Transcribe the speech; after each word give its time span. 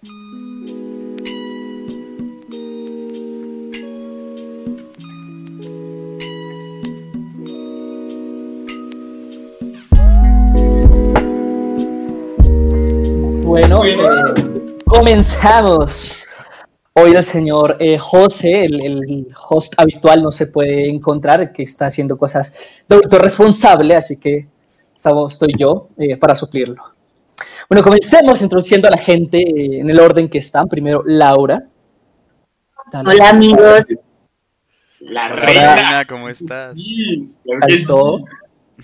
Bueno, 0.00 0.24
eh, 13.84 13.98
comenzamos. 14.86 16.28
Hoy 16.94 17.12
el 17.14 17.24
señor 17.24 17.76
eh, 17.80 17.98
José, 17.98 18.66
el, 18.66 18.84
el 18.84 19.28
host 19.48 19.74
habitual, 19.78 20.22
no 20.22 20.30
se 20.30 20.46
puede 20.46 20.88
encontrar, 20.88 21.52
que 21.52 21.64
está 21.64 21.86
haciendo 21.86 22.16
cosas 22.16 22.54
de 22.88 22.94
autorresponsable, 22.96 23.96
así 23.96 24.16
que 24.16 24.46
estamos, 24.96 25.32
estoy 25.32 25.52
yo 25.58 25.88
eh, 25.96 26.16
para 26.16 26.36
suplirlo. 26.36 26.97
Bueno, 27.68 27.82
comencemos 27.82 28.40
introduciendo 28.40 28.88
a 28.88 28.92
la 28.92 28.98
gente 28.98 29.38
eh, 29.38 29.80
en 29.80 29.90
el 29.90 30.00
orden 30.00 30.28
que 30.28 30.38
están. 30.38 30.68
Primero, 30.68 31.02
Laura. 31.04 31.62
Dale. 32.90 33.10
Hola 33.10 33.28
amigos, 33.28 33.84
La 35.00 35.26
Hola. 35.26 35.36
reina, 35.36 36.04
¿cómo 36.08 36.28
estás? 36.30 36.74
Sí, 36.74 37.30
claro. 37.44 38.18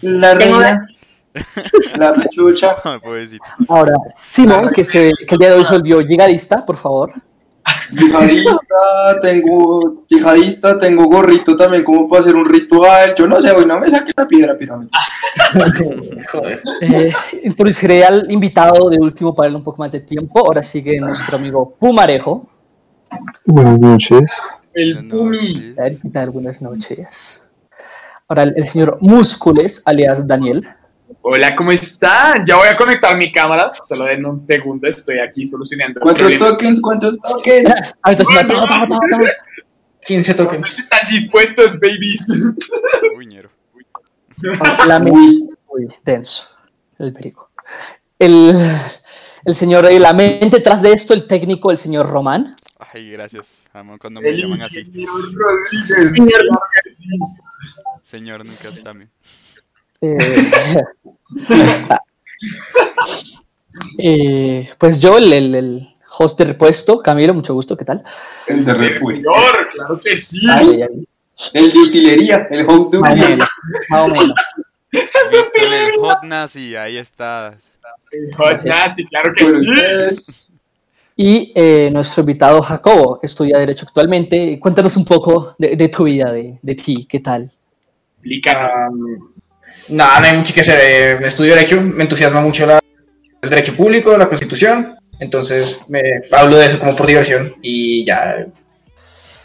La 0.03 0.37
Tengo- 0.37 0.59
reina. 0.61 0.87
La 1.97 2.13
pobrecito. 3.03 3.45
Ahora, 3.69 3.93
Simón, 4.15 4.71
que, 4.75 4.85
se, 4.85 5.11
que 5.27 5.35
el 5.35 5.39
día 5.39 5.49
de 5.49 5.55
hoy 5.57 5.65
se 5.65 5.73
volvió 5.73 6.01
llegadista, 6.03 6.65
por 6.65 6.77
favor. 6.77 7.13
Yihadista, 7.93 9.21
tengo 9.21 10.05
yihadista, 10.07 10.79
tengo 10.79 11.07
gorrito 11.07 11.57
también 11.57 11.85
como 11.85 12.09
para 12.09 12.21
hacer 12.21 12.35
un 12.35 12.45
ritual. 12.45 13.15
Yo 13.17 13.27
no 13.27 13.41
sé, 13.41 13.53
hoy 13.53 13.67
no 13.67 13.79
me 13.79 13.89
saque 13.89 14.13
la 14.17 14.27
piedra 14.27 14.57
pirámide. 14.57 14.91
Eh, 16.81 17.13
introduciré 17.43 18.05
al 18.05 18.31
invitado 18.31 18.89
de 18.89 18.99
último 18.99 19.35
para 19.35 19.47
darle 19.47 19.59
un 19.59 19.65
poco 19.65 19.79
más 19.79 19.93
de 19.93 20.01
tiempo. 20.01 20.41
Ahora 20.41 20.63
sigue 20.63 20.99
nuestro 21.01 21.37
amigo 21.37 21.75
Pumarejo. 21.79 22.47
Buenas 23.45 23.81
noches. 23.81 24.43
El 24.73 24.95
Buenas 24.95 25.13
Pumi. 25.13 25.75
Buenas 26.33 26.63
noches. 26.63 27.51
Ahora 28.29 28.45
el, 28.45 28.55
el 28.57 28.67
señor 28.67 28.99
Múscules, 29.01 29.83
alias 29.85 30.27
Daniel. 30.27 30.67
Hola, 31.21 31.55
¿cómo 31.55 31.71
están? 31.71 32.45
Ya 32.47 32.57
voy 32.57 32.69
a 32.69 32.77
conectar 32.77 33.17
mi 33.17 33.31
cámara. 33.31 33.71
Solo 33.87 34.07
den 34.07 34.25
un 34.25 34.39
segundo, 34.39 34.89
estoy 34.89 35.19
aquí 35.19 35.45
solucionando 35.45 36.01
¿Cuántos 36.01 36.39
tokens? 36.39 36.81
¿Cuántos 36.81 37.19
tokens? 37.21 37.71
Ah, 38.03 38.11
entonces, 38.13 38.47
ta, 38.47 38.47
ta. 38.47 38.89
15 40.07 40.35
tokens. 40.35 40.79
¿Están 40.79 41.09
dispuestos, 41.11 41.79
babies? 41.79 42.27
Uy, 43.17 43.27
ñero. 43.27 43.51
Ah, 44.61 44.85
La 44.87 44.99
mente, 44.99 45.55
uy, 45.69 45.89
denso, 46.05 46.47
el 46.99 47.13
perico. 47.13 47.51
El, 48.19 48.55
el 49.45 49.55
señor, 49.55 49.91
la 49.93 50.13
mente 50.13 50.61
tras 50.61 50.83
de 50.83 50.93
esto, 50.93 51.15
el 51.15 51.27
técnico, 51.27 51.71
el 51.71 51.79
señor 51.79 52.09
Román. 52.09 52.57
Ay, 52.93 53.11
gracias. 53.11 53.67
Amo 53.73 53.99
cuando 53.99 54.21
me 54.21 54.29
El 54.31 54.43
llaman 54.43 54.63
así. 54.63 54.81
ingeniero 54.81 55.13
Rodríguez. 55.13 56.15
Señor. 56.17 56.61
Señor, 58.03 58.47
nunca 58.47 58.69
está 58.69 58.93
bien. 58.93 59.11
Eh, 60.05 60.51
eh, 63.99 64.69
pues 64.79 65.01
yo, 65.01 65.19
el, 65.19 65.33
el, 65.33 65.55
el 65.55 65.89
host 66.19 66.39
de 66.39 66.45
repuesto, 66.45 66.99
Camilo, 67.01 67.35
mucho 67.35 67.55
gusto, 67.55 67.77
¿qué 67.77 67.85
tal? 67.85 68.03
El 68.47 68.65
de 68.65 68.75
repuesto. 68.75 69.31
Señor, 69.31 69.69
claro 69.73 70.01
que 70.01 70.17
sí. 70.17 70.39
Ay, 70.51 70.67
Ay, 70.69 70.83
ay, 70.83 71.09
el 71.53 71.73
de 71.73 71.79
utilería, 71.79 72.47
el 72.51 72.67
host 72.69 72.93
de 72.93 72.99
Más 73.01 73.11
o 73.11 73.15
utilería. 73.15 73.37
menos, 73.37 73.49
más 73.89 74.03
o 74.03 74.09
menos. 74.09 74.35
Listo, 75.33 75.61
el 75.61 76.01
hot 76.01 76.23
nazi, 76.23 76.77
ahí 76.77 76.97
está. 76.99 77.57
El 78.13 78.33
Hot 78.37 78.63
Nasty, 78.65 79.07
claro 79.09 79.33
que 79.35 79.45
sí. 79.47 79.71
ustedes, 79.71 80.49
Y 81.17 81.53
eh, 81.57 81.91
nuestro 81.93 82.21
invitado 82.23 82.63
Jacobo 82.63 83.19
estudia 83.23 83.59
Derecho 83.59 83.87
actualmente. 83.87 84.59
Cuéntanos 84.61 84.97
un 84.97 85.05
poco 85.05 85.55
de, 85.59 85.75
de 85.77 85.89
tu 85.89 86.05
vida, 86.05 86.31
de, 86.33 86.59
de 86.63 86.75
ti, 86.77 87.07
¿qué 87.07 87.19
tal? 87.21 87.51
Explícanos. 88.19 88.71
Nada, 89.89 90.21
no 90.21 90.27
hay 90.27 90.37
mucho 90.39 90.55
que 90.55 90.61
hacer. 90.63 90.79
eh, 90.83 91.27
estudio 91.27 91.55
Derecho, 91.55 91.81
me 91.81 92.03
entusiasma 92.05 92.41
mucho 92.41 92.67
la- 92.67 92.81
el 93.43 93.51
derecho 93.51 93.75
público, 93.77 94.17
la 94.17 94.29
Constitución. 94.29 94.95
Entonces, 95.21 95.79
me 95.89 96.01
hablo 96.33 96.57
de 96.57 96.67
eso 96.67 96.79
como 96.79 96.97
por 96.97 97.07
diversión. 97.07 97.53
Y 97.63 98.05
ya. 98.05 98.35
eh, 98.39 98.47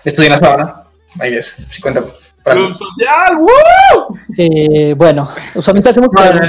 Estudié 0.06 0.28
en 0.28 0.34
la 0.34 0.40
sabana. 0.40 0.84
Ahí 1.20 1.36
es, 1.36 1.54
50. 1.72 2.04
para- 2.44 2.56
Club 2.56 2.76
social, 2.76 3.38
¡woo! 3.38 4.18
Eh, 4.38 4.94
bueno, 4.96 5.30
usualmente 5.56 5.90
hacemos 5.90 6.10
No, 6.14 6.24
no, 6.24 6.32
no, 6.34 6.40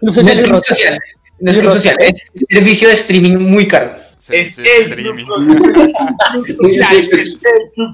no, 0.00 0.12
club 0.44 0.64
social. 0.64 0.98
No 1.40 1.50
es 1.50 1.56
club 1.58 1.72
social. 1.72 1.96
Es 1.98 2.26
servicio 2.48 2.88
de 2.88 2.94
streaming 2.94 3.36
muy 3.38 3.66
caro. 3.66 3.90
Es 4.30 4.58
el 4.58 4.66
streaming. 4.86 5.26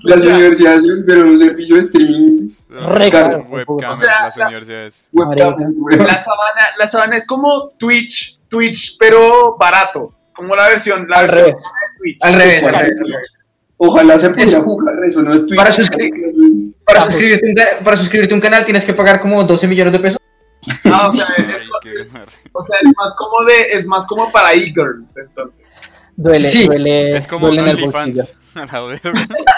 las 0.05 0.25
universidades 0.25 0.87
pero 1.07 1.23
un 1.25 1.39
servicio 1.39 1.75
de 1.77 1.81
streaming 1.81 2.49
Re 2.69 3.11
Claro, 3.11 3.11
caro. 3.11 3.47
Webcam 3.49 3.91
O 3.93 3.97
sea, 3.97 4.17
en 4.17 4.23
las 4.25 4.37
la- 4.37 4.47
universidades. 4.49 5.05
La 5.13 5.27
sabana, 6.25 6.69
la 6.79 6.87
sabana 6.87 7.17
es 7.17 7.27
como 7.27 7.69
Twitch, 7.79 8.39
Twitch, 8.49 8.97
pero 8.99 9.57
barato. 9.59 10.15
Como 10.35 10.55
la 10.55 10.69
versión, 10.69 11.07
la 11.09 11.19
Al 11.19 11.27
versión 11.27 11.47
revés. 11.47 11.61
de 11.63 11.99
Twitch. 11.99 12.19
Al 12.23 12.35
revés, 12.35 12.63
al 12.63 12.69
Ojalá, 12.71 12.79
revés. 12.89 13.31
ojalá 13.77 14.19
se 14.19 14.31
pudiera 14.31 14.61
jugar 14.63 14.95
eso, 15.05 15.23
no 15.23 15.35
es 15.35 15.47
Twitch. 15.47 15.57
Para 15.57 15.73
suscribir- 15.73 16.15
eso 16.27 16.43
es- 16.51 16.77
Para 16.85 17.01
suscribirte, 17.05 17.49
un 17.49 17.55
ca- 17.55 17.85
para 17.85 17.97
suscribirte 17.97 18.35
a 18.35 18.37
un 18.37 18.41
canal 18.41 18.65
tienes 18.65 18.85
que 18.85 18.95
pagar 18.95 19.21
como 19.21 19.43
12 19.45 19.67
millones 19.67 19.93
de 19.93 19.99
pesos. 19.99 20.19
Ah, 20.87 21.09
o 21.09 21.13
sea, 21.13 21.27
es, 21.39 21.45
Ay, 21.45 21.67
qué 21.83 21.93
es- 21.95 22.13
ganar. 22.13 22.29
o 22.53 22.65
sea, 22.65 22.77
es 22.83 22.93
más 22.97 23.15
como 23.17 23.45
de, 23.47 23.61
es 23.79 23.87
más 23.87 24.07
como 24.07 24.31
para 24.31 24.53
e-girls, 24.53 25.17
entonces. 25.19 25.67
Duele, 26.21 26.51
Sí, 26.51 26.67
duele, 26.67 27.17
Es 27.17 27.27
como 27.27 27.47
duele 27.47 27.63
un 27.63 27.69
en 27.69 27.79
el 27.79 27.91
bolsillo. 27.91 28.25
OnlyFans. 28.55 29.11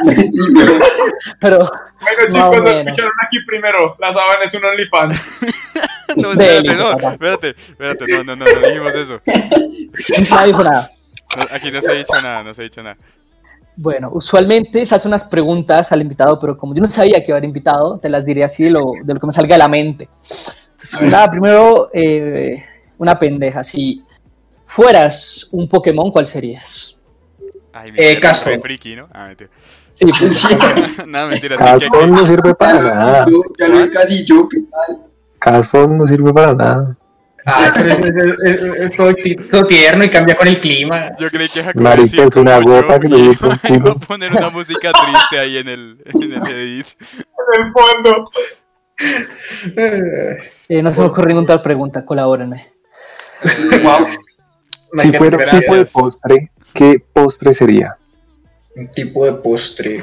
Pero 1.40 1.58
Bueno, 1.58 2.22
chicos, 2.30 2.56
lo 2.56 2.70
escucharon 2.70 3.12
aquí 3.26 3.38
primero. 3.46 3.96
La 3.98 4.12
sabana 4.12 4.44
es 4.44 4.54
un 4.54 4.64
OnlyFans. 4.64 5.40
No, 6.14 6.32
espérate, 6.32 6.74
no, 6.74 7.10
espérate, 7.10 7.48
espérate, 7.48 8.04
no, 8.06 8.22
no, 8.22 8.36
no, 8.36 8.44
no 8.44 8.68
dijimos 8.68 8.94
eso. 8.94 9.22
nadie 10.30 10.48
dijo 10.48 10.62
nada. 10.62 10.90
No, 11.34 11.42
aquí 11.56 11.70
no 11.70 11.80
se 11.80 11.90
ha 11.90 11.94
dicho 11.94 12.12
nada, 12.20 12.42
no 12.42 12.52
se 12.52 12.60
ha 12.60 12.64
dicho 12.64 12.82
nada. 12.82 12.98
Bueno, 13.76 14.10
usualmente 14.12 14.84
se 14.84 14.94
hace 14.94 15.08
unas 15.08 15.24
preguntas 15.24 15.90
al 15.90 16.02
invitado, 16.02 16.38
pero 16.38 16.58
como 16.58 16.74
yo 16.74 16.82
no 16.82 16.86
sabía 16.86 17.20
que 17.20 17.28
iba 17.28 17.36
a 17.36 17.38
haber 17.38 17.46
invitado, 17.46 17.98
te 17.98 18.10
las 18.10 18.26
diré 18.26 18.44
así 18.44 18.64
de 18.64 18.72
lo, 18.72 18.92
de 19.02 19.14
lo 19.14 19.20
que 19.20 19.26
me 19.26 19.32
salga 19.32 19.54
de 19.54 19.58
la 19.60 19.68
mente. 19.68 20.10
Entonces, 20.72 21.00
nada, 21.00 21.30
primero, 21.30 21.88
eh, 21.94 22.62
una 22.98 23.18
pendeja. 23.18 23.64
Si 23.64 24.04
fueras 24.74 25.48
un 25.52 25.68
Pokémon, 25.68 26.10
¿cuál 26.10 26.26
serías? 26.26 27.00
Ay, 27.74 27.92
Eh, 27.96 28.18
casco. 28.18 28.50
soy 28.50 28.58
friki, 28.60 28.96
¿no? 28.96 29.08
Ah, 29.12 29.26
mentira. 29.28 29.50
Sí, 29.88 30.06
pues, 30.18 30.32
Sí, 30.48 30.56
Nada, 31.06 31.26
mentira, 31.28 31.56
no 32.06 32.26
sirve 32.26 32.54
para 32.54 32.80
nada. 32.80 33.26
ya 33.58 33.68
lo 33.68 33.90
casi 33.90 34.24
yo, 34.24 34.48
¿qué 34.48 34.58
tal? 34.70 35.88
No 35.98 36.06
sirve 36.06 36.32
para 36.32 36.54
nada. 36.54 36.96
Ah, 37.44 37.72
pero 37.74 37.88
es, 37.88 37.98
es- 37.98 38.62
es- 38.62 38.62
es 38.80 38.96
todo, 38.96 39.12
ti- 39.14 39.34
todo 39.34 39.64
tierno 39.66 40.04
y 40.04 40.08
cambia 40.10 40.36
con 40.36 40.46
el 40.46 40.60
clima. 40.60 41.10
Yo 41.18 41.28
creí 41.28 41.48
que 41.48 41.60
decía 41.62 42.24
es 42.24 42.36
una 42.36 42.58
gota 42.60 43.00
que 43.00 43.08
le 43.08 43.18
iba 43.18 43.48
a 43.90 43.94
poner 43.96 44.30
una 44.32 44.50
música 44.50 44.92
triste 44.92 45.38
ahí 45.40 45.56
en 45.58 45.68
el, 45.68 45.98
en 46.06 46.22
el 46.22 46.46
edit. 46.52 46.86
En 47.56 47.66
el 47.66 47.72
fondo. 47.72 48.30
eh, 49.76 50.82
no 50.82 50.94
se 50.94 51.00
me 51.00 51.06
ocurre 51.08 51.26
ninguna 51.28 51.44
otra 51.54 51.62
pregunta, 51.62 52.04
colabórenme. 52.04 52.72
Wow. 53.82 54.06
Si 54.96 55.12
fuera 55.12 55.38
un 55.38 55.60
tipo 55.60 55.74
de 55.74 55.84
postre, 55.86 56.50
¿qué 56.74 57.02
postre 57.12 57.54
sería? 57.54 57.96
Un 58.76 58.90
tipo 58.90 59.24
de 59.24 59.32
postre. 59.34 60.02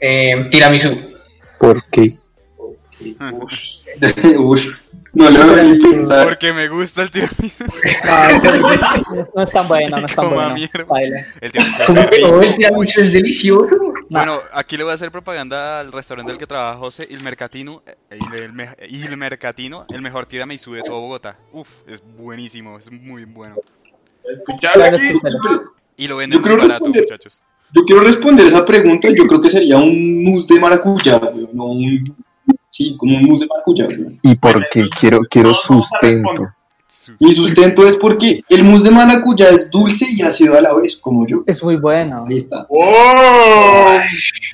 Eh, 0.00 0.48
tiramisú. 0.50 0.96
¿Por 1.58 1.84
qué? 1.90 2.16
Ush, 4.38 4.68
no 5.12 5.30
le 5.30 5.44
voy 5.44 5.60
a 5.60 5.90
pensar. 5.90 6.24
Porque 6.28 6.52
me 6.52 6.68
gusta 6.68 7.02
el 7.02 7.10
tiramisú. 7.10 7.64
No, 8.04 9.26
no 9.34 9.42
es 9.42 9.50
tan 9.52 9.68
bueno, 9.68 9.96
no 9.98 10.06
es 10.06 10.14
tan 10.14 10.28
bueno. 10.30 10.54
El 11.40 11.52
tiramisú 11.52 11.82
Como 12.22 12.40
el 12.42 12.54
tiramisú 12.54 13.00
es 13.00 13.12
delicioso. 13.12 13.68
Bueno, 14.08 14.40
aquí 14.52 14.76
le 14.76 14.84
voy 14.84 14.92
a 14.92 14.94
hacer 14.94 15.10
propaganda 15.10 15.80
al 15.80 15.90
restaurante 15.92 16.30
del 16.32 16.38
que 16.38 16.46
trabaja 16.46 16.78
José, 16.78 17.06
Il 17.10 17.22
Mercatino, 17.24 17.82
eh, 17.86 17.96
Il, 18.18 18.44
el 18.44 18.52
me- 18.52 18.76
Il 18.88 19.16
Mercatino, 19.16 19.84
el 19.92 20.00
mejor 20.02 20.26
tiramisú 20.26 20.74
de 20.74 20.82
todo 20.82 21.00
Bogotá. 21.00 21.36
Uf, 21.52 21.68
es 21.88 22.02
buenísimo, 22.16 22.78
es 22.78 22.90
muy 22.92 23.24
bueno. 23.24 23.56
Escúchalo. 24.32 24.96
Y 25.96 26.08
lo 26.08 26.16
venden 26.16 26.38
Yo 26.38 26.42
creo 26.42 26.56
muy 26.56 26.66
barato, 26.66 26.84
responder. 26.86 27.02
muchachos. 27.04 27.42
Yo 27.72 27.82
quiero 27.84 28.02
responder 28.02 28.46
esa 28.46 28.64
pregunta. 28.64 29.08
Yo 29.16 29.26
creo 29.26 29.40
que 29.40 29.50
sería 29.50 29.76
un 29.78 30.22
mousse 30.24 30.54
de 30.54 30.60
maracuyá, 30.60 31.20
no 31.52 31.64
un. 31.64 32.16
Sí, 32.70 32.94
como 32.96 33.16
un 33.16 33.24
mousse 33.24 33.40
de 33.44 33.48
maracuyá. 33.48 33.86
weón. 33.86 34.18
¿Y 34.22 34.34
por 34.36 34.68
qué? 34.68 34.88
Quiero, 35.00 35.20
quiero 35.28 35.52
sustento. 35.54 36.52
Su- 36.86 37.14
Mi 37.18 37.32
sustento 37.32 37.86
es 37.86 37.96
porque 37.96 38.42
el 38.48 38.62
mousse 38.62 38.84
de 38.84 38.90
maracuyá 38.92 39.48
es 39.48 39.70
dulce 39.70 40.06
y 40.10 40.22
ácido 40.22 40.56
a 40.56 40.60
la 40.60 40.74
vez, 40.74 40.96
como 40.96 41.26
yo. 41.26 41.42
Es 41.46 41.62
muy 41.64 41.76
bueno. 41.76 42.24
Ahí 42.28 42.36
está. 42.36 42.66
¡Wow! 42.68 42.84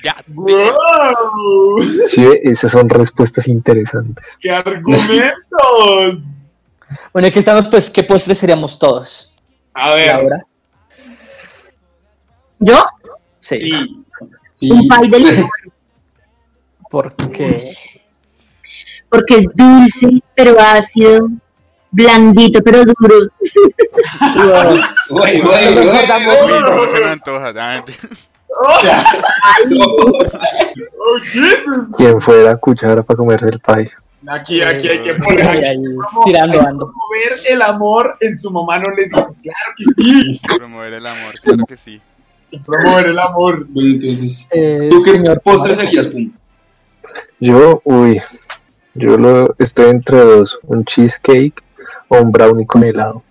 Ya, 0.03 0.15
¡Wow! 0.27 1.79
Sí, 2.07 2.25
esas 2.43 2.71
son 2.71 2.89
respuestas 2.89 3.47
interesantes. 3.47 4.37
¡Qué 4.39 4.49
argumentos! 4.49 5.03
Bueno, 7.11 7.27
aquí 7.27 7.39
estamos, 7.39 7.67
pues, 7.67 7.89
¿qué 7.89 8.03
postre 8.03 8.33
seríamos 8.35 8.77
todos? 8.79 9.32
A 9.73 9.95
ver, 9.95 10.15
Laura. 10.15 10.45
¿Yo? 12.59 12.85
Sí. 13.39 13.59
Sí. 13.59 14.05
Sí. 14.53 14.71
Un 14.71 14.87
pie 14.87 15.09
de 15.09 15.19
limón. 15.19 15.49
Porque. 16.89 17.75
Porque 19.09 19.37
es 19.37 19.47
dulce, 19.55 20.21
pero 20.35 20.59
ácido. 20.59 21.29
Blandito, 21.91 22.61
pero 22.63 22.83
duro. 22.85 23.27
Güey, 25.09 25.41
Uy, 25.41 25.47
cómo 26.65 26.87
se 26.87 26.99
me 26.99 27.09
antoja. 27.09 27.53
Ah. 27.55 27.85
Oh. 28.55 28.79
¿Quién 31.97 32.19
fuera 32.21 32.55
cuchara 32.57 33.03
para 33.03 33.17
comerse 33.17 33.47
el 33.47 33.59
pie? 33.59 33.91
Aquí, 34.29 34.61
aquí 34.61 34.87
hay 34.87 35.01
que 35.01 35.13
poner 35.15 35.41
aquí 35.47 35.67
ahí, 35.69 35.77
promo- 35.77 36.25
tirando 36.25 36.53
hay 36.53 36.59
que 36.59 36.65
ando. 36.67 36.85
promover 36.87 37.39
el 37.49 37.61
amor 37.61 38.17
en 38.21 38.37
su 38.37 38.49
mamá 38.51 38.77
no 38.77 38.95
le 38.95 39.05
dijo. 39.05 39.35
Claro 39.41 39.73
que 39.77 39.83
sí. 39.95 40.41
Promover 40.57 40.93
el 40.93 41.05
amor, 41.05 41.39
claro 41.41 41.65
que 41.67 41.75
sí. 41.77 42.01
Promover 42.65 43.07
el 43.07 43.19
amor. 43.19 43.65
Bueno, 43.69 43.89
entonces, 44.01 44.47
Eh, 44.51 44.87
¿tú 44.89 45.01
qué 45.03 45.11
señor 45.11 45.41
postre 45.41 45.75
serías, 45.75 46.07
Pum? 46.07 46.31
Yo, 47.39 47.81
uy, 47.83 48.21
yo 48.93 49.17
lo 49.17 49.55
estoy 49.59 49.89
entre 49.89 50.19
dos, 50.19 50.59
un 50.63 50.85
cheesecake 50.85 51.61
o 52.07 52.19
un 52.21 52.31
brownie 52.31 52.65
con 52.65 52.83
helado. 52.83 53.23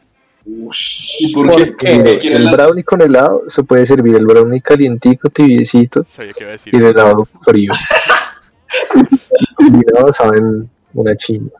¿Y 0.45 1.33
por, 1.33 1.47
¿Por 1.47 1.57
qué? 1.57 1.77
qué? 1.79 1.97
¿Por 2.03 2.19
qué 2.19 2.33
El 2.35 2.51
brownie 2.51 2.83
con 2.85 3.01
helado 3.01 3.45
se 3.47 3.63
puede 3.63 3.87
servir 3.87 4.17
el 4.17 4.27
brownie 4.27 4.61
calientico, 4.61 5.31
tibiecito, 5.31 6.05
y 6.67 6.77
el 6.77 6.83
helado 6.87 7.27
frío. 7.43 7.73
Combinados 9.57 10.17
saben 10.17 10.69
una 10.95 11.17
chimba. 11.17 11.59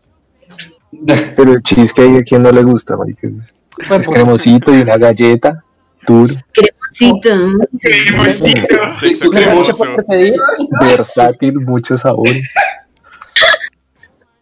Pero 1.37 1.53
el 1.55 1.63
cheesecake 1.63 2.21
a 2.21 2.23
quien 2.23 2.43
no 2.43 2.53
le 2.53 2.63
gusta, 2.63 2.97
marica, 2.97 3.27
es, 3.29 3.55
Buen 3.89 4.01
es 4.01 4.07
punto. 4.07 4.21
cremosito 4.21 4.75
y 4.75 4.83
una 4.83 4.97
galleta 4.99 5.65
duro, 6.07 6.35
Cremosito. 6.53 7.31
Cremosito. 9.31 9.95
Versátil, 10.81 11.61
muchos 11.61 12.01
sabores. 12.03 12.53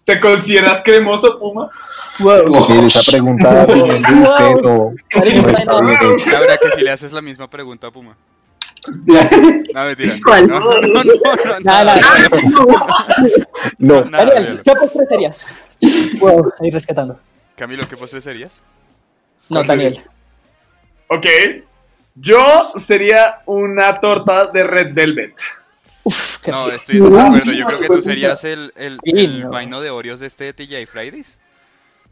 ¿Te 0.04 0.18
consideras 0.18 0.82
cremoso, 0.82 1.38
Puma? 1.38 1.70
Wow. 2.18 2.86
Esa 2.86 3.00
pregunta 3.08 3.66
de 3.66 3.72
usted. 3.72 5.68
Ahora 5.68 6.56
que 6.56 6.70
si 6.76 6.80
le 6.82 6.90
haces 6.90 7.12
la 7.12 7.22
misma 7.22 7.48
pregunta 7.48 7.86
a 7.86 7.90
Puma. 7.90 8.16
No, 9.74 9.84
mentira. 9.84 10.16
¿Cuál? 10.24 10.48
No, 10.48 10.60
no, 10.60 10.80
no, 10.80 11.04
no, 11.04 11.04
no, 11.04 11.60
Nada, 11.60 11.96
No, 13.78 14.04
nada, 14.04 14.24
Daniel. 14.34 14.62
¿qué 14.64 14.72
postre 14.72 15.06
serías? 15.06 15.46
Wow, 16.18 16.52
ahí 16.60 16.70
rescatando. 16.70 17.18
Camilo, 17.56 17.86
¿qué 17.88 17.96
postre 17.96 18.20
serías? 18.20 18.62
No, 19.48 19.56
¿Cuál 19.56 19.66
Daniel. 19.66 20.00
Ok. 21.08 21.26
Yo 22.14 22.72
sería 22.76 23.42
una 23.46 23.94
torta 23.94 24.46
de 24.46 24.62
Red 24.62 24.94
Velvet. 24.94 25.34
Qué 26.42 26.50
No, 26.50 26.68
estoy 26.70 26.96
en 26.96 27.04
desacuerdo. 27.10 27.52
Yo 27.52 27.66
creo 27.66 27.78
que 27.80 27.86
tú 27.86 28.02
serías 28.02 28.44
el, 28.44 28.72
el, 28.76 28.98
el 29.04 29.42
no. 29.42 29.50
vaino 29.50 29.80
de 29.80 29.90
Oreos 29.90 30.20
de 30.20 30.26
este 30.26 30.44
de 30.44 30.52
TJ 30.54 30.86
Fridays. 30.86 31.38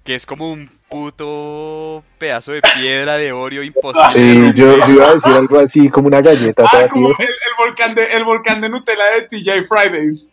Que 0.08 0.14
es 0.14 0.24
como 0.24 0.50
un 0.50 0.70
puto 0.88 2.02
pedazo 2.16 2.52
de 2.52 2.62
piedra 2.80 3.18
de 3.18 3.30
Oreo 3.30 3.62
imposible. 3.62 4.08
sí, 4.08 4.52
yo, 4.54 4.78
yo 4.86 4.92
iba 4.94 5.10
a 5.10 5.12
decir 5.12 5.32
algo 5.32 5.58
así 5.58 5.90
como 5.90 6.06
una 6.08 6.22
galleta 6.22 6.64
Ah, 6.72 6.86
como 6.90 7.08
el, 7.08 7.14
el 7.18 7.26
volcán 7.58 7.94
de, 7.94 8.04
el 8.16 8.24
volcán 8.24 8.62
de 8.62 8.70
Nutella 8.70 9.04
de 9.16 9.22
TJ 9.28 9.66
Fridays. 9.68 10.32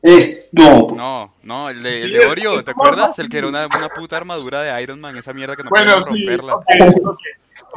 Es, 0.00 0.48
no, 0.54 0.88
No, 0.96 1.34
no, 1.42 1.68
el 1.68 1.82
de, 1.82 2.04
el 2.04 2.12
de 2.12 2.26
Oreo, 2.26 2.64
¿te 2.64 2.70
acuerdas? 2.70 3.18
El 3.18 3.28
que 3.28 3.36
era 3.36 3.48
una, 3.48 3.66
una 3.66 3.90
puta 3.90 4.16
armadura 4.16 4.62
de 4.62 4.82
Iron 4.82 4.98
Man, 4.98 5.14
esa 5.18 5.34
mierda 5.34 5.56
que 5.56 5.62
no 5.62 5.68
Bueno, 5.68 5.92
podían 6.00 6.14
sí. 6.14 6.24
romperla. 6.24 6.54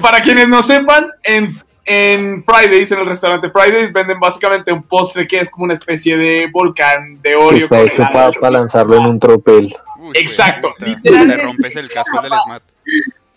Para 0.02 0.22
quienes 0.22 0.48
no 0.48 0.64
sepan, 0.64 1.12
en, 1.24 1.50
en 1.84 2.46
Fridays, 2.46 2.94
en 2.94 3.00
el 3.00 3.06
restaurante 3.08 3.50
Fridays, 3.50 3.92
venden 3.92 4.20
básicamente 4.22 4.72
un 4.72 4.84
postre 4.84 5.28
que 5.28 5.42
es 5.42 5.50
como 5.50 5.66
una 5.66 5.74
especie 5.74 6.16
de 6.18 6.50
volcán 6.52 7.22
de 7.22 7.32
Que 7.32 7.36
Oreo. 7.36 7.58
está 7.58 7.78
con 7.78 7.88
hecho 8.30 8.40
para 8.40 8.52
lanzarlo 8.52 8.96
en 8.96 9.06
un 9.06 9.20
tropel. 9.20 9.76
Uy, 10.07 10.13
Exacto, 10.18 10.74
literalmente. 10.80 11.38
Le 11.38 11.44
rompes 11.44 11.75
el 11.75 11.90
casco 11.90 12.22
del 12.22 12.31
SMAT. 12.46 12.63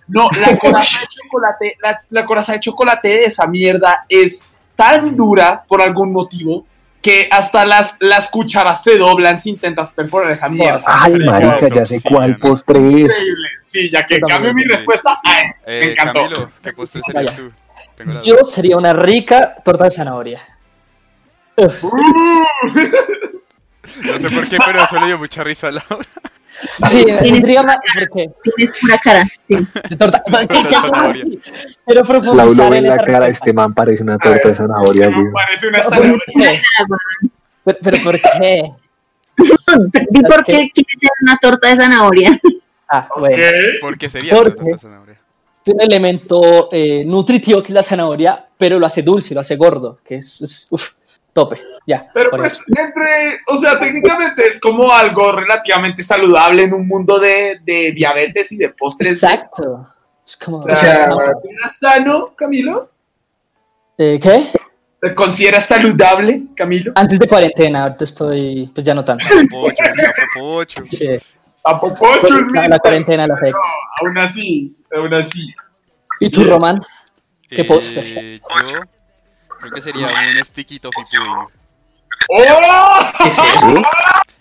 No, 0.09 0.27
la 0.41 0.57
coraza 0.57 1.01
de 1.01 1.07
chocolate, 1.07 1.77
la, 1.83 2.03
la 2.11 2.25
coraza 2.25 2.53
de 2.55 2.61
chocolate 2.61 3.09
de 3.09 3.25
esa 3.25 3.47
mierda 3.47 4.05
es 4.09 4.45
tan 4.75 5.15
dura 5.17 5.65
por 5.69 5.83
algún 5.83 6.13
motivo 6.13 6.67
que 7.03 7.29
hasta 7.31 7.65
las, 7.67 7.95
las 8.01 8.29
cucharas 8.31 8.83
se 8.83 8.97
doblan 8.99 9.39
si 9.41 9.51
intentas 9.51 9.91
perforar 9.91 10.31
esa 10.33 10.49
mierda. 10.49 10.81
Ay, 10.87 11.15
Marica, 11.19 11.69
ya 11.69 11.87
sé 11.87 12.01
sí, 12.01 12.09
cuál 12.09 12.33
¿no? 12.33 12.39
postre 12.39 12.79
es. 12.79 12.87
Increíble. 13.03 13.49
Sí, 13.61 13.91
ya 13.91 14.05
que 14.05 14.19
cambio 14.21 14.53
mi 14.55 14.65
respuesta 14.65 15.21
a 15.23 15.41
eso. 15.43 15.65
Me 15.67 15.73
Eh, 15.81 15.91
encantó. 15.93 16.13
Camilo, 16.23 16.51
¿qué 16.63 16.73
postre 16.73 17.03
serías 17.07 17.25
Vaya. 17.27 17.37
tú? 17.37 17.53
Tengo 17.95 18.13
la 18.15 18.23
Yo 18.23 18.35
duda. 18.37 18.45
sería 18.47 18.77
una 18.77 18.93
rica 18.95 19.57
torta 19.65 19.85
de 19.85 19.91
zanahoria. 19.93 20.41
Uf, 21.57 21.83
No 24.05 24.19
sé 24.19 24.31
por 24.31 24.49
qué, 24.49 24.59
pero 24.65 24.83
eso 24.83 24.99
le 25.01 25.07
dio 25.07 25.19
mucha 25.19 25.43
risa 25.45 25.69
a 25.69 25.73
Laura. 25.73 26.07
Sí, 26.91 27.05
Tienes- 27.05 27.27
intriga 27.29 27.63
más 27.63 27.79
porque 27.99 28.31
Tienes 28.57 28.79
pura 28.81 28.99
cara. 29.03 29.25
Sí. 29.25 29.57
de 29.91 29.97
torta. 29.97 30.23
de 30.29 30.47
zanahoria. 30.71 31.25
Pero 31.87 32.03
La 32.35 32.47
uno 32.47 32.67
en 32.67 32.75
en 32.75 32.85
la 32.85 32.97
cara, 32.97 33.05
respuesta. 33.07 33.29
este 33.29 33.53
man 33.53 33.73
parece 33.75 34.03
una 34.03 34.19
torta 34.19 34.49
de 34.49 34.55
zanahoria, 34.55 35.09
güey. 35.09 35.27
Parece 35.33 35.69
una 35.69 35.81
¿Por 35.81 35.91
zanahoria. 35.91 36.63
Pero, 37.65 37.79
pero 37.83 37.99
¿por 38.03 38.21
qué? 38.21 38.73
¿Y 39.39 40.23
por 40.23 40.43
qué 40.45 40.71
quieres 40.75 41.01
ser 41.01 41.11
una 41.23 41.37
torta 41.41 41.69
de 41.69 41.77
zanahoria? 41.77 42.41
Ah, 42.89 43.09
bueno. 43.19 43.37
¿Qué? 43.37 43.53
¿Por 43.81 43.99
qué 43.99 44.09
sería 44.09 44.35
¿Por 44.35 44.47
una 44.47 44.55
torta 44.55 44.71
de 44.73 44.79
zanahoria? 44.79 45.21
Tiene 45.63 45.85
un 45.85 45.93
elemento 45.93 46.69
eh, 46.73 47.05
nutritivo 47.05 47.61
que 47.63 47.69
es 47.69 47.75
la 47.75 47.83
zanahoria, 47.83 48.47
pero 48.57 48.79
lo 48.79 48.87
hace 48.87 49.03
dulce, 49.03 49.35
lo 49.35 49.41
hace 49.41 49.57
gordo, 49.57 49.99
que 50.05 50.17
es, 50.17 50.41
es, 50.41 50.67
uf, 50.71 50.93
tope. 51.39 51.61
Ya. 51.87 52.11
Pero 52.13 52.31
pues 52.31 52.53
eso. 52.53 52.65
entre, 52.69 53.39
o 53.47 53.57
sea, 53.57 53.79
técnicamente 53.79 54.47
es 54.47 54.61
como 54.61 54.93
algo 54.93 55.33
relativamente 55.33 56.03
saludable 56.03 56.63
en 56.63 56.75
un 56.75 56.87
mundo 56.87 57.19
de, 57.19 57.61
de 57.65 57.93
diabetes 57.93 58.51
y 58.53 58.57
de 58.57 58.71
postres. 58.71 59.13
Exacto. 59.13 59.89
Es 60.27 60.37
como. 60.37 60.59
O 60.59 60.69
sea, 60.69 60.77
sea, 60.77 61.07
no, 61.07 61.17
¿te 61.19 61.33
consideras 61.33 61.79
sano, 61.79 62.35
Camilo? 62.37 62.91
eh, 63.97 64.19
¿Qué? 64.21 64.51
¿Te 65.01 65.15
consideras 65.15 65.67
saludable, 65.67 66.43
Camilo? 66.57 66.93
Antes 66.97 67.19
de 67.21 67.29
cuarentena, 67.29 67.85
ahorita 67.85 68.05
estoy, 68.05 68.71
pues 68.75 68.85
ya 68.85 68.95
no 68.95 69.05
tanto. 69.05 69.25
Pocho, 69.49 69.83
pocho. 70.39 70.83
Sí. 70.91 71.09
A 71.65 71.81
popocho 71.81 72.37
el 72.39 72.47
La, 72.53 72.69
la 72.69 72.79
cuarentena 72.81 73.27
lo 73.27 73.35
afecta. 73.35 73.57
No, 73.59 74.09
aún 74.09 74.19
así, 74.19 74.77
aún 74.95 75.15
así. 75.15 75.55
¿Y 76.21 76.31
tú, 76.31 76.43
Román? 76.45 76.81
¿Qué 77.49 77.63
Eh, 77.63 77.65
postre? 77.65 78.41
Yo 78.41 78.81
creo 79.61 79.73
que 79.73 79.81
sería 79.81 80.07
un 80.07 80.45
sticky 80.45 80.81
toffee 80.81 81.05
pudding. 81.05 81.47
¡Oh! 82.31 83.13
¿Qué 83.23 83.29
es 83.29 83.39
eso? 83.39 83.75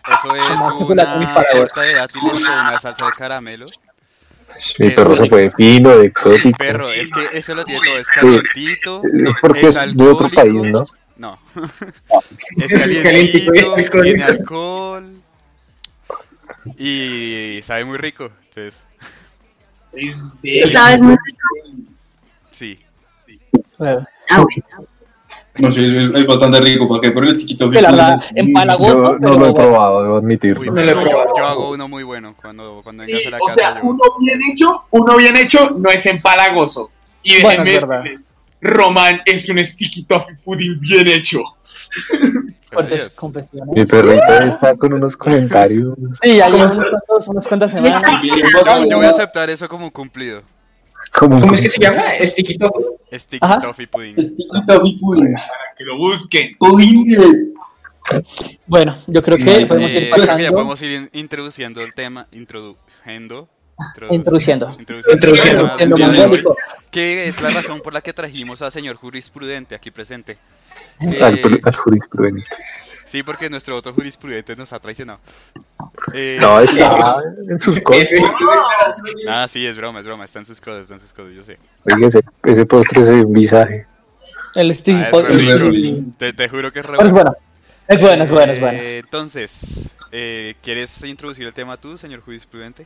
Eso 0.09 0.35
es 0.35 0.61
una 0.89 1.43
torta 1.51 1.81
de 1.81 1.93
dátiles 1.93 2.33
con 2.33 2.53
una 2.53 2.79
salsa 2.79 3.05
de 3.05 3.11
caramelo. 3.11 3.65
Mi 4.79 4.89
perro 4.91 5.15
se 5.15 5.27
fue 5.27 5.51
fino, 5.51 5.89
de 5.97 6.05
exótico. 6.05 6.57
Perro, 6.57 6.91
es 6.91 7.11
que 7.11 7.37
eso 7.37 7.53
lo 7.53 7.65
tiene 7.65 7.81
todo, 7.85 7.97
es 7.97 8.07
calientito, 8.07 9.01
Es 9.03 9.33
porque 9.41 9.67
es 9.67 9.97
de 9.97 10.07
otro 10.07 10.29
país, 10.29 10.63
¿no? 10.63 10.85
No. 11.17 11.39
Es 12.57 12.71
Es 12.71 13.03
calientito, 13.03 13.51
tiene 14.01 14.23
alcohol 14.23 15.21
y 16.77 17.59
sabe 17.63 17.85
muy 17.85 17.97
rico. 17.97 18.31
Entonces, 18.49 18.83
Es 19.93 20.17
¿Sabes 20.71 21.01
muy 21.01 21.15
rico? 21.25 21.83
sí. 22.51 22.79
Bueno, 23.77 24.07
Ah, 24.29 24.41
bueno. 24.41 24.87
No 25.59 25.71
sé, 25.71 25.83
es, 25.85 25.91
es 25.91 26.25
bastante 26.27 26.59
rico, 26.61 26.87
¿para 26.87 27.01
qué? 27.01 27.11
Pero 27.11 27.27
el 27.27 27.37
chiquito 27.37 27.69
que 27.69 27.81
la 27.81 27.91
verdad, 27.91 28.21
Yo 28.79 29.17
no 29.19 29.37
lo 29.37 29.47
he 29.47 29.53
probado, 29.53 30.03
debo 30.03 30.15
Uy, 30.15 30.19
admitirlo. 30.19 30.65
No 30.65 30.71
lo 30.73 30.81
he 30.81 30.85
yo, 30.87 31.01
probado. 31.01 31.33
yo 31.37 31.45
hago 31.47 31.69
uno 31.71 31.87
muy 31.87 32.03
bueno 32.03 32.35
cuando, 32.41 32.81
cuando 32.83 33.03
vengas 33.03 33.21
Sí, 33.21 33.27
a 33.27 33.31
la 33.31 33.37
o 33.37 33.45
casa. 33.47 33.59
sea, 33.59 33.75
yo- 33.81 33.87
uno 33.89 34.03
bien 34.19 34.39
hecho, 34.51 34.83
uno 34.91 35.17
bien 35.17 35.35
hecho 35.37 35.69
no 35.71 35.89
es 35.89 36.05
empalagoso. 36.05 36.89
Y 37.23 37.41
Bueno, 37.41 37.63
déjenme 37.63 37.75
es 37.75 37.87
verdad. 37.87 38.21
Román 38.59 39.21
es 39.25 39.47
un 39.49 39.63
sticky 39.63 40.03
toffee 40.05 40.35
pudding 40.43 40.79
bien 40.79 41.07
hecho. 41.07 41.41
Mi 43.73 43.85
perrito 43.85 44.33
está 44.43 44.75
con 44.75 44.93
unos 44.93 45.15
comentarios. 45.15 45.95
Sí, 46.21 46.33
llevo 46.33 46.55
unos 46.57 46.71
cuantos, 46.73 47.27
unas 47.29 47.47
cuantas 47.47 47.71
semanas. 47.71 48.21
Yo, 48.89 48.97
voy 48.97 49.05
a 49.05 49.09
aceptar 49.09 49.49
eso 49.49 49.67
como 49.69 49.89
cumplido. 49.91 50.41
¿Cómo 51.13 51.53
es 51.53 51.61
que 51.61 51.69
se 51.69 51.81
llama? 51.81 52.13
Estiquito. 52.15 52.71
Sticky 53.11 53.39
Ajá. 53.45 53.59
toffee 53.59 53.87
pudding. 53.87 54.15
Sticky 54.21 54.65
toffee 54.67 54.97
pudding. 54.99 55.33
Para 55.33 55.75
que 55.77 55.83
lo 55.83 55.97
busquen. 55.97 56.55
Pudding, 56.59 57.15
eh, 57.15 58.23
Bueno, 58.67 58.97
yo 59.07 59.21
creo 59.21 59.37
que 59.37 59.43
Vale, 59.45 59.65
podemos 59.65 59.91
ir 59.91 59.97
Eh, 59.97 59.99
que 59.99 60.09
ya 60.09 60.15
pasando. 60.15 60.51
podemos 60.53 60.81
ir 60.81 60.91
in- 60.91 61.09
introduciendo 61.13 61.81
el 61.81 61.93
tema, 61.93 62.27
introduciendo. 62.31 63.49
Introduciendo. 64.09 64.75
Introduciendo. 64.79 65.75
el 65.77 65.89
Introduciendo. 65.89 66.55
que 66.89 67.27
es 67.27 67.41
la 67.41 67.49
razón 67.51 67.81
por 67.81 67.93
la 67.93 68.01
que 68.01 68.13
trajimos 68.13 68.61
al 68.61 68.71
señor 68.71 68.95
jurisprudente 68.95 69.75
aquí 69.75 69.91
presente. 69.91 70.37
al, 71.21 71.35
Eh, 71.37 71.41
al 71.63 71.75
jurisprudente. 71.75 72.43
Sí, 73.07 73.23
porque 73.23 73.49
nuestro 73.49 73.75
otro 73.75 73.93
jurisprudente 73.93 74.55
nos 74.55 74.71
ha 74.73 74.79
traicionado. 74.79 75.19
Eh, 76.13 76.37
No, 76.39 76.59
está 76.59 77.17
en 77.49 77.59
sus 77.59 77.79
cosas. 77.81 78.07
Ah, 79.27 79.47
sí, 79.47 79.65
es 79.65 79.75
broma, 79.75 79.99
es 79.99 80.05
broma, 80.05 80.25
está 80.25 80.39
en 80.39 80.45
sus 80.45 80.61
cosas, 80.61 80.81
está 80.83 80.93
en 80.95 80.99
sus 80.99 81.13
cosas, 81.13 81.33
yo 81.33 81.43
sé. 81.43 81.57
Oiga, 81.85 82.07
ese, 82.07 82.21
ese 82.43 82.65
postre 82.65 83.01
ve 83.01 83.21
un 83.25 83.33
visaje. 83.33 83.85
El 84.55 84.73
Steve 84.73 85.09
Ah, 85.11 85.17
es 85.29 86.13
Te, 86.17 86.33
te 86.33 86.49
juro 86.49 86.71
que 86.71 86.79
es 86.79 86.85
re 86.85 86.97
Pero 86.97 87.07
es 87.07 87.11
bueno. 87.11 87.31
bueno. 87.31 87.47
Es 87.87 88.01
bueno, 88.01 88.23
es 88.23 88.29
bueno, 88.31 88.51
es 88.53 88.59
bueno. 88.59 88.77
Eh, 88.79 88.99
Entonces, 88.99 89.89
eh, 90.11 90.55
¿quieres 90.61 91.03
introducir 91.03 91.45
el 91.47 91.53
tema 91.53 91.77
tú, 91.77 91.97
señor 91.97 92.21
jurisprudente? 92.21 92.85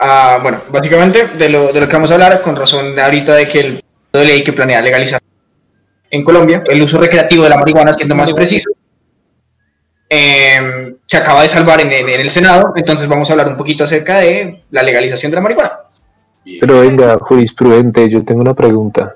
Ah, 0.00 0.38
bueno, 0.42 0.60
básicamente 0.70 1.26
de 1.26 1.48
lo, 1.48 1.72
de 1.72 1.80
lo 1.80 1.86
que 1.88 1.92
vamos 1.92 2.10
a 2.10 2.14
hablar, 2.14 2.40
con 2.42 2.56
razón 2.56 2.98
ahorita 2.98 3.34
de 3.34 3.48
que 3.48 3.60
el 3.60 3.80
de 4.12 4.24
ley 4.24 4.42
que 4.42 4.52
planea 4.52 4.80
legalizar 4.82 5.20
en 6.10 6.24
Colombia, 6.24 6.62
el 6.66 6.82
uso 6.82 6.98
recreativo 6.98 7.44
de 7.44 7.50
la 7.50 7.56
marihuana, 7.58 7.92
siendo 7.92 8.14
más 8.14 8.32
preciso, 8.32 8.70
eh, 10.08 10.96
se 11.06 11.16
acaba 11.16 11.42
de 11.42 11.48
salvar 11.48 11.80
en, 11.80 11.92
en- 11.92 12.08
en 12.08 12.20
el 12.20 12.30
Senado, 12.30 12.72
entonces 12.74 13.06
vamos 13.08 13.28
a 13.30 13.32
hablar 13.32 13.48
un 13.48 13.56
poquito 13.56 13.84
acerca 13.84 14.18
de 14.18 14.64
la 14.70 14.82
legalización 14.82 15.30
de 15.30 15.36
la 15.36 15.40
marihuana. 15.42 15.70
Pero 16.60 16.80
venga, 16.80 17.16
jurisprudente, 17.20 18.08
yo 18.08 18.24
tengo 18.24 18.40
una 18.40 18.54
pregunta. 18.54 19.14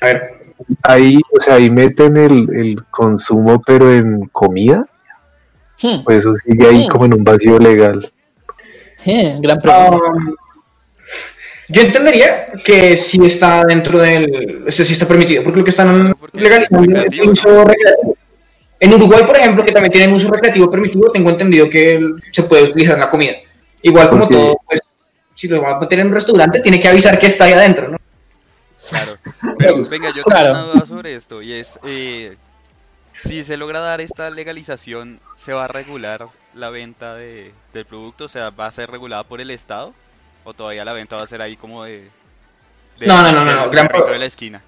A 0.00 0.06
ver, 0.06 0.34
Ahí, 0.82 1.20
o 1.36 1.40
sea, 1.40 1.54
ahí 1.54 1.70
meten 1.70 2.16
el, 2.16 2.48
el 2.52 2.84
consumo, 2.90 3.62
pero 3.64 3.92
en 3.94 4.26
comida, 4.32 4.84
Hmm, 5.80 6.02
o 6.04 6.10
eso 6.10 6.34
sigue 6.44 6.66
ahí 6.66 6.84
Hmm. 6.86 6.88
como 6.88 7.04
en 7.04 7.14
un 7.14 7.22
vacío 7.22 7.56
legal. 7.60 8.10
eh, 9.06 9.38
gran 9.40 9.60
pregunta. 9.60 9.96
Um, 9.96 10.34
yo 11.68 11.82
entendería 11.82 12.48
que 12.64 12.96
sí 12.96 13.18
está 13.24 13.64
dentro 13.64 13.98
del. 13.98 14.64
Este 14.66 14.84
sí 14.84 14.94
está 14.94 15.06
permitido, 15.06 15.42
porque 15.44 15.58
lo 15.58 15.64
que 15.64 15.70
están 15.70 16.14
Porque 16.18 16.40
legalizando 16.40 17.00
es 17.00 17.12
el 17.12 17.28
uso 17.30 17.64
recreativo. 17.64 18.16
En 18.80 18.94
Uruguay, 18.94 19.24
por 19.26 19.36
ejemplo, 19.36 19.64
que 19.64 19.72
también 19.72 19.90
tienen 19.90 20.12
uso 20.12 20.28
recreativo 20.30 20.70
permitido, 20.70 21.10
tengo 21.10 21.30
entendido 21.30 21.68
que 21.68 22.00
se 22.30 22.42
puede 22.44 22.64
utilizar 22.64 22.94
en 22.94 23.00
la 23.00 23.10
comida. 23.10 23.32
Igual 23.82 24.08
como 24.08 24.28
todo, 24.28 24.56
pues, 24.68 24.80
si 25.34 25.48
lo 25.48 25.60
va 25.62 25.76
a 25.76 25.80
meter 25.80 25.98
en 26.00 26.06
un 26.08 26.14
restaurante, 26.14 26.60
tiene 26.60 26.78
que 26.78 26.88
avisar 26.88 27.18
que 27.18 27.26
está 27.26 27.44
ahí 27.44 27.52
adentro, 27.52 27.88
¿no? 27.88 27.98
Claro. 28.88 29.16
Pero 29.58 29.84
venga, 29.84 30.08
yo 30.08 30.22
tengo 30.22 30.24
Claro. 30.24 30.50
una 30.50 30.62
duda 30.62 30.86
sobre 30.86 31.14
esto 31.14 31.42
y 31.42 31.52
es, 31.52 31.78
eh, 31.86 32.36
si 33.14 33.44
se 33.44 33.56
logra 33.56 33.80
dar 33.80 34.00
esta 34.00 34.30
legalización, 34.30 35.20
¿se 35.36 35.52
va 35.52 35.64
a 35.64 35.68
regular 35.68 36.28
la 36.54 36.70
venta 36.70 37.14
de, 37.14 37.52
del 37.74 37.84
producto? 37.84 38.24
O 38.24 38.28
sea, 38.28 38.50
¿va 38.50 38.66
a 38.66 38.72
ser 38.72 38.90
regulada 38.90 39.24
por 39.24 39.40
el 39.40 39.50
Estado? 39.50 39.92
¿O 40.48 40.54
todavía 40.54 40.82
la 40.82 40.94
venta 40.94 41.14
va 41.14 41.24
a 41.24 41.26
ser 41.26 41.42
ahí 41.42 41.56
como 41.56 41.84
de... 41.84 42.08
de- 42.98 43.06
No, 43.06 43.20
no, 43.20 43.30
no, 43.32 43.44
no, 43.44 43.52
no, 43.52 43.70
gran 43.70 43.86
de 43.86 44.18
la 44.18 44.24
esquina? 44.24 44.62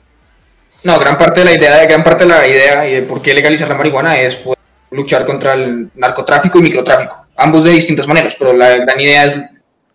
No, 0.85 0.99
gran 0.99 1.17
parte 1.17 1.41
de 1.41 1.47
la 1.47 1.53
idea, 1.55 1.87
gran 1.87 2.05
parte 2.05 2.25
de 2.25 2.29
la 2.31 2.47
idea 2.47 2.87
y 2.87 2.97
de 2.97 3.03
por 3.03 3.23
qué 3.23 3.33
legalizar 3.33 3.67
la 3.67 3.77
marihuana 3.77 4.21
es 4.21 4.35
pues, 4.35 4.59
luchar 4.91 5.25
contra 5.25 5.55
el 5.55 5.91
narcotráfico 5.95 6.59
y 6.59 6.63
microtráfico, 6.65 7.27
ambos 7.35 7.65
de 7.65 7.71
distintas 7.71 8.07
maneras, 8.07 8.35
pero 8.39 8.53
la 8.53 8.77
gran 8.77 9.01
idea 9.01 9.25
es 9.25 9.41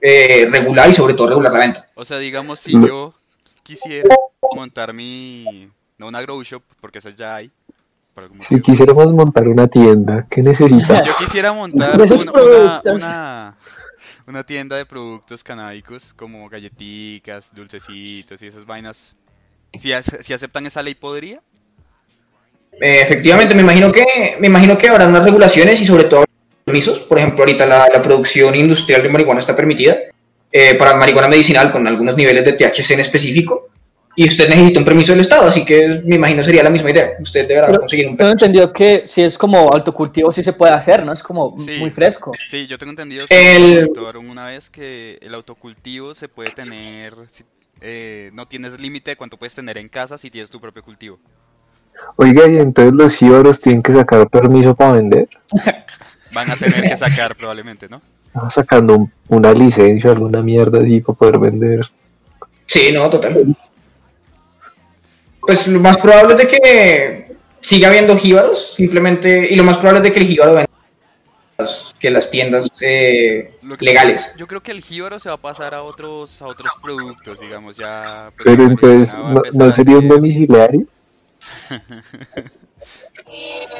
eh, 0.01 0.47
regular 0.49 0.89
y 0.89 0.95
sobre 0.95 1.13
todo 1.13 1.27
regular 1.27 1.53
la 1.53 1.59
venta. 1.59 1.85
O 1.93 2.03
sea, 2.03 2.17
digamos, 2.17 2.59
si 2.59 2.71
Lo- 2.71 2.87
yo 2.87 3.13
quisiera 3.61 4.15
montar 4.55 4.91
mi... 4.91 5.69
No 5.99 6.07
una 6.07 6.19
grow 6.23 6.41
shop, 6.41 6.63
porque 6.81 6.97
esas 6.97 7.15
ya 7.15 7.35
hay. 7.35 7.51
Si 8.47 8.59
quisiéramos 8.61 9.13
montar 9.13 9.47
una 9.47 9.67
tienda, 9.67 10.25
¿qué 10.31 10.41
necesita? 10.41 11.03
Yo 11.03 11.13
quisiera 11.19 11.53
montar 11.53 11.95
De 12.01 12.91
una- 12.91 13.55
una 14.27 14.45
tienda 14.45 14.75
de 14.77 14.85
productos 14.85 15.43
canábicos 15.43 16.13
como 16.13 16.49
galletitas, 16.49 17.53
dulcecitos 17.53 18.41
y 18.41 18.47
esas 18.47 18.65
vainas. 18.65 19.15
Si, 19.73 19.91
si 20.21 20.33
aceptan 20.33 20.65
esa 20.65 20.81
ley, 20.81 20.95
¿podría? 20.95 21.41
Eh, 22.73 23.01
efectivamente, 23.01 23.55
me 23.55 23.61
imagino 23.61 23.91
que 23.91 24.37
me 24.39 24.47
imagino 24.47 24.77
que 24.77 24.87
habrá 24.87 25.07
unas 25.07 25.23
regulaciones 25.23 25.79
y 25.81 25.85
sobre 25.85 26.05
todo 26.05 26.25
permisos. 26.63 26.99
Por 26.99 27.17
ejemplo, 27.17 27.43
ahorita 27.43 27.65
la, 27.65 27.87
la 27.91 28.01
producción 28.01 28.55
industrial 28.55 29.03
de 29.03 29.09
marihuana 29.09 29.39
está 29.39 29.55
permitida 29.55 29.97
eh, 30.51 30.75
para 30.75 30.95
marihuana 30.95 31.27
medicinal 31.27 31.71
con 31.71 31.85
algunos 31.87 32.15
niveles 32.15 32.45
de 32.45 32.53
THC 32.53 32.91
en 32.91 32.99
específico. 33.01 33.69
Y 34.17 34.27
usted 34.27 34.47
necesita 34.47 34.79
un 34.79 34.85
permiso 34.85 35.11
del 35.11 35.21
Estado, 35.21 35.49
así 35.49 35.65
que 35.65 36.01
me 36.05 36.15
imagino 36.15 36.41
sería 36.43 36.63
la 36.63 36.69
misma 36.69 36.89
idea. 36.91 37.09
Usted 37.19 37.47
deberá 37.47 37.67
Pero 37.67 37.79
conseguir 37.81 38.07
un 38.07 38.15
Tengo 38.15 38.29
permiso. 38.29 38.45
entendido 38.45 38.71
que 38.73 39.01
si 39.05 39.21
es 39.21 39.37
como 39.37 39.57
autocultivo, 39.73 40.31
sí 40.31 40.41
se 40.41 40.53
puede 40.53 40.73
hacer, 40.73 41.03
¿no? 41.05 41.11
Es 41.11 41.21
como 41.21 41.57
Sí. 41.59 41.77
muy 41.79 41.89
fresco. 41.89 42.31
Sí, 42.47 42.65
yo 42.65 42.77
tengo 42.77 42.91
entendido, 42.91 43.25
El- 43.29 43.91
una 44.29 44.45
vez 44.45 44.69
que 44.69 45.17
el 45.21 45.33
autocultivo 45.35 46.15
se 46.15 46.29
puede 46.29 46.51
tener, 46.51 47.13
eh, 47.81 48.29
no 48.33 48.47
tienes 48.47 48.79
límite 48.79 49.11
de 49.11 49.17
cuánto 49.17 49.35
puedes 49.37 49.53
tener 49.53 49.77
en 49.77 49.89
casa 49.89 50.17
si 50.17 50.29
tienes 50.31 50.49
tu 50.49 50.61
propio 50.61 50.81
cultivo. 50.81 51.19
Oiga, 52.15 52.47
y 52.47 52.57
entonces 52.57 52.93
los 52.93 53.17
cíbaros 53.17 53.59
tienen 53.59 53.83
que 53.83 53.91
sacar 53.91 54.29
permiso 54.29 54.73
para 54.75 54.93
vender. 54.93 55.27
Van 56.33 56.49
a 56.51 56.55
tener 56.55 56.83
que 56.83 56.95
sacar 56.97 57.35
probablemente, 57.35 57.89
¿no? 57.89 58.01
Estamos 58.27 58.53
sacando 58.53 58.95
un- 58.95 59.11
una 59.27 59.51
licencia, 59.53 60.11
alguna 60.11 60.41
mierda 60.41 60.79
así 60.81 61.01
para 61.01 61.17
poder 61.17 61.39
vender. 61.39 61.81
Sí, 62.65 62.91
no, 62.93 63.09
total. 63.09 63.55
Pues 65.45 65.67
lo 65.67 65.79
más 65.79 65.97
probable 65.97 66.33
es 66.33 66.39
de 66.39 66.47
que 66.47 67.35
siga 67.61 67.87
habiendo 67.87 68.17
jíbaros, 68.17 68.73
simplemente, 68.75 69.47
y 69.49 69.55
lo 69.55 69.63
más 69.63 69.77
probable 69.77 69.99
es 69.99 70.03
de 70.03 70.11
que 70.11 70.19
el 70.19 70.27
jíbaro 70.27 70.53
venda 70.53 70.69
que 71.99 72.11
las 72.11 72.29
tiendas 72.29 72.69
eh, 72.81 73.51
que- 73.79 73.85
legales. 73.85 74.33
Yo 74.37 74.45
creo 74.45 74.61
que 74.61 74.71
el 74.71 74.81
jíbaro 74.81 75.19
se 75.19 75.29
va 75.29 75.35
a 75.35 75.41
pasar 75.41 75.73
a 75.73 75.83
otros 75.83 76.41
a 76.41 76.47
otros 76.47 76.73
productos, 76.81 77.39
digamos, 77.39 77.77
ya... 77.77 78.31
pues, 78.35 78.43
Pero 78.45 78.63
entonces, 78.65 79.15
¿no, 79.53 79.73
sería 79.73 79.97
un 79.97 80.07
domiciliario? 80.07 80.85
Sí, 81.45 81.75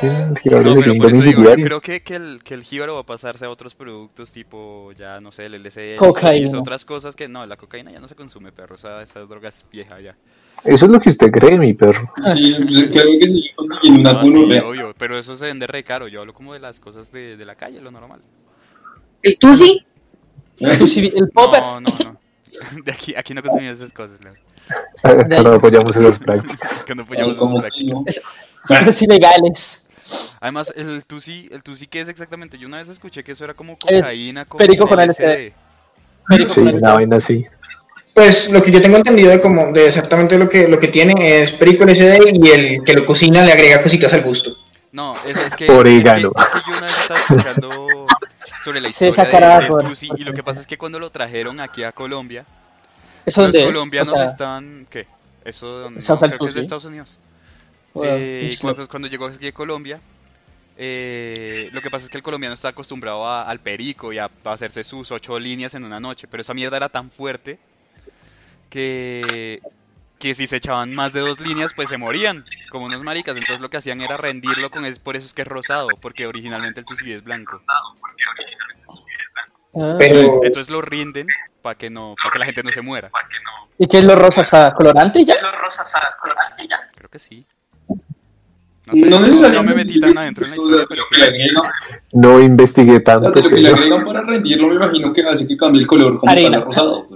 No, 0.02 0.36
pero 0.76 0.96
por 0.98 1.12
eso 1.12 1.22
digo, 1.22 1.44
yo 1.44 1.54
creo 1.56 1.82
que, 1.82 2.02
que, 2.02 2.16
el, 2.16 2.42
que 2.44 2.54
el 2.56 2.64
jíbaro 2.64 2.96
va 2.96 3.02
a 3.02 3.06
pasarse 3.06 3.46
a 3.46 3.50
otros 3.50 3.76
productos 3.76 4.32
tipo, 4.32 4.92
ya 4.98 5.20
no 5.20 5.32
sé, 5.32 5.46
el 5.46 5.62
LSD, 5.64 5.98
Cocaína. 5.98 6.60
otras 6.60 6.86
cosas 6.86 7.16
que 7.16 7.28
no, 7.28 7.46
la 7.46 7.58
cocaína 7.58 7.92
ya 7.92 8.00
no 8.00 8.08
se 8.08 8.16
consume, 8.16 8.52
perro, 8.52 8.76
esa, 8.76 9.02
esa 9.02 9.20
droga 9.22 9.50
es 9.50 9.66
vieja 9.72 10.00
ya. 10.00 10.16
Eso 10.64 10.86
es 10.86 10.92
lo 10.92 11.00
que 11.00 11.10
usted 11.10 11.30
cree, 11.32 11.58
mi 11.58 11.74
perro. 11.74 12.12
Sí, 12.36 12.56
pues, 12.58 12.88
creo 12.92 13.20
que 13.20 13.90
una 13.92 14.14
No, 14.14 14.26
sí, 14.26 14.32
gonorrea. 14.32 14.66
obvio, 14.66 14.94
pero 14.98 15.18
eso 15.20 15.36
se 15.36 15.46
vende 15.46 15.68
re 15.68 15.84
caro, 15.84 16.08
yo 16.08 16.22
hablo 16.22 16.34
como 16.34 16.54
de 16.54 16.60
las 16.60 16.80
cosas 16.80 17.12
de, 17.12 17.38
de 17.38 17.46
la 17.46 17.56
calle, 17.56 17.82
lo 17.82 17.92
normal. 17.92 18.22
El 19.22 19.38
Tusi, 19.38 19.86
Tú 20.80 20.88
sí, 20.88 21.12
el 21.16 21.30
popper. 21.30 21.62
No, 21.62 21.82
no, 21.82 21.90
no. 22.04 22.20
De 22.86 22.92
aquí, 22.92 23.14
aquí 23.16 23.34
no 23.34 23.42
consumimos 23.44 23.78
esas 23.78 23.92
cosas, 23.92 24.24
Leo. 24.24 24.34
Acá 25.04 25.44
no 25.44 25.54
apoyamos 25.54 25.96
esas 25.96 26.20
prácticas. 26.20 26.84
Que 26.84 26.96
no 26.96 27.04
apoyamos 27.04 27.36
esas 27.36 27.54
que 27.54 27.60
prácticas. 27.60 28.22
no. 28.70 28.76
Esas 28.80 29.02
ilegales. 29.02 29.90
Además, 30.40 30.74
el 30.76 31.04
tusi, 31.06 31.50
el 31.52 31.64
tusi, 31.64 31.88
¿qué 31.88 32.02
es 32.02 32.10
exactamente? 32.10 32.58
Yo 32.58 32.68
una 32.68 32.78
vez 32.78 32.90
escuché 32.90 33.24
que 33.24 33.32
eso 33.32 33.44
era 33.44 33.54
como 33.54 33.74
Es 33.74 34.00
cocaína 34.00 34.46
con 34.46 34.58
perico 34.58 34.88
con 34.88 35.00
LSD. 35.00 35.52
Sí, 36.48 36.60
una 36.62 36.94
vaina 36.94 37.18
así. 37.18 37.46
Pues 38.14 38.50
lo 38.50 38.62
que 38.62 38.72
yo 38.72 38.82
tengo 38.82 38.98
entendido 38.98 39.32
de 39.32 39.42
como 39.42 39.72
de 39.74 39.88
exactamente 39.88 40.38
lo 40.38 40.48
que 40.48 40.68
lo 40.68 40.80
que 40.80 40.88
tiene 40.88 41.42
es 41.42 41.52
perico 41.52 41.84
LSD 41.84 42.34
y 42.34 42.50
el 42.50 42.84
que 42.84 42.94
lo 42.94 43.06
cocina 43.06 43.44
le 43.44 43.52
agrega 43.52 43.84
cositas 43.84 44.14
al 44.14 44.22
gusto. 44.22 44.52
No, 44.92 45.14
es, 45.28 45.36
es 45.36 45.56
que, 45.56 45.70
Orégano. 45.70 46.32
Es 46.38 46.50
que, 46.50 46.58
es 46.58 46.64
que 46.64 46.72
yo 46.72 46.78
una 46.78 46.86
vez 46.86 47.00
estaba 47.00 47.20
escuchando 47.20 48.08
sobre 48.64 48.82
la 48.82 48.88
historia 48.90 49.60
de, 49.60 49.68
del 49.68 49.90
tusi 49.90 50.10
y 50.16 50.24
lo 50.24 50.34
que 50.34 50.44
pasa 50.44 50.62
es 50.62 50.68
que 50.68 50.78
cuando 50.78 51.00
lo 51.00 51.10
trajeron 51.10 51.60
aquí 51.60 51.84
a 51.84 51.92
Colombia, 51.92 52.46
¿Eso 53.26 53.42
los 53.42 53.52
dónde 53.54 53.60
es? 53.70 53.74
colombianos 53.74 54.14
O 54.14 54.18
sea, 54.18 54.26
estaban, 54.26 54.88
¿qué? 54.90 55.08
Eso 55.44 55.68
donde 55.68 56.02
¿South 56.02 56.20
no, 56.20 56.26
al 56.26 56.30
creo 56.30 56.40
que 56.40 56.50
es 56.50 56.56
de? 56.56 56.62
Estados 56.62 56.86
Unidos. 56.86 57.18
bueno, 57.94 58.14
Eh, 58.16 58.50
cuando, 58.62 58.76
pues, 58.78 58.88
cuando 58.90 59.08
llegó 59.08 59.26
aquí 59.28 59.48
a 59.48 59.54
Colombia, 59.54 60.02
eh, 60.78 61.70
lo 61.72 61.82
que 61.82 61.90
pasa 61.90 62.06
es 62.06 62.12
que 62.12 62.18
el 62.18 62.24
colombiano 62.24 62.54
está 62.54 62.70
acostumbrado 62.70 63.26
a- 63.28 63.44
al 63.50 63.60
perico 63.60 64.12
y 64.14 64.18
a, 64.20 64.30
a 64.44 64.52
hacerse 64.52 64.84
sus 64.84 65.12
ocho 65.12 65.40
líneas 65.40 65.74
en 65.76 65.86
una 65.86 66.00
noche, 66.00 66.28
pero 66.28 66.42
esa 66.42 66.54
mierda 66.54 66.78
era 66.78 66.90
tan 66.90 67.12
fuerte 67.12 67.60
que, 68.70 69.62
que 70.20 70.36
si 70.36 70.48
se 70.48 70.58
echaban 70.58 70.94
más 70.94 71.14
de 71.14 71.22
dos 71.22 71.40
líneas, 71.40 71.74
pues 71.74 71.90
se 71.90 71.98
morían, 71.98 72.46
como 72.70 72.86
unos 72.86 73.04
maricas. 73.04 73.36
Entonces 73.36 73.62
lo 73.62 73.70
que 73.70 73.78
hacían 73.78 74.02
era 74.02 74.18
rendirlo 74.18 74.70
con 74.70 74.86
es 74.86 75.00
por 75.00 75.16
eso 75.16 75.26
es 75.28 75.34
que 75.34 75.44
es 75.44 75.48
rosado, 75.48 75.90
porque 76.02 76.28
originalmente 76.28 76.80
el 76.82 76.86
tusi 76.86 77.12
es 77.14 77.24
blanco. 77.24 77.58
Ah, 79.76 79.96
Pero 79.98 80.20
Entonces, 80.20 80.40
entonces 80.44 80.70
lo 80.72 80.82
rinden 80.82 81.28
para 81.66 81.76
que 81.80 81.90
no, 81.90 82.14
para 82.22 82.32
que 82.32 82.38
la 82.38 82.46
gente 82.46 82.62
no 82.62 82.72
se 82.72 82.82
muera. 82.84 83.10
¿Y 83.80 83.88
qué 83.88 83.98
es 83.98 84.04
lo 84.04 84.16
rosa? 84.16 84.42
O 84.42 84.44
sea, 84.44 84.76
colorante 84.76 85.20
y 85.20 85.26
ya. 85.26 85.36
Creo 86.94 87.10
que 87.10 87.18
sí. 87.18 87.44
No, 87.88 88.94
sé, 88.94 89.00
No 89.00 89.10
no, 89.10 89.20
necesariamente. 89.26 89.64
no 89.64 89.64
me 89.64 89.76
metí 89.84 90.00
tan 90.00 90.16
adentro 90.16 90.46
en 90.46 90.52
la 90.52 90.58
historia, 90.58 90.86
pero 90.88 91.02
lo 91.02 91.34
sí. 91.34 91.42
No 92.14 92.40
investigué 92.40 93.00
tanto. 93.00 93.32
de 93.32 93.42
lo 93.42 93.50
que 93.50 93.56
le 93.56 93.64
pero- 93.64 93.76
agregan 93.78 94.06
para 94.06 94.22
rendirlo, 94.22 94.68
me 94.68 94.76
imagino 94.76 95.12
que 95.12 95.24
hace 95.24 95.48
que 95.48 95.58
cambie 95.58 95.82
el 95.82 95.88
color 95.88 96.20
como 96.20 96.32
Harina. 96.32 96.52
tal 96.52 96.62
a 96.62 96.66
rosado. 96.66 97.08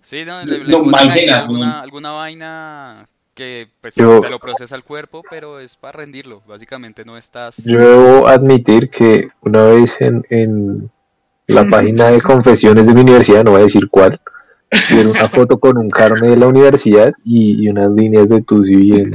Sí, 0.00 0.24
no, 0.24 0.44
le, 0.44 0.58
le 0.64 0.82
maicena, 0.82 1.38
alguna, 1.42 1.66
¿no? 1.66 1.78
alguna 1.82 2.10
vaina 2.10 3.06
que 3.32 3.68
pues, 3.80 3.94
Yo- 3.94 4.20
te 4.20 4.28
lo 4.28 4.40
procesa 4.40 4.74
el 4.74 4.82
cuerpo, 4.82 5.22
pero 5.30 5.60
es 5.60 5.76
para 5.76 5.98
rendirlo. 5.98 6.42
Básicamente 6.48 7.04
no 7.04 7.16
estás... 7.16 7.58
Yo 7.64 7.78
debo 7.78 8.26
admitir 8.26 8.90
que 8.90 9.28
una 9.42 9.62
vez 9.66 10.00
en, 10.00 10.24
en 10.30 10.90
la 11.52 11.64
página 11.68 12.10
de 12.10 12.20
confesiones 12.20 12.86
de 12.86 12.94
mi 12.94 13.00
universidad, 13.02 13.44
no 13.44 13.52
voy 13.52 13.60
a 13.60 13.64
decir 13.64 13.88
cuál, 13.90 14.20
subieron 14.88 15.12
una 15.12 15.28
foto 15.28 15.58
con 15.60 15.76
un 15.78 15.90
carne 15.90 16.28
de 16.28 16.36
la 16.36 16.46
universidad 16.46 17.12
y, 17.24 17.62
y 17.64 17.68
unas 17.68 17.90
líneas 17.90 18.28
de 18.30 18.40
Tusi 18.42 18.74
bien, 18.76 19.12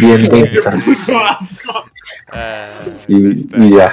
bien 0.00 0.28
densas. 0.30 1.10
Ah, 2.32 2.68
Y, 3.08 3.70
ya. 3.70 3.92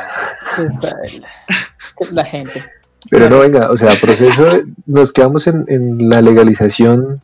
La 2.12 2.26
gente. 2.26 2.64
Pero 3.10 3.30
no, 3.30 3.40
venga, 3.40 3.72
o 3.72 3.78
sea, 3.78 3.96
proceso, 4.00 4.44
de- 4.46 4.66
nos 4.86 5.12
quedamos 5.12 5.48
en, 5.48 5.64
en 5.68 6.10
la 6.10 6.22
legalización 6.22 7.22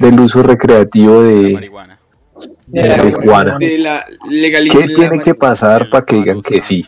del 0.00 0.18
uso 0.20 0.42
recreativo 0.42 1.22
La 1.22 1.28
de, 1.28 1.52
marihuana. 1.54 1.98
de 2.66 2.88
la 2.88 2.96
marihuana. 2.96 3.58
De 3.58 3.78
la 3.78 4.06
legalización. 4.28 4.88
¿Qué 4.88 4.94
tiene 4.94 5.20
que 5.20 5.34
pasar 5.34 5.88
para 5.90 6.04
que 6.04 6.16
digan 6.16 6.42
que 6.42 6.60
sí? 6.62 6.84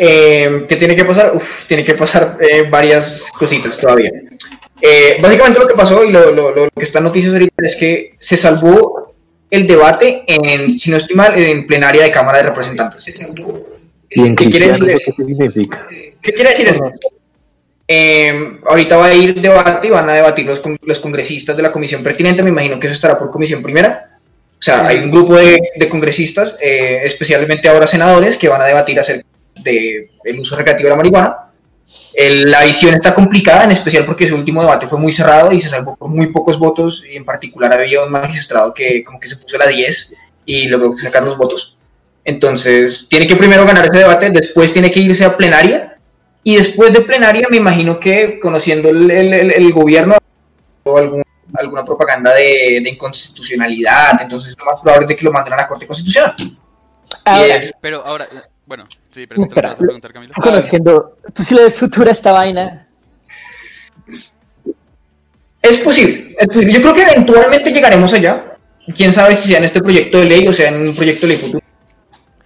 Eh, 0.00 0.64
¿Qué 0.68 0.76
tiene 0.76 0.94
que 0.94 1.04
pasar? 1.04 1.32
Uf, 1.34 1.66
tiene 1.66 1.82
que 1.82 1.94
pasar 1.94 2.38
eh, 2.40 2.62
varias 2.70 3.26
cositas 3.36 3.76
todavía. 3.76 4.10
Eh, 4.80 5.18
básicamente 5.20 5.58
lo 5.58 5.66
que 5.66 5.74
pasó 5.74 6.04
y 6.04 6.12
lo, 6.12 6.30
lo- 6.30 6.54
lo 6.54 6.68
que 6.70 6.84
está 6.84 6.98
en 6.98 7.04
noticias 7.04 7.32
ahorita 7.32 7.54
es 7.66 7.74
que 7.74 8.14
se 8.20 8.36
salvó 8.36 9.12
el 9.50 9.66
debate 9.66 10.22
en, 10.28 10.78
si 10.78 10.90
no 10.90 10.98
estoy 10.98 11.16
mal, 11.16 11.36
en 11.36 11.66
plenaria 11.66 12.04
de 12.04 12.10
Cámara 12.12 12.38
de 12.38 12.44
Representantes. 12.44 13.08
¿Y 14.10 14.22
en 14.22 14.36
¿Qué 14.36 14.48
quiere 14.48 14.68
decir 14.68 14.88
eso 14.90 15.12
qué 15.16 15.24
significa? 15.24 15.86
¿Qué 16.22 16.32
quiere 16.32 16.50
decir 16.50 16.68
eso? 16.68 16.92
Eh, 17.88 18.58
ahorita 18.66 18.96
va 18.98 19.06
a 19.06 19.14
ir 19.14 19.40
debate 19.40 19.86
y 19.86 19.90
van 19.90 20.08
a 20.10 20.12
debatir 20.14 20.44
los, 20.46 20.60
con- 20.60 20.78
los 20.82 21.00
congresistas 21.00 21.56
de 21.56 21.62
la 21.62 21.72
comisión 21.72 22.02
pertinente. 22.04 22.42
Me 22.44 22.50
imagino 22.50 22.78
que 22.78 22.86
eso 22.86 22.94
estará 22.94 23.18
por 23.18 23.30
comisión 23.30 23.62
primera. 23.62 24.10
O 24.58 24.62
sea, 24.62 24.86
hay 24.86 24.98
un 24.98 25.10
grupo 25.10 25.34
de, 25.36 25.58
de 25.76 25.88
congresistas, 25.88 26.54
eh, 26.62 27.00
especialmente 27.04 27.68
ahora 27.68 27.86
senadores, 27.86 28.36
que 28.36 28.48
van 28.48 28.60
a 28.60 28.66
debatir 28.66 28.98
acerca 29.00 29.24
del 29.62 30.38
uso 30.38 30.56
recreativo 30.56 30.86
de 30.86 30.90
la 30.90 30.96
marihuana. 30.96 31.36
El- 32.12 32.50
la 32.50 32.64
visión 32.64 32.94
está 32.94 33.14
complicada, 33.14 33.64
en 33.64 33.70
especial 33.70 34.04
porque 34.04 34.24
ese 34.24 34.34
último 34.34 34.60
debate 34.60 34.86
fue 34.86 34.98
muy 34.98 35.12
cerrado 35.12 35.52
y 35.52 35.60
se 35.60 35.68
salvó 35.68 35.96
por 35.96 36.08
muy 36.08 36.26
pocos 36.28 36.58
votos. 36.58 37.04
Y 37.08 37.16
en 37.16 37.24
particular 37.24 37.72
había 37.72 38.02
un 38.02 38.10
magistrado 38.10 38.74
que 38.74 39.04
como 39.04 39.20
que 39.20 39.28
se 39.28 39.36
puso 39.36 39.56
a 39.56 39.60
la 39.60 39.66
10 39.68 40.14
y 40.44 40.66
logró 40.66 40.96
sacar 40.98 41.22
los 41.22 41.36
votos. 41.36 41.76
Entonces, 42.24 43.06
tiene 43.08 43.26
que 43.26 43.36
primero 43.36 43.64
ganar 43.64 43.86
ese 43.86 43.98
debate, 43.98 44.30
después 44.30 44.72
tiene 44.72 44.90
que 44.90 45.00
irse 45.00 45.24
a 45.24 45.36
plenaria 45.36 45.96
y 46.42 46.56
después 46.56 46.92
de 46.92 47.00
plenaria, 47.00 47.46
me 47.50 47.56
imagino 47.56 47.98
que 47.98 48.38
conociendo 48.40 48.88
el, 48.90 49.10
el- 49.10 49.32
el- 49.32 49.50
el 49.52 49.72
gobierno 49.72 50.18
o 50.84 50.98
algún- 50.98 51.22
alguna 51.54 51.84
propaganda 51.84 52.34
de, 52.34 52.80
de 52.82 52.90
inconstitucionalidad, 52.90 54.20
entonces 54.20 54.54
lo 54.58 54.66
más 54.66 54.80
probable 54.82 55.04
es 55.04 55.08
de 55.08 55.16
que 55.16 55.24
lo 55.24 55.32
manden 55.32 55.54
a 55.54 55.56
la 55.56 55.66
Corte 55.66 55.86
Constitucional. 55.86 56.34
Ahora, 57.24 57.54
es- 57.56 57.72
Pero 57.80 58.04
ahora, 58.04 58.28
bueno, 58.68 58.86
sí. 59.10 59.24
¿vas 59.24 59.50
a 59.50 59.76
preguntar, 59.76 60.12
Camilo? 60.12 60.34
tú 60.34 60.42
conociendo, 60.42 61.16
tú 61.32 61.42
sí 61.42 61.54
le 61.54 61.62
des 61.62 61.76
futuro 61.78 62.06
a 62.10 62.12
esta 62.12 62.32
vaina. 62.32 62.86
es 64.06 65.78
posible, 65.78 66.36
es 66.38 66.46
posible. 66.46 66.74
Yo 66.74 66.80
creo 66.82 66.94
que 66.94 67.02
eventualmente 67.02 67.72
llegaremos 67.72 68.12
allá. 68.12 68.58
Quién 68.94 69.14
sabe 69.14 69.38
si 69.38 69.48
sea 69.48 69.58
en 69.58 69.64
este 69.64 69.80
proyecto 69.80 70.18
de 70.18 70.26
ley 70.26 70.46
o 70.46 70.52
sea 70.52 70.68
en 70.68 70.88
un 70.88 70.94
proyecto 70.94 71.26
de 71.26 71.32
ley 71.32 71.42
futuro. 71.42 71.64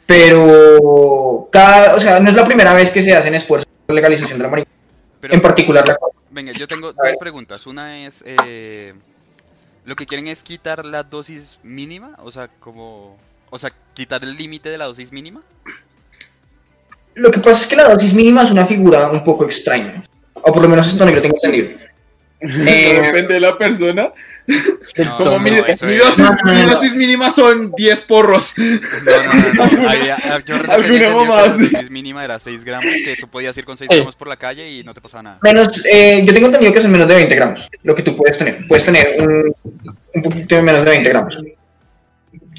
Pero, 0.06 1.48
cada, 1.50 1.96
o 1.96 2.00
sea, 2.00 2.20
no 2.20 2.30
es 2.30 2.36
la 2.36 2.44
primera 2.44 2.72
vez 2.72 2.90
que 2.90 3.02
se 3.02 3.14
hacen 3.16 3.34
esfuerzos 3.34 3.68
por 3.84 3.96
legalización 3.96 4.38
de 4.38 4.44
la 4.44 4.50
marihuana. 4.50 4.76
Pero, 5.20 5.34
En 5.34 5.40
particular, 5.40 5.88
la 5.88 5.98
venga, 6.30 6.52
yo 6.52 6.68
tengo 6.68 6.92
dos 6.92 7.16
preguntas. 7.18 7.66
Una 7.66 8.06
es, 8.06 8.22
eh, 8.26 8.94
¿lo 9.84 9.96
que 9.96 10.06
quieren 10.06 10.28
es 10.28 10.44
quitar 10.44 10.84
la 10.84 11.02
dosis 11.02 11.58
mínima? 11.64 12.16
O 12.22 12.30
sea, 12.30 12.46
como, 12.60 13.16
o 13.50 13.58
sea, 13.58 13.72
quitar 13.94 14.22
el 14.22 14.36
límite 14.36 14.68
de 14.68 14.78
la 14.78 14.84
dosis 14.84 15.10
mínima. 15.10 15.42
Lo 17.14 17.30
que 17.30 17.40
pasa 17.40 17.62
es 17.62 17.66
que 17.66 17.76
la 17.76 17.88
dosis 17.88 18.14
mínima 18.14 18.42
es 18.42 18.50
una 18.50 18.66
figura 18.66 19.10
un 19.10 19.22
poco 19.24 19.44
extraña. 19.44 20.02
O 20.34 20.52
por 20.52 20.62
lo 20.62 20.68
menos 20.68 20.86
esto 20.88 21.04
no 21.04 21.10
lo 21.12 21.20
tengo 21.20 21.36
entendido. 21.36 21.68
Eh, 22.44 22.98
Depende 23.00 23.34
de 23.34 23.38
la 23.40 23.56
persona. 23.56 24.10
No, 24.48 25.16
Como 25.16 25.30
no, 25.30 25.38
mi, 25.38 25.50
dosis, 25.54 25.80
No, 26.18 26.34
no, 26.44 26.52
mi 26.52 26.62
no. 26.62 26.70
dosis 26.74 26.92
mínima 26.92 27.30
son 27.32 27.70
10 27.70 28.00
porros. 28.00 28.52
No, 28.56 28.64
no, 28.64 29.66
no, 29.70 29.82
no. 29.82 29.88
Había- 29.88 30.18
yo 30.44 30.58
la 30.58 31.48
dosis 31.54 31.88
mínima 31.88 32.24
era 32.24 32.40
6 32.40 32.64
gramos, 32.64 32.84
que 33.04 33.14
tú 33.14 33.28
podías 33.28 33.56
ir 33.58 33.64
con 33.64 33.76
6 33.76 33.88
Sí. 33.88 33.96
gramos 33.96 34.16
por 34.16 34.26
la 34.26 34.36
calle 34.36 34.68
y 34.68 34.82
no 34.82 34.92
te 34.92 35.00
pasaba 35.00 35.22
nada. 35.22 35.38
Menos, 35.40 35.84
eh, 35.88 36.24
yo 36.26 36.34
tengo 36.34 36.46
entendido 36.46 36.72
que 36.72 36.80
son 36.80 36.90
menos 36.90 37.06
de 37.06 37.14
20 37.14 37.32
gramos, 37.36 37.68
lo 37.84 37.94
que 37.94 38.02
tú 38.02 38.16
puedes 38.16 38.36
tener. 38.36 38.66
Puedes 38.66 38.84
tener 38.84 39.18
un, 39.20 39.54
un 40.14 40.22
poquito 40.22 40.56
de 40.56 40.62
menos 40.62 40.84
de 40.84 40.90
20 40.90 41.08
gramos. 41.10 41.38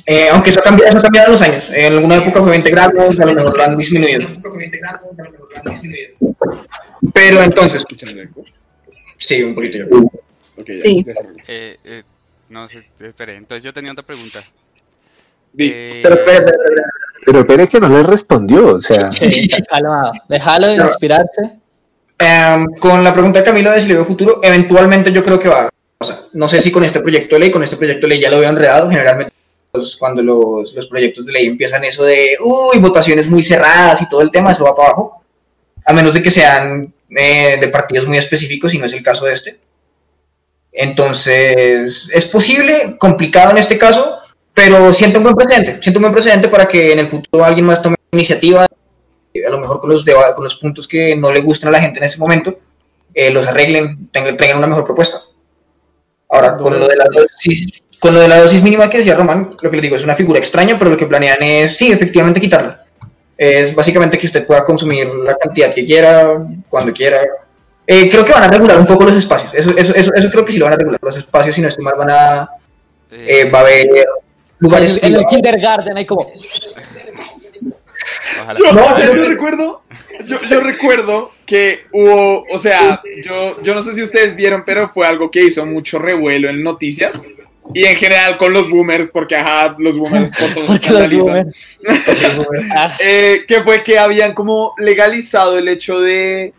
Eh, 0.05 0.27
aunque 0.31 0.49
eso 0.49 0.59
ha 0.59 0.63
cambiado, 0.63 0.89
eso 0.89 0.97
ha 0.97 1.01
cambiado 1.01 1.27
en 1.27 1.31
los 1.31 1.41
años. 1.41 1.69
En 1.71 1.93
alguna 1.93 2.15
época 2.15 2.41
fue 2.41 2.51
20 2.51 2.69
gramos, 2.69 3.19
a 3.19 3.25
lo 3.25 3.33
mejor 3.33 3.57
lo 3.57 3.63
han 3.63 3.77
disminuido. 3.77 4.27
Pero 7.13 7.41
entonces, 7.41 7.85
sí, 9.17 9.43
un 9.43 9.55
poquito. 9.55 9.77
Ok, 10.57 10.67
ya, 10.67 10.77
Sí. 10.77 11.05
Eh, 11.47 11.77
eh, 11.83 12.03
no 12.49 12.67
sé, 12.67 12.83
espere. 12.99 13.37
Entonces 13.37 13.63
yo 13.63 13.73
tenía 13.73 13.91
otra 13.91 14.05
pregunta. 14.05 14.43
Eh, 15.57 15.99
Pero, 16.03 16.17
pero, 16.25 16.45
pero, 16.45 16.57
pero, 16.65 16.83
Pero 17.25 17.39
espere 17.39 17.67
que 17.69 17.79
no 17.79 17.89
le 17.89 18.03
respondió, 18.03 18.75
o 18.75 18.81
sea, 18.81 19.11
Sí, 19.11 19.47
calmado. 19.69 20.11
Déjalo 20.27 20.67
de 20.67 20.75
inspirarse. 20.75 21.59
Em, 22.17 22.65
con 22.79 23.03
la 23.03 23.13
pregunta 23.13 23.39
de 23.39 23.45
Camilo 23.45 23.71
de 23.71 23.81
si 23.81 23.87
le 23.87 23.95
veo 23.95 24.05
futuro, 24.05 24.39
eventualmente 24.43 25.11
yo 25.11 25.23
creo 25.23 25.39
que 25.39 25.49
va 25.49 25.65
a 25.65 25.69
pasar. 25.97 26.23
No 26.33 26.47
sé 26.47 26.61
si 26.61 26.71
con 26.71 26.83
este 26.83 26.99
proyecto 27.01 27.35
de 27.35 27.39
ley, 27.39 27.51
con 27.51 27.63
este 27.63 27.77
proyecto 27.77 28.07
de 28.07 28.13
ley 28.13 28.21
ya 28.21 28.29
lo 28.29 28.39
veo 28.39 28.49
enredado. 28.49 28.89
Generalmente, 28.89 29.33
pues, 29.73 29.97
cuando 29.97 30.21
los, 30.21 30.75
los 30.75 30.87
proyectos 30.87 31.25
de 31.25 31.31
ley 31.31 31.47
empiezan 31.47 31.83
eso 31.83 32.03
de, 32.03 32.37
uy, 32.39 32.77
votaciones 32.77 33.27
muy 33.27 33.41
cerradas 33.41 34.01
y 34.01 34.07
todo 34.07 34.21
el 34.21 34.29
tema, 34.29 34.51
eso 34.51 34.65
va 34.65 34.75
para 34.75 34.89
abajo. 34.89 35.23
A 35.85 35.93
menos 35.93 36.13
de 36.13 36.21
que 36.21 36.29
sean 36.29 36.93
eh, 37.09 37.57
de 37.59 37.67
partidos 37.69 38.07
muy 38.07 38.17
específicos, 38.17 38.73
y 38.73 38.77
no 38.77 38.85
es 38.85 38.93
el 38.93 39.01
caso 39.01 39.25
de 39.25 39.33
este. 39.33 39.59
Entonces, 40.71 42.07
es 42.13 42.25
posible, 42.25 42.97
complicado 42.99 43.51
en 43.51 43.57
este 43.57 43.77
caso, 43.77 44.19
pero 44.53 44.93
siento 44.93 45.17
un 45.17 45.23
buen 45.23 45.35
precedente. 45.35 45.81
Siento 45.81 45.99
un 45.99 46.03
buen 46.03 46.13
precedente 46.13 46.47
para 46.49 46.67
que 46.67 46.91
en 46.91 46.99
el 46.99 47.07
futuro 47.07 47.43
alguien 47.43 47.65
más 47.65 47.81
tome 47.81 47.95
iniciativa 48.11 48.65
a 48.65 49.49
lo 49.49 49.59
mejor 49.59 49.79
con 49.79 49.89
los, 49.89 50.05
con 50.05 50.43
los 50.43 50.55
puntos 50.57 50.87
que 50.87 51.15
no 51.15 51.31
le 51.31 51.41
gustan 51.41 51.69
a 51.69 51.71
la 51.71 51.81
gente 51.81 51.97
en 51.97 52.05
ese 52.05 52.19
momento, 52.19 52.59
eh, 53.11 53.31
los 53.31 53.47
arreglen, 53.47 54.09
tengan, 54.11 54.37
traigan 54.37 54.59
una 54.59 54.67
mejor 54.67 54.85
propuesta. 54.85 55.19
Ahora, 56.29 56.57
con 56.57 56.79
lo, 56.79 56.87
de 56.87 56.95
la 56.95 57.05
dosis, 57.11 57.82
con 58.03 58.13
lo 58.13 58.19
de 58.19 58.27
la 58.27 58.39
dosis 58.39 58.61
mínima 58.61 58.89
que 58.89 58.97
decía 58.97 59.15
Román, 59.15 59.49
lo 59.61 59.69
que 59.69 59.77
les 59.77 59.81
digo 59.83 59.95
es 59.95 60.03
una 60.03 60.13
figura 60.13 60.37
extraña, 60.37 60.77
pero 60.77 60.91
lo 60.91 60.97
que 60.97 61.05
planean 61.05 61.37
es, 61.41 61.77
sí, 61.77 61.89
efectivamente 61.89 62.41
quitarla. 62.41 62.81
Es 63.37 63.73
básicamente 63.73 64.19
que 64.19 64.25
usted 64.25 64.45
pueda 64.45 64.61
consumir 64.65 65.07
la 65.07 65.33
cantidad 65.35 65.73
que 65.73 65.85
quiera, 65.85 66.37
cuando 66.67 66.91
quiera. 66.91 67.21
Eh, 67.87 68.09
creo 68.09 68.25
que 68.25 68.33
van 68.33 68.43
a 68.43 68.49
regular 68.49 68.77
un 68.77 68.85
poco 68.85 69.05
los 69.05 69.15
espacios, 69.15 69.53
eso, 69.53 69.69
eso, 69.77 69.95
eso, 69.95 70.11
eso 70.13 70.29
creo 70.29 70.43
que 70.43 70.51
sí 70.51 70.57
lo 70.57 70.65
van 70.65 70.73
a 70.73 70.77
regular. 70.77 70.99
Los 71.01 71.15
espacios, 71.15 71.55
si 71.55 71.61
no 71.61 71.69
estoy 71.69 71.85
mal, 71.85 71.93
van 71.97 72.09
a, 72.09 72.49
eh, 73.09 73.49
va 73.49 73.59
a 73.59 73.61
haber 73.61 73.85
En 73.87 74.03
lugares 74.59 74.91
el, 74.91 74.99
en 75.01 75.15
el 75.19 75.25
kindergarten 75.27 75.95
hay 75.95 76.05
como. 76.05 76.27
ojalá. 78.41 78.59
Yo, 78.59 78.73
No, 78.73 78.81
o 78.83 78.97
sea, 78.97 79.07
pero- 79.11 79.23
yo 79.23 79.29
recuerdo, 79.29 79.83
yo, 80.25 80.41
yo 80.49 80.59
recuerdo 80.59 81.31
que 81.45 81.85
hubo, 81.93 82.43
o 82.51 82.59
sea, 82.59 83.01
yo, 83.23 83.61
yo 83.63 83.73
no 83.73 83.81
sé 83.81 83.93
si 83.95 84.03
ustedes 84.03 84.35
vieron, 84.35 84.63
pero 84.65 84.89
fue 84.89 85.07
algo 85.07 85.31
que 85.31 85.45
hizo 85.45 85.65
mucho 85.65 85.99
revuelo 85.99 86.49
en 86.49 86.61
noticias 86.63 87.23
y 87.73 87.85
en 87.85 87.95
general 87.95 88.37
con 88.37 88.51
los 88.53 88.69
boomers, 88.69 89.09
porque 89.09 89.35
ajá, 89.35 89.75
los 89.77 89.95
boomers 89.97 90.31
por 90.37 90.49
todos 90.53 90.67
Porque 90.67 90.89
los 90.89 91.11
boomers- 91.13 91.55
Eh, 92.99 93.45
que 93.47 93.61
fue 93.63 93.83
que 93.83 93.97
habían 93.99 94.33
como 94.33 94.73
legalizado 94.77 95.57
el 95.57 95.67
hecho 95.67 95.99
de 95.99 96.53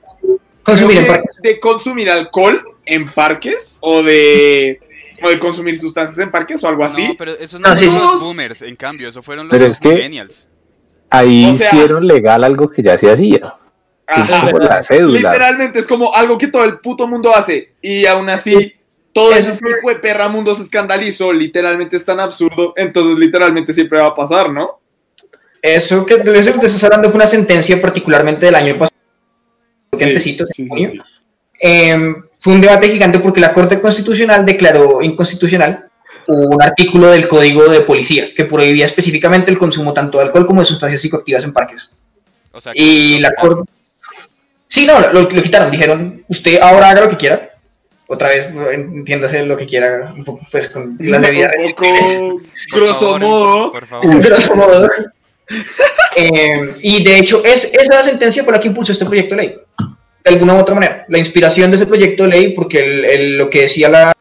consumir 0.63 1.07
de 1.43 1.61
consumir 1.61 2.11
alcohol 2.11 2.63
en 2.87 3.05
parques 3.07 3.79
o 3.81 4.03
de 4.03 4.81
o 5.23 5.29
de 5.29 5.39
consumir 5.39 5.79
sustancias 5.79 6.19
en 6.19 6.31
parques 6.31 6.63
o 6.65 6.69
algo 6.69 6.85
así. 6.85 7.09
No, 7.09 7.15
pero 7.17 7.33
esos 7.39 7.61
no 7.61 7.69
No, 7.69 7.77
fueron 7.77 7.95
sí. 7.95 8.01
los 8.01 8.21
boomers, 8.21 8.63
en 8.63 8.77
cambio, 8.77 9.09
eso 9.09 9.23
fueron 9.23 9.49
los 9.49 9.81
que- 9.81 9.89
millennials. 9.89 10.49
ahí 11.11 11.51
O 11.51 11.55
sea- 11.55 11.69
hicieron 11.69 12.07
legal 12.07 12.45
algo 12.45 12.69
que 12.69 12.83
ya 12.83 12.99
se 12.99 13.11
hacía, 13.11 13.41
es 14.09 14.31
Ajá. 14.31 14.47
como 14.51 14.59
la 14.59 14.83
cédula. 14.83 15.31
Literalmente 15.31 15.79
es 15.79 15.87
como 15.87 16.13
algo 16.15 16.37
que 16.37 16.49
todo 16.49 16.65
el 16.65 16.79
puto 16.81 17.07
mundo 17.07 17.35
hace 17.35 17.73
y 17.81 18.05
aún 18.07 18.29
así 18.29 18.75
todo 19.15 19.33
Eso 19.33 19.51
ese 19.53 19.59
fue- 19.59 19.75
tipo 19.77 19.89
de 19.89 19.95
perra 19.97 20.29
mundo 20.29 20.55
se 20.55 20.63
escandalizó, 20.63 21.33
literalmente 21.33 21.97
es 21.97 22.05
tan 22.05 22.21
absurdo, 22.21 22.75
entonces 22.77 23.17
literalmente 23.19 23.73
siempre 23.73 23.99
va 24.01 24.09
a 24.09 24.15
pasar, 24.15 24.51
¿no? 24.51 24.81
Eso 25.63 26.05
que 26.05 26.19
de 26.19 26.39
eso 26.39 26.53
que 26.53 26.59
te 26.59 26.67
estás 26.67 26.85
hablando 26.85 27.09
fue 27.09 27.17
una 27.17 27.27
sentencia 27.27 27.81
particularmente 27.81 28.45
del 28.45 28.55
año 28.55 28.75
pasado, 28.77 28.91
Sí, 29.97 30.05
antecito, 30.05 30.45
sí, 30.47 30.65
sí, 30.65 30.69
junio. 30.69 30.91
sí. 30.93 31.23
Eh, 31.61 32.15
fue 32.41 32.53
un 32.53 32.61
debate 32.61 32.89
gigante 32.91 33.21
porque 33.21 33.41
la 33.41 33.53
Corte 33.55 33.81
Constitucional 33.81 34.45
declaró 34.45 35.01
inconstitucional 35.01 35.89
un 36.27 36.61
artículo 36.63 37.07
del 37.11 37.29
Código 37.29 37.69
de 37.69 37.81
Policía 37.83 38.35
que 38.35 38.45
prohibía 38.45 38.85
específicamente 38.85 39.51
el 39.51 39.57
consumo 39.59 39.95
tanto 39.95 40.19
de 40.19 40.25
alcohol 40.25 40.45
como 40.47 40.61
de 40.61 40.67
sustancias 40.67 41.01
psicoactivas 41.01 41.45
en 41.45 41.53
parques. 41.53 41.91
O 42.53 42.61
sea, 42.61 42.73
que 42.73 42.81
Y 42.83 43.19
la. 43.21 43.33
Corte... 43.35 43.71
Sí, 44.67 44.85
no, 44.87 44.99
lo, 45.01 45.23
lo 45.23 45.29
quitaron. 45.43 45.71
Dijeron, 45.71 46.23
usted 46.29 46.61
ahora 46.61 46.91
haga 46.91 47.03
lo 47.03 47.09
que 47.09 47.17
quiera. 47.17 47.47
Otra 48.07 48.29
vez, 48.29 48.51
entiéndase 48.73 49.47
lo 49.47 49.57
que 49.57 49.65
quiera, 49.67 50.13
un 50.15 50.25
poco 50.25 50.47
pues 50.53 50.69
con 50.69 50.97
las 51.01 51.23
debidas 51.23 51.53
un 51.59 51.71
poco 51.71 52.41
grosso 52.75 53.19
modo. 53.19 53.71
Por 53.73 53.87
favor. 53.87 54.21
Grosso 54.25 54.55
modo. 54.55 54.91
Eh, 56.17 56.77
y 56.83 57.03
de 57.05 57.19
hecho, 57.19 57.43
es, 57.45 57.65
esa 57.73 58.03
sentencia 58.05 58.45
fue 58.45 58.53
la 58.53 58.61
que 58.61 58.69
impulsó 58.69 58.93
este 58.93 59.05
proyecto 59.07 59.35
de 59.35 59.43
ley. 59.43 59.55
De 60.25 60.31
alguna 60.31 60.55
u 60.55 60.59
otra 60.59 60.75
manera. 60.75 61.05
La 61.09 61.19
inspiración 61.19 61.71
de 61.71 61.77
ese 61.77 61.87
proyecto 61.87 62.23
de 62.25 62.29
ley, 62.31 62.55
porque 62.55 62.79
el- 62.79 63.05
el- 63.05 63.39
lo 63.39 63.51
que 63.51 63.63
decía 63.63 63.89
la. 63.89 64.13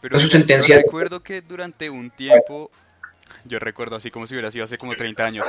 Pero 0.00 0.20
su 0.20 0.28
sentencia- 0.28 0.76
yo 0.76 0.82
recuerdo 0.82 1.20
que 1.22 1.40
durante 1.40 1.90
un 1.90 2.10
tiempo 2.10 2.70
Yo 3.48 3.58
recuerdo 3.58 3.96
así 3.96 4.10
como 4.10 4.26
si 4.26 4.34
hubiera 4.34 4.50
sido 4.50 4.64
hace 4.64 4.76
como 4.78 4.94
30 4.94 5.24
años. 5.24 5.46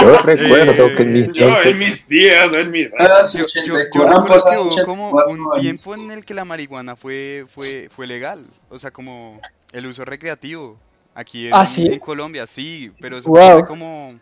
Yo 0.00 0.16
recuerdo 0.18 0.88
que 0.96 1.02
en 1.02 1.12
mis 1.12 1.32
Yo 1.32 1.60
en 1.62 1.78
mis 1.78 2.06
días, 2.08 2.52
en 2.54 2.70
mis 2.70 2.88
Ah, 2.98 3.20
Yo, 3.32 3.38
yo- 3.40 3.44
80, 3.46 3.66
yo 3.66 3.74
han 4.08 4.22
recuerdo 4.22 4.44
que 4.50 4.58
hubo 4.58 4.84
como 4.86 5.08
84 5.12 5.30
un 5.54 5.60
tiempo 5.60 5.94
en 5.94 6.10
el 6.10 6.24
que 6.24 6.34
la 6.34 6.44
marihuana 6.44 6.96
fue, 6.96 7.44
fue, 7.48 7.88
fue 7.94 8.06
legal. 8.06 8.46
O 8.68 8.78
sea, 8.78 8.90
como 8.90 9.40
el 9.72 9.86
uso 9.86 10.04
recreativo. 10.04 10.78
Aquí 11.16 11.46
en, 11.46 11.54
Ah, 11.54 11.64
¿sí? 11.64 11.86
en 11.86 12.00
Colombia, 12.00 12.44
sí, 12.44 12.90
pero 13.00 13.18
eso 13.18 13.28
Wow. 13.28 13.36
fue 13.38 13.46
hace 13.52 13.64
como 13.66 14.14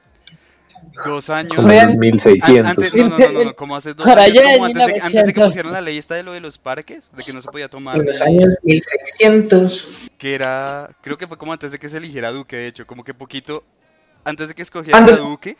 dos 1.04 1.30
años. 1.30 1.54
como 1.56 1.68
Vean- 1.68 1.86
en 1.90 1.92
An- 1.94 1.98
1600. 1.98 2.70
Antes, 2.70 2.94
no, 2.94 3.08
no, 3.08 3.18
no, 3.18 3.44
no, 3.44 3.54
como 3.56 3.76
hace 3.76 3.94
dos 3.94 4.04
Para 4.06 4.24
años, 4.24 4.42
como 4.42 4.64
antes 4.64 4.86
de, 4.86 4.92
antes 4.92 5.02
de 5.02 5.10
que 5.10 5.40
1900. 5.40 5.46
pusieron 5.48 5.72
la 5.72 5.80
ley 5.80 5.98
esta 5.98 6.14
de 6.14 6.22
lo 6.22 6.32
de 6.32 6.40
los 6.40 6.58
parques, 6.58 7.10
de 7.16 7.22
que 7.22 7.32
no 7.32 7.40
se 7.42 7.48
podía 7.50 7.68
tomar, 7.68 7.96
En 8.00 8.06
los 8.06 8.20
años 8.20 8.48
1600. 8.62 10.08
que 10.18 10.34
era, 10.34 10.90
creo 11.02 11.18
que 11.18 11.26
fue 11.26 11.36
como 11.38 11.52
antes 11.52 11.72
de 11.72 11.78
que 11.78 11.88
se 11.88 11.98
eligiera 11.98 12.30
Duque, 12.30 12.56
de 12.56 12.66
hecho, 12.68 12.86
como 12.86 13.04
que 13.04 13.14
poquito, 13.14 13.64
antes 14.24 14.48
de 14.48 14.54
que 14.54 14.62
escogieran 14.62 15.04
a 15.04 15.12
Duque, 15.16 15.56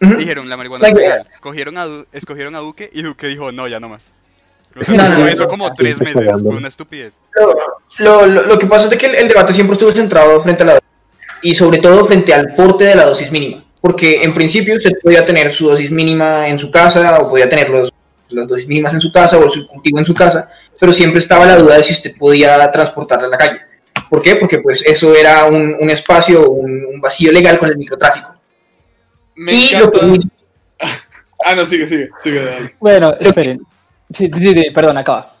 Ujú. 0.00 0.14
dijeron 0.16 0.48
la 0.48 0.56
marihuana 0.56 0.88
legal, 0.88 1.26
cogieron 1.40 1.78
a 1.78 1.84
Du- 1.86 2.06
escogieron 2.12 2.54
a 2.54 2.58
Duque 2.60 2.90
y 2.92 3.02
Duque 3.02 3.26
dijo, 3.28 3.52
no, 3.52 3.68
ya 3.68 3.80
no 3.80 3.88
más. 3.88 4.12
O 4.78 4.84
sea, 4.84 4.94
No, 4.94 5.18
no, 5.20 5.26
eso 5.28 5.44
no. 5.44 5.48
como 5.48 5.72
tres 5.72 5.98
meses, 6.00 6.22
fue 6.42 6.54
una 6.54 6.68
estupidez. 6.68 7.18
Lo, 7.98 8.26
lo- 8.26 8.42
lo 8.42 8.58
que 8.58 8.66
pasa 8.66 8.84
es 8.84 8.90
de 8.90 8.98
que 8.98 9.06
el, 9.06 9.14
el 9.14 9.28
debate 9.28 9.54
siempre 9.54 9.72
estuvo 9.72 9.90
centrado 9.90 10.38
frente 10.42 10.64
a 10.64 10.66
la 10.66 10.72
dosis 10.74 10.88
y 11.42 11.54
sobre 11.54 11.78
todo 11.78 12.04
frente 12.04 12.34
al 12.34 12.54
porte 12.54 12.84
de 12.84 12.94
la 12.94 13.06
dosis 13.06 13.30
mínima. 13.32 13.64
Porque 13.86 14.22
en 14.24 14.34
principio 14.34 14.76
usted 14.76 14.90
podía 15.00 15.24
tener 15.24 15.52
su 15.52 15.68
dosis 15.68 15.90
mínima 15.92 16.48
en 16.48 16.58
su 16.58 16.70
casa 16.72 17.20
o 17.20 17.28
podía 17.30 17.48
tener 17.48 17.70
los, 17.70 17.92
las 18.30 18.48
dosis 18.48 18.66
mínimas 18.66 18.92
en 18.94 19.00
su 19.00 19.12
casa 19.12 19.38
o 19.38 19.48
su 19.48 19.64
cultivo 19.68 20.00
en 20.00 20.04
su 20.04 20.12
casa, 20.12 20.48
pero 20.80 20.92
siempre 20.92 21.20
estaba 21.20 21.46
la 21.46 21.56
duda 21.56 21.76
de 21.76 21.84
si 21.84 21.92
usted 21.92 22.16
podía 22.18 22.68
transportarla 22.72 23.28
a 23.28 23.30
la 23.30 23.36
calle. 23.36 23.60
¿Por 24.10 24.22
qué? 24.22 24.34
Porque 24.34 24.58
pues 24.58 24.82
eso 24.84 25.14
era 25.14 25.44
un, 25.44 25.76
un 25.80 25.90
espacio, 25.90 26.50
un, 26.50 26.84
un 26.92 27.00
vacío 27.00 27.30
legal 27.30 27.58
con 27.58 27.68
el 27.68 27.76
microtráfico. 27.76 28.34
Me 29.36 29.54
y 29.54 29.70
lo 29.76 29.90
que, 29.92 30.20
Ah, 31.44 31.54
no, 31.54 31.64
sigue, 31.64 31.86
sigue, 31.86 32.08
sigue, 32.22 32.42
dale. 32.44 32.74
Bueno, 32.80 33.14
esperen. 33.20 33.60
Sí, 34.10 34.28
sí, 34.34 34.52
sí, 34.54 34.70
perdón, 34.74 34.96
acaba. 34.98 35.34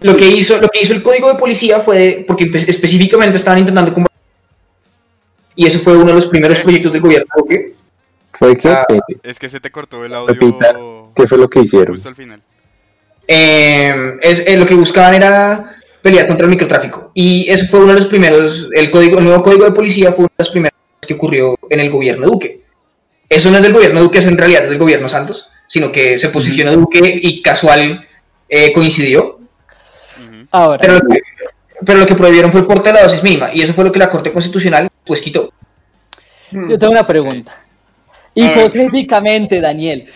lo 0.00 0.16
que 0.16 0.26
hizo, 0.26 0.60
lo 0.60 0.68
que 0.68 0.80
hizo 0.82 0.94
el 0.94 1.02
código 1.02 1.28
de 1.28 1.38
policía 1.38 1.78
fue 1.78 1.98
de- 1.98 2.24
porque 2.26 2.44
espe- 2.46 2.68
específicamente 2.68 3.36
estaban 3.36 3.58
intentando 3.60 3.92
combatir 3.94 4.14
y 5.56 5.66
eso 5.66 5.78
fue 5.78 5.94
uno 5.96 6.06
de 6.06 6.14
los 6.14 6.26
primeros 6.26 6.58
proyectos 6.60 6.92
del 6.92 7.00
gobierno 7.02 7.26
Duque. 7.36 7.74
Fue 8.38 8.56
que, 8.58 8.68
Ah, 8.68 8.84
eh, 8.88 8.98
Es 9.22 9.38
que 9.38 9.48
se 9.48 9.60
te 9.60 9.70
cortó 9.70 10.04
el 10.04 10.14
audio 10.14 10.34
Repita. 10.34 10.74
¿qué 11.14 11.26
fue 11.26 11.38
lo 11.38 11.48
que 11.48 11.60
hicieron? 11.60 11.94
justo 11.94 12.08
al 12.08 12.16
final. 12.16 12.40
Eh, 13.26 14.16
es, 14.20 14.40
eh, 14.46 14.56
lo 14.56 14.66
que 14.66 14.74
buscaban 14.74 15.14
era 15.14 15.64
pelear 16.02 16.26
contra 16.26 16.44
el 16.44 16.50
microtráfico. 16.50 17.10
Y 17.14 17.48
eso 17.48 17.66
fue 17.66 17.80
uno 17.80 17.92
de 17.94 18.00
los 18.00 18.08
primeros, 18.08 18.68
el, 18.74 18.90
código, 18.90 19.18
el 19.18 19.24
nuevo 19.24 19.42
código 19.42 19.64
de 19.64 19.70
policía 19.72 20.12
fue 20.12 20.24
una 20.24 20.32
de 20.36 20.42
las 20.44 20.50
primeras 20.50 20.74
cosas 20.74 21.08
que 21.08 21.14
ocurrió 21.14 21.56
en 21.70 21.80
el 21.80 21.90
gobierno 21.90 22.26
Duque. 22.26 22.62
Eso 23.28 23.50
no 23.50 23.56
es 23.56 23.62
del 23.62 23.72
gobierno 23.72 24.00
Duque, 24.00 24.18
eso 24.18 24.28
en 24.28 24.36
realidad 24.38 24.64
es 24.64 24.68
del 24.70 24.78
gobierno 24.78 25.08
Santos, 25.08 25.48
sino 25.66 25.90
que 25.90 26.18
se 26.18 26.28
posicionó 26.28 26.72
Duque 26.76 27.18
y 27.22 27.40
casual 27.40 28.04
eh, 28.48 28.72
coincidió. 28.72 29.40
Ahora, 30.50 30.78
Pero, 30.82 30.94
lo 30.94 31.00
que- 31.14 31.20
pero 31.84 31.98
lo 31.98 32.06
que 32.06 32.14
prohibieron 32.14 32.52
fue 32.52 32.60
el 32.60 32.66
porte 32.66 32.90
de 32.90 32.94
la 32.94 33.02
dosis 33.04 33.22
mínima, 33.22 33.50
y 33.52 33.62
eso 33.62 33.72
fue 33.72 33.84
lo 33.84 33.90
que 33.90 33.98
la 33.98 34.08
Corte 34.10 34.32
Constitucional 34.32 34.88
pues 35.04 35.20
quitó. 35.20 35.50
yo 36.52 36.78
tengo 36.78 36.92
una 36.92 37.06
pregunta. 37.06 37.64
Hipotéticamente, 38.34 39.60
Daniel, 39.60 40.06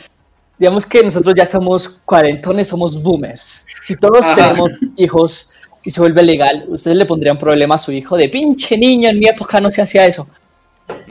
digamos 0.59 0.85
que 0.87 1.03
nosotros 1.03 1.35
ya 1.37 1.47
somos 1.47 2.01
cuarentones, 2.05 2.69
somos 2.69 3.01
boomers. 3.03 3.67
Si 3.83 3.97
todos 3.97 4.23
Ajá. 4.27 4.35
tenemos 4.35 4.73
hijos 4.97 5.53
y 5.85 5.91
se 5.91 6.01
vuelve 6.01 6.23
legal, 6.23 6.65
¿ustedes 6.69 6.97
le 6.97 7.07
pondrían 7.07 7.39
problema 7.39 7.77
a 7.77 7.79
su 7.79 7.93
hijo 7.93 8.17
de 8.17 8.29
pinche 8.29 8.77
niño? 8.77 9.09
En 9.09 9.19
mi 9.19 9.27
época 9.29 9.61
no 9.61 9.71
se 9.71 9.83
hacía 9.83 10.07
eso. 10.07 10.29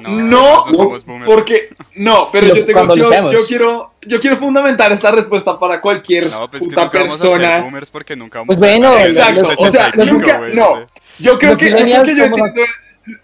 No, 0.02 0.10
No, 0.10 0.66
no, 0.72 0.98
porque 1.26 1.70
no, 1.96 2.28
pero 2.32 2.48
Sí, 2.54 2.60
yo, 2.60 2.66
tengo, 2.66 2.74
cuando 2.84 2.96
lo 2.96 3.12
yo, 3.12 3.32
yo 3.32 3.40
quiero, 3.48 3.94
yo 4.06 4.20
quiero 4.20 4.38
fundamentar 4.38 4.92
esta 4.92 5.12
respuesta 5.12 5.58
para 5.58 5.80
cualquier 5.82 6.30
No, 6.32 6.50
pues 6.50 6.64
que 6.64 6.70
puta 6.70 6.90
vamos 6.94 7.14
a 7.16 7.18
ser 7.18 7.30
persona. 7.40 7.62
boomers 7.62 7.90
porque 7.90 8.16
nunca 8.16 8.40
vamos 8.40 8.58
Pues 8.58 8.62
a 8.70 8.74
bueno, 8.78 8.94
ser 8.94 9.08
Exacto, 9.10 9.42
los 9.42 9.54
o 9.60 9.72
sea, 9.72 9.86
65, 9.92 10.12
nunca, 10.14 10.40
no, 10.54 10.86
yo 11.20 11.38
creo 11.40 11.58
que, 11.58 11.70
yo 11.70 11.76
creo 11.78 12.04
que 12.04 12.16
yo 12.16 12.26
entiendo, 12.26 12.54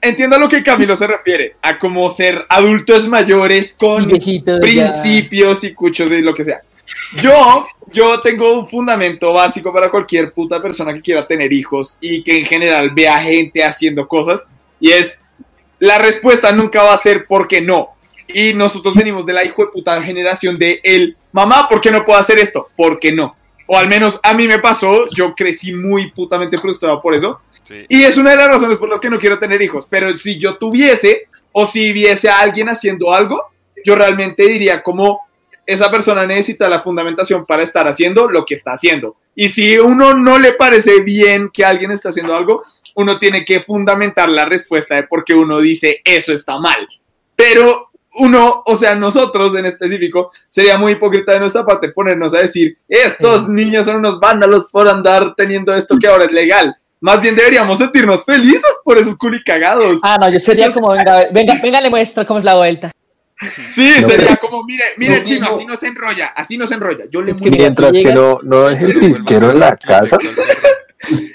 entiendo 0.01 0.35
a 0.35 0.39
lo 0.39 0.49
que 0.49 0.63
Camilo 0.63 0.95
se 0.95 1.07
refiere, 1.07 1.55
a 1.61 1.77
como 1.77 2.09
ser 2.09 2.45
adultos 2.49 3.07
mayores 3.07 3.75
con 3.77 4.07
viejitos 4.07 4.59
ya. 4.59 4.61
principios 4.61 5.63
y 5.63 5.73
cuchos 5.73 6.11
y 6.11 6.21
lo 6.21 6.33
que 6.33 6.45
sea. 6.45 6.61
Yo, 7.21 7.63
yo 7.93 8.19
tengo 8.19 8.59
un 8.59 8.67
fundamento 8.67 9.33
básico 9.33 9.71
para 9.71 9.89
cualquier 9.89 10.31
puta 10.33 10.61
persona 10.61 10.93
que 10.93 11.01
quiera 11.01 11.25
tener 11.25 11.51
hijos 11.53 11.97
y 12.01 12.23
que 12.23 12.37
en 12.37 12.45
general 12.45 12.91
vea 12.91 13.19
gente 13.19 13.63
haciendo 13.63 14.07
cosas 14.07 14.47
y 14.79 14.91
es 14.91 15.19
la 15.79 15.97
respuesta 15.97 16.51
nunca 16.51 16.83
va 16.83 16.93
a 16.93 16.97
ser 16.97 17.25
porque 17.25 17.61
no. 17.61 17.89
Y 18.27 18.53
nosotros 18.53 18.95
venimos 18.95 19.25
de 19.25 19.33
la 19.33 19.43
hijo 19.43 19.65
de 19.65 19.71
puta 19.71 20.01
generación 20.01 20.57
de 20.57 20.79
el 20.83 21.17
mamá, 21.31 21.67
¿por 21.69 21.81
qué 21.81 21.91
no 21.91 22.05
puedo 22.05 22.19
hacer 22.19 22.39
esto? 22.39 22.69
Porque 22.75 23.11
no. 23.11 23.35
O 23.65 23.77
al 23.77 23.87
menos 23.87 24.19
a 24.23 24.33
mí 24.33 24.47
me 24.47 24.59
pasó, 24.59 25.05
yo 25.13 25.33
crecí 25.33 25.73
muy 25.73 26.11
putamente 26.11 26.57
frustrado 26.57 27.01
por 27.01 27.15
eso. 27.15 27.41
Sí. 27.63 27.85
Y 27.89 28.03
es 28.03 28.17
una 28.17 28.31
de 28.31 28.37
las 28.37 28.47
razones 28.47 28.77
por 28.77 28.89
las 28.89 28.99
que 28.99 29.09
no 29.09 29.19
quiero 29.19 29.39
tener 29.39 29.61
hijos. 29.61 29.87
Pero 29.89 30.17
si 30.17 30.37
yo 30.37 30.57
tuviese 30.57 31.27
o 31.51 31.65
si 31.65 31.91
viese 31.93 32.29
a 32.29 32.39
alguien 32.39 32.69
haciendo 32.69 33.13
algo, 33.13 33.41
yo 33.85 33.95
realmente 33.95 34.47
diría 34.47 34.81
como 34.81 35.21
esa 35.65 35.89
persona 35.89 36.25
necesita 36.25 36.67
la 36.67 36.81
fundamentación 36.81 37.45
para 37.45 37.63
estar 37.63 37.87
haciendo 37.87 38.27
lo 38.27 38.45
que 38.45 38.55
está 38.55 38.71
haciendo. 38.73 39.15
Y 39.35 39.49
si 39.49 39.77
uno 39.77 40.13
no 40.13 40.37
le 40.37 40.53
parece 40.53 41.01
bien 41.01 41.49
que 41.51 41.63
alguien 41.63 41.91
está 41.91 42.09
haciendo 42.09 42.35
algo, 42.35 42.63
uno 42.95 43.17
tiene 43.17 43.45
que 43.45 43.61
fundamentar 43.63 44.29
la 44.29 44.45
respuesta 44.45 44.95
de 44.95 45.03
por 45.03 45.23
qué 45.23 45.33
uno 45.33 45.59
dice 45.59 46.01
eso 46.03 46.33
está 46.33 46.59
mal. 46.59 46.87
Pero 47.35 47.89
uno, 48.15 48.61
o 48.65 48.75
sea, 48.75 48.93
nosotros 48.93 49.55
en 49.55 49.65
específico, 49.65 50.31
sería 50.49 50.77
muy 50.77 50.93
hipócrita 50.93 51.33
de 51.33 51.39
nuestra 51.39 51.65
parte 51.65 51.89
ponernos 51.89 52.33
a 52.33 52.39
decir, 52.39 52.77
estos 52.87 53.49
niños 53.49 53.85
son 53.85 53.97
unos 53.97 54.19
vándalos 54.19 54.65
por 54.71 54.87
andar 54.87 55.33
teniendo 55.35 55.73
esto 55.73 55.97
que 55.99 56.07
ahora 56.07 56.25
es 56.25 56.31
legal. 56.31 56.75
Más 57.03 57.19
bien 57.19 57.35
deberíamos 57.35 57.77
sentirnos 57.77 58.23
felices 58.23 58.63
por 58.81 58.97
esos 58.97 59.17
culicagados. 59.17 59.99
Ah, 60.03 60.17
no, 60.17 60.31
yo 60.31 60.39
sería 60.39 60.71
como, 60.71 60.91
venga, 60.93 61.25
venga, 61.33 61.59
venga, 61.61 61.81
le 61.81 61.89
muestro 61.89 62.25
cómo 62.25 62.39
es 62.39 62.45
la 62.45 62.55
vuelta. 62.55 62.91
Sí, 63.73 63.91
No, 64.01 64.07
sería 64.07 64.27
pero- 64.27 64.39
como, 64.39 64.63
mire, 64.63 64.85
mire, 64.95 65.17
No, 65.17 65.23
chino, 65.23 65.49
no. 65.49 65.55
así 65.57 65.65
no 65.65 65.75
se 65.75 65.87
enrolla, 65.87 66.27
así 66.27 66.57
no 66.57 66.65
se 66.65 66.75
enrolla. 66.75 67.03
Yo 67.11 67.21
le 67.21 67.33
Es 67.33 67.41
que 67.41 67.49
muestro. 67.49 67.61
Mientras 67.61 67.91
que 67.93 68.13
no, 68.13 68.39
no 68.43 68.69
es 68.69 68.79
el 68.81 68.97
pisquero 68.99 69.51
en 69.51 69.59
la 69.59 69.75
casa. 69.75 70.17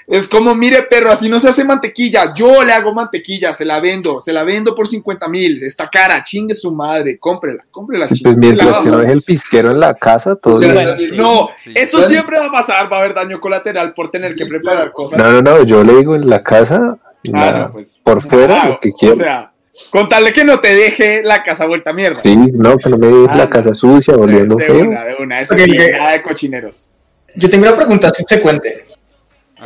Es 0.06 0.26
como, 0.28 0.54
mire, 0.54 0.82
perro, 0.84 1.12
así 1.12 1.28
no 1.28 1.38
se 1.40 1.48
hace 1.48 1.62
mantequilla. 1.64 2.32
Yo 2.34 2.64
le 2.64 2.72
hago 2.72 2.94
mantequilla, 2.94 3.52
se 3.52 3.64
la 3.64 3.78
vendo, 3.80 4.18
se 4.20 4.32
la 4.32 4.42
vendo 4.44 4.74
por 4.74 4.88
50 4.88 5.28
mil. 5.28 5.62
Está 5.62 5.88
cara, 5.90 6.22
chingue 6.24 6.54
su 6.54 6.72
madre, 6.72 7.18
cómprela, 7.18 7.64
cómprela. 7.70 8.06
Sí, 8.06 8.20
pues 8.22 8.36
mientras 8.36 8.78
que 8.78 8.88
no 8.88 9.02
es 9.02 9.10
el 9.10 9.22
pisquero 9.22 9.70
en 9.70 9.80
la 9.80 9.92
casa, 9.94 10.36
todo 10.36 10.54
O 10.54 10.58
sea, 10.58 10.72
bien. 10.72 10.84
Bueno, 10.84 10.98
sí. 10.98 11.08
No, 11.16 11.48
Sí. 11.56 11.72
eso 11.74 12.02
siempre 12.08 12.38
va 12.40 12.46
a 12.46 12.50
pasar, 12.52 12.90
va 12.90 12.96
a 12.96 13.00
haber 13.00 13.14
daño 13.14 13.38
colateral 13.40 13.92
por 13.94 14.10
tener 14.10 14.34
que 14.34 14.46
preparar 14.46 14.92
cosas. 14.92 15.18
No, 15.18 15.30
no, 15.30 15.42
no, 15.42 15.62
yo 15.64 15.84
le 15.84 15.94
digo 15.96 16.14
en 16.14 16.28
la 16.30 16.42
casa, 16.42 16.96
Ah, 17.34 17.50
la- 17.50 17.58
no, 17.58 17.72
pues. 17.72 17.96
por 18.02 18.22
fuera, 18.22 18.62
Ah, 18.62 18.68
lo 18.70 18.80
que 18.80 18.90
O 18.90 18.94
quiera. 18.94 19.14
sea, 19.16 19.52
con 19.90 20.08
tal 20.08 20.24
de 20.24 20.32
que 20.32 20.44
no 20.44 20.60
te 20.60 20.74
deje 20.74 21.22
la 21.22 21.42
casa 21.42 21.66
vuelta 21.66 21.90
a 21.90 21.92
mierda. 21.92 22.20
Sí, 22.22 22.34
no, 22.36 22.76
que 22.78 22.88
no 22.88 22.96
me 22.96 23.06
deje 23.08 23.26
Ah, 23.32 23.36
la 23.36 23.48
casa 23.48 23.74
sucia, 23.74 24.14
de, 24.14 24.20
oliendo 24.20 24.56
de 24.56 24.64
feo. 24.64 24.80
una, 24.88 25.04
de 25.04 25.14
una, 25.16 25.40
eso 25.42 25.52
Ok, 25.54 25.60
sí, 25.60 25.72
ok. 25.72 25.92
nada 25.98 26.10
de 26.12 26.22
cochineros. 26.22 26.90
Yo 27.36 27.50
tengo 27.50 27.66
una 27.66 27.76
pregunta 27.76 28.10
subsecuente. 28.12 28.78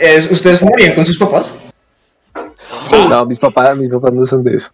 Es, 0.00 0.30
¿Ustedes 0.30 0.60
fumarían 0.60 0.94
con 0.94 1.06
sus 1.06 1.18
papás? 1.18 1.52
No, 3.08 3.24
mis 3.26 3.38
papás, 3.38 3.76
mis 3.76 3.90
papás 3.90 4.12
no 4.12 4.26
son 4.26 4.42
de 4.42 4.56
eso. 4.56 4.68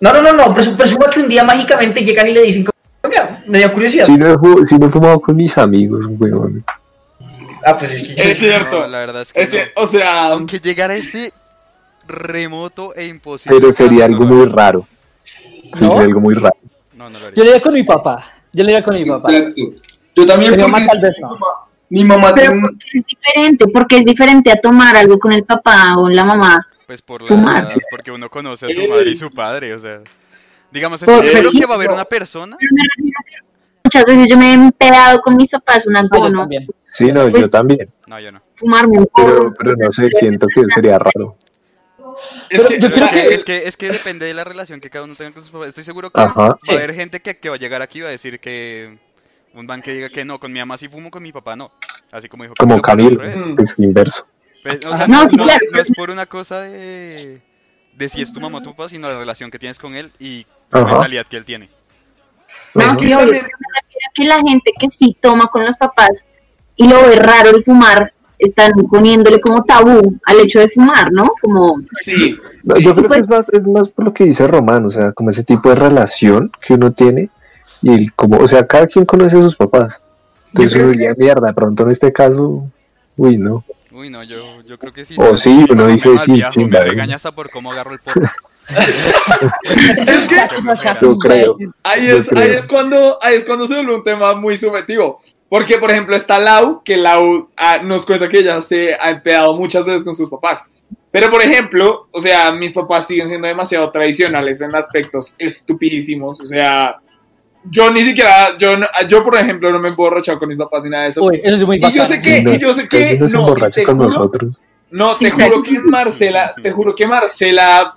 No, 0.00 0.12
no, 0.12 0.22
no, 0.22 0.32
no, 0.32 0.54
presu- 0.54 0.76
presuma 0.76 1.10
que 1.10 1.20
un 1.20 1.28
día 1.28 1.42
mágicamente 1.42 2.04
llegan 2.04 2.28
y 2.28 2.32
le 2.34 2.42
dicen, 2.42 2.64
como, 2.64 2.74
"Oiga, 3.02 3.42
me 3.46 3.58
dio 3.58 3.72
curiosidad. 3.72 4.04
Si 4.06 4.16
no, 4.16 4.26
he, 4.34 4.66
si 4.66 4.76
no 4.78 4.86
he 4.86 4.90
fumado 4.90 5.20
con 5.20 5.36
mis 5.36 5.56
amigos, 5.58 6.06
weón. 6.08 6.64
Ah, 7.66 7.74
pues 7.76 7.94
es 7.94 8.02
que- 8.14 8.30
Es 8.32 8.38
cierto. 8.38 8.80
No, 8.80 8.86
la 8.86 8.98
verdad 8.98 9.22
es 9.22 9.32
que 9.32 9.42
Es 9.42 9.48
que, 9.48 9.64
no. 9.76 9.82
o 9.82 9.88
sea, 9.88 10.26
Aunque 10.28 10.60
llegara 10.60 10.94
ese 10.94 11.32
remoto 12.06 12.94
e 12.94 13.06
imposible. 13.06 13.58
Pero 13.58 13.72
sería 13.72 14.04
algo 14.04 14.24
muy 14.24 14.42
haría. 14.42 14.54
raro. 14.54 14.86
Sí, 15.24 15.84
¿No? 15.84 15.90
sería 15.90 16.04
algo 16.06 16.20
muy 16.20 16.34
raro. 16.34 16.56
No, 16.94 17.10
no 17.10 17.18
lo 17.18 17.24
Yo 17.24 17.26
haría. 17.28 17.44
le 17.44 17.50
iría 17.50 17.60
con 17.62 17.74
mi 17.74 17.82
papá. 17.82 18.24
Yo 18.52 18.64
le 18.64 18.70
iría 18.72 18.84
con 18.84 18.94
mi 18.94 19.04
papá. 19.04 19.32
Exacto. 19.32 19.62
Yo 20.14 20.26
también, 20.26 20.52
Mi 20.52 20.58
porque 20.58 20.72
mamá 20.72 20.84
es 21.90 22.02
mi 22.02 22.02
no. 22.04 22.16
mamá, 22.18 22.32
Pero 22.34 22.52
tiene 22.52 22.54
un- 22.54 22.62
porque 22.62 22.86
es 22.98 23.04
diferente, 23.06 23.66
porque 23.68 23.98
es 23.98 24.04
diferente 24.04 24.50
a 24.52 24.56
tomar 24.56 24.96
algo 24.96 25.18
con 25.18 25.32
el 25.32 25.44
papá 25.44 25.96
o 25.96 26.08
la 26.08 26.24
mamá. 26.24 26.66
Pues 26.86 27.02
por 27.02 27.20
la, 27.22 27.28
Fumar. 27.28 27.74
porque 27.90 28.10
uno 28.10 28.30
conoce 28.30 28.66
a 28.66 28.70
su 28.70 28.86
madre 28.88 29.10
y 29.10 29.16
su 29.16 29.30
padre, 29.30 29.74
o 29.74 29.78
sea. 29.78 30.00
Digamos, 30.70 31.02
Pues, 31.02 31.16
estoy 31.16 31.30
seguro 31.32 31.50
sí, 31.50 31.60
que 31.60 31.66
va 31.66 31.72
a 31.72 31.76
haber 31.76 31.88
no. 31.88 31.94
una 31.94 32.04
persona. 32.04 32.56
Pero 32.58 33.44
Muchas 33.84 34.04
veces 34.04 34.28
yo 34.28 34.36
me 34.36 34.50
he 34.50 34.52
empedado 34.54 35.20
con 35.22 35.34
mis 35.36 35.48
papás 35.48 35.86
una 35.86 36.06
cono, 36.08 36.40
también. 36.40 36.66
Sí, 36.84 37.10
no, 37.10 37.24
yo 37.26 37.30
Pues- 37.30 37.50
también. 37.50 37.88
No, 38.06 38.20
yo 38.20 38.32
no. 38.32 38.42
fumarme 38.54 38.98
un 38.98 39.08
Pero, 39.14 39.28
porro. 39.38 39.54
pero 39.58 39.72
no 39.78 39.90
sé, 39.90 40.08
siento 40.12 40.46
que 40.46 40.62
sería 40.74 40.98
raro. 40.98 41.36
es 42.50 42.62
que, 42.66 42.80
yo 42.80 42.88
Pero 42.90 42.94
creo 42.94 43.04
es, 43.06 43.12
que, 43.12 43.22
que- 43.28 43.34
es 43.34 43.44
que 43.44 43.56
es 43.68 43.76
que 43.76 43.88
depende 43.90 44.26
de 44.26 44.34
la 44.34 44.44
relación 44.44 44.80
que 44.80 44.90
cada 44.90 45.04
uno 45.04 45.14
tenga 45.14 45.32
con 45.32 45.42
sus 45.42 45.50
papás. 45.52 45.68
Estoy 45.68 45.84
seguro 45.84 46.10
que 46.10 46.20
Ajá. 46.20 46.34
va 46.50 46.56
Sí. 46.62 46.72
a 46.72 46.74
haber 46.76 46.94
gente 46.94 47.20
que, 47.20 47.38
que 47.38 47.48
va 47.48 47.54
a 47.54 47.58
llegar 47.58 47.80
aquí 47.80 47.98
y 47.98 48.02
va 48.02 48.08
a 48.08 48.12
decir 48.12 48.40
que 48.40 48.98
un 49.60 49.66
man 49.66 49.82
que 49.82 49.92
diga 49.92 50.08
que 50.08 50.24
no, 50.24 50.38
con 50.38 50.52
mi 50.52 50.58
mamá 50.58 50.76
sí 50.76 50.88
fumo, 50.88 51.10
con 51.10 51.22
mi 51.22 51.32
papá 51.32 51.56
no. 51.56 51.72
Así 52.12 52.28
como 52.28 52.44
dijo 52.44 52.54
Como 52.58 52.80
Camilo, 52.80 53.22
es 53.24 53.78
inverso. 53.78 54.26
Pues, 54.62 54.78
o 54.86 54.96
sea, 54.96 55.06
No, 55.06 55.22
no, 55.24 55.28
sí, 55.28 55.36
no- 55.36 55.44
claro. 55.44 55.60
no 55.72 55.80
es 55.80 55.90
por 55.92 56.10
una 56.10 56.26
cosa 56.26 56.60
de, 56.62 57.40
de 57.96 58.08
si 58.08 58.22
es 58.22 58.32
tu 58.32 58.40
mamá 58.40 58.58
o 58.58 58.62
tu 58.62 58.70
papá, 58.70 58.88
sino 58.88 59.08
la 59.08 59.18
relación 59.18 59.50
que 59.50 59.58
tienes 59.58 59.78
con 59.78 59.94
él 59.94 60.10
y 60.18 60.46
la 60.70 60.84
mentalidad 60.84 61.26
que 61.26 61.36
él 61.36 61.44
tiene. 61.44 61.68
No, 62.74 62.98
sí, 62.98 63.12
obvio. 63.12 63.42
Que 64.14 64.24
la 64.24 64.36
gente 64.36 64.72
que 64.78 64.90
sí 64.90 65.16
toma 65.20 65.46
con 65.48 65.64
los 65.64 65.76
papás 65.76 66.24
y 66.76 66.88
lo 66.88 67.02
ve 67.02 67.16
raro 67.16 67.50
el 67.50 67.62
fumar, 67.64 68.12
están 68.38 68.70
poniéndole 68.90 69.40
como 69.40 69.64
tabú 69.64 70.16
al 70.24 70.40
hecho 70.40 70.60
de 70.60 70.68
fumar, 70.68 71.10
¿no? 71.12 71.30
Como, 71.42 71.80
Sí, 72.04 72.36
yo 72.64 72.74
creo 72.92 72.94
que 72.94 73.02
pues- 73.08 73.20
es 73.20 73.28
más, 73.28 73.48
es 73.50 73.64
más 73.64 73.90
por 73.90 74.04
lo 74.06 74.14
que 74.14 74.24
dice 74.24 74.46
Román, 74.46 74.86
o 74.86 74.90
sea, 74.90 75.12
como 75.12 75.30
ese 75.30 75.42
tipo 75.44 75.68
de 75.68 75.74
relación 75.74 76.50
que 76.60 76.74
uno 76.74 76.92
tiene 76.92 77.30
y 77.82 77.92
el, 77.92 78.12
como, 78.14 78.38
o 78.38 78.46
sea, 78.46 78.66
cada 78.66 78.86
quien 78.86 79.04
conoce 79.04 79.38
a 79.38 79.42
sus 79.42 79.56
papás. 79.56 80.00
Entonces 80.48 80.76
uno 80.76 80.90
diría, 80.92 81.14
mierda, 81.16 81.52
pronto 81.52 81.82
en 81.84 81.90
este 81.90 82.12
caso, 82.12 82.64
uy, 83.16 83.36
no. 83.38 83.64
Uy, 83.92 84.10
no, 84.10 84.22
yo, 84.22 84.62
yo 84.62 84.78
creo 84.78 84.92
que 84.92 85.04
sí. 85.04 85.14
O 85.18 85.36
sí, 85.36 85.66
uno 85.70 85.86
dice, 85.86 86.16
sí, 86.18 86.30
malviajo, 86.30 86.52
chinga, 86.52 86.78
Me 86.80 86.84
¿no? 86.84 86.90
regaña 86.90 87.16
hasta 87.16 87.32
por 87.32 87.50
cómo 87.50 87.72
agarro 87.72 87.92
el 87.92 87.98
porro. 88.00 88.26
es 88.68 90.28
que 90.28 91.00
Yo 91.00 91.18
creo. 91.18 91.56
ahí 91.82 92.06
Yo 92.06 92.16
es, 92.18 92.28
creo. 92.28 92.42
ahí 92.44 92.50
es 92.50 92.66
cuando 92.66 93.18
ahí 93.22 93.36
es 93.36 93.44
cuando 93.44 93.66
se 93.66 93.74
vuelve 93.74 93.96
un 93.96 94.04
tema 94.04 94.34
muy 94.34 94.56
subjetivo. 94.56 95.20
Porque, 95.48 95.78
por 95.78 95.90
ejemplo, 95.90 96.14
está 96.14 96.38
Lau, 96.38 96.82
que 96.84 96.96
Lau 96.98 97.48
ah, 97.56 97.80
nos 97.82 98.04
cuenta 98.04 98.28
que 98.28 98.40
ella 98.40 98.60
se 98.60 98.94
ha 98.94 99.10
empleado 99.10 99.56
muchas 99.56 99.84
veces 99.84 100.04
con 100.04 100.14
sus 100.14 100.28
papás. 100.28 100.64
Pero, 101.10 101.30
por 101.30 101.40
ejemplo, 101.42 102.06
o 102.12 102.20
sea, 102.20 102.52
mis 102.52 102.72
papás 102.72 103.06
siguen 103.06 103.28
siendo 103.28 103.48
demasiado 103.48 103.90
tradicionales 103.90 104.60
en 104.60 104.76
aspectos 104.76 105.34
estupidísimos. 105.38 106.38
O 106.40 106.46
sea, 106.46 106.98
yo 107.64 107.90
ni 107.90 108.04
siquiera, 108.04 108.56
yo, 108.58 108.76
no- 108.76 108.86
yo 109.08 109.22
por 109.24 109.36
ejemplo, 109.36 109.70
no 109.72 109.78
me 109.78 109.88
he 109.88 109.90
emborrachado 109.90 110.38
con 110.38 110.48
mis 110.48 110.58
papás 110.58 110.82
ni 110.84 110.90
nada 110.90 111.04
de 111.04 111.10
eso. 111.10 111.22
Uy, 111.22 111.40
eso 111.42 111.56
es 111.56 111.64
muy 111.66 111.76
y 111.76 111.92
yo 111.92 112.06
sé 112.06 112.18
que, 112.18 112.38
Sí, 112.38 112.44
no, 112.44 112.54
y 112.54 112.58
yo 112.58 112.74
sé 112.74 112.88
Que 112.88 113.18
no 113.18 113.28
se 113.28 113.36
con 113.36 113.46
juro- 113.96 114.04
nosotros. 114.04 114.60
no, 114.90 115.16
te 115.16 115.28
Exacto. 115.28 115.56
juro 115.56 115.62
que 115.64 115.78
Marcela, 115.80 116.54
te 116.62 116.70
juro 116.72 116.94
que 116.94 117.06
Marcela, 117.06 117.94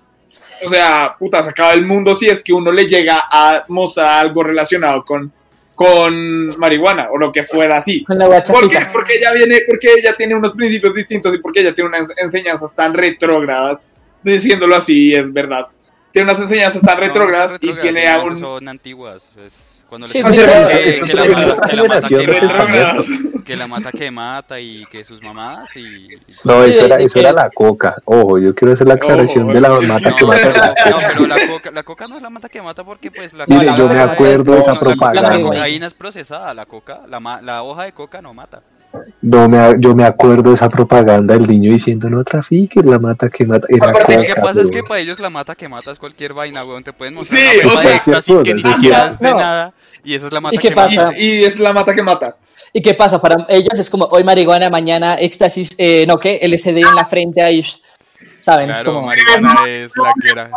o 0.66 0.70
sea, 0.70 1.16
puta, 1.18 1.44
se 1.44 1.50
acaba 1.50 1.74
el 1.74 1.86
mundo 1.86 2.14
si 2.16 2.28
es 2.28 2.44
que 2.44 2.54
uno 2.54 2.72
le 2.72 2.86
llega 2.86 3.24
a 3.32 3.64
mostrar 3.70 4.08
algo 4.26 4.44
relacionado 4.44 5.04
con, 5.06 5.32
con 5.76 6.48
marihuana 6.60 7.08
o 7.12 7.18
lo 7.18 7.32
que 7.32 7.44
fuera 7.44 7.78
así. 7.78 8.04
Con 8.04 8.18
la 8.18 8.28
¿Por 8.44 8.70
qué? 8.70 8.80
Porque 8.92 9.16
ella 9.18 9.32
viene, 9.34 9.62
porque 9.68 9.88
ella 9.98 10.16
tiene 10.16 10.36
unos 10.36 10.54
principios 10.54 10.94
distintos 10.94 11.34
y 11.34 11.40
porque 11.40 11.62
ella 11.62 11.74
tiene 11.74 11.88
unas 11.90 12.08
enseñanzas 12.18 12.76
tan 12.76 12.94
retrógradas, 12.94 13.80
diciéndolo 14.22 14.76
así, 14.76 15.14
es 15.14 15.32
verdad. 15.34 15.68
Tiene 16.12 16.30
unas 16.32 16.42
enseñanzas 16.42 16.82
tan 16.82 16.96
No, 17.00 17.02
no 17.02 17.08
retrógradas 17.08 17.52
y 17.62 17.68
retrógradas, 17.68 17.82
tiene 17.94 18.08
aún 18.10 18.38
son 18.40 18.68
antiguas. 18.68 19.32
Es 19.38 19.84
cuando 19.88 20.08
Sí, 20.08 20.22
les 20.24 20.32
que, 20.32 21.02
que 21.04 21.12
es 21.12 21.14
la 21.14 21.24
una 21.24 21.48
mata, 21.48 21.68
que 21.70 21.76
la 21.76 21.84
mata 21.84 22.08
generación 22.08 22.22
que 22.26 22.28
mata, 22.28 22.48
retrógradas. 22.48 23.06
que 23.46 23.56
la 23.58 23.68
mata 23.68 23.92
que 23.92 24.12
mata 24.12 24.60
y 24.60 24.86
que 24.86 25.04
sus 25.04 25.22
mamadas 25.22 25.76
y... 25.76 26.08
No, 26.46 26.64
Sí, 26.64 26.70
eso 26.72 26.86
era, 26.86 26.96
eso 26.98 27.20
era 27.20 27.34
la 27.34 27.50
coca. 27.50 27.96
Ojo, 28.06 28.40
yo 28.40 28.56
quiero 28.56 28.74
hacer 28.74 28.88
la 28.88 28.94
aclaración 28.94 29.46
Ojo, 29.46 29.54
de 29.54 29.60
la 29.62 29.70
mata 29.82 30.10
No, 30.12 30.16
que 30.16 30.26
mata. 30.26 30.76
no, 30.90 30.98
pero 31.14 31.28
la 31.28 31.48
coca, 31.48 31.72
la 31.72 31.84
coca 31.84 32.08
no 32.08 32.16
es 32.18 32.22
la 32.22 32.30
mata 32.30 32.48
que 32.48 32.62
mata 32.62 32.84
porque 32.86 33.12
pues 33.12 33.34
la 33.34 33.46
Mire, 33.48 33.66
coca- 33.66 33.78
yo 33.78 33.88
me 33.90 34.00
acuerdo 34.00 34.54
de 34.54 34.60
esa 34.60 34.72
la 34.74 34.80
coca- 34.80 34.90
propaganda. 34.92 35.38
La 35.38 35.42
cocaína 35.44 35.88
es 35.88 35.94
procesada, 35.94 36.54
la 36.54 36.66
coca, 36.66 37.02
la, 37.10 37.20
ma- 37.20 37.42
la 37.42 37.64
hoja 37.64 37.84
de 37.84 37.92
coca 37.92 38.22
no 38.22 38.34
mata. 38.34 38.62
No 39.22 39.48
me, 39.48 39.76
yo 39.80 39.96
me 39.96 40.04
acuerdo 40.04 40.50
de 40.50 40.56
esa 40.56 40.70
propaganda 40.70 41.34
del 41.36 41.48
niño 41.48 41.72
diciendo 41.72 42.10
no 42.10 42.24
trafiques, 42.24 42.84
la 42.84 43.00
mata 43.00 43.30
que 43.30 43.46
mata. 43.46 43.68
Era 43.70 43.90
Aparte, 43.92 44.18
Lo 44.18 44.24
que 44.24 44.36
pasa 44.42 44.62
es 44.62 44.72
que 44.72 44.84
para 44.84 45.00
ellos 45.00 45.20
la 45.20 45.30
mata 45.30 45.56
que 45.56 45.70
mata 45.70 45.92
es 45.92 46.00
cualquier 46.00 46.34
vaina, 46.34 46.64
weón. 46.66 46.84
Te 46.84 46.92
pueden 46.94 47.14
mostrar 47.14 47.40
Sí, 47.40 47.48
una 47.64 47.68
o 47.68 47.70
pepa 47.70 47.82
de 47.82 47.88
sea, 47.88 47.96
éxtasis 47.96 48.42
que 48.44 48.54
ni 48.54 48.62
cualquier 48.62 48.74
siquiera 48.76 48.98
cosa. 48.98 49.10
es 49.12 49.20
de 49.20 49.32
No. 49.32 49.38
nada 49.38 49.74
y 50.04 50.16
esa 50.16 50.28
es 50.28 50.34
la 50.34 50.42
mata 50.42 50.56
¿Y 50.56 50.58
qué 50.58 50.70
que 50.70 50.76
pasa? 50.76 50.96
mata. 51.06 51.18
y, 51.18 51.24
y 51.26 51.44
es 51.46 51.60
la 51.60 51.74
mata 51.74 51.96
que 51.96 52.04
mata. 52.04 52.36
¿Y 52.74 52.82
qué 52.82 52.94
pasa? 52.94 53.22
Para 53.22 53.46
ellos 53.50 53.78
es 53.80 53.90
como 53.90 54.06
hoy 54.06 54.24
marihuana, 54.24 54.70
mañana 54.70 55.16
éxtasis, 55.16 55.76
eh, 55.78 56.06
no, 56.08 56.18
¿qué? 56.20 56.40
LSD 56.42 56.78
en 56.78 56.96
la 56.96 57.06
frente 57.06 57.42
ahí, 57.42 57.64
¿saben? 58.40 58.70
es 58.70 58.78
Claro, 58.78 58.94
como... 58.96 59.08
marihuana 59.08 59.56
es 59.68 59.92
la 59.98 60.12
que 60.22 60.30
era. 60.32 60.50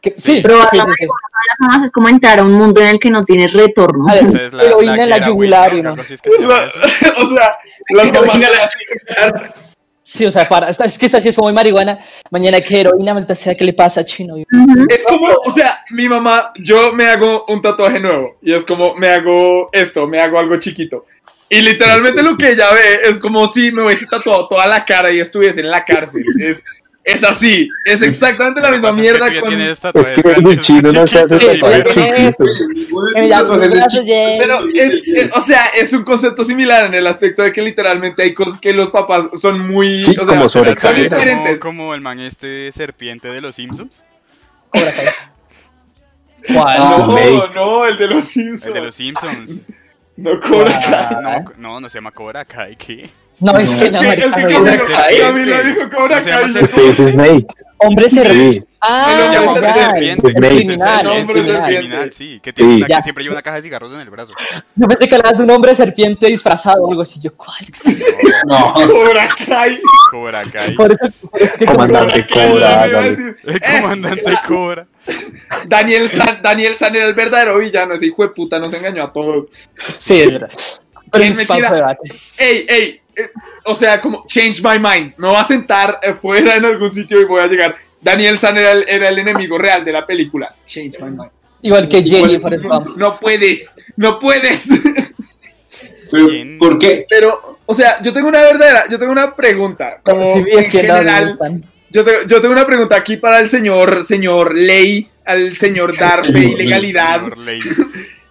Que- 0.00 0.14
sí, 0.16 0.40
Pero 0.42 0.54
sí, 0.70 0.76
la 0.76 0.84
sí, 0.84 0.90
sí. 0.98 1.06
las 1.06 1.58
mamás 1.60 1.82
es 1.84 1.90
como 1.90 2.08
entrar 2.08 2.38
a 2.40 2.44
un 2.44 2.52
mundo 2.52 2.80
en 2.80 2.88
el 2.88 2.98
que 2.98 3.10
no 3.10 3.24
tienes 3.24 3.52
retorno. 3.52 4.08
A 4.08 4.14
ver, 4.14 4.24
Esa 4.24 4.42
es 4.44 4.52
la, 4.52 4.62
heroína 4.64 4.96
la 4.96 5.02
en 5.02 5.10
la 5.10 5.26
yugular, 5.26 5.74
¿no? 5.74 5.90
algo 5.90 6.02
así 6.02 6.14
es 6.14 6.22
que 6.22 6.30
se 6.30 6.40
llama 6.42 6.54
La- 6.54 7.12
o 7.22 7.34
sea, 7.34 7.58
las 7.90 8.12
mamás 8.12 8.40
Sí, 10.02 10.26
o 10.26 10.30
sea, 10.32 10.48
para, 10.48 10.70
es 10.70 10.98
que 10.98 11.06
esta 11.06 11.20
sí 11.20 11.28
es 11.28 11.36
como 11.36 11.52
marihuana, 11.52 11.98
mañana 12.32 12.60
que 12.60 12.80
heroína, 12.80 13.14
maldita 13.14 13.34
sea, 13.36 13.54
¿qué 13.54 13.64
le 13.64 13.72
pasa, 13.74 14.04
chino? 14.04 14.34
Ujú. 14.34 14.86
Es 14.88 15.04
como, 15.06 15.28
o 15.44 15.52
sea, 15.52 15.84
mi 15.90 16.08
mamá, 16.08 16.52
yo 16.56 16.92
me 16.92 17.06
hago 17.06 17.44
un 17.46 17.62
tatuaje 17.62 18.00
nuevo 18.00 18.36
y 18.42 18.52
es 18.52 18.64
como, 18.64 18.96
me 18.96 19.08
hago 19.08 19.68
esto, 19.72 20.08
me 20.08 20.20
hago 20.20 20.38
algo 20.38 20.56
chiquito. 20.56 21.06
Y 21.48 21.60
literalmente 21.62 22.22
lo 22.22 22.36
que 22.36 22.50
ella 22.52 22.72
ve 22.72 23.02
es 23.04 23.20
como 23.20 23.46
si 23.48 23.70
me 23.70 23.84
hubiese 23.84 24.06
tatuado 24.06 24.48
toda 24.48 24.66
la 24.66 24.84
cara 24.84 25.12
y 25.12 25.20
estuviese 25.20 25.60
en 25.60 25.70
la 25.70 25.84
cárcel. 25.84 26.24
Es, 26.40 26.64
es 27.04 27.24
así, 27.24 27.68
es 27.84 28.02
exactamente 28.02 28.60
la 28.60 28.70
que 28.70 28.76
misma 28.78 28.90
que 28.94 29.00
mierda 29.00 29.32
ya 29.32 29.40
con... 29.40 29.60
Es 29.60 29.80
que 30.10 30.20
el 30.30 30.60
chino 30.60 30.92
no 30.92 31.06
se 31.06 31.20
hace. 31.20 31.58
Pero 34.38 34.66
es, 34.74 35.06
es- 35.08 35.30
o 35.36 35.40
sea, 35.40 35.66
es 35.76 35.92
un 35.92 36.04
concepto 36.04 36.44
similar 36.44 36.84
en 36.86 36.94
el 36.94 37.06
aspecto 37.06 37.42
de 37.42 37.52
que 37.52 37.62
literalmente 37.62 38.22
hay 38.22 38.34
cosas 38.34 38.58
que 38.60 38.72
los 38.72 38.90
papás 38.90 39.26
son 39.40 39.66
muy... 39.68 40.02
Sí, 40.02 40.12
o 40.12 40.14
sea, 40.14 40.24
como 40.26 40.42
son 40.42 40.48
sobreexageran. 40.64 41.08
como, 41.08 41.20
diferentes. 41.20 41.60
como 41.60 41.94
el 41.94 42.00
man 42.00 42.20
este 42.20 42.70
serpiente 42.72 43.28
de 43.28 43.40
los 43.40 43.54
Simpsons. 43.54 44.04
Kai. 44.72 44.92
¿Cuál? 46.52 46.78
No, 46.78 47.02
Snake. 47.04 47.54
no, 47.54 47.84
el 47.86 47.98
de 47.98 48.06
los 48.06 48.24
Simpsons. 48.24 48.66
El 48.66 48.72
de 48.74 48.80
los 48.80 48.94
Simpsons. 48.94 49.60
No, 50.16 50.40
Cobra 50.40 50.80
Kai. 50.80 50.94
Ah. 50.94 51.20
No, 51.22 51.52
no, 51.56 51.80
no 51.80 51.88
se 51.88 51.98
llama 51.98 52.10
Cobra 52.12 52.44
Kai, 52.44 52.76
¿qué? 52.76 53.08
No, 53.40 53.56
es 53.58 53.74
que 53.74 53.86
Es 53.86 53.92
no, 53.92 54.00
que, 54.00 54.08
es 54.08 54.14
que. 54.16 54.30
Serpiente. 54.30 55.18
Camilo 55.20 55.62
dijo 55.64 55.90
Cobra 55.90 56.22
Kai. 56.22 56.24
serpiente. 56.24 56.62
Usted 56.62 56.82
dice 56.82 57.04
Snake. 57.08 57.46
Hombre 57.82 58.10
se 58.10 58.24
Sí. 58.26 58.62
Ah, 58.82 59.28
llama 59.32 59.44
no, 59.46 59.52
hombre 59.52 59.68
ya. 59.68 59.74
serpiente. 59.90 60.28
Snake. 60.30 60.54
Criminal, 60.56 61.06
serpiente. 61.72 62.12
Sí. 62.12 62.40
Que, 62.42 62.52
tiene 62.52 62.72
Sí. 62.72 62.76
una- 62.82 62.86
que 62.96 63.02
siempre 63.02 63.24
lleva 63.24 63.34
una 63.36 63.42
caja 63.42 63.56
de 63.56 63.62
cigarros 63.62 63.92
en 63.94 64.00
el 64.00 64.10
brazo. 64.10 64.32
Yo 64.74 64.86
pensé 64.88 65.08
que 65.08 65.14
hablabas 65.14 65.38
de 65.38 65.44
un 65.44 65.50
hombre 65.50 65.74
serpiente 65.74 66.26
disfrazado 66.26 66.82
o 66.82 66.90
algo 66.90 67.02
así. 67.02 67.20
Yo, 67.22 67.34
¿cuál? 67.34 67.56
No, 68.46 68.74
Cobra 68.74 69.28
Kai. 69.46 69.80
Cobra 70.10 70.44
Kai. 70.44 70.74
Por 70.74 70.92
eso, 70.92 70.98
por 71.30 71.42
eso 71.42 71.52
que 71.58 71.64
Comandante 71.66 72.26
Cobra. 72.26 72.84
El 72.84 73.36
Eh, 73.46 73.80
comandante 73.80 74.32
Cobra. 74.46 74.86
Daniel 75.66 76.08
San, 76.10 76.40
Daniel 76.42 76.76
San 76.76 76.94
era 76.94 77.06
el 77.06 77.14
verdadero 77.14 77.58
villano, 77.58 77.94
ese 77.94 78.06
hijo 78.06 78.22
de 78.22 78.28
puta 78.28 78.58
nos 78.58 78.72
engañó 78.74 79.04
a 79.04 79.12
todos. 79.12 79.46
Sí, 79.98 80.20
es 80.22 80.32
verdad. 80.32 80.50
Pero 81.12 81.24
¿Quién 81.34 81.40
es. 81.40 82.38
Ey, 82.38 82.66
ey, 82.68 82.99
eh, 83.16 83.30
o 83.64 83.74
sea, 83.74 84.00
como 84.00 84.24
change 84.26 84.62
my 84.62 84.78
mind. 84.78 85.14
Me 85.16 85.28
voy 85.28 85.36
a 85.36 85.44
sentar 85.44 85.98
fuera 86.20 86.56
en 86.56 86.64
algún 86.64 86.90
sitio 86.92 87.20
y 87.20 87.24
voy 87.24 87.40
a 87.40 87.46
llegar. 87.46 87.76
Daniel 88.00 88.38
San 88.38 88.56
era 88.56 88.72
el, 88.72 88.84
era 88.88 89.08
el 89.08 89.18
enemigo 89.18 89.58
real 89.58 89.84
de 89.84 89.92
la 89.92 90.06
película. 90.06 90.54
Change 90.66 90.98
my 91.00 91.10
mind. 91.10 91.30
Igual 91.62 91.88
que 91.88 92.02
por 92.40 92.54
ejemplo. 92.54 92.94
No 92.96 93.16
puedes, 93.18 93.66
no 93.96 94.18
puedes. 94.18 94.64
¿por 96.58 96.78
qué? 96.78 97.06
Pero, 97.08 97.58
o 97.66 97.74
sea, 97.74 98.00
yo 98.02 98.12
tengo 98.12 98.28
una 98.28 98.40
verdadera, 98.40 98.84
yo 98.90 98.98
tengo 98.98 99.12
una 99.12 99.34
pregunta. 99.34 100.00
Como 100.02 100.24
Si 100.34 100.44
en 100.50 100.70
general, 100.70 101.38
yo, 101.90 102.04
te- 102.04 102.26
yo 102.26 102.40
tengo 102.40 102.52
una 102.52 102.66
pregunta 102.66 102.96
aquí 102.96 103.16
para 103.16 103.40
el 103.40 103.48
señor, 103.48 104.04
señor 104.04 104.56
Ley, 104.56 105.08
al 105.24 105.56
señor 105.56 105.96
Dar 105.96 106.22
Señor 106.22 106.40
Fe 106.40 106.48
y 106.48 106.56
Ley. 106.56 106.66
Legalidad. 106.66 107.20
Señor 107.20 107.38
Ley. 107.38 107.60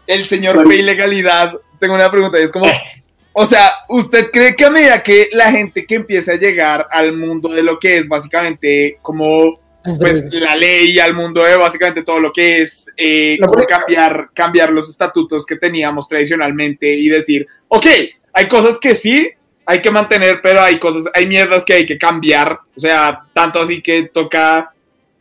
el 0.08 0.26
señor 0.26 0.68
Fe 0.68 0.76
y 0.76 0.82
Legalidad. 0.82 1.54
Tengo 1.80 1.94
una 1.96 2.12
pregunta 2.12 2.40
y 2.40 2.44
es 2.44 2.52
como, 2.52 2.66
o 3.42 3.46
sea, 3.46 3.72
¿usted 3.88 4.32
cree 4.32 4.56
que 4.56 4.66
a 4.66 4.70
medida 4.70 5.02
que 5.02 5.30
la 5.32 5.52
gente 5.52 5.86
que 5.86 5.96
empieza 5.96 6.34
a 6.34 6.36
llegar 6.36 6.88
al 6.92 7.14
mundo 7.16 7.50
de 7.50 7.64
lo 7.64 7.80
que 7.80 7.98
es 7.98 8.08
básicamente 8.08 8.98
como 9.02 9.54
pues 9.82 10.26
la 10.34 10.56
ley, 10.56 11.00
al 11.00 11.14
mundo 11.14 11.42
de 11.42 11.56
básicamente 11.56 12.04
todo 12.04 12.20
lo 12.20 12.34
que 12.34 12.62
es 12.64 12.92
eh, 12.98 13.38
como 13.40 13.66
cambiar, 13.66 14.30
cambiar 14.34 14.72
los 14.72 14.90
estatutos 14.90 15.46
que 15.46 15.56
teníamos 15.56 16.10
tradicionalmente 16.10 16.94
y 16.94 17.08
decir, 17.08 17.48
ok, 17.70 17.86
hay 18.34 18.48
cosas 18.48 18.78
que 18.78 18.94
sí 18.94 19.30
hay 19.66 19.82
que 19.82 19.92
mantener, 19.92 20.40
pero 20.42 20.62
hay 20.62 20.80
cosas, 20.80 21.04
hay 21.14 21.28
mierdas 21.28 21.64
que 21.64 21.74
hay 21.74 21.86
que 21.86 22.00
cambiar. 22.00 22.60
O 22.76 22.80
sea, 22.80 23.22
tanto 23.34 23.62
así 23.62 23.84
que 23.84 24.10
toca 24.12 24.74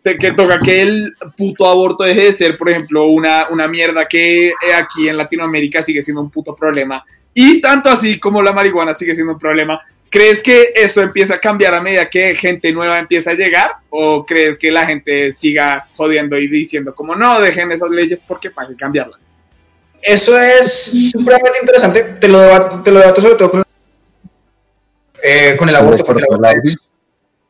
que 0.03 0.33
toca 0.33 0.59
que 0.59 0.81
el 0.81 1.15
puto 1.37 1.67
aborto 1.67 2.05
deje 2.05 2.23
de 2.23 2.33
ser, 2.33 2.57
por 2.57 2.71
ejemplo, 2.71 3.09
una, 3.09 3.49
una 3.51 3.69
mierda 3.69 4.09
que 4.09 4.49
eh, 4.49 4.53
aquí 4.75 5.07
en 5.07 5.19
Latinoamérica 5.19 5.83
sigue 5.83 6.03
siendo 6.03 6.23
un 6.23 6.31
puto 6.31 6.57
problema. 6.57 7.05
Y 7.41 7.61
tanto 7.61 7.89
así 7.89 8.19
como 8.19 8.43
la 8.43 8.53
marihuana 8.53 8.93
sigue 8.93 9.15
siendo 9.15 9.35
un 9.35 9.39
problema. 9.39 9.81
¿Crees 10.11 10.43
que 10.43 10.73
eso 10.75 11.01
empieza 11.03 11.35
a 11.35 11.39
cambiar 11.39 11.73
a 11.73 11.81
medida 11.81 12.11
que 12.11 12.35
gente 12.35 12.73
nueva 12.73 12.99
empieza 12.99 13.31
a 13.31 13.35
llegar? 13.35 13.77
¿O 13.91 14.27
crees 14.27 14.59
que 14.59 14.73
la 14.73 14.85
gente 14.85 15.31
siga 15.31 15.87
jodiendo 15.95 16.37
y 16.37 16.49
diciendo 16.49 16.93
como 16.93 17.15
no, 17.15 17.41
dejen 17.41 17.71
esas 17.71 17.91
leyes 17.91 18.19
porque 18.27 18.51
para 18.51 18.67
qué 18.67 18.75
cambiarlas? 18.75 19.21
Eso 20.03 20.37
es 20.37 20.91
supremamente 21.13 21.59
interesante. 21.61 22.03
Te 22.21 22.27
lo 22.27 22.41
debato, 22.41 22.83
te 22.83 22.91
lo 22.91 22.99
debato 22.99 23.21
sobre 23.21 23.35
todo 23.37 23.51
con, 23.53 23.63
eh, 25.23 25.55
con 25.57 25.69
el 25.69 25.77
aborto, 25.77 26.05
porque 26.05 26.25
el 26.29 26.35
aborto, 26.35 26.61
es, 26.65 26.91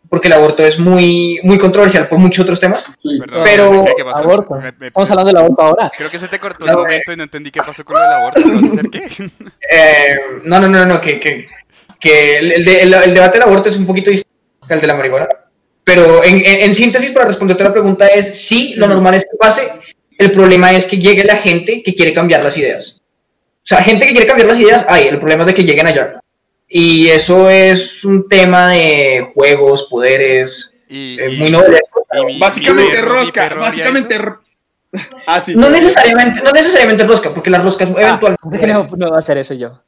porque 0.08 0.28
el 0.28 0.34
aborto 0.34 0.64
es 0.64 0.78
muy, 0.78 1.38
muy 1.42 1.58
controversial 1.58 2.08
por 2.08 2.18
muchos 2.18 2.42
otros 2.44 2.58
temas. 2.60 2.84
Sí. 3.02 3.18
Perdón, 3.18 3.42
Pero- 3.44 3.84
¿qué- 3.84 3.92
qué 3.98 4.04
pasó? 4.04 4.18
Aborto. 4.20 4.54
Me- 4.54 4.72
me- 4.78 4.86
Estamos 4.88 5.10
hablando 5.10 5.28
del 5.28 5.36
aborto 5.38 5.62
ahora. 5.62 5.92
Creo 5.96 6.10
que 6.10 6.18
se 6.18 6.28
te 6.28 6.38
cortó 6.38 6.64
No, 6.66 6.72
un 6.72 6.78
momento 6.82 7.12
y 7.12 7.16
no 7.16 7.22
entendí 7.24 7.50
qué 7.50 7.60
pasó 7.60 7.84
con 7.84 7.96
del 7.96 8.04
aborto. 8.12 8.40
¿Vas 8.44 8.62
a 8.62 8.66
hacer 8.66 8.90
qué? 8.90 9.30
Eh, 9.70 10.16
no, 10.44 10.60
no, 10.60 10.68
no, 10.68 10.84
no, 10.86 11.00
que, 11.00 11.18
que, 11.20 11.46
que 12.00 12.38
el, 12.38 12.52
el 12.52 12.64
de- 12.64 12.80
el- 12.82 12.94
el 12.94 13.14
debate 13.14 13.38
del 13.38 13.48
aborto 13.48 13.68
es 13.68 13.76
un 13.76 13.86
poquito 13.86 14.10
distinto 14.10 14.28
al 14.70 14.80
de 14.80 14.86
la 14.86 14.94
marihuana. 14.94 15.28
Pero 15.84 16.22
en, 16.24 16.36
en- 16.36 16.60
en 16.60 16.74
síntesis, 16.74 17.10
para 17.12 17.26
responderte 17.26 17.62
a 17.62 17.66
la 17.66 17.72
pregunta 17.72 18.06
es, 18.08 18.40
sí, 18.46 18.74
lo 18.76 18.86
normal 18.86 19.14
es 19.14 19.24
que 19.24 19.36
pase. 19.38 19.72
El 20.18 20.30
problema 20.32 20.72
es 20.72 20.84
que 20.84 20.98
llegue 20.98 21.24
la 21.24 21.36
gente 21.36 21.82
que 21.82 21.94
quiere 21.94 22.12
cambiar 22.12 22.42
las 22.42 22.56
ideas. 22.58 23.00
O 23.00 23.66
sea, 23.68 23.82
gente 23.82 24.04
que 24.06 24.12
quiere 24.12 24.26
cambiar 24.26 24.48
las 24.48 24.58
ideas, 24.58 24.84
hay. 24.88 25.06
El 25.08 25.18
problema 25.18 25.42
es 25.42 25.46
de 25.48 25.54
que 25.54 25.64
lleguen 25.64 25.86
allá. 25.86 26.18
Y 26.68 27.08
eso 27.08 27.48
es 27.48 28.04
un 28.04 28.28
tema 28.28 28.68
de 28.68 29.30
juegos, 29.34 29.86
poderes, 29.90 30.72
Y, 30.88 31.16
muy 31.38 31.50
noble. 31.50 31.80
Básicamente 32.38 32.94
mi 32.96 33.00
rosca, 33.02 33.48
básicamente... 33.54 34.18
Ah, 35.26 35.40
sí. 35.40 35.54
No 35.54 35.68
necesariamente, 35.70 36.40
no 36.42 36.50
necesariamente 36.50 37.04
rosca, 37.04 37.30
porque 37.30 37.50
las 37.50 37.62
roscas 37.62 37.90
Ah, 37.96 38.00
eventualmente... 38.00 38.66
no, 38.72 38.88
no 38.96 39.10
va 39.10 39.16
a 39.16 39.18
hacer 39.18 39.36
eso 39.38 39.54
yo. 39.54 39.80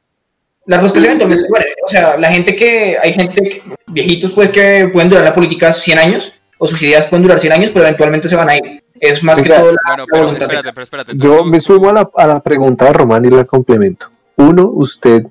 Las 0.67 0.81
roscas 0.81 1.03
eventualmente 1.03 1.49
mueren. 1.49 1.73
O 1.85 1.89
sea, 1.89 2.17
la 2.19 2.31
gente 2.31 2.55
que. 2.55 2.95
Hay 3.01 3.13
gente, 3.13 3.41
que- 3.41 3.63
viejitos, 3.87 4.31
pues, 4.31 4.51
que 4.51 4.87
pueden 4.93 5.09
durar 5.09 5.23
la 5.23 5.33
política 5.33 5.73
100 5.73 5.97
años, 5.97 6.31
o 6.59 6.67
sus 6.67 6.79
ideas 6.83 7.07
pueden 7.07 7.23
durar 7.23 7.39
100 7.39 7.53
años, 7.53 7.71
pero 7.73 7.83
eventualmente 7.85 8.29
se 8.29 8.35
van 8.35 8.49
a 8.51 8.55
ir. 8.57 8.83
Es 8.99 9.23
más 9.23 9.41
que 9.41 9.49
todo 9.49 9.71
la, 9.71 9.77
Bueno, 9.87 9.97
la 9.97 10.05
pero 10.05 10.23
voluntad. 10.23 10.43
espérate, 10.43 10.73
pero 10.73 10.83
espérate. 10.83 11.11
Yo 11.15 11.43
me 11.43 11.59
sumo 11.59 11.89
a 11.89 11.93
la, 11.93 12.09
a 12.15 12.27
la 12.27 12.39
pregunta 12.41 12.85
de 12.85 12.93
Román 12.93 13.25
y 13.25 13.31
la 13.31 13.43
complemento. 13.45 14.11
Uno, 14.35 14.69
¿usted 14.71 15.23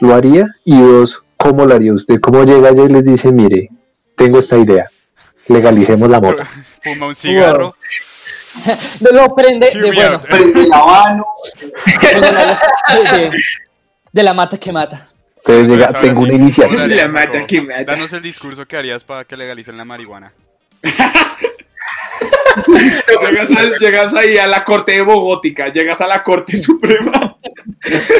lo 0.00 0.14
haría? 0.14 0.48
Y 0.64 0.80
dos, 0.80 1.22
¿cómo 1.36 1.64
lo 1.66 1.74
haría 1.74 1.92
usted? 1.94 2.20
¿Cómo 2.20 2.44
llega 2.44 2.68
allá 2.70 2.84
y 2.84 2.88
les 2.88 3.04
dice, 3.04 3.32
mire, 3.32 3.68
tengo 4.16 4.38
esta 4.38 4.56
idea, 4.58 4.86
legalicemos 5.48 6.08
la 6.08 6.20
moto? 6.20 6.42
Fuma 6.82 7.06
un 7.08 7.14
cigarro. 7.14 7.74
No 9.00 9.10
lo 9.12 9.32
prende 9.32 9.70
de, 9.70 9.92
bueno. 9.92 10.20
Prende 10.20 10.66
la 10.66 10.84
mano. 10.84 11.24
de, 14.12 14.22
la 14.24 14.34
mata 14.34 14.58
que 14.58 14.72
mata. 14.72 15.08
Entonces 15.36 15.44
Pues 15.44 15.68
llega, 15.68 15.86
ahora 15.86 16.00
tengo 16.00 16.14
sí, 16.16 16.22
una 16.24 16.32
¿cómo 16.32 16.42
iniciativa. 16.42 16.86
La 16.88 17.06
mata 17.08 17.46
que 17.46 17.62
mata. 17.62 17.84
Danos 17.84 18.12
el 18.12 18.22
discurso 18.22 18.66
que 18.66 18.76
harías 18.76 19.04
para 19.04 19.24
que 19.24 19.36
legalicen 19.36 19.76
la 19.76 19.84
marihuana. 19.84 20.32
Llegas, 23.22 23.50
a- 23.52 23.78
llegas 23.78 24.14
ahí 24.14 24.36
a 24.36 24.48
la 24.48 24.64
corte 24.64 24.92
de 24.92 25.02
Bogótica, 25.02 25.68
llegas 25.72 26.00
a 26.00 26.08
la 26.08 26.22
corte 26.24 26.56
suprema. 26.58 27.29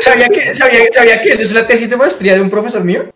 ¿Sabía 0.00 0.28
que, 0.28 0.54
sabía, 0.54 0.80
sabía 0.90 1.20
que 1.20 1.30
eso 1.30 1.42
es 1.42 1.50
una 1.52 1.66
tesis 1.66 1.88
de 1.90 1.96
maestría 1.96 2.34
de 2.34 2.40
un 2.40 2.50
profesor 2.50 2.82
mío? 2.84 3.12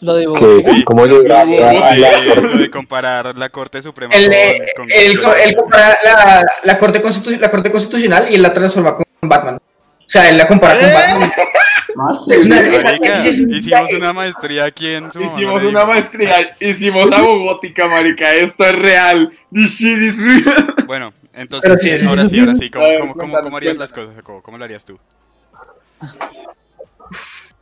Lo 0.00 0.14
de 0.14 0.26
Sí. 0.64 0.84
¿Cómo 0.84 1.06
Lo 1.06 1.22
la 1.22 1.44
de, 1.44 2.36
lo 2.40 2.58
de 2.58 2.70
comparar 2.70 3.36
la 3.36 3.48
Corte 3.48 3.82
Suprema 3.82 4.14
Él, 4.14 4.24
con- 4.26 4.32
eh, 4.34 4.66
con- 4.76 4.88
él, 4.92 5.20
con- 5.20 5.40
él 5.40 5.56
compara 5.56 5.98
la, 6.04 6.44
la, 6.62 6.78
corte 6.78 7.02
la 7.40 7.50
Corte 7.50 7.72
Constitucional 7.72 8.28
y 8.30 8.36
él 8.36 8.42
la 8.42 8.52
transforma 8.52 8.94
con 8.94 9.04
Batman. 9.22 9.56
O 9.56 9.60
sea, 10.06 10.28
él 10.28 10.38
la 10.38 10.46
compara 10.46 10.78
con 10.78 10.88
¿Eh? 10.88 10.92
Batman. 10.92 11.32
Más 11.96 12.28
Es 12.28 12.46
una- 12.46 12.56
Marica, 12.62 13.24
es 13.26 13.40
un 13.40 13.52
hicimos 13.54 13.92
una 13.92 14.12
maestría 14.12 14.66
aquí 14.66 14.86
en 14.86 15.10
su 15.10 15.20
Hicimos 15.20 15.64
una 15.64 15.84
maestría, 15.84 16.54
hicimos 16.60 17.10
a 17.10 17.22
Bogótica, 17.22 17.88
marica. 17.88 18.32
Esto 18.34 18.64
es 18.66 18.72
real. 18.72 19.32
This 19.52 19.72
shit 19.80 19.98
is 19.98 20.16
real. 20.22 20.74
Bueno, 20.86 21.12
entonces, 21.34 21.82
sí, 21.82 21.98
sí, 21.98 22.06
ahora 22.06 22.22
sí, 22.22 22.28
sí, 22.28 22.34
sí. 22.36 22.40
ahora 22.40 22.54
sí. 22.54 22.70
¿Cómo, 22.70 23.56
harías 23.56 23.76
las 23.78 23.92
cosas, 23.92 24.14
Jacobo? 24.14 24.42
¿Cómo 24.42 24.58
lo 24.58 24.64
harías 24.64 24.84
tú? 24.84 24.96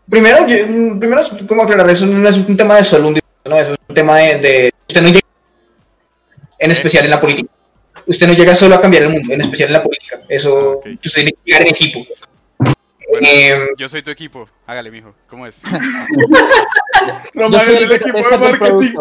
Primero, 0.08 0.46
yo- 0.46 0.98
primero, 1.00 1.22
como 1.48 1.62
aclarar, 1.62 1.90
eso 1.90 2.06
no 2.06 2.28
es 2.28 2.36
un 2.36 2.56
tema 2.56 2.76
de 2.76 2.84
solo 2.84 3.08
un 3.08 3.14
discurso, 3.14 3.42
no, 3.48 3.56
eso 3.56 3.72
es 3.72 3.78
un 3.88 3.94
tema 3.94 4.18
de, 4.18 4.38
de- 4.38 4.72
usted 4.88 5.02
no 5.02 5.08
llega, 5.08 5.26
en 6.58 6.70
especial 6.70 7.04
en 7.04 7.10
la 7.10 7.20
política. 7.20 7.48
Usted 8.06 8.26
no 8.28 8.34
llega 8.34 8.54
solo 8.54 8.76
a 8.76 8.80
cambiar 8.80 9.02
el 9.04 9.08
mundo, 9.10 9.34
en 9.34 9.40
especial 9.40 9.68
en 9.68 9.72
la 9.72 9.82
política. 9.82 10.20
Eso, 10.28 10.78
usted 10.78 11.12
tiene 11.14 11.32
que 11.32 11.38
llegar 11.44 11.62
en 11.62 11.68
equipo. 11.68 12.06
Bueno, 13.08 13.26
Em, 13.28 13.68
yo 13.76 13.88
soy 13.88 14.02
tu 14.02 14.10
equipo. 14.10 14.46
Hágale, 14.66 14.90
mijo. 14.92 15.12
¿Cómo 15.28 15.46
es? 15.46 15.60
Román 17.34 17.60
es 17.60 17.68
el 17.68 17.82
el 17.84 17.92
equipo 17.92 18.18
de 18.18 18.34
el 18.34 18.40
marketing. 18.40 18.94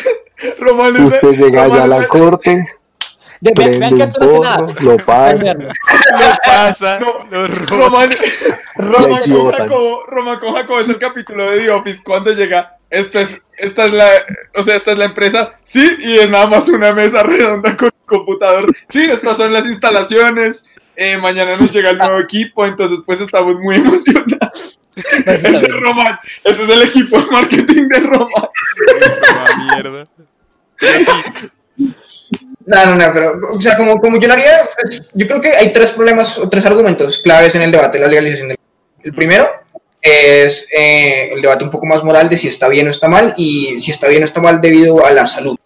Román 0.58 0.96
es 0.96 1.02
Usted 1.14 1.32
llega 1.32 1.64
allá 1.64 1.84
a 1.84 1.86
la 1.86 1.96
el- 1.98 2.08
corte, 2.08 2.64
De- 3.42 3.78
vean, 3.78 3.96
que 3.98 4.04
esto 4.04 4.20
no 4.20 4.26
hace 4.26 4.40
nada. 4.40 4.66
porro, 4.66 4.82
lo. 4.82 4.96
Veanlo. 5.42 5.68
Lo 5.68 6.36
pasa, 6.44 7.00
No, 7.00 7.26
lo 7.28 7.48
Román, 7.48 8.08
aquí 9.18 9.30
con. 9.32 9.52
Jacobo, 9.52 10.04
Román 10.06 10.38
con 10.38 10.54
Jacobo 10.54 10.78
es 10.78 10.88
el 10.88 10.98
capítulo 10.98 11.50
de 11.50 11.58
The 11.58 11.70
Office 11.70 12.02
cuando 12.04 12.30
llega. 12.32 12.76
Esto 12.88 13.18
es, 13.18 13.42
esta 13.58 13.86
es 13.86 13.92
la, 13.92 14.08
o 14.54 14.62
sea, 14.62 14.76
esta 14.76 14.92
es 14.92 14.98
la 14.98 15.06
empresa. 15.06 15.54
Sí, 15.64 15.84
y 15.98 16.18
es 16.18 16.30
nada 16.30 16.46
más 16.46 16.68
una 16.68 16.92
mesa 16.92 17.24
redonda 17.24 17.76
con 17.76 17.86
un 17.86 18.06
computador. 18.06 18.66
Sí, 18.88 19.02
estas 19.10 19.36
son 19.36 19.52
las 19.52 19.66
instalaciones. 19.66 20.64
Eh, 20.94 21.16
mañana 21.16 21.56
nos 21.56 21.72
llega 21.72 21.90
el 21.90 21.98
nuevo 21.98 22.20
equipo, 22.20 22.64
entonces 22.64 23.00
pues 23.04 23.20
estamos 23.20 23.58
muy 23.58 23.74
emocionados. 23.76 24.78
Ese 24.94 25.48
es 25.48 25.80
Román, 25.80 26.16
ese 26.44 26.62
es 26.62 26.68
el 26.68 26.82
equipo 26.82 27.18
de 27.18 27.26
marketing 27.30 27.88
de 27.88 28.00
Román. 28.00 28.28
Toma 28.28 29.74
mierda. 29.74 30.04
No, 32.66 32.86
no, 32.86 32.94
no, 32.94 33.12
pero, 33.12 33.32
o 33.52 33.60
sea, 33.60 33.76
como, 33.76 33.98
como 33.98 34.18
yo 34.18 34.28
lo 34.28 34.34
pues, 34.34 35.02
yo 35.12 35.26
creo 35.26 35.40
que 35.40 35.56
hay 35.56 35.72
tres 35.72 35.90
problemas 35.90 36.38
o 36.38 36.48
tres 36.48 36.64
argumentos 36.66 37.18
claves 37.18 37.54
en 37.54 37.62
el 37.62 37.72
debate 37.72 37.98
de 37.98 38.04
la 38.04 38.10
legalización 38.10 38.48
del 38.48 38.58
El 39.02 39.12
primero 39.12 39.50
es 40.00 40.66
eh, 40.76 41.30
el 41.32 41.42
debate 41.42 41.64
un 41.64 41.70
poco 41.70 41.86
más 41.86 42.02
moral 42.02 42.28
de 42.28 42.36
si 42.36 42.48
está 42.48 42.68
bien 42.68 42.86
o 42.88 42.90
está 42.90 43.08
mal 43.08 43.34
y 43.36 43.80
si 43.80 43.90
está 43.90 44.08
bien 44.08 44.22
o 44.22 44.26
está 44.26 44.40
mal 44.40 44.60
debido 44.60 45.04
a 45.04 45.10
la 45.12 45.26
salud. 45.26 45.56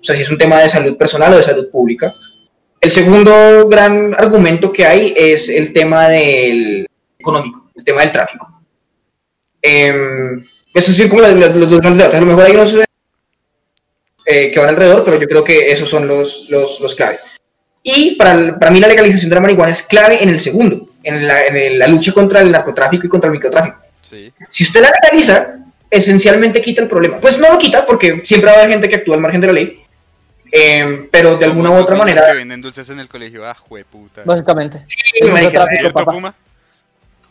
O 0.00 0.04
sea, 0.04 0.16
si 0.16 0.22
es 0.22 0.30
un 0.30 0.38
tema 0.38 0.60
de 0.60 0.68
salud 0.68 0.96
personal 0.96 1.32
o 1.32 1.36
de 1.36 1.42
salud 1.42 1.70
pública. 1.70 2.12
El 2.80 2.90
segundo 2.90 3.68
gran 3.68 4.14
argumento 4.14 4.72
que 4.72 4.86
hay 4.86 5.14
es 5.16 5.48
el 5.48 5.72
tema 5.72 6.08
del 6.08 6.86
económico, 7.18 7.70
el 7.74 7.84
tema 7.84 8.02
del 8.02 8.12
tráfico. 8.12 8.46
Em, 9.62 10.40
esos 10.72 11.08
como 11.08 11.22
los 11.22 11.70
dos 11.70 11.80
grandes 11.80 11.98
debates. 11.98 12.14
A 12.14 12.20
lo 12.20 12.26
mejor 12.26 12.44
hay 12.44 12.52
unos 12.52 12.85
eh, 14.26 14.50
que 14.50 14.58
van 14.58 14.68
alrededor, 14.70 15.04
pero 15.04 15.18
yo 15.20 15.26
creo 15.28 15.44
que 15.44 15.70
esos 15.70 15.88
son 15.88 16.06
los, 16.08 16.48
los, 16.50 16.80
los 16.80 16.94
claves. 16.94 17.20
Y 17.82 18.16
para, 18.16 18.32
el- 18.32 18.54
para 18.56 18.70
mí 18.72 18.80
la 18.80 18.88
legalización 18.88 19.28
de 19.30 19.36
la 19.36 19.40
marihuana 19.40 19.70
es 19.72 19.82
clave 19.82 20.20
en 20.22 20.28
el 20.28 20.40
segundo, 20.40 20.88
en 21.04 21.26
la, 21.26 21.44
en 21.46 21.56
el- 21.56 21.78
la 21.78 21.86
lucha 21.86 22.12
contra 22.12 22.40
el 22.40 22.50
narcotráfico 22.50 23.06
y 23.06 23.08
contra 23.08 23.28
el 23.28 23.32
microtráfico. 23.34 23.78
sí. 24.02 24.32
Si 24.50 24.64
usted 24.64 24.80
la 24.82 24.90
legaliza, 25.00 25.54
esencialmente 25.88 26.60
quita 26.60 26.82
el 26.82 26.88
problema. 26.88 27.18
Pues 27.18 27.38
no 27.38 27.48
lo 27.52 27.58
quita 27.58 27.86
porque 27.86 28.20
siempre 28.24 28.50
va 28.50 28.56
a 28.56 28.60
haber 28.60 28.70
gente 28.72 28.88
que 28.88 28.96
actúa 28.96 29.14
al 29.14 29.20
margen 29.20 29.40
de 29.40 29.46
la 29.46 29.52
ley, 29.52 29.78
eh, 30.50 31.06
pero 31.12 31.36
de 31.36 31.44
alguna 31.44 31.70
u 31.70 31.74
otra 31.74 31.94
manera... 31.96 32.26
Que 32.26 32.34
venden 32.34 32.60
dulces 32.60 32.90
en 32.90 32.98
el 32.98 33.08
colegio. 33.08 33.46
Ah, 33.46 33.54
jueputa. 33.54 34.22
Básicamente. 34.24 34.82
Sí, 34.86 34.98
marica, 35.24 35.40
microtráfico. 35.60 35.80
¿Cierto, 35.80 35.94
papá. 35.94 36.12
Puma? 36.12 36.34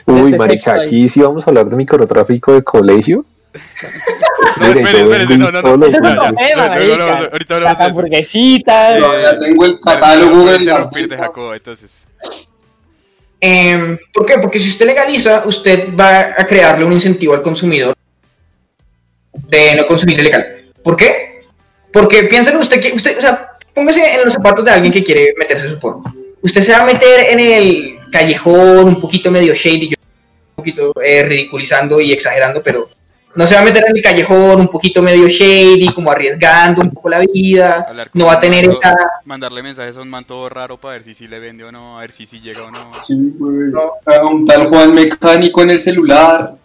Uy, 0.07 0.31
Desde 0.31 0.37
marica, 0.37 0.73
aquí 0.75 1.09
sí 1.09 1.19
vamos 1.21 1.45
a 1.45 1.49
hablar 1.49 1.65
de 1.69 1.75
microtráfico 1.75 2.53
de 2.53 2.63
colegio. 2.63 3.25
No, 4.59 4.73
yo 4.73 4.79
espérese, 4.79 5.37
no, 5.37 5.51
no, 5.51 5.61
no. 5.61 5.77
No, 5.77 5.87
no, 5.87 7.03
ahorita 7.31 7.55
hablamos 7.55 7.77
de 7.77 7.83
eso. 7.83 7.91
hamburguesitas. 7.91 8.99
No, 8.99 9.21
ya 9.21 9.39
tengo 9.39 9.65
el 9.65 9.79
catálogo 9.79 10.45
de 10.49 10.57
interrumpirte. 10.57 11.17
Jacobo, 11.17 11.53
entonces. 11.53 12.07
Eh, 13.41 13.97
¿Por 14.13 14.25
qué? 14.25 14.37
Porque 14.39 14.59
si 14.59 14.69
usted 14.69 14.85
legaliza, 14.85 15.43
usted 15.45 15.95
va 15.95 16.33
a 16.37 16.47
crearle 16.47 16.85
un 16.85 16.93
incentivo 16.93 17.33
al 17.33 17.41
consumidor 17.41 17.93
de 19.33 19.75
no 19.75 19.85
consumir 19.85 20.19
ilegal. 20.19 20.71
¿Por 20.83 20.95
qué? 20.95 21.41
Porque 21.91 22.23
piénselo 22.23 22.59
usted 22.59 22.79
que 22.79 22.93
usted, 22.93 23.17
o 23.17 23.21
sea, 23.21 23.57
póngase 23.73 24.15
en 24.15 24.25
los 24.25 24.33
zapatos 24.33 24.65
de 24.65 24.71
alguien 24.71 24.91
que 24.91 25.03
quiere 25.03 25.33
meterse 25.37 25.69
su 25.69 25.77
porno. 25.79 26.03
Usted 26.41 26.61
se 26.61 26.71
va 26.71 26.79
a 26.79 26.85
meter 26.85 27.31
en 27.31 27.39
el 27.39 27.99
callejón 28.11 28.87
un 28.87 29.01
poquito 29.01 29.31
medio 29.31 29.53
shady, 29.53 29.89
yo 29.89 29.95
un 29.99 30.55
poquito 30.55 30.93
eh, 31.03 31.23
ridiculizando 31.23 31.99
y 31.99 32.13
exagerando, 32.13 32.61
pero 32.63 32.87
no 33.35 33.45
se 33.45 33.55
va 33.55 33.61
a 33.61 33.63
meter 33.65 33.83
en 33.87 33.95
el 33.97 34.01
callejón 34.01 34.61
un 34.61 34.67
poquito 34.67 35.01
medio 35.01 35.27
shady, 35.27 35.89
como 35.93 36.11
arriesgando 36.11 36.81
un 36.81 36.89
poco 36.91 37.09
la 37.09 37.19
vida, 37.19 37.85
no 38.13 38.25
va 38.27 38.33
a 38.33 38.39
tener 38.39 38.69
Mandarle 39.25 39.61
mensajes 39.63 39.97
a 39.97 40.01
un 40.01 40.09
man 40.09 40.25
todo 40.25 40.47
raro 40.49 40.77
para 40.77 40.93
ver 40.93 41.03
si 41.03 41.13
sí 41.13 41.27
le 41.27 41.39
vende 41.39 41.63
o 41.63 41.71
no, 41.71 41.97
a 41.97 42.01
ver 42.01 42.11
si 42.11 42.25
sí 42.25 42.39
llega 42.39 42.63
o 42.63 42.71
no. 42.71 42.91
Sí, 43.01 43.33
güey. 43.37 43.69
No. 43.71 43.81
A 44.05 44.25
un 44.25 44.45
tal 44.45 44.67
Juan 44.69 44.93
mecánico 44.93 45.61
en 45.63 45.71
el 45.71 45.79
celular. 45.79 46.55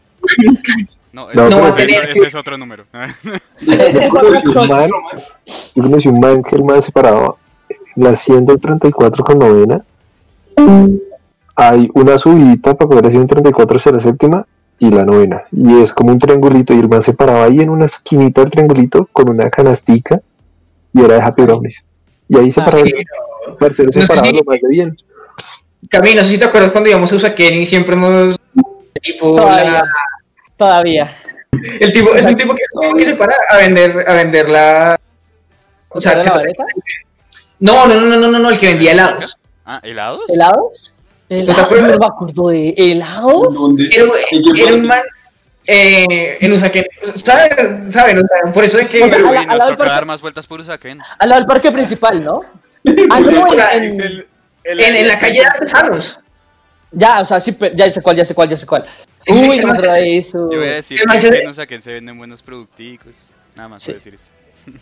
No, 1.12 1.26
No, 1.32 1.48
pero 1.48 1.66
ese- 1.68 1.86
tiene- 1.86 2.10
ese 2.10 2.26
es 2.28 2.34
otro 2.34 2.56
número. 2.56 2.84
Yo 3.60 4.08
conocí 4.10 4.48
un 4.48 4.68
man, 4.68 4.90
yo 5.74 5.82
conocí 5.82 6.08
un 6.08 6.20
man 6.20 6.42
que 6.42 6.56
el 6.56 6.64
man 6.64 6.80
se 6.82 6.92
paraba 6.92 7.34
en 7.96 8.04
la 8.04 8.14
134 8.14 9.24
con 9.24 9.38
novena. 9.38 9.82
Hay 11.56 11.90
una 11.94 12.16
subidita 12.16 12.74
para 12.74 12.88
poder 12.88 13.06
hacer 13.06 13.20
un 13.20 13.26
34 13.26 13.76
hacia 13.76 13.92
la 13.92 14.00
séptima 14.00 14.46
y 14.80 14.90
la 14.90 15.04
novena. 15.04 15.42
Y 15.52 15.80
es 15.80 15.92
como 15.92 16.10
un 16.10 16.18
triangulito. 16.18 16.74
Y 16.74 16.80
el 16.80 16.88
man 16.88 17.02
se 17.02 17.12
paraba 17.12 17.44
ahí 17.44 17.60
en 17.60 17.70
una 17.70 17.84
esquinita 17.86 18.40
del 18.40 18.50
triangulito 18.50 19.08
con 19.12 19.30
una 19.30 19.48
canastica 19.50 20.20
y 20.92 21.04
era 21.04 21.14
de 21.14 21.22
Happy 21.22 21.42
Brownies. 21.42 21.84
Y 22.28 22.36
ahí 22.38 22.50
se 22.50 22.60
Ah, 22.60 22.64
paraba, 22.64 22.84
se 23.72 23.84
No 23.84 23.92
sé 23.92 24.06
paraba 24.06 24.26
si- 24.28 24.34
lo 24.36 24.42
más 24.44 24.60
de 24.60 24.68
bien. 24.68 24.96
Cami, 25.88 26.14
no 26.14 26.24
sé 26.24 26.30
si 26.30 26.38
te 26.38 26.44
acuerdas 26.46 26.72
cuando 26.72 26.88
íbamos 26.90 27.12
a 27.12 27.16
Usaquén 27.16 27.54
y 27.60 27.66
siempre 27.66 27.94
hemos 27.94 28.36
tipo 29.02 29.36
Todavía. 29.36 29.70
la- 29.72 29.84
Todavía. 30.56 31.10
el 31.80 31.92
tipo 31.92 32.14
es 32.14 32.26
un 32.26 32.36
tipo 32.36 32.54
que, 32.54 32.62
un 32.74 32.82
tipo 32.82 32.96
que 32.96 33.04
se 33.06 33.14
para 33.16 33.34
a 33.50 33.56
vender 33.56 34.04
a 34.08 34.14
vender 34.14 34.48
la 34.48 35.00
o 35.88 36.00
sea, 36.00 36.12
¿Era 36.12 36.22
se- 36.40 36.52
no, 37.58 37.86
no, 37.86 38.00
no, 38.00 38.16
no, 38.16 38.28
no, 38.28 38.38
no, 38.38 38.50
el 38.50 38.58
que 38.58 38.66
vendía 38.68 38.92
helados. 38.92 39.36
Ah, 39.66 39.80
¿helados? 39.82 40.22
¿Helados? 40.28 40.94
¿No 41.30 41.36
te 41.36 41.42
¿Helados? 41.42 41.62
acuerdas? 41.64 41.90
No 41.92 41.98
me 41.98 42.06
acuerdo 42.06 42.48
de 42.48 42.74
helados. 42.76 43.54
¿Dónde? 43.54 43.88
Era, 43.92 44.04
¿En 44.32 44.42
qué 44.52 44.62
era 44.64 44.74
un 44.74 44.86
man 44.86 45.00
eh, 45.66 46.38
en 46.40 46.52
Usaquén, 46.52 46.84
¿saben? 47.24 47.92
¿saben? 47.92 48.18
O 48.18 48.22
sea, 48.22 48.52
por 48.52 48.64
eso 48.64 48.78
es 48.78 48.88
que... 48.88 49.04
O 49.04 49.08
sea, 49.08 49.18
Uy, 49.18 49.28
a 49.28 49.32
la- 49.32 49.40
a 49.42 49.46
nos 49.46 49.58
la 49.58 49.76
toca 49.76 49.84
dar 49.90 50.06
más 50.06 50.20
vueltas 50.20 50.46
por 50.46 50.60
Usaquén. 50.60 50.98
Al 51.18 51.28
lado 51.28 51.40
del 51.40 51.46
parque 51.46 51.70
principal, 51.70 52.24
¿no? 52.24 52.40
Ah, 53.10 53.20
no, 53.20 53.30
en- 53.72 53.84
en- 53.84 54.00
El- 54.00 54.26
el- 54.64 54.80
en, 54.80 54.96
en 54.96 55.08
la 55.08 55.18
calle 55.18 55.40
de 55.40 55.46
artesanos. 55.46 56.18
ya, 56.90 57.20
o 57.20 57.24
sea, 57.24 57.40
sí, 57.40 57.52
pero 57.52 57.76
ya 57.76 57.92
sé 57.92 58.02
cuál, 58.02 58.16
ya 58.16 58.24
sé 58.24 58.34
cuál, 58.34 58.48
ya 58.48 58.56
sé 58.56 58.66
cuál. 58.66 58.84
Sí, 59.20 59.32
Uy, 59.48 59.58
no 59.60 59.74
trae 59.76 60.18
eso. 60.18 60.50
Yo 60.50 60.58
voy 60.58 60.68
a 60.68 60.72
decir 60.76 61.00
que 61.00 61.38
en 61.42 61.48
Usaquén 61.48 61.80
se 61.82 61.92
venden 61.92 62.18
buenos 62.18 62.42
producticos. 62.42 63.14
Nada 63.54 63.68
más 63.68 63.82
Sí. 63.82 63.92
voy 63.92 63.94
a 63.94 63.98
decir 63.98 64.14
eso. 64.14 64.24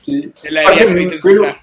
Sí. 0.04 0.32
el 0.44 0.92
Prince 0.94 1.18
pero-. 1.22 1.54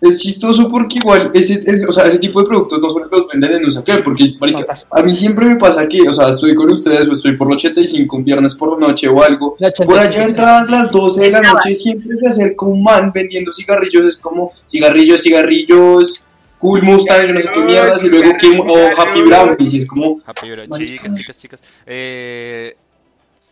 Es 0.00 0.18
chistoso 0.18 0.66
porque 0.70 0.96
igual 0.98 1.30
ese, 1.34 1.60
ese- 1.66 1.86
o 1.86 1.92
sea, 1.92 2.04
ese 2.04 2.18
tipo 2.18 2.40
de 2.40 2.48
productos 2.48 2.80
no 2.80 2.88
solo 2.90 3.06
los 3.10 3.26
venden 3.28 3.52
en 3.52 3.66
Usaquén, 3.66 4.02
porque 4.02 4.34
marica, 4.40 4.64
a 4.90 5.02
mí 5.02 5.14
siempre 5.14 5.44
me 5.44 5.56
pasa 5.56 5.86
que, 5.86 6.08
o 6.08 6.12
sea, 6.12 6.30
estoy 6.30 6.54
con 6.54 6.70
ustedes 6.70 7.06
o 7.06 7.12
estoy 7.12 7.36
por 7.36 7.48
el 7.48 7.54
85 7.56 8.16
un 8.16 8.24
viernes 8.24 8.54
por 8.54 8.80
la 8.80 8.86
noche 8.88 9.08
o 9.08 9.22
algo. 9.22 9.56
La 9.58 9.68
85, 9.68 9.90
Por 9.90 9.98
allá 9.98 10.24
entradas 10.24 10.70
las 10.70 10.90
12 10.90 11.20
de 11.20 11.30
la 11.30 11.42
noche 11.42 11.74
siempre 11.74 12.16
se 12.16 12.28
acerca 12.28 12.64
un 12.64 12.82
man 12.82 13.12
vendiendo 13.14 13.52
cigarrillos, 13.52 14.02
es 14.04 14.16
como 14.16 14.52
cigarrillos, 14.70 15.22
cigarrillos, 15.22 16.22
cool 16.58 16.82
Mustang, 16.82 17.26
yo 17.26 17.34
no 17.34 17.42
sé 17.42 17.50
qué 17.52 17.60
mierdas, 17.60 18.02
y 18.02 18.08
luego 18.08 18.30
que, 18.38 18.58
o 18.58 19.00
Happy 19.00 19.20
Brownies, 19.22 19.72
y 19.74 19.76
es 19.78 19.86
como, 19.86 20.18
Happy 20.24 20.48
Marica. 20.48 20.78
chicas, 20.78 21.14
chicas, 21.16 21.38
chicas. 21.38 21.60
Eh, 21.86 22.74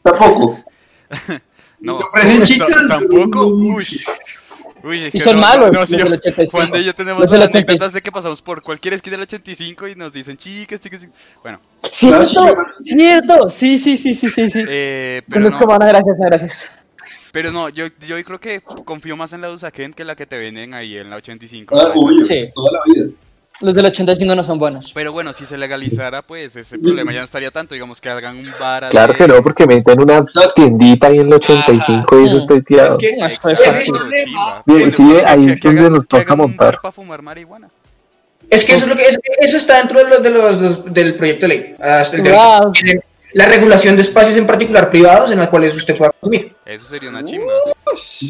tampoco. 0.02 0.64
no. 1.80 1.96
¿Te 1.98 2.04
ofrecen 2.04 2.42
chicas? 2.42 2.68
Tampoco. 2.88 3.46
Uy. 3.48 3.84
Uy, 4.82 5.10
Y 5.12 5.20
son 5.20 5.36
no, 5.36 5.40
malos 5.42 5.72
no, 5.72 5.80
los 5.80 5.88
sí, 5.88 5.96
del 5.96 6.12
85. 6.12 6.50
Juan 6.50 6.70
de 6.70 6.84
yo 6.84 6.94
tenemos 6.94 7.22
las 7.22 7.30
85. 7.32 7.56
anécdotas 7.58 7.92
de 7.92 8.02
que 8.02 8.12
pasamos 8.12 8.42
por 8.42 8.62
cualquier 8.62 8.94
esquina 8.94 9.16
del 9.16 9.22
85 9.22 9.88
y 9.88 9.94
nos 9.96 10.12
dicen 10.12 10.36
chicas, 10.36 10.80
chicas, 10.80 11.00
chicas. 11.00 11.16
Bueno, 11.42 11.60
¿Cierto? 11.90 12.54
¿Cierto? 12.80 13.50
Sí, 13.50 13.78
sí, 13.78 13.96
sí, 13.96 14.14
sí, 14.14 14.28
sí, 14.28 14.50
sí. 14.50 14.62
eh, 14.68 15.22
pero 15.28 15.50
no, 15.50 15.58
gracias, 15.78 16.16
gracias. 16.18 16.72
pero 17.32 17.50
no, 17.52 17.68
yo, 17.68 17.86
yo 18.06 18.22
creo 18.24 18.40
que 18.40 18.60
confío 18.60 19.16
más 19.16 19.32
en 19.32 19.40
la 19.40 19.50
Usaquén 19.50 19.92
que 19.92 20.04
la 20.04 20.14
que 20.16 20.26
te 20.26 20.36
venden 20.38 20.74
ahí 20.74 20.96
en 20.96 21.10
la 21.10 21.16
85. 21.16 21.78
Ah, 21.78 21.92
obvio, 21.94 22.24
Sí. 22.24 22.46
toda 22.54 22.72
la 22.72 22.80
vida. 22.86 23.10
Los 23.60 23.74
del 23.74 23.86
85 23.86 24.34
no 24.36 24.44
son 24.44 24.56
buenos. 24.58 24.92
Pero 24.94 25.10
bueno, 25.12 25.32
si 25.32 25.44
se 25.44 25.58
legalizara, 25.58 26.22
pues 26.22 26.54
ese 26.54 26.78
problema 26.78 27.12
ya 27.12 27.18
no 27.18 27.24
estaría 27.24 27.50
tanto. 27.50 27.74
Digamos 27.74 28.00
que 28.00 28.08
hagan 28.08 28.36
un 28.38 28.52
bar. 28.60 28.88
Claro 28.90 29.12
de- 29.12 29.18
que 29.18 29.26
no, 29.26 29.42
porque 29.42 29.66
meten 29.66 30.00
una 30.00 30.24
tiendita 30.54 31.08
ahí 31.08 31.18
en 31.18 31.26
el 31.26 31.34
85 31.34 32.20
y 32.20 32.26
eso 32.26 32.36
Ah. 32.36 32.38
está 32.38 32.60
tirado. 32.60 32.98
¿Qué? 32.98 33.16
No, 33.18 33.26
eso 33.26 33.48
es 34.86 34.94
sí, 34.94 35.02
ahí 35.26 35.48
es 35.48 35.60
donde 35.60 35.90
nos 35.90 36.06
que 36.06 36.18
toca 36.20 36.36
montar. 36.36 36.80
para 36.80 36.92
fumar 36.92 37.20
marihuana. 37.22 37.68
Es 38.50 38.64
que 38.64 38.74
eso 38.74 38.84
es 38.84 38.88
lo 38.90 38.96
que 38.96 39.02
eso, 39.06 39.18
eso 39.40 39.56
está 39.56 39.78
dentro 39.78 39.98
de 40.04 40.08
los, 40.08 40.22
de 40.22 40.30
los, 40.30 40.60
los- 40.60 40.94
del 40.94 41.16
proyecto 41.16 41.46
de 41.46 41.48
ley. 41.48 41.74
Hasta 41.80 42.16
el 42.16 42.22
de- 42.22 42.32
Wow. 42.32 42.72
tiene 42.72 43.00
la 43.32 43.46
regulación 43.46 43.96
de 43.96 44.02
espacios 44.02 44.36
en 44.36 44.46
particular 44.46 44.90
privados 44.90 45.30
en 45.30 45.38
los 45.38 45.48
cuales 45.48 45.74
usted 45.74 45.96
pueda 45.96 46.10
consumir. 46.12 46.54
Eso 46.64 46.84
sería 46.86 47.10
una 47.10 47.24
chimba. 47.24 47.52
Si, 48.02 48.28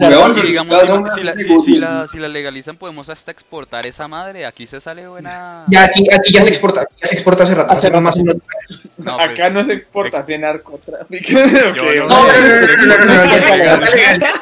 la, 1.78 2.28
legalizan, 2.28 2.76
podemos 2.76 3.08
hasta 3.08 3.30
exportar 3.30 3.86
esa 3.86 4.06
madre. 4.08 4.46
Aquí 4.46 4.66
se 4.66 4.80
sale 4.80 5.08
buena. 5.08 5.64
Ya 5.68 5.84
aquí, 5.84 6.04
aquí 6.12 6.32
ya 6.32 6.42
se 6.42 6.50
exporta, 6.50 6.86
ya 7.00 7.06
se 7.06 7.14
exporta 7.14 7.44
hace 7.44 7.54
rato. 7.54 7.72
Hace 7.72 7.90
más 7.90 8.16
No, 8.16 9.16
pues, 9.16 9.28
Acá 9.28 9.50
no 9.50 9.64
se 9.64 9.72
exporta 9.72 10.20
hacia 10.20 10.38
narcotráfico. 10.38 11.28
No 11.38 11.70
ok. 11.70 11.76
sé. 11.76 11.98
No, 11.98 12.06
no, 12.08 12.32
no, 12.32 12.48
no, 12.48 12.86
no, 12.86 13.04
no, 13.04 13.04
no, 13.04 13.14
no, 13.14 13.24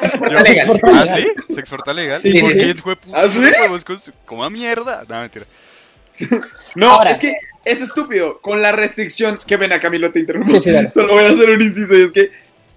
Exporta 0.03 0.43
ya 0.43 0.65
se 0.65 0.65
exporta 0.65 0.73
legal. 0.73 0.77
se. 0.77 0.87
¿Ah, 0.93 1.15
sí? 1.15 1.53
¿Se 1.53 1.59
exporta 1.59 1.93
legal? 1.93 2.21
¿Y 2.23 2.41
por 2.41 2.53
qué 2.53 2.75
¿Ah? 3.13 3.25
¿Cómo 4.25 4.43
a 4.43 4.49
mierda? 4.49 5.03
No, 5.07 5.19
mentira. 5.21 5.45
No, 6.75 7.03
es 7.03 7.17
que 7.17 7.33
es 7.67 7.81
estúpido. 7.81 8.39
Con 8.39 8.61
la 8.61 8.71
restricción. 8.71 9.37
Qué 9.45 9.57
pena, 9.57 9.79
Camilo, 9.79 10.11
te 10.11 10.19
interrumpo. 10.19 10.55
Sí, 10.55 10.61
sí, 10.63 10.71
dale. 10.71 10.91
Solo 10.91 11.13
voy 11.13 11.23
a 11.23 11.29
hacer 11.29 11.49
un 11.49 11.61
inciso. 11.61 11.93
Y 11.95 12.03
es 12.03 12.11
que 12.11 12.31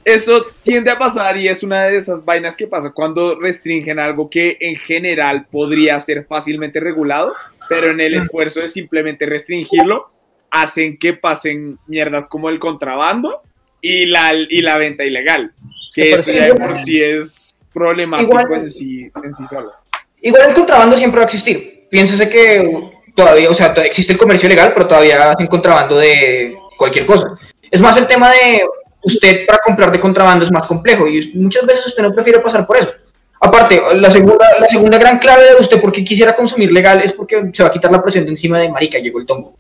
eso 0.04 0.44
tiende 0.62 0.90
a 0.90 0.98
pasar 0.98 1.36
y 1.36 1.48
es 1.48 1.62
una 1.62 1.84
de 1.84 1.98
esas 1.98 2.24
vainas 2.24 2.56
que 2.56 2.66
pasa 2.66 2.90
cuando 2.90 3.38
restringen 3.38 3.98
algo 3.98 4.30
que 4.30 4.56
en 4.60 4.76
general 4.76 5.46
podría 5.50 6.00
ser 6.00 6.24
fácilmente 6.26 6.80
regulado, 6.80 7.34
pero 7.68 7.90
en 7.90 8.00
el 8.00 8.14
esfuerzo 8.14 8.60
de 8.60 8.68
simplemente 8.68 9.26
restringirlo, 9.26 10.10
hacen 10.50 10.96
que 10.98 11.12
pasen 11.12 11.78
mierdas 11.86 12.26
como 12.28 12.48
el 12.48 12.58
contrabando 12.58 13.42
y 13.80 14.06
la, 14.06 14.32
y 14.34 14.62
la 14.62 14.78
venta 14.78 15.04
ilegal. 15.04 15.52
Que 15.94 16.12
eso 16.12 16.32
ya 16.32 16.46
de 16.46 16.54
por 16.54 16.74
sí 16.76 17.00
es 17.00 17.54
problemático 17.72 18.32
Igual- 18.32 18.62
en 18.62 18.70
sí, 18.70 19.10
en 19.22 19.34
sí 19.34 19.46
solo. 19.46 19.72
Igual 20.22 20.48
el 20.48 20.54
contrabando 20.54 20.96
siempre 20.96 21.18
va 21.18 21.24
a 21.24 21.26
existir. 21.26 21.86
Piénsese 21.90 22.28
que 22.28 22.90
todavía, 23.14 23.50
o 23.50 23.54
sea, 23.54 23.72
existe 23.84 24.12
el 24.12 24.18
comercio 24.18 24.48
legal, 24.48 24.72
pero 24.72 24.86
todavía 24.86 25.32
hacen 25.32 25.46
contrabando 25.46 25.96
de 25.96 26.56
cualquier 26.76 27.06
cosa. 27.06 27.34
Es 27.70 27.80
más 27.80 27.96
el 27.96 28.06
tema 28.06 28.30
de 28.30 28.64
usted 29.02 29.46
para 29.46 29.58
comprar 29.58 29.92
de 29.92 30.00
contrabando 30.00 30.44
es 30.44 30.52
más 30.52 30.66
complejo 30.66 31.06
y 31.06 31.32
muchas 31.34 31.64
veces 31.66 31.86
usted 31.86 32.02
no 32.02 32.12
prefiere 32.12 32.40
pasar 32.40 32.66
por 32.66 32.76
eso. 32.76 32.92
Aparte, 33.40 33.80
la 33.94 34.10
segunda, 34.10 34.46
la 34.58 34.68
segunda 34.68 34.98
gran 34.98 35.18
clave 35.18 35.54
de 35.54 35.60
usted 35.60 35.80
por 35.80 35.92
qué 35.92 36.04
quisiera 36.04 36.34
consumir 36.34 36.70
legal 36.72 37.00
es 37.02 37.12
porque 37.12 37.50
se 37.54 37.62
va 37.62 37.70
a 37.70 37.72
quitar 37.72 37.90
la 37.90 38.02
presión 38.02 38.24
de 38.24 38.30
encima 38.32 38.58
de 38.58 38.68
marica, 38.68 38.98
llegó 38.98 39.18
el 39.18 39.26
tombo. 39.26 39.56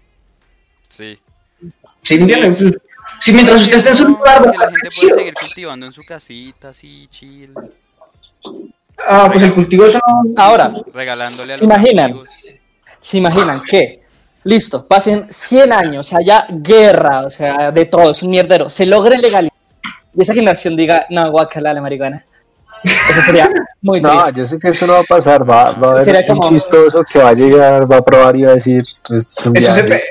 Sí. 0.88 1.18
¿Sí? 2.02 2.18
Si 3.20 3.32
mientras 3.32 3.62
usted 3.62 3.78
está 3.78 3.90
en 3.90 3.96
su 3.96 4.04
lugar, 4.08 4.46
la 4.46 4.70
gente 4.70 4.88
puede 4.94 5.14
seguir 5.14 5.34
cultivando 5.34 5.86
en 5.86 5.92
su 5.92 6.02
casita, 6.04 6.70
así, 6.70 7.08
chill. 7.10 7.52
ah, 9.06 9.28
pues 9.30 9.42
el 9.42 9.52
cultivo 9.52 9.86
eso 9.86 9.98
no... 10.06 10.32
Ahora, 10.36 10.72
Regalándole 10.92 11.54
a 11.54 11.56
¿Se 11.56 11.64
los 11.64 11.72
imaginan? 11.72 12.10
amigos. 12.10 12.30
¿Se 13.00 13.18
imaginan 13.18 13.58
que? 13.68 14.00
Listo, 14.44 14.86
pasen 14.86 15.26
100 15.30 15.72
años, 15.72 16.12
haya 16.14 16.46
guerra, 16.50 17.26
o 17.26 17.30
sea, 17.30 17.70
de 17.70 17.84
todo, 17.86 18.10
es 18.12 18.22
un 18.22 18.30
mierdero, 18.30 18.70
se 18.70 18.86
logre 18.86 19.18
legalizar 19.18 19.56
y 20.14 20.22
esa 20.22 20.32
generación 20.34 20.74
diga, 20.76 21.06
no, 21.10 21.30
guacala 21.30 21.72
la 21.74 21.80
marihuana. 21.82 22.24
Eso 22.82 23.20
sería 23.26 23.50
muy 23.82 24.00
No, 24.00 24.10
triste. 24.22 24.40
yo 24.40 24.46
sé 24.46 24.58
que 24.58 24.68
eso 24.68 24.86
no 24.86 24.94
va 24.94 25.00
a 25.00 25.04
pasar. 25.04 25.42
Va, 25.48 25.72
va 25.72 25.88
a 25.88 25.90
haber 25.92 26.02
Sería 26.04 26.20
un 26.22 26.26
como- 26.38 26.48
chistoso 26.48 27.04
que 27.04 27.18
va 27.18 27.28
a 27.28 27.32
llegar, 27.34 27.90
va 27.92 27.98
a 27.98 28.02
probar 28.02 28.34
y 28.36 28.42
va 28.44 28.52
a 28.52 28.54
decir: 28.54 28.80
"Esto 28.80 29.16
es 29.16 29.36
un 29.44 29.54
Eso 29.56 29.74
se, 29.74 29.82
viaje". 29.82 30.02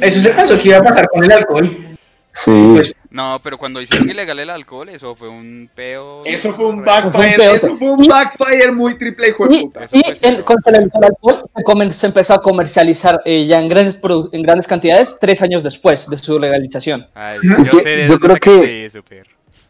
pe- 0.00 0.06
eso 0.08 0.20
se 0.20 0.30
pensó 0.30 0.58
que 0.58 0.68
iba 0.68 0.78
a 0.78 0.82
pasar 0.82 1.08
con 1.08 1.22
el 1.22 1.30
alcohol. 1.32 1.86
Sí, 2.32 2.72
Pues, 2.74 2.92
No, 3.16 3.40
pero 3.42 3.56
cuando 3.56 3.80
hicieron 3.80 4.10
ilegal 4.10 4.38
el 4.40 4.50
alcohol, 4.50 4.90
eso 4.90 5.14
fue 5.14 5.30
un 5.30 5.70
peo. 5.74 6.20
Eso 6.26 6.52
fue 6.54 6.66
un 6.66 6.80
re- 6.80 6.84
backfire, 6.84 7.54
eso 7.56 7.74
fue 7.78 7.90
un 7.92 8.06
backfire 8.06 8.70
muy 8.72 8.98
triple 8.98 9.28
hijo 9.30 9.46
de 9.46 9.56
Y, 9.56 9.62
puta. 9.64 9.86
Y 9.90 10.02
el, 10.20 10.38
¿no? 10.40 10.44
con 10.44 10.56
el 10.66 10.90
alcohol 11.02 11.42
se, 11.56 11.62
comen- 11.64 11.90
se 11.92 12.06
empezó 12.08 12.34
a 12.34 12.42
comercializar 12.42 13.22
eh, 13.24 13.46
ya 13.46 13.58
en 13.58 13.70
grandes, 13.70 13.98
en 14.32 14.42
grandes 14.42 14.66
cantidades 14.66 15.16
tres 15.18 15.40
años 15.40 15.62
después 15.62 16.10
de 16.10 16.18
su 16.18 16.38
legalización. 16.38 17.06
Ay, 17.14 17.38
Es 17.42 17.66
yo 17.66 17.78
que 17.78 17.82
sé 17.82 17.88
de 17.96 18.02
yo 18.06 18.18
dónde 18.18 18.38
creo 18.40 18.60
que- 18.60 18.84
eso. 18.84 19.00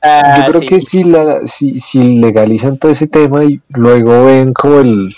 Ah, 0.02 0.38
yo 0.44 0.50
creo 0.50 0.60
sí. 0.62 0.66
que 0.66 0.80
si, 0.80 1.04
la, 1.04 1.46
si, 1.46 1.78
si 1.78 2.18
legalizan 2.20 2.78
todo 2.78 2.90
ese 2.90 3.06
tema 3.06 3.44
y 3.44 3.60
luego 3.68 4.24
ven 4.26 4.52
como 4.52 4.80
el, 4.80 5.14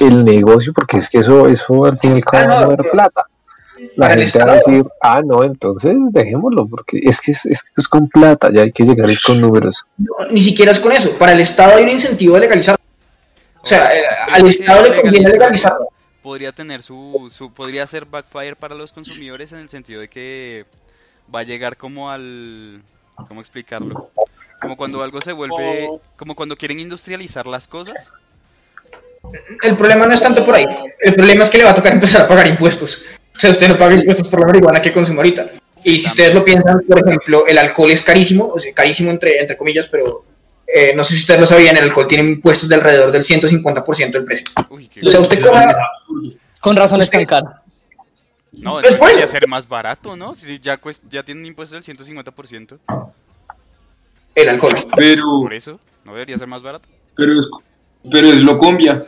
el 0.00 0.24
negocio, 0.24 0.72
porque 0.72 0.98
es 0.98 1.10
que 1.10 1.18
eso, 1.18 1.48
eso 1.48 1.84
al 1.84 1.98
fin 1.98 2.12
y 2.12 2.14
al 2.14 2.24
cabo 2.24 2.44
Ah, 2.44 2.46
no, 2.46 2.54
va 2.54 2.60
a 2.60 2.64
haber 2.64 2.76
pero- 2.78 2.90
plata. 2.92 3.22
La 3.96 4.10
gente 4.10 4.38
va 4.38 4.52
a 4.52 4.54
decir, 4.54 4.84
ah, 5.00 5.20
no, 5.24 5.44
entonces 5.44 5.94
dejémoslo, 6.10 6.66
porque 6.66 7.00
es 7.02 7.20
que 7.20 7.32
es, 7.32 7.46
es, 7.46 7.62
que 7.62 7.70
es 7.76 7.88
con 7.88 8.08
plata, 8.08 8.50
ya 8.52 8.62
hay 8.62 8.72
que 8.72 8.84
llegar 8.84 9.10
es 9.10 9.20
con 9.20 9.40
números. 9.40 9.84
No, 9.98 10.12
ni 10.30 10.40
siquiera 10.40 10.72
es 10.72 10.78
con 10.78 10.92
eso. 10.92 11.12
Para 11.18 11.32
el 11.32 11.40
Estado 11.40 11.76
hay 11.76 11.84
un 11.84 11.90
incentivo 11.90 12.34
de 12.34 12.40
legalizar. 12.40 12.76
O 13.62 13.66
sea, 13.66 13.96
eh, 13.96 14.02
al 14.32 14.46
Estado 14.46 14.82
le 14.82 15.00
conviene 15.00 15.30
legalizarlo. 15.30 15.88
Podría 16.22 16.52
tener 16.52 16.82
su, 16.82 17.28
su. 17.30 17.52
Podría 17.52 17.86
ser 17.86 18.06
backfire 18.06 18.56
para 18.56 18.74
los 18.74 18.92
consumidores 18.92 19.52
en 19.52 19.60
el 19.60 19.68
sentido 19.68 20.00
de 20.00 20.08
que 20.08 20.64
va 21.34 21.40
a 21.40 21.44
llegar 21.44 21.76
como 21.76 22.10
al. 22.10 22.82
¿Cómo 23.28 23.40
explicarlo? 23.40 24.10
Como 24.60 24.76
cuando 24.76 25.02
algo 25.02 25.20
se 25.20 25.32
vuelve. 25.32 25.88
Como 26.16 26.34
cuando 26.34 26.56
quieren 26.56 26.80
industrializar 26.80 27.46
las 27.46 27.68
cosas. 27.68 28.10
El 29.62 29.76
problema 29.76 30.06
no 30.06 30.14
es 30.14 30.20
tanto 30.20 30.44
por 30.44 30.54
ahí. 30.54 30.66
El 31.00 31.14
problema 31.14 31.44
es 31.44 31.50
que 31.50 31.58
le 31.58 31.64
va 31.64 31.70
a 31.70 31.74
tocar 31.74 31.92
empezar 31.92 32.22
a 32.22 32.28
pagar 32.28 32.46
impuestos. 32.46 33.02
O 33.34 33.38
sea, 33.38 33.50
usted 33.50 33.68
no 33.68 33.76
paga 33.78 33.94
impuestos 33.94 34.28
por 34.28 34.40
la 34.40 34.46
marihuana 34.46 34.80
que 34.80 34.92
consume 34.92 35.18
ahorita. 35.18 35.46
Y 35.84 35.98
si 35.98 36.06
ustedes 36.06 36.32
lo 36.34 36.44
piensan, 36.44 36.80
por 36.88 37.00
ejemplo, 37.00 37.46
el 37.46 37.58
alcohol 37.58 37.90
es 37.90 38.02
carísimo, 38.02 38.46
o 38.48 38.58
sea, 38.60 38.72
carísimo 38.72 39.10
entre, 39.10 39.40
entre 39.40 39.56
comillas, 39.56 39.88
pero 39.90 40.24
eh, 40.66 40.92
no 40.94 41.02
sé 41.04 41.14
si 41.14 41.20
ustedes 41.20 41.40
lo 41.40 41.46
sabían, 41.46 41.76
el 41.76 41.82
alcohol 41.84 42.06
tiene 42.06 42.28
impuestos 42.28 42.68
de 42.68 42.76
alrededor 42.76 43.10
del 43.10 43.22
150% 43.24 44.10
del 44.12 44.24
precio. 44.24 44.46
Uy, 44.70 44.86
qué. 44.88 45.06
O 45.06 45.10
sea, 45.10 45.20
usted 45.20 45.42
cobra, 45.44 45.74
Con 46.60 46.76
razón 46.76 47.00
es 47.02 47.10
tan 47.10 47.24
caro. 47.26 47.52
No, 48.52 48.78
Es 48.80 48.94
por 48.94 49.08
debería 49.08 49.26
ser 49.26 49.48
más 49.48 49.66
barato, 49.66 50.14
¿no? 50.16 50.36
Si 50.36 50.60
ya, 50.60 50.80
cuest- 50.80 51.02
ya 51.10 51.24
tienen 51.24 51.44
impuestos 51.44 51.84
del 51.84 51.96
150%. 51.96 52.78
el 54.36 54.48
alcohol. 54.48 54.72
Pero, 54.96 55.24
Por 55.42 55.52
eso, 55.54 55.80
¿no 56.04 56.12
debería 56.12 56.38
ser 56.38 56.46
más 56.46 56.62
barato? 56.62 56.88
pero 57.16 57.36
es, 57.38 57.48
pero 58.10 58.28
es 58.28 58.38
Locombia. 58.40 59.04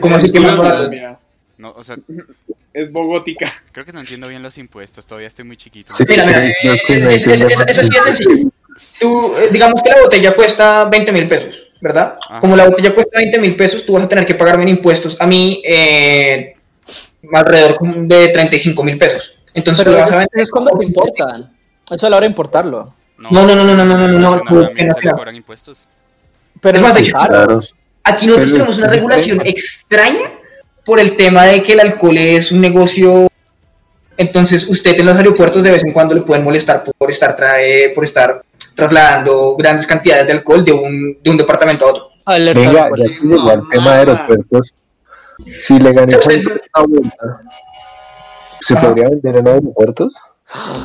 ¿Cómo 0.00 0.16
así 0.16 0.30
que 0.32 0.40
más 0.40 0.56
barato? 0.56 0.88
Mira, 0.88 1.18
no, 1.58 1.72
o 1.76 1.82
sea, 1.82 1.96
es 2.72 2.90
bogótica. 2.90 3.52
Creo 3.72 3.84
que 3.84 3.92
no 3.92 4.00
entiendo 4.00 4.28
bien 4.28 4.42
los 4.42 4.58
impuestos, 4.58 5.06
todavía 5.06 5.28
estoy 5.28 5.44
muy 5.44 5.56
chiquito. 5.56 5.94
Sí, 5.94 6.04
mira, 6.08 6.24
mira, 6.24 6.48
eso 6.50 7.84
sí 7.84 7.96
es 7.96 8.04
sencillo. 8.04 8.50
Tú, 8.98 9.34
eh, 9.36 9.48
digamos 9.52 9.80
que 9.82 9.90
la 9.90 10.02
botella 10.02 10.34
cuesta 10.34 10.84
20 10.86 11.12
mil 11.12 11.28
pesos, 11.28 11.68
¿verdad? 11.80 12.16
Ah. 12.28 12.38
Como 12.40 12.56
la 12.56 12.66
botella 12.68 12.94
cuesta 12.94 13.18
20 13.18 13.38
mil 13.38 13.54
pesos, 13.56 13.86
tú 13.86 13.92
vas 13.92 14.04
a 14.04 14.08
tener 14.08 14.26
que 14.26 14.34
pagarme 14.34 14.64
en 14.64 14.70
impuestos 14.70 15.20
a 15.20 15.26
mí 15.26 15.62
eh, 15.64 16.56
alrededor 17.32 17.78
de 17.80 18.28
35 18.28 18.82
mil 18.82 18.98
pesos. 18.98 19.34
Entonces 19.52 19.86
lo 19.86 19.92
vas 19.96 20.10
a 20.10 20.18
vender. 20.18 20.42
Es 20.42 20.50
cuando 20.50 20.72
te 20.72 20.84
importan. 20.84 21.56
Eso 21.90 22.06
a 22.06 22.10
la 22.10 22.16
hora 22.16 22.24
de 22.24 22.30
importarlo. 22.30 22.94
No, 23.18 23.30
no, 23.30 23.54
no, 23.54 23.54
no, 23.54 23.74
no, 23.74 23.84
no, 23.84 23.96
no, 23.96 24.08
no. 24.08 24.18
no, 24.18 24.42
aquí 28.02 28.26
nosotros 28.26 28.52
tenemos 28.52 28.78
una 28.78 28.88
regulación 28.88 29.40
extraña 29.44 30.32
por 30.84 31.00
el 31.00 31.16
tema 31.16 31.44
de 31.44 31.62
que 31.62 31.72
el 31.72 31.80
alcohol 31.80 32.16
es 32.18 32.52
un 32.52 32.60
negocio. 32.60 33.28
Entonces, 34.16 34.66
usted 34.68 34.98
en 34.98 35.06
los 35.06 35.16
aeropuertos 35.16 35.62
de 35.62 35.70
vez 35.70 35.84
en 35.84 35.92
cuando 35.92 36.14
le 36.14 36.20
pueden 36.22 36.44
molestar 36.44 36.84
por 36.84 37.10
estar 37.10 37.34
trae, 37.34 37.90
por 37.90 38.04
estar 38.04 38.42
trasladando 38.74 39.56
grandes 39.56 39.86
cantidades 39.86 40.26
de 40.26 40.32
alcohol 40.32 40.64
de 40.64 40.72
un, 40.72 41.18
de 41.22 41.30
un 41.30 41.36
departamento 41.36 41.86
a 41.86 41.90
otro. 41.90 42.08
Alerta 42.24 42.60
Venga, 42.60 42.88
ya 42.96 43.04
que 43.04 43.18
llegó 43.26 43.50
al 43.50 43.68
tema 43.68 43.92
de 43.92 43.98
aeropuertos, 43.98 44.74
si 45.58 45.78
legalizan 45.78 46.42
una 46.74 46.86
vuelta, 46.86 47.40
¿se 48.60 48.74
Ajá. 48.74 48.86
podría 48.86 49.08
vender 49.10 49.36
en 49.36 49.48
aeropuertos? 49.48 50.12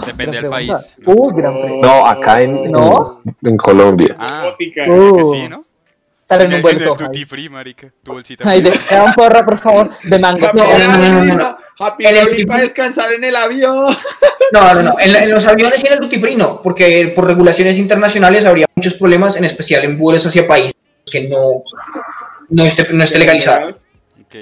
Depende 0.05 0.41
del 0.41 0.49
país. 0.49 0.71
Uy, 1.05 1.33
gran. 1.35 1.81
No, 1.81 2.05
acá 2.05 2.41
en, 2.41 2.71
¿No? 2.71 3.21
en, 3.25 3.49
en 3.51 3.57
Colombia. 3.57 4.15
Ah, 4.17 4.53
que 4.57 4.89
Uh, 4.89 5.33
sí, 5.33 5.47
¿no? 5.47 5.65
Sale 6.30 6.43
En 6.45 6.51
en 6.51 6.55
un 6.57 6.61
buen 6.61 6.77
en 6.77 6.84
el 6.84 6.89
duty 6.95 7.25
free, 7.25 7.49
marica. 7.49 7.91
Tu 8.03 8.11
bolsita. 8.11 8.43
Ay, 8.47 8.61
de, 8.61 8.69
un 8.69 9.13
porra, 9.13 9.43
por 9.43 9.57
favor, 9.57 9.89
de 10.03 10.19
mango. 10.19 10.45
Happy 10.45 10.57
No, 10.59 10.77
no, 10.77 11.23
no, 11.23 11.36
no, 11.36 11.57
Happy 11.80 12.05
En 12.05 12.15
el 12.17 12.45
para 12.45 12.59
free. 12.59 12.67
descansar 12.67 13.13
en 13.13 13.23
el 13.23 13.36
avión. 13.36 13.97
No, 14.51 14.73
no, 14.73 14.82
no. 14.82 14.95
En, 14.99 15.15
en 15.15 15.30
los 15.30 15.45
aviones 15.45 15.84
y 15.84 15.86
en 15.88 15.93
el 15.93 15.99
duty 15.99 16.17
free 16.19 16.36
no, 16.36 16.59
porque 16.63 17.13
por 17.15 17.27
regulaciones 17.27 17.77
internacionales 17.77 18.47
habría 18.47 18.65
muchos 18.75 18.95
problemas, 18.95 19.38
en 19.38 19.45
especial 19.45 19.84
en 19.84 19.95
vuelos 19.95 20.25
hacia 20.25 20.47
países 20.47 20.73
que 21.05 21.27
no, 21.30 21.61
no, 22.49 22.63
esté, 22.63 22.88
no 22.91 23.03
esté 23.03 23.19
legalizado. 23.19 23.69
Ok. 23.69 24.36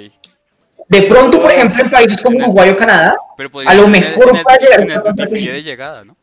De 0.88 1.02
pronto, 1.04 1.42
por 1.42 1.52
ejemplo, 1.52 1.84
en 1.84 1.92
países 1.92 2.22
como 2.22 2.38
Uruguay 2.38 2.70
o 2.70 2.78
Canadá, 2.78 3.18
Pero 3.36 3.52
podría 3.52 3.70
A 3.70 3.76
lo 3.76 3.90
mejor 3.90 4.30
en 4.30 4.36
el, 4.38 4.44
para 4.44 4.58
llegar 4.60 4.82
en 4.82 4.92
el 4.92 5.04
duty 5.04 5.24
free 5.24 5.42
cosa. 5.42 5.52
de 5.52 5.64
llegada, 5.64 6.06
¿no? 6.06 6.16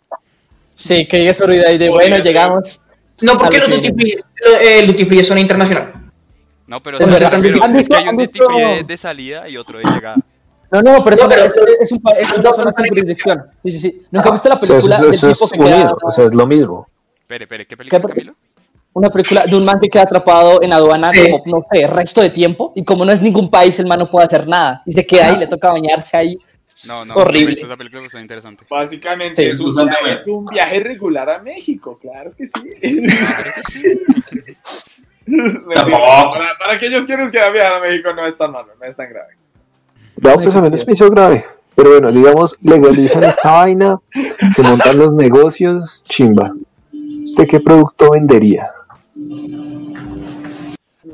Sí, 0.74 1.06
que 1.06 1.18
llegue 1.18 1.34
su 1.34 1.46
ruida 1.46 1.70
y 1.70 1.76
de 1.76 1.90
bueno, 1.90 2.16
llegamos. 2.16 2.80
No 3.22 3.38
porque 3.38 3.56
A 3.56 3.60
los 3.60 3.68
lo 3.68 3.76
duty 3.76 3.88
que- 3.88 3.94
free, 3.94 4.12
eh, 4.12 4.78
el 4.80 4.86
duty 4.88 5.04
free 5.04 5.18
es 5.20 5.26
zona 5.28 5.40
internacional. 5.40 5.92
No, 6.66 6.82
pero, 6.82 6.98
Es 6.98 7.04
sí, 7.04 7.10
verdad. 7.10 7.38
pero 7.42 7.62
¿Han 7.62 7.76
es 7.76 7.88
que 7.88 7.96
hay 7.96 8.08
un 8.08 8.16
duty 8.16 8.38
free 8.38 8.60
de, 8.76 8.82
de 8.84 8.96
salida 8.96 9.48
y 9.48 9.56
otro 9.56 9.78
de 9.78 9.84
llegada. 9.84 10.16
No, 10.72 10.80
no, 10.82 11.04
pero, 11.04 11.16
No, 11.16 11.22
eso 11.22 11.28
pero- 11.28 11.44
es, 11.44 11.54
es 11.80 11.92
un, 11.92 12.02
es 12.18 12.32
una 12.38 12.50
zona 12.50 12.64
personas- 12.72 12.88
jurisdicción. 12.88 13.42
Sí, 13.62 13.70
sí, 13.70 13.78
sí. 13.78 14.02
¿Nunca 14.10 14.30
viste 14.30 14.48
la 14.48 14.54
O 14.56 14.60
sea, 14.60 14.68
película 14.76 14.96
eso, 14.96 15.04
del 15.06 15.14
eso 15.14 15.30
es 15.30 15.38
tipo 15.38 15.50
que 15.50 15.58
queda... 15.58 15.76
unido, 15.76 15.98
o 16.02 16.10
sea, 16.10 16.24
es 16.24 16.34
lo 16.34 16.46
mismo. 16.46 16.88
Espere, 17.20 17.44
espere, 17.44 17.66
¿qué 17.66 17.76
película, 17.76 18.00
¿Qué? 18.00 18.08
Camilo? 18.08 18.34
Una 18.94 19.10
película 19.10 19.44
de 19.46 19.56
un 19.56 19.64
man 19.64 19.78
que 19.80 19.88
queda 19.88 20.02
atrapado 20.04 20.62
en 20.62 20.72
aduana 20.72 21.10
Sí. 21.12 21.30
como, 21.30 21.58
no 21.58 21.66
sé, 21.72 21.86
resto 21.86 22.20
de 22.22 22.30
tiempo. 22.30 22.72
Y 22.76 22.84
como 22.84 23.04
no 23.04 23.12
es 23.12 23.20
ningún 23.22 23.50
país, 23.50 23.78
el 23.80 23.86
man 23.86 23.98
no 23.98 24.08
puede 24.08 24.26
hacer 24.26 24.46
nada. 24.48 24.82
Y 24.86 24.92
se 24.92 25.04
queda 25.06 25.26
ahí, 25.28 25.36
le 25.38 25.46
toca 25.48 25.72
bañarse 25.72 26.16
ahí. 26.16 26.38
No, 26.88 27.04
no, 27.04 27.14
Horrible. 27.14 27.54
Esa 27.54 27.76
película 27.76 28.04
suena 28.10 28.22
interesante. 28.22 28.66
Básicamente 28.68 29.36
Sí, 29.36 29.48
es, 29.50 29.60
un 29.60 29.68
es 29.68 30.26
un 30.26 30.46
viaje 30.46 30.80
regular 30.80 31.30
a 31.30 31.38
México, 31.38 31.98
claro 32.00 32.32
que 32.36 32.46
sí. 32.48 33.06
Para, 35.74 36.58
para 36.58 36.74
aquellos 36.74 37.06
que 37.06 37.16
nos 37.16 37.30
quieran 37.30 37.52
viajar 37.52 37.76
a 37.76 37.80
México 37.80 38.12
no 38.12 38.26
es 38.26 38.36
tan 38.36 38.52
malo, 38.52 38.68
no 38.78 38.86
es 38.86 38.94
tan 38.94 39.08
grave. 39.08 39.34
No, 40.20 40.34
pues 40.34 40.54
a 40.54 40.60
menos 40.60 40.86
me 40.86 40.92
hizo 40.92 41.08
grave. 41.10 41.44
Pero 41.74 41.90
bueno, 41.92 42.12
digamos, 42.12 42.58
legalizan 42.62 43.24
esta 43.24 43.50
vaina, 43.58 43.98
se 44.54 44.62
montan 44.62 44.98
los 44.98 45.12
negocios, 45.12 46.04
chimba. 46.08 46.52
¿Usted 47.24 47.48
qué 47.48 47.58
producto 47.60 48.10
vendería? 48.10 48.70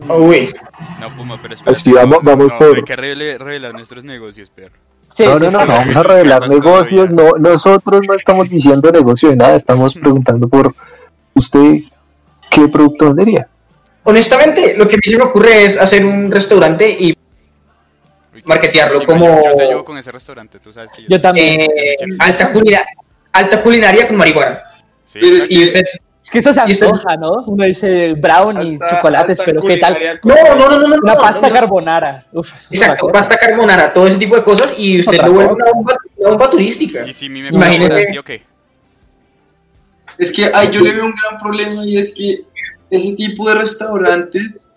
Uy, 0.08 0.52
No, 1.00 1.08
Puma, 1.16 1.38
pero 1.40 1.54
espera. 1.54 1.70
Así 1.70 1.92
vamos- 1.92 2.22
no, 2.22 2.30
vamos 2.30 2.52
no, 2.52 2.58
por- 2.58 2.76
Hay 2.76 2.82
que 2.82 2.96
revelar 2.96 3.72
nuestros 3.74 4.02
negocios, 4.04 4.50
perro. 4.50 4.74
Sí, 5.24 5.26
no, 5.28 5.38
sí, 5.38 5.44
no, 5.44 5.50
no, 5.50 5.60
sí. 5.60 5.66
no, 5.66 5.74
vamos 5.76 5.96
a 5.96 6.02
revelar 6.02 6.48
negocios. 6.48 7.10
No, 7.10 7.30
nosotros 7.38 8.00
no 8.08 8.14
estamos 8.14 8.48
diciendo 8.48 8.90
negocio 8.90 9.30
de 9.30 9.36
nada, 9.36 9.56
estamos 9.56 9.94
preguntando 9.94 10.48
por 10.48 10.74
usted 11.34 11.80
qué 12.50 12.68
producto 12.68 13.06
vendería. 13.06 13.46
honestamente, 14.04 14.74
lo 14.76 14.88
que 14.88 14.94
a 14.96 14.98
mí 14.98 15.02
se 15.10 15.16
me 15.18 15.24
ocurre 15.24 15.64
es 15.64 15.76
hacer 15.76 16.04
un 16.04 16.30
restaurante 16.30 16.90
y 16.90 17.16
Marketearlo 18.44 19.04
como- 19.04 19.26
Yo, 19.26 19.50
yo 19.50 19.56
te 19.56 19.62
ayudo 19.64 19.84
con 19.84 19.98
ese 19.98 20.10
restaurante, 20.10 20.58
tú 20.60 20.72
sabes 20.72 20.90
que 20.90 21.02
yo. 21.02 21.08
Yo 21.10 21.20
también. 21.20 21.60
eh, 21.60 21.96
alta, 22.18 22.50
culina- 22.52 22.84
alta 23.32 23.60
culinaria 23.62 24.08
con 24.08 24.16
marihuana. 24.16 24.58
Sí. 25.04 25.18
Y 25.50 25.64
usted... 25.64 25.84
Es 26.22 26.30
que 26.30 26.38
eso 26.40 26.52
se 26.52 26.60
antoja, 26.60 27.16
¿no? 27.16 27.32
Uno 27.46 27.64
dice 27.64 28.12
brown 28.12 28.56
y 28.60 28.72
Alta- 28.74 28.88
chocolates, 28.88 29.40
alta 29.40 29.44
pero 29.52 29.62
¿qué 29.62 29.76
tal? 29.78 29.96
No, 30.22 30.34
no, 30.34 30.54
no, 30.54 30.68
no, 30.68 30.88
no. 30.88 30.96
Una 31.02 31.14
no, 31.14 31.18
pasta 31.20 31.48
no. 31.48 31.54
carbonara. 31.54 32.26
Uf, 32.32 32.50
Exacto, 32.70 33.08
pasta 33.08 33.38
carbonara, 33.38 33.92
todo 33.92 34.06
ese 34.06 34.18
tipo 34.18 34.36
de 34.36 34.42
cosas 34.42 34.74
y 34.76 35.00
usted 35.00 35.18
lo 35.24 35.32
vuelve 35.32 35.52
una 35.54 35.64
bomba, 35.72 35.96
una 36.18 36.28
bomba 36.30 36.50
turística. 36.50 37.06
Y 37.06 37.14
si 37.14 37.28
mi 37.30 37.40
me 37.42 37.48
Imagínate- 37.48 38.06
¿sí 38.06 38.18
o 38.18 38.22
qué? 38.24 38.42
Es 40.18 40.30
que 40.30 40.50
ay, 40.52 40.70
yo 40.70 40.80
le 40.82 40.92
veo 40.92 41.06
un 41.06 41.14
gran 41.14 41.40
problema 41.40 41.86
y 41.86 41.96
es 41.96 42.12
que 42.14 42.44
ese 42.90 43.14
tipo 43.16 43.48
de 43.48 43.54
restaurantes 43.54 44.68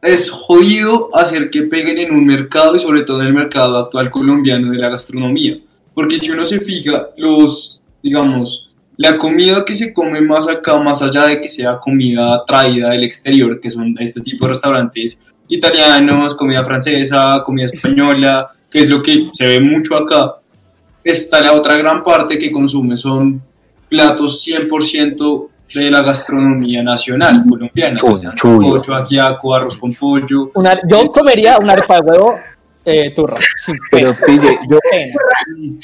es 0.00 0.30
jodido 0.30 1.10
hacer 1.14 1.50
que 1.50 1.62
peguen 1.62 1.98
en 1.98 2.12
un 2.14 2.24
mercado 2.24 2.76
y 2.76 2.78
sobre 2.78 3.02
todo 3.02 3.20
en 3.20 3.26
el 3.26 3.34
mercado 3.34 3.76
actual 3.76 4.10
colombiano 4.10 4.70
de 4.70 4.78
la 4.78 4.88
gastronomía. 4.88 5.58
Porque 5.94 6.18
si 6.18 6.30
uno 6.30 6.46
se 6.46 6.60
fija, 6.60 7.08
los, 7.16 7.82
digamos, 8.02 8.65
la 8.98 9.18
comida 9.18 9.64
que 9.64 9.74
se 9.74 9.92
come 9.92 10.20
más 10.20 10.48
acá, 10.48 10.78
más 10.78 11.02
allá 11.02 11.26
de 11.26 11.40
que 11.40 11.48
sea 11.48 11.78
comida 11.78 12.42
traída 12.46 12.90
del 12.90 13.04
exterior, 13.04 13.60
que 13.60 13.70
son 13.70 13.94
este 13.98 14.20
tipo 14.22 14.46
de 14.46 14.50
restaurantes 14.54 15.18
italianos, 15.48 16.34
comida 16.34 16.64
francesa, 16.64 17.42
comida 17.44 17.66
española, 17.66 18.50
que 18.70 18.80
es 18.80 18.88
lo 18.90 19.02
que 19.02 19.26
se 19.32 19.46
ve 19.46 19.60
mucho 19.60 19.96
acá, 19.96 20.36
está 21.04 21.40
la 21.40 21.52
otra 21.52 21.76
gran 21.76 22.02
parte 22.02 22.38
que 22.38 22.50
consume 22.50 22.96
son 22.96 23.40
platos 23.88 24.42
100% 24.46 25.48
de 25.74 25.90
la 25.90 26.00
gastronomía 26.02 26.82
nacional 26.82 27.44
colombiana. 27.48 27.96
Chuy, 27.96 28.12
o 28.12 28.16
sea, 28.16 28.32
chuy. 28.34 28.58
pollo, 28.64 28.94
ajiaco, 28.94 29.54
arroz 29.54 29.76
con 29.78 29.92
pollo. 29.92 30.50
Una- 30.54 30.80
yo 30.88 31.10
comería 31.10 31.58
una 31.58 31.72
arepa 31.74 32.00
de 32.00 32.10
huevo 32.10 32.34
eh, 32.86 33.12
turra, 33.14 33.36
sin 33.56 33.76
Pero 33.90 34.14
pena. 34.14 34.26
pille, 34.26 34.58
yo 34.70 34.78
pena, 34.90 35.14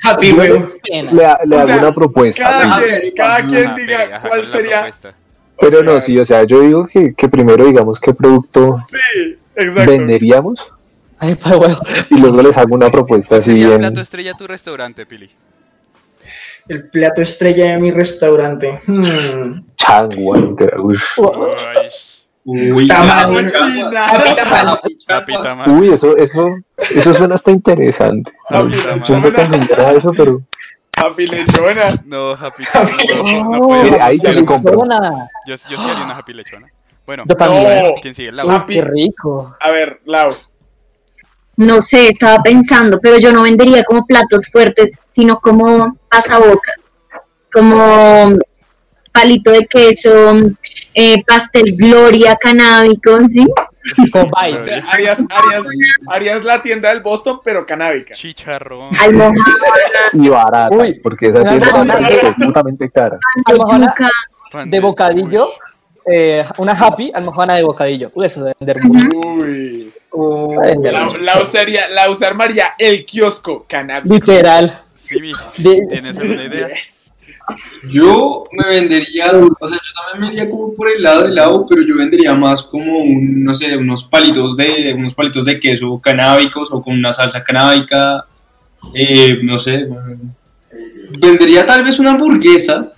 Happy 0.05 0.31
Yo- 0.31 0.69
pena. 0.89 1.13
le, 1.13 1.25
hago 1.27 1.67
sea, 1.67 1.77
una 1.79 1.93
propuesta. 1.93 2.45
Cada 2.45 2.81
quien, 2.83 3.13
cada 3.15 3.47
quien 3.47 3.67
Ajá, 3.67 3.77
diga 3.77 4.09
cuál 4.21 4.29
¿cuál 4.31 4.41
es 4.41 4.49
la 4.49 4.57
sería. 4.57 4.73
propuesta? 4.77 5.15
Pero 5.61 5.83
no, 5.83 6.01
sí, 6.01 6.19
o 6.19 6.25
sea, 6.25 6.43
yo 6.45 6.61
digo 6.63 6.87
que, 6.87 7.15
que 7.15 7.29
primero 7.29 7.65
digamos 7.67 8.01
qué 8.01 8.13
producto 8.15 8.79
Sí, 8.91 9.37
exacto. 9.57 9.91
venderíamos 9.91 10.73
Arepa 11.19 11.51
de 11.51 11.57
huevo. 11.57 11.77
y 12.11 12.19
luego 12.19 12.43
les 12.43 12.57
hago 12.59 12.75
una 12.75 12.89
propuesta 12.91 13.37
así 13.37 13.51
Sería 13.51 13.75
el 13.75 13.79
plato 13.79 14.01
estrella 14.01 14.33
tu 14.35 14.47
restaurante, 14.49 15.07
Pili. 15.07 15.31
El 16.69 16.89
plato 16.89 17.23
estrella 17.23 17.73
de 17.73 17.79
mi 17.79 17.91
restaurante. 17.91 18.81
Hmm. 18.87 19.65
changua. 19.77 20.39
Uy, 22.45 22.89
Tamal. 22.89 23.53
tamal. 25.43 25.69
Uy, 25.71 25.91
eso, 25.93 26.17
eso, 26.17 26.57
eso 26.95 27.15
suena 27.15 27.35
hasta 27.37 27.51
interesante. 27.53 28.33
No, 28.51 28.65
mira, 28.65 29.01
yo 29.03 29.21
no 29.21 29.33
considero 29.33 29.89
eso, 29.97 30.13
pero 30.17 30.43
Happy 30.97 31.27
lechona. 31.27 32.03
No, 32.05 32.33
happy 32.33 32.65
Happy 32.73 32.93
no, 33.43 33.51
no 33.51 33.61
puedo. 33.63 33.83
Mire, 33.85 33.99
ahí 34.01 34.19
ya 34.19 34.31
Yo- 34.31 34.41
le 34.41 34.45
compro. 34.45 34.73
Lechona. 34.73 35.29
Yo, 35.47 35.55
yo 35.55 35.79
sí 35.79 35.89
haría 35.89 36.05
una 36.05 36.17
happy 36.19 36.33
lechona. 36.35 36.67
Bueno, 37.07 37.25
Yo 37.29 37.35
también. 37.37 37.83
No. 37.85 37.91
¿quién 38.01 38.15
sigue? 38.15 38.33
Laura. 38.33 38.55
Happy. 38.57 38.75
qué 38.75 38.83
rico. 38.83 39.57
A 39.61 39.71
ver, 39.73 40.01
Lau. 40.05 40.31
No 41.57 41.81
sé, 41.83 42.09
estaba 42.09 42.43
pensando, 42.43 42.99
pero 43.01 43.19
yo 43.19 43.31
no 43.33 43.43
vendería 43.43 43.85
como 43.85 44.05
platos 44.07 44.43
fuertes, 44.51 44.99
sino 45.05 45.39
como 45.39 45.97
pasaboca, 46.09 46.73
como 47.53 48.37
palito 49.13 49.51
de 49.53 49.67
queso, 49.67 50.35
eh, 50.95 51.23
pastel 51.27 51.75
gloria 51.77 52.37
canábico, 52.37 53.19
¿sí? 53.31 53.47
Harías, 54.37 54.85
harías, 54.89 55.19
harías 56.09 56.45
la 56.45 56.63
tienda 56.63 56.91
del 56.91 57.01
Boston, 57.01 57.41
pero 57.45 57.67
canábica. 57.67 58.15
Chicharrón. 58.15 58.87
Almohada, 59.03 59.35
y 60.13 60.29
barata, 60.29 60.75
Uy, 60.77 61.01
porque 61.03 61.27
esa 61.29 61.43
tienda 61.43 61.69
almohada. 61.69 62.09
es 62.09 62.35
putamente 62.37 62.91
cara. 62.91 63.19
Almohada 63.45 63.95
de 64.67 64.81
bocadillo. 64.81 65.49
eh, 66.07 66.45
una 66.59 66.73
happy 66.73 67.11
almohana 67.15 67.55
de 67.57 67.63
bocadillo. 67.65 68.11
Uy, 68.15 68.27
eso 68.27 68.45
de 68.45 68.55
vender 68.61 68.83
mucho. 68.85 69.09
Uy. 69.27 69.93
Mucho. 70.15 71.17
Lau 71.21 71.47
sería, 71.47 71.89
Lau 71.89 72.15
se 72.15 72.27
armaría 72.27 72.75
el 72.79 73.05
kiosco 73.07 73.65
canábico. 73.69 74.15
Literal. 74.15 74.81
Sí, 74.95 75.19
mi. 75.21 75.33
De- 75.59 75.87
¿Tienes 75.89 76.19
alguna 76.19 76.45
idea? 76.45 76.69
Yes. 76.69 76.92
Yo 77.89 78.45
me 78.53 78.69
vendería, 78.69 79.33
o 79.33 79.69
sea, 79.69 79.79
yo 79.79 80.13
también 80.13 80.35
me 80.35 80.51
como 80.51 80.75
por 80.75 80.91
el 80.91 81.03
lado 81.03 81.25
del 81.25 81.35
lado, 81.35 81.67
pero 81.69 81.83
yo 81.83 81.97
vendería 81.97 82.35
más 82.35 82.63
como 82.65 82.99
un, 82.99 83.45
no 83.45 83.55
sé, 83.55 83.77
unos 83.77 84.05
palitos 84.05 84.57
de, 84.57 84.95
unos 84.97 85.15
palitos 85.15 85.45
de 85.45 85.59
queso 85.59 86.01
canábicos 86.01 86.71
o 86.73 86.83
con 86.83 86.95
una 86.95 87.13
salsa 87.13 87.43
canábica, 87.43 88.25
eh, 88.95 89.39
no 89.43 89.59
sé, 89.59 89.87
vendería 91.21 91.67
tal 91.67 91.85
vez 91.85 91.99
una 91.99 92.13
hamburguesa, 92.13 92.93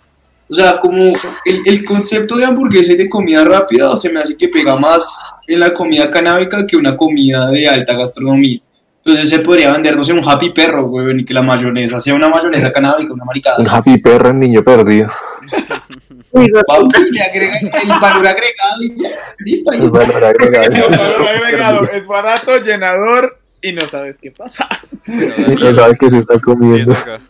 o 0.49 0.55
sea, 0.55 0.79
como 0.81 1.15
el, 1.45 1.63
el 1.65 1.85
concepto 1.85 2.37
de 2.37 2.45
hamburguesa 2.45 2.93
y 2.93 2.97
de 2.97 3.09
comida 3.09 3.45
rápida 3.45 3.97
se 3.97 4.11
me 4.11 4.21
hace 4.21 4.37
que 4.37 4.49
pega 4.49 4.77
más 4.77 5.21
en 5.47 5.61
la 5.61 5.75
comida 5.75 6.11
canábica 6.11 6.67
que 6.67 6.77
una 6.77 6.97
comida 6.97 7.49
de 7.51 7.69
alta 7.69 7.95
gastronomía. 7.95 8.61
Entonces 9.07 9.29
se 9.29 9.41
podría 9.41 9.71
vender, 9.71 9.97
no 9.97 10.03
sé, 10.03 10.15
un 10.15 10.27
happy 10.27 10.51
perro, 10.51 10.87
weón, 10.87 11.21
y 11.21 11.25
que 11.27 11.35
la 11.35 11.43
mayonesa 11.43 12.01
sea 12.01 12.15
una 12.15 12.29
mayonesa 12.31 12.73
canábica, 12.73 13.13
una 13.13 13.25
maricada. 13.27 13.57
Un 13.59 13.69
happy 13.69 13.99
perro 13.99 14.31
en 14.31 14.41
niño 14.41 14.63
perdido. 14.65 15.09
Papi, 16.33 17.11
le 17.13 17.23
agrega 17.23 17.59
el 17.83 17.89
valor 18.01 18.27
agregado 18.27 18.83
y 18.83 19.03
ya. 19.03 19.09
Listo, 19.39 19.71
ahí 19.71 19.79
Es 19.79 19.85
está. 19.85 19.99
valor 19.99 20.25
agregado. 20.25 20.89
Valor 20.91 21.29
agregado, 21.29 21.83
Es 21.93 22.07
barato, 22.07 22.57
llenador 22.59 23.39
y 23.63 23.73
no 23.73 23.83
sabes 23.83 24.17
qué 24.21 24.31
pasa. 24.33 24.69
Bueno, 25.07 25.35
No 25.61 25.73
sabe 25.73 25.97
que 25.97 26.11
se 26.11 26.19
está 26.19 26.39
comiendo. 26.41 26.93
acá. 26.93 27.21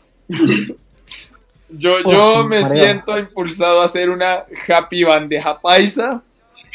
Yo, 1.70 1.94
Oh, 2.04 2.12
yo 2.12 2.44
me 2.44 2.60
mareo. 2.62 2.82
siento 2.82 3.18
impulsado 3.18 3.82
a 3.82 3.86
hacer 3.86 4.08
una 4.10 4.44
happy 4.68 5.04
bandeja 5.04 5.60
paisa. 5.60 6.22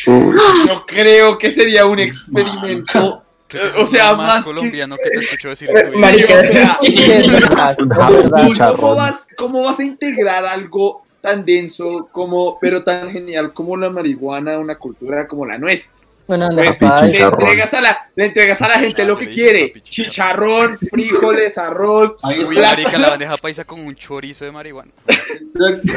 Uy, 0.07 0.35
Yo 0.67 0.85
creo 0.85 1.37
que 1.37 1.49
sería 1.51 1.85
un 1.85 1.99
experimento. 1.99 3.23
Creo 3.49 3.73
que 3.73 3.79
Eh, 3.79 3.83
o 3.83 3.87
sea, 3.87 4.15
más 4.15 4.27
más 4.27 4.37
que- 4.37 4.43
colombiano 4.51 4.95
que 4.95 5.09
te 5.09 5.19
escucho 5.19 5.49
decir. 5.49 5.69
Sí, 5.91 5.97
Marica, 5.99 6.35
o 6.39 6.43
sea. 6.43 6.79
¿Cómo 8.77 8.95
vas, 8.95 9.27
¿Cómo 9.35 9.63
vas 9.63 9.79
a 9.79 9.83
integrar 9.83 10.45
algo 10.45 11.03
tan 11.21 11.43
denso 11.43 12.07
como, 12.11 12.57
pero 12.59 12.83
tan 12.83 13.11
genial 13.11 13.51
como 13.51 13.75
la 13.75 13.89
marihuana 13.89 14.53
a 14.55 14.59
una 14.59 14.75
cultura 14.75 15.27
como 15.27 15.45
la 15.45 15.57
nuestra? 15.57 15.97
Una 16.27 16.47
Pues, 16.49 16.57
bandeja 16.57 16.73
Papi, 16.95 17.01
paisa. 17.01 17.05
le, 17.07 17.23
entregas 17.25 17.73
a 17.73 17.81
la, 17.81 18.09
le 18.15 18.25
entregas 18.25 18.61
a 18.61 18.67
la 18.67 18.79
gente 18.79 19.03
lo 19.03 19.17
que 19.17 19.29
quiere. 19.31 19.73
Chicharrón, 19.81 20.77
frijoles, 20.77 21.57
arroz. 21.57 22.13
Ahí 22.21 22.41
Uy, 22.47 22.55
marica, 22.55 22.99
la 22.99 23.09
bandeja 23.09 23.35
paisa 23.37 23.63
con 23.65 23.79
un 23.79 23.95
chorizo 23.95 24.45
de 24.45 24.51
marihuana. 24.51 24.91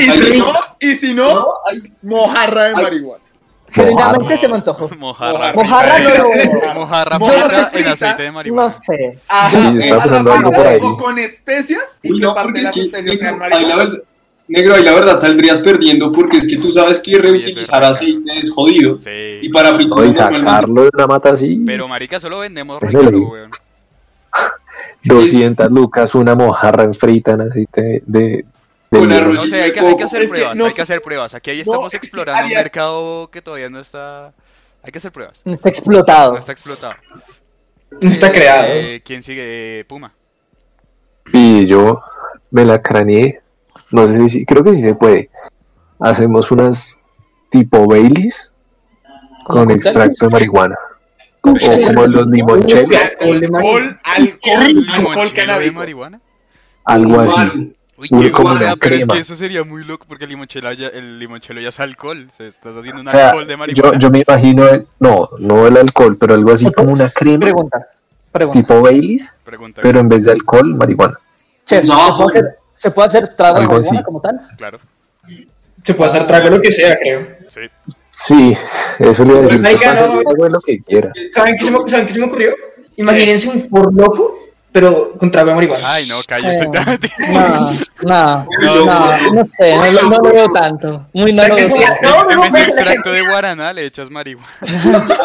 Y 0.00 0.10
si 0.10 0.38
no, 0.38 0.52
y 0.80 0.94
si 0.96 1.14
no, 1.14 1.34
No, 1.34 1.46
mojarra 2.02 2.64
de 2.64 2.72
marihuana. 2.72 3.21
Genuinamente 3.72 4.36
se 4.36 4.48
me 4.48 4.54
antojó. 4.56 4.88
Mojarra. 4.98 5.52
Mojarra 5.52 5.98
no. 5.98 6.74
Mojarra 6.74 7.18
Mojarra 7.18 7.48
frita 7.66 7.78
en 7.78 7.86
aceite 7.88 8.22
de 8.22 8.28
No 8.28 8.34
marihuana. 8.34 8.70
sé. 8.70 9.18
Ajá, 9.28 9.46
Sí, 9.48 9.58
yo 9.62 9.70
estaba 9.78 9.94
mojarra 9.96 10.02
pensando 10.04 10.32
algo 10.32 10.50
por 10.52 10.66
ahí. 10.66 10.80
O 10.82 10.96
con 10.96 11.18
especias 11.18 11.82
y 12.02 12.10
no, 12.20 12.34
parte 12.34 12.52
de 12.58 12.62
las 12.64 12.72
que, 12.72 12.80
especias 12.82 13.18
sean 13.18 13.38
negro, 13.38 13.44
ahí 13.44 13.50
la 13.50 13.58
marihuana. 13.76 13.84
verdad, 13.84 14.04
negro, 14.48 14.74
ahí 14.74 14.82
la 14.84 14.92
verdad 14.92 15.18
saldrías 15.18 15.60
perdiendo 15.60 16.12
porque 16.12 16.36
es 16.38 16.46
que 16.46 16.56
tú 16.58 16.70
sabes 16.72 17.00
que 17.00 17.18
reutilizar 17.18 17.82
aceite 17.84 18.38
es 18.38 18.50
jodido. 18.52 18.96
Y 18.96 19.40
Sí. 19.40 19.48
para 19.52 19.70
no, 19.72 19.80
y 19.80 19.86
normalmente 19.86 20.18
sacarlo 20.18 20.82
de 20.82 20.90
una 20.92 21.06
mata 21.06 21.30
así, 21.30 21.62
Pero 21.66 21.88
marica, 21.88 22.20
solo 22.20 22.40
vendemos 22.40 22.80
rico, 22.82 23.00
weón. 23.32 23.50
200 25.04 25.70
lucas, 25.70 26.14
una 26.14 26.34
mojarra 26.34 26.84
en 26.84 26.94
frita 26.94 27.32
en 27.32 27.40
aceite 27.42 28.02
de... 28.06 28.44
Con 28.92 29.10
arroz. 29.10 29.34
No 29.34 29.46
sé, 29.46 29.62
hay 29.62 29.72
que, 29.72 29.80
hay 29.80 29.96
que 29.96 30.04
hacer 30.04 30.22
Es 30.22 30.26
que 30.26 30.34
pruebas, 30.34 30.56
no 30.56 30.66
hay 30.66 30.74
que 30.74 30.82
hacer 30.82 31.00
pruebas. 31.00 31.34
Aquí 31.34 31.50
ahí 31.50 31.60
estamos 31.60 31.94
explorando 31.94 32.46
un 32.46 32.52
mercado 32.52 33.30
que 33.30 33.40
todavía 33.40 33.70
no 33.70 33.80
está... 33.80 34.34
Hay 34.82 34.92
que 34.92 34.98
hacer 34.98 35.12
pruebas. 35.12 35.40
No 35.44 35.54
está 35.54 35.68
explotado. 35.68 36.32
No 36.32 36.38
está 36.38 36.52
explotado. 36.52 36.94
No 38.00 38.10
está 38.10 38.30
creado. 38.30 38.66
Eh, 38.68 39.02
¿Quién 39.04 39.22
sigue? 39.22 39.84
Puma. 39.88 40.12
Y 41.32 41.66
yo 41.66 42.02
me 42.50 42.64
la 42.64 42.82
craneé. 42.82 43.40
No 43.92 44.08
sé 44.08 44.28
si, 44.28 44.44
creo 44.44 44.62
que 44.64 44.74
sí 44.74 44.82
se 44.82 44.94
puede. 44.94 45.30
Hacemos 46.00 46.50
unas 46.50 47.00
tipo 47.50 47.86
Baileys 47.86 48.50
¿Como 49.44 49.64
con 49.64 49.70
extracto 49.70 50.26
de 50.26 50.32
marihuana. 50.32 50.76
O 51.42 51.54
como 51.86 52.06
los 52.06 52.26
limonchelos, 52.28 52.94
Alcohol 52.94 53.40
de 53.40 53.48
marihuana. 53.48 54.00
Alcohol, 54.04 54.60
alcohol, 54.60 54.66
alcohol 54.66 54.98
¿Limonchelo 54.98 55.24
de 55.24 55.32
canábico. 55.32 55.74
marihuana? 55.74 56.20
algo 56.84 57.20
así. 57.20 57.34
Claro. 57.34 57.52
Uy, 57.54 57.76
Uy, 58.10 58.32
qué 58.32 58.76
pero 58.80 58.94
es 58.96 59.06
que 59.06 59.18
eso 59.18 59.36
sería 59.36 59.64
muy 59.64 59.84
loco 59.84 60.04
porque 60.08 60.24
el 60.24 60.30
limonchelo 60.30 60.72
ya, 60.72 60.88
el 60.88 61.18
limonchelo 61.18 61.60
ya 61.60 61.68
es 61.68 61.78
alcohol. 61.80 62.28
Se 62.32 62.46
estás 62.48 62.76
haciendo 62.76 63.02
un 63.02 63.08
O 63.08 63.10
sea, 63.10 63.26
alcohol 63.28 63.46
de 63.46 63.52
yo, 63.52 63.58
marihuana. 63.58 63.98
yo 63.98 64.10
me 64.10 64.22
imagino, 64.26 64.68
el- 64.68 64.86
no, 64.98 65.28
no 65.38 65.66
el 65.66 65.76
alcohol, 65.76 66.16
pero 66.18 66.34
algo 66.34 66.52
así 66.52 66.70
como 66.72 66.92
una 66.92 67.10
crema 67.10 67.40
Pregunta. 67.40 67.86
Pregunta. 68.32 68.60
tipo 68.60 68.80
Baileys, 68.82 69.32
Pregunta. 69.44 69.80
pero 69.82 70.00
en 70.00 70.08
vez 70.08 70.24
de 70.24 70.32
alcohol, 70.32 70.74
marihuana. 70.74 71.18
Chef, 71.66 71.84
¿se 71.84 71.92
No, 71.92 72.16
puede 72.16 72.38
hacer, 72.38 72.58
se 72.74 72.90
puede 72.90 73.08
hacer 73.08 73.36
trago 73.36 73.54
de 73.56 73.60
Algo 73.62 73.72
marihuana 73.74 73.98
así. 74.00 74.04
como 74.04 74.20
tal? 74.20 74.40
Claro. 74.56 74.78
Se 75.84 75.94
puede 75.94 76.10
hacer 76.10 76.26
trago 76.26 76.50
lo 76.50 76.60
que 76.60 76.70
sea, 76.72 76.98
creo. 76.98 77.26
Sí. 77.48 77.60
Sí, 78.10 78.56
eso 78.98 79.24
le 79.24 79.30
iba 79.32 79.38
a 79.40 79.42
decir. 79.42 79.60
No. 79.60 80.60
¿Saben 81.32 81.56
qué 81.56 81.64
se 81.64 81.70
me, 81.70 81.78
¿saben 81.88 82.06
qué 82.06 82.12
se 82.12 82.18
me 82.20 82.26
ocurrió? 82.26 82.54
Imagínense 82.96 83.48
un 83.48 83.58
Ford 83.58 83.92
loco, 83.94 84.38
pero 84.72 85.12
con 85.18 85.30
trago 85.30 85.50
de 85.50 85.54
marihuana. 85.56 85.92
Ay, 85.92 86.06
no, 86.08 86.16
cállese. 86.26 86.64
Eh, 86.64 86.70
No, 88.02 88.02
no, 88.02 88.46
No, 88.60 88.84
no, 88.84 89.32
no 89.34 89.44
sé, 89.46 89.76
no, 89.76 89.92
lo- 89.92 90.02
no 90.08 90.16
lo 90.18 90.22
veo 90.32 90.48
tanto. 90.50 91.06
Muy 91.12 91.32
no 91.32 91.46
lo 91.46 91.54
veo 91.54 91.68
tanto. 91.68 91.84
No, 92.02 92.24
no, 92.24 92.30
en 92.30 92.36
no, 92.36 92.42
vez 92.42 92.52
de 92.52 92.58
pero- 92.58 92.72
extracto 92.72 93.12
de 93.12 93.22
guaraná 93.22 93.72
le 93.72 93.86
echas 93.86 94.10
marihuana. 94.10 94.48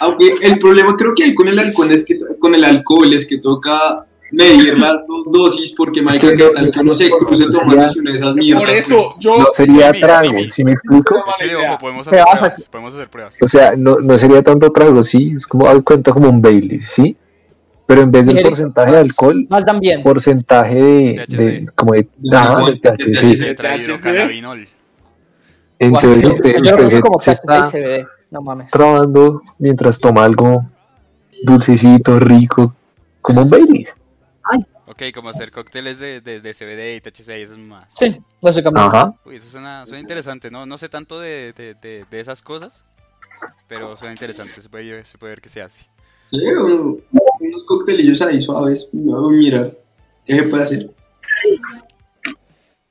Aunque 0.00 0.34
el 0.42 0.58
problema 0.58 0.96
creo 0.96 1.12
que 1.14 1.24
hay 1.24 1.34
con 1.34 1.48
el 1.48 1.58
alcohol 1.58 1.92
es 1.92 2.04
que 2.04 2.18
con 2.38 2.54
el 2.54 2.64
alcohol 2.64 3.12
es 3.12 3.26
que 3.26 3.38
toca 3.38 4.06
medir 4.32 4.78
las 4.78 4.94
dos 5.06 5.24
dosis 5.30 5.74
porque 5.76 6.00
marica 6.00 6.28
Sí, 6.28 6.34
que 6.34 6.42
no, 6.44 6.50
tal 6.52 6.70
que 6.70 6.80
uno 6.80 6.94
se 6.94 7.08
no- 7.10 7.18
cruce 7.18 7.44
sería- 7.50 7.88
de 8.02 8.12
esas 8.12 8.34
mierdas. 8.34 8.64
Por 8.64 8.70
eso, 8.74 9.14
yo. 9.20 9.38
No 9.38 9.46
sería 9.52 9.92
sí, 9.92 10.00
trago, 10.00 10.38
sí. 10.40 10.48
si 10.48 10.64
me 10.64 10.72
explico. 10.72 11.16
Échale 11.36 11.56
ojo, 11.56 11.78
podemos 11.78 12.08
hacer 12.08 12.22
pruebas. 12.24 12.64
Podemos 12.70 12.94
hacer 12.94 13.08
pruebas. 13.08 13.36
O 13.42 13.46
sea, 13.46 13.74
no, 13.76 13.96
no 14.02 14.18
sería 14.18 14.42
tanto 14.42 14.72
trago, 14.72 15.02
sí, 15.02 15.32
es 15.34 15.46
como, 15.46 15.68
haz 15.68 15.78
cuenta 15.84 16.12
como 16.12 16.30
un 16.30 16.40
Bailey, 16.40 16.80
¿sí? 16.82 17.16
Pero 17.92 18.04
en 18.04 18.10
vez 18.10 18.24
del 18.26 18.40
porcentaje 18.40 18.90
de 18.92 18.98
alcohol, 18.98 19.46
Más 19.50 19.66
dan 19.66 19.78
bien. 19.78 20.02
porcentaje 20.02 20.74
de, 20.82 21.26
THC. 21.26 21.36
de 21.36 21.66
como 21.74 21.92
de, 21.92 22.08
marihuana, 22.22 22.70
de 22.70 22.76
THC. 22.78 23.10
THC. 23.12 23.34
Se 23.36 23.54
traído 23.54 23.96
THC. 23.96 24.02
cannabinol. 24.02 24.68
Entonces 25.78 26.22
Yo 26.22 26.28
usted, 26.30 26.56
usted 26.62 27.00
como 27.00 27.20
se 27.20 27.32
está 27.32 27.64
CBD. 27.64 28.06
No 28.30 28.40
mames. 28.40 28.70
probando 28.70 29.42
mientras 29.58 29.98
toma 30.00 30.24
algo 30.24 30.64
dulcecito, 31.42 32.18
rico, 32.18 32.74
como 33.20 33.42
un 33.42 33.50
Baileys. 33.50 33.94
Ok, 34.86 35.02
como 35.14 35.28
hacer 35.28 35.50
cócteles 35.50 35.98
de, 35.98 36.20
de, 36.22 36.40
de 36.40 36.54
CBD 36.54 36.96
y 36.96 37.00
THC 37.02 37.28
y 37.38 37.42
eso 37.42 37.52
es 37.52 37.58
más. 37.58 37.84
Sí, 37.94 38.16
básicamente. 38.40 38.88
Ajá. 38.96 39.14
Uy, 39.26 39.36
eso 39.36 39.48
suena, 39.50 39.84
suena 39.86 40.00
interesante, 40.00 40.50
¿no? 40.50 40.64
No 40.64 40.78
sé 40.78 40.88
tanto 40.88 41.20
de, 41.20 41.52
de, 41.54 41.74
de, 41.74 42.04
de 42.10 42.20
esas 42.20 42.40
cosas, 42.42 42.84
pero 43.68 43.96
suena 43.98 44.12
interesante, 44.12 44.62
se 44.62 44.68
puede, 44.70 44.90
ver- 44.92 45.06
se 45.06 45.18
puede 45.18 45.32
ver 45.32 45.40
que 45.42 45.48
se 45.50 45.60
hace. 45.60 45.84
Sí, 46.30 46.38
un- 46.46 47.02
unos 47.52 47.64
coctelillos 47.64 48.22
ahí 48.22 48.40
suaves, 48.40 48.88
no, 48.92 49.28
mirar. 49.30 49.76
¿Qué 50.26 50.36
se 50.36 50.42
puede 50.44 50.62
hacer? 50.62 50.90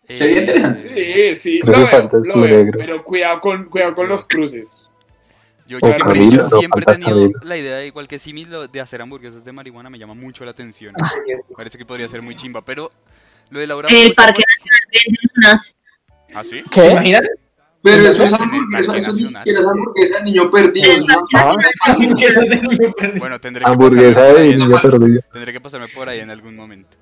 Sería 0.08 0.38
Eh, 0.38 0.42
interesante. 0.42 1.36
Sí, 1.36 1.40
sí. 1.40 1.60
Creo 1.62 1.80
lo 1.80 1.86
que 1.86 1.92
veo, 1.92 2.02
falta 2.02 2.18
lo 2.18 2.24
esto 2.24 2.42
veo, 2.42 2.58
negro. 2.64 2.80
Pero 2.80 3.04
cuidado 3.04 3.42
con, 3.42 3.66
cuidado 3.66 3.96
con 3.96 4.10
los 4.10 4.26
cruces. 4.26 4.84
Yo, 5.68 5.80
yo 5.80 5.88
siempre, 5.92 6.14
Camilo, 6.20 6.32
yo 6.42 6.60
siempre 6.60 6.82
he 6.82 6.86
tenido 6.86 7.10
Camilo. 7.10 7.40
la 7.44 7.58
idea, 7.58 7.86
igual 7.86 8.08
que 8.08 8.20
Simi, 8.20 8.44
lo 8.46 8.68
de 8.68 8.82
hacer 8.82 9.02
hamburguesas 9.02 9.46
de 9.46 9.52
marihuana 9.54 9.90
me 9.90 9.98
llama 9.98 10.14
mucho 10.14 10.44
la 10.44 10.52
atención. 10.52 10.94
Parece 11.56 11.78
que 11.78 11.86
podría 11.86 12.10
ser 12.10 12.22
muy 12.22 12.36
chimba, 12.36 12.62
pero 12.64 12.92
lo 13.50 13.60
de 13.60 13.68
Laura... 13.68 13.88
El 13.90 14.14
Parque 14.14 14.44
Nacional 14.48 14.82
venden 14.92 15.32
unas. 15.38 15.78
¿Ah, 16.34 16.44
sí? 16.44 16.62
¿Se 16.62 16.70
¿Qué? 16.70 16.92
imaginan? 16.92 17.24
Pero 17.84 18.04
eso 18.04 18.24
es 18.24 18.34
hamburguesa, 18.34 18.96
eso 18.98 19.12
ni 19.14 19.22
Nacional. 19.24 19.44
siquiera 19.44 19.60
es 19.60 19.68
hamburguesa 19.68 20.18
de 20.20 20.24
niño 20.26 20.52
perdido. 20.52 20.92
es. 20.92 21.06
Hamburguesas 21.88 22.50
de 22.50 22.62
niño 22.62 22.92
perdido. 22.94 23.20
Bueno, 23.20 23.40
tendré 23.40 23.66
que 23.66 23.72
Hamburguesa 23.72 24.22
pasarme 24.22 24.34
por 24.34 24.38
ahí 24.38 24.48
de 24.48 24.52
en 24.54 24.60
niño 24.60 24.76
algún- 24.76 24.92
perdido. 25.00 25.22
Tendré 25.34 25.54
que 25.54 25.62
pasarme 25.62 25.88
por 25.88 26.10
ahí 26.10 26.20
en 26.20 26.30
algún 26.30 26.56
momento. 26.56 26.98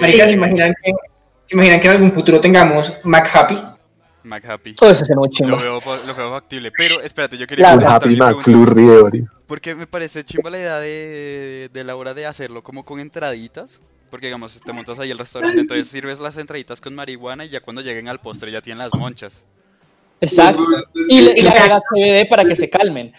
Marica, 0.00 0.24
Eh, 0.24 0.28
¿se 0.28 0.34
imaginan 0.34 0.74
que, 0.82 0.92
se 1.44 1.54
imaginan 1.54 1.80
que 1.80 1.86
en 1.86 1.92
algún 1.92 2.12
futuro 2.12 2.40
tengamos 2.40 2.92
Mac 3.04 3.30
Happy? 3.34 3.58
Mac 4.24 4.44
Happy. 4.48 4.74
Todo 4.74 4.90
eso 4.90 5.04
sería 5.04 5.18
muy 5.18 5.28
Lo 5.28 5.32
chingo. 5.32 5.56
veo, 5.56 5.80
fa- 5.80 5.98
lo 6.06 6.14
veo 6.14 6.30
factible, 6.32 6.70
pero 6.76 7.00
espérate, 7.02 7.36
yo 7.36 7.46
quería 7.46 7.76
Claro. 7.76 7.88
Happy 7.88 8.14
de 8.16 8.54
Oreo. 8.54 9.10
Porque 9.46 9.74
me 9.74 9.86
parece 9.86 10.24
chimba 10.24 10.48
la 10.50 10.58
idea 10.58 10.78
de, 10.80 11.68
de 11.72 11.84
la 11.84 11.94
hora 11.96 12.14
de 12.14 12.26
hacerlo 12.26 12.62
como 12.62 12.84
con 12.84 13.00
entraditas. 13.00 13.80
Porque 14.10 14.26
digamos, 14.26 14.60
te 14.60 14.72
montas 14.74 14.98
ahí 14.98 15.10
el 15.10 15.16
restaurante, 15.18 15.58
entonces 15.60 15.88
sirves 15.88 16.20
las 16.20 16.36
entraditas 16.36 16.82
con 16.82 16.94
marihuana 16.94 17.46
y 17.46 17.48
ya 17.48 17.60
cuando 17.60 17.80
lleguen 17.80 18.08
al 18.08 18.20
postre 18.20 18.52
ya 18.52 18.60
tienen 18.60 18.78
las 18.78 18.94
monchas. 18.98 19.46
Exacto. 20.22 20.64
Y 21.08 21.20
le 21.20 21.48
agregas 21.48 21.82
CBD 21.90 22.28
para 22.28 22.44
que 22.44 22.54
se 22.54 22.70
calmen. 22.70 23.12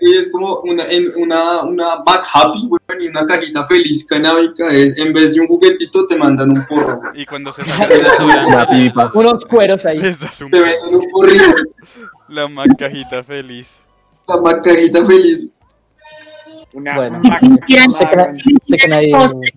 Y 0.00 0.16
es 0.16 0.30
como 0.30 0.60
una, 0.60 0.84
una, 1.16 1.62
una 1.64 1.96
back 1.96 2.24
happy, 2.32 2.70
y 3.00 3.08
una 3.08 3.26
cajita 3.26 3.66
feliz 3.66 4.06
canábica. 4.06 4.72
Es 4.72 4.96
en 4.96 5.12
vez 5.12 5.34
de 5.34 5.40
un 5.40 5.48
juguetito, 5.48 6.06
te 6.06 6.16
mandan 6.16 6.50
un 6.50 6.66
porro. 6.66 7.02
Y 7.14 7.26
cuando 7.26 7.52
se 7.52 7.62
restaurante, 7.88 8.72
pipa. 8.72 9.10
Unos 9.12 9.44
cueros 9.44 9.84
ahí. 9.84 9.98
les 10.00 10.18
das 10.18 10.40
un 10.40 10.50
Te 10.50 10.62
venden 10.62 10.94
un 10.94 11.04
porrito, 11.10 11.44
la 12.28 12.48
macajita 12.48 13.22
feliz. 13.22 13.80
la 14.28 14.36
back 14.36 14.64
cajita 14.64 15.04
feliz. 15.04 15.46
Una 16.72 16.94
Bueno. 16.96 17.20
Postre. 19.12 19.54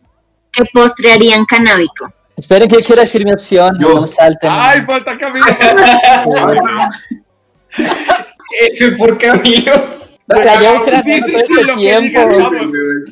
¿Qué 0.52 0.64
postre 0.74 1.12
harían 1.12 1.46
canábico? 1.46 2.12
Esperen 2.36 2.68
que 2.68 2.78
quiero 2.78 3.02
decir 3.02 3.24
mi 3.26 3.32
opción. 3.32 3.78
Yo. 3.80 3.90
No 3.94 4.02
me 4.02 4.08
salten. 4.08 4.50
Ay, 4.52 4.82
falta 4.86 5.18
Camilo. 5.18 5.46
Hecho 8.62 8.98
por 8.98 9.18
Camilo. 9.18 10.04
La 10.28 10.60
llevo 10.60 10.86
Sí, 11.04 11.22
sí, 11.22 11.34
que 11.34 11.74
tiempo. 11.76 12.02
digas, 12.02 12.28
vamos. 12.40 12.54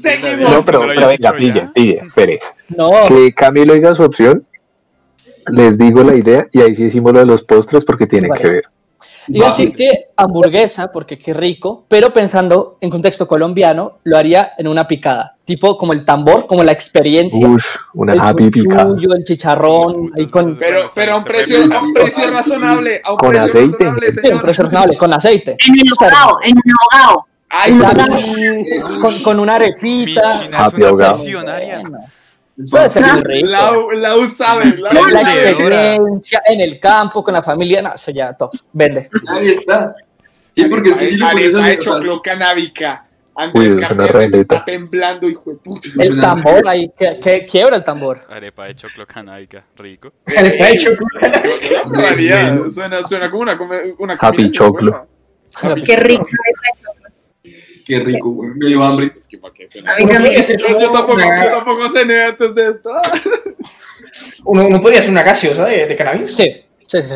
Seguimos. 0.01 0.51
No, 0.51 0.61
pero, 0.63 0.79
No 0.81 0.87
pero 0.87 1.05
habías 1.05 1.19
venga, 1.19 1.31
pille, 1.33 1.69
pille, 1.73 1.93
espere. 1.97 2.39
No, 2.69 2.91
Que 3.07 3.33
Camilo 3.33 3.73
diga 3.73 3.93
su 3.93 4.03
opción, 4.03 4.45
les 5.47 5.77
digo 5.77 6.03
la 6.03 6.15
idea 6.15 6.47
y 6.53 6.61
ahí 6.61 6.73
sí 6.73 6.83
decimos 6.85 7.11
lo 7.13 7.19
de 7.19 7.25
los 7.25 7.43
postres 7.43 7.83
porque 7.83 8.07
tienen 8.07 8.29
Vale. 8.29 8.41
que 8.41 8.49
ver. 8.49 8.63
Iba 9.27 9.47
a 9.47 9.49
Va. 9.49 9.55
decir 9.55 9.75
que 9.75 10.07
hamburguesa, 10.15 10.91
porque 10.91 11.19
qué 11.19 11.33
rico, 11.33 11.85
pero 11.87 12.11
pensando 12.13 12.77
en 12.81 12.89
contexto 12.89 13.27
colombiano, 13.27 13.99
lo 14.03 14.17
haría 14.17 14.53
en 14.57 14.67
una 14.67 14.87
picada, 14.87 15.35
tipo 15.55 15.77
como 15.77 15.91
el 15.93 16.05
tambor, 16.05 16.47
como 16.47 16.63
la 16.63 16.71
experiencia, 16.71 17.47
una 17.93 18.13
el 18.13 18.19
happy 18.21 18.45
el 18.45 19.23
chicharrón, 19.23 20.11
ahí 20.17 20.27
con 20.27 20.55
Pero, 20.55 20.85
pero 20.95 21.13
a 21.13 21.17
un 21.17 21.23
precio, 21.23 21.57
a 21.73 21.81
un 21.81 21.93
precio 21.93 22.31
razonable. 22.31 23.01
A 23.03 23.11
un 23.11 23.17
Con 23.17 23.29
precio 23.29 23.45
aceite. 23.45 23.83
razonable, 23.83 24.07
sí, 24.07 24.13
un 24.17 24.23
señor. 24.23 24.41
precio 24.41 24.63
razonable, 24.63 24.97
con 24.97 25.13
aceite. 25.13 25.57
En 25.67 25.73
el 25.73 25.91
ahogado, 25.99 26.37
en 26.43 26.55
un 26.55 26.73
ahogado. 26.79 27.27
Ay, 27.49 27.79
Con, 29.01 29.23
con 29.23 29.39
una 29.39 29.55
arepita. 29.55 30.43
Happy 30.53 30.83
ahogado. 30.83 31.19
Puede 32.69 32.89
ser 32.89 33.03
muy. 33.13 33.41
La, 33.43 33.73
la 33.95 34.15
U 34.17 34.25
sabe. 34.27 34.77
La, 34.77 34.93
La, 34.93 35.01
U 35.01 35.07
la 35.09 35.21
sabe. 35.25 35.49
experiencia 35.49 36.41
en 36.45 36.61
el 36.61 36.79
campo, 36.79 37.23
con 37.23 37.33
la 37.33 37.43
familia, 37.43 37.81
no, 37.81 37.93
eso 37.93 38.11
ya 38.11 38.33
top, 38.33 38.51
vende. 38.71 39.09
Ahí 39.27 39.47
está. 39.49 39.95
Sí, 40.53 40.65
porque 40.65 40.89
es 40.89 40.97
que 40.97 41.07
si 41.07 41.17
lo 41.17 41.27
pones 41.27 41.55
a 41.55 41.65
de 41.67 41.79
canábica. 43.35 43.59
Uy, 43.59 43.65
Andrés 43.65 43.67
es 43.67 43.77
una 43.77 43.87
Carmelo 43.87 44.13
releta. 44.19 44.55
está 44.55 44.65
temblando, 44.65 45.29
hijo 45.29 45.49
de 45.51 45.55
puta. 45.57 45.89
El 45.99 46.19
tambor 46.21 46.67
ahí, 46.67 46.91
que, 46.97 47.19
que 47.19 47.45
quiebra 47.45 47.75
el 47.77 47.83
tambor. 47.83 48.21
Arepa 48.29 48.65
de 48.65 48.75
choclo 48.75 49.05
canábica, 49.07 49.63
rico. 49.77 50.13
Arepa 50.37 50.65
de 50.65 50.77
choclo. 50.77 51.07
Probaría. 51.89 52.59
Suena, 52.71 53.01
suena 53.03 53.29
como 53.29 53.43
una, 53.43 53.57
una 53.99 54.13
Happy 54.13 54.27
combinación 54.27 54.51
choclo. 54.51 54.91
buena. 54.91 55.05
Happy 55.55 55.83
Qué 55.83 55.95
rico. 55.97 56.27
Qué 57.85 57.99
rico, 57.99 58.29
güey. 58.31 58.51
Me 58.55 58.67
dio 58.67 58.83
hambre. 58.83 59.11
Qué 59.27 59.37
suena. 59.69 59.95
Mí. 59.97 60.05
Yo, 60.05 60.79
yo 60.79 60.91
tampoco, 60.91 61.17
yo 61.19 61.51
tampoco 61.51 61.89
cené 61.89 62.21
antes 62.21 62.55
de 62.55 62.69
esto. 62.69 62.89
Uno, 64.45 64.67
uno 64.67 64.81
podría 64.81 64.99
hacer 64.99 65.11
una 65.11 65.23
gaseosa 65.23 65.65
de, 65.65 65.85
de 65.87 65.95
cannabis. 65.95 66.35
Sí, 66.35 66.63
sí, 66.87 67.01
sí. 67.01 67.15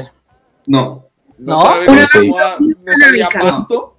No. 0.67 1.07
No, 1.37 1.61
una- 1.61 1.85
no 1.85 2.07
sabía 2.07 3.27
Canábica. 3.29 3.39
pasto. 3.39 3.94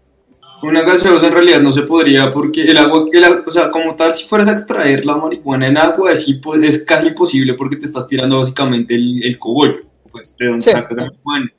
Una 0.66 0.82
gaseosa 0.82 1.26
en 1.28 1.32
realidad 1.34 1.60
no 1.60 1.70
se 1.72 1.82
podría 1.82 2.30
porque 2.32 2.62
el 2.64 2.76
agua, 2.78 3.04
el 3.12 3.24
o 3.46 3.52
sea, 3.52 3.70
como 3.70 3.94
tal, 3.94 4.14
si 4.14 4.24
fueras 4.26 4.48
a 4.48 4.52
extraer 4.52 5.04
la 5.04 5.16
marihuana 5.16 5.66
en 5.68 5.76
agua, 5.78 6.12
es, 6.12 6.26
es 6.62 6.84
casi 6.84 7.08
imposible 7.08 7.54
porque 7.54 7.76
te 7.76 7.86
estás 7.86 8.06
tirando 8.06 8.38
básicamente 8.38 8.94
el, 8.94 9.22
el 9.22 9.38
cogollo, 9.38 9.82
pues 10.10 10.34
de 10.38 10.46
donde 10.46 10.62
Sí. 10.62 10.70
sacas 10.70 10.96
la 10.96 11.04
marihuana. 11.04 11.50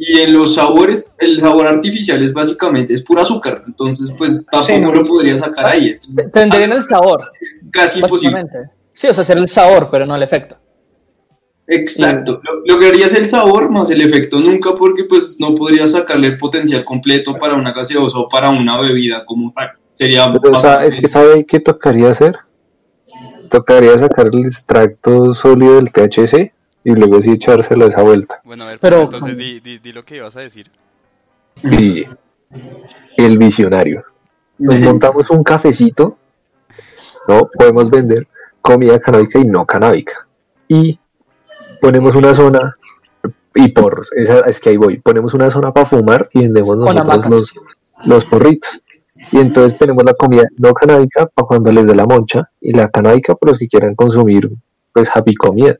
Y 0.00 0.20
en 0.20 0.32
los 0.32 0.54
sabores, 0.54 1.10
el 1.18 1.40
sabor 1.40 1.66
artificial 1.66 2.22
es 2.22 2.32
básicamente, 2.32 2.92
es 2.92 3.02
puro 3.02 3.20
azúcar, 3.22 3.64
entonces 3.66 4.12
pues 4.16 4.36
tampoco 4.50 4.64
Sí, 4.64 4.78
no. 4.80 4.92
lo 4.94 5.02
podría 5.04 5.36
sacar 5.36 5.66
ahí. 5.66 5.96
Tendrían 6.32 6.72
el 6.72 6.82
sabor, 6.82 7.24
casi 7.72 7.98
imposible. 7.98 8.44
Sí, 8.92 9.06
o 9.08 9.14
sea, 9.14 9.22
hacer 9.22 9.38
el 9.38 9.48
sabor, 9.48 9.88
pero 9.90 10.06
no 10.06 10.14
el 10.14 10.22
efecto. 10.22 10.57
Exacto. 11.68 12.40
Lo- 12.42 12.62
Lograrías 12.74 13.12
el 13.14 13.28
sabor 13.28 13.70
más 13.70 13.90
el 13.90 14.00
efecto 14.00 14.40
nunca 14.40 14.74
porque 14.74 15.04
pues 15.04 15.36
no 15.38 15.54
podrías 15.54 15.92
sacarle 15.92 16.28
el 16.28 16.38
potencial 16.38 16.84
completo 16.84 17.36
para 17.38 17.54
una 17.54 17.72
gaseosa 17.72 18.18
o 18.18 18.28
para 18.28 18.48
una 18.50 18.80
bebida 18.80 19.24
como 19.26 19.52
tal. 19.52 19.70
Sería 19.92 20.32
Pero, 20.32 20.56
o 20.56 20.58
sea, 20.58 20.70
bastante- 20.76 20.94
es 20.96 21.00
que 21.00 21.08
¿sabe 21.08 21.44
qué 21.44 21.60
tocaría 21.60 22.10
hacer? 22.10 22.36
Tocaría 23.50 23.96
sacar 23.98 24.28
el 24.32 24.44
extracto 24.46 25.32
sólido 25.32 25.76
del 25.76 25.90
THC 25.92 26.52
y 26.84 26.90
luego 26.92 27.20
sí 27.20 27.32
echárselo 27.32 27.86
a 27.86 27.88
esa 27.88 28.02
vuelta. 28.02 28.40
Bueno, 28.44 28.64
a 28.64 28.68
ver, 28.68 28.78
Pero- 28.78 28.96
pero 28.96 29.02
entonces 29.18 29.36
di, 29.36 29.60
di, 29.60 29.78
di 29.78 29.92
lo 29.92 30.04
que 30.04 30.16
ibas 30.16 30.36
a 30.36 30.40
decir. 30.40 30.70
Y 31.64 32.04
el 33.16 33.36
visionario. 33.38 34.04
Nos 34.58 34.78
montamos 34.80 35.28
un 35.30 35.42
cafecito, 35.42 36.16
¿no? 37.26 37.48
Podemos 37.58 37.90
vender 37.90 38.26
comida 38.62 38.98
canábica 39.00 39.38
y 39.38 39.44
no 39.44 39.66
canábica. 39.66 40.26
Y 40.68 40.98
ponemos 41.80 42.14
una 42.14 42.34
zona, 42.34 42.76
y 43.54 43.68
porros, 43.68 44.12
esa, 44.12 44.40
es 44.40 44.60
que 44.60 44.70
ahí 44.70 44.76
voy, 44.76 44.98
ponemos 45.00 45.34
una 45.34 45.50
zona 45.50 45.72
para 45.72 45.86
fumar 45.86 46.28
y 46.32 46.42
vendemos 46.42 46.78
nosotros 46.78 47.28
los, 47.28 47.54
los 48.06 48.24
porritos. 48.24 48.80
Y 49.32 49.38
entonces 49.38 49.76
tenemos 49.76 50.04
la 50.04 50.14
comida 50.14 50.44
no 50.58 50.72
canábica 50.72 51.26
para 51.26 51.46
cuando 51.46 51.72
les 51.72 51.86
dé 51.86 51.94
la 51.94 52.06
moncha 52.06 52.50
y 52.60 52.72
la 52.72 52.88
canábica 52.88 53.34
para 53.34 53.50
los 53.50 53.58
que 53.58 53.66
quieran 53.66 53.94
consumir 53.94 54.48
pues 54.92 55.10
happy 55.14 55.34
comida. 55.34 55.76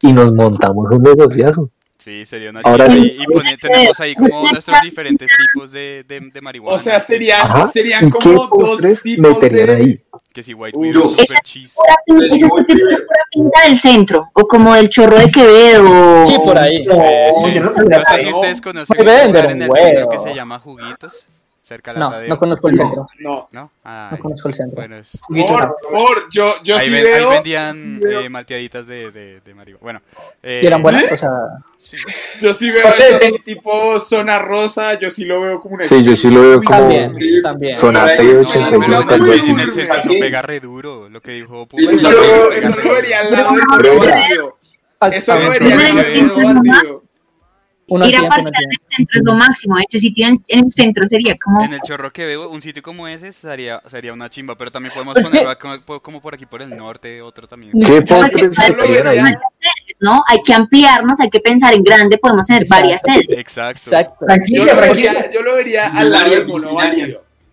Y 0.00 0.12
nos 0.12 0.32
montamos 0.32 0.90
un 0.90 1.02
negociazo. 1.02 1.70
Sí, 1.98 2.24
sería 2.24 2.50
una 2.50 2.60
Ahora 2.62 2.86
chida. 2.88 3.02
sí. 3.02 3.16
Y, 3.18 3.22
y 3.22 3.26
pone- 3.26 3.56
tenemos 3.56 3.98
ahí 4.00 4.14
como 4.14 4.48
nuestros 4.50 4.80
diferentes 4.82 5.28
tipos 5.36 5.72
de, 5.72 6.04
de, 6.06 6.20
de 6.32 6.40
marihuana. 6.40 6.76
O 6.76 6.78
sea, 6.78 7.00
serían, 7.00 7.40
Ajá. 7.42 7.70
serían 7.72 8.06
¿Y 8.06 8.12
qué 8.12 8.18
como 8.18 8.46
dos 8.48 9.02
tipos 9.02 9.28
meterían 9.34 9.66
de... 9.66 9.74
ahí? 9.74 10.00
Que 10.32 10.42
si 10.44 10.54
White 10.54 10.78
Widow, 10.78 11.08
Super 11.08 11.40
Cheese. 11.42 11.74
Pura 11.74 11.94
pinta- 12.06 12.64
tiene 12.66 12.96
pura 13.32 13.62
del 13.64 13.78
centro, 13.78 14.30
o 14.32 14.46
como 14.46 14.74
del 14.74 14.88
chorro 14.88 15.18
de 15.18 15.28
Quevedo. 15.30 16.24
Sí, 16.26 16.36
por 16.38 16.56
ahí. 16.58 16.76
Sí, 16.82 16.86
es 16.88 17.44
que- 17.44 17.54
yo 17.54 17.60
no 17.64 17.70
no 17.72 18.04
sé 18.04 18.22
si 18.22 18.28
ustedes 18.32 18.60
conocen 18.60 18.96
un 19.00 19.26
lugar 19.26 19.50
en 19.50 19.62
el 19.62 19.72
centro 19.72 20.08
que 20.08 20.18
se 20.20 20.34
llama 20.34 20.60
Juguitos, 20.60 21.26
cerca 21.68 21.92
de 21.92 21.98
la 21.98 22.04
No, 22.06 22.10
Tadeo. 22.12 22.28
no 22.30 22.38
conozco 22.38 22.68
el 22.70 22.76
centro. 22.76 23.06
No. 23.20 23.46
¿No? 23.52 23.70
No 23.84 24.18
conozco 24.18 24.48
el 24.48 24.54
centro. 24.54 24.76
bueno, 24.76 24.96
es- 24.96 25.18
Por, 25.28 25.76
por, 25.90 26.30
yo, 26.32 26.54
yo 26.64 26.76
ahí, 26.78 26.86
sí 26.86 26.92
ven- 26.92 27.06
ahí 27.06 27.12
veo... 27.12 27.28
vendían 27.30 27.98
sí 28.00 28.06
veo- 28.08 28.20
eh, 28.22 28.28
malteaditas 28.30 28.86
de, 28.86 29.10
de, 29.10 29.40
de 29.40 29.54
marihuana. 29.54 29.82
Bueno, 29.82 30.02
eh, 30.42 30.60
Y 30.62 30.66
eran 30.66 30.82
buenas, 30.82 31.02
¿Sí? 31.06 31.14
o 31.14 31.18
sea, 31.18 31.30
sí. 31.76 31.96
Yo 32.40 32.54
sí 32.54 32.70
veo 32.70 32.82
Parce, 32.84 33.06
eso 33.08 33.18
te- 33.18 33.26
así, 33.26 33.38
tipo 33.44 34.00
zona 34.00 34.38
rosa, 34.38 34.98
yo 34.98 35.10
sí 35.10 35.24
lo 35.24 35.42
veo 35.42 35.60
como 35.60 35.74
una... 35.74 35.84
Sí, 35.84 36.02
yo 36.02 36.16
sí 36.16 36.30
lo 36.30 36.40
veo 36.40 36.62
como 36.62 36.78
también, 36.78 37.14
Sí. 37.16 37.42
también. 37.42 37.74
Ay, 37.76 37.92
no, 37.92 38.40
85 38.40 38.70
no, 38.88 39.02
no, 39.18 39.24
en 39.24 39.60
el 39.60 39.70
centro 39.70 39.96
eso 39.98 40.08
Sí. 40.08 40.20
pega 40.20 40.40
re 40.42 40.60
duro, 40.60 41.08
lo 41.10 41.20
que 41.20 41.32
dijo 41.32 41.62
o 41.62 41.68
Yo, 41.78 41.90
eso 41.90 42.10
lo 42.82 42.92
vería 42.94 43.20
al 43.20 43.30
lado 43.32 43.52
del 43.52 43.98
bandido. 43.98 44.58
Eso 45.12 45.32
al- 45.32 45.44
lo 45.44 45.50
Dentro 45.50 45.66
vería 45.66 45.74
al 45.74 45.96
de 45.96 46.22
lado 46.22 46.36
del 46.36 46.44
bandido. 46.44 47.02
Ir 47.90 48.16
a 48.16 48.28
parchar 48.28 48.62
en 48.64 48.70
el 48.70 48.78
centro 48.96 49.18
es 49.20 49.24
lo 49.24 49.34
máximo. 49.34 49.76
Ese 49.78 49.98
sitio 49.98 50.26
en, 50.26 50.44
en 50.48 50.64
el 50.66 50.72
centro 50.72 51.06
sería 51.08 51.36
como. 51.42 51.64
En 51.64 51.72
el 51.72 51.80
chorro 51.80 52.12
que 52.12 52.26
veo, 52.26 52.50
un 52.50 52.60
sitio 52.60 52.82
como 52.82 53.08
ese 53.08 53.32
sería, 53.32 53.80
sería 53.86 54.12
una 54.12 54.28
chimba, 54.28 54.56
pero 54.56 54.70
también 54.70 54.92
podemos 54.92 55.14
Pues 55.14 55.28
ponerlo 55.28 55.50
que- 55.58 55.80
como, 55.84 56.00
como 56.00 56.20
por 56.20 56.34
aquí 56.34 56.44
por 56.46 56.60
el 56.62 56.76
norte, 56.76 57.22
otro 57.22 57.48
también. 57.48 57.72
¿Qué. 57.72 58.02
¿no? 60.00 60.22
Hay 60.28 60.42
que 60.42 60.54
ampliarnos, 60.54 61.20
hay 61.20 61.30
que 61.30 61.40
pensar 61.40 61.74
en 61.74 61.82
grande, 61.82 62.18
podemos 62.18 62.46
tener 62.46 62.62
Exacto. 62.62 62.82
varias 62.82 63.02
sedes. 63.02 63.38
Exacto. 63.38 63.80
Exacto. 63.90 64.16
Yo 64.20 64.26
Franquicia, 64.26 64.74
lo 64.74 64.80
vería, 64.80 65.30
yo 65.30 65.42
lo 65.42 65.54
vería 65.56 65.86
al 65.88 66.10
lado 66.12 66.30
del 66.30 66.46
mono. 66.46 66.78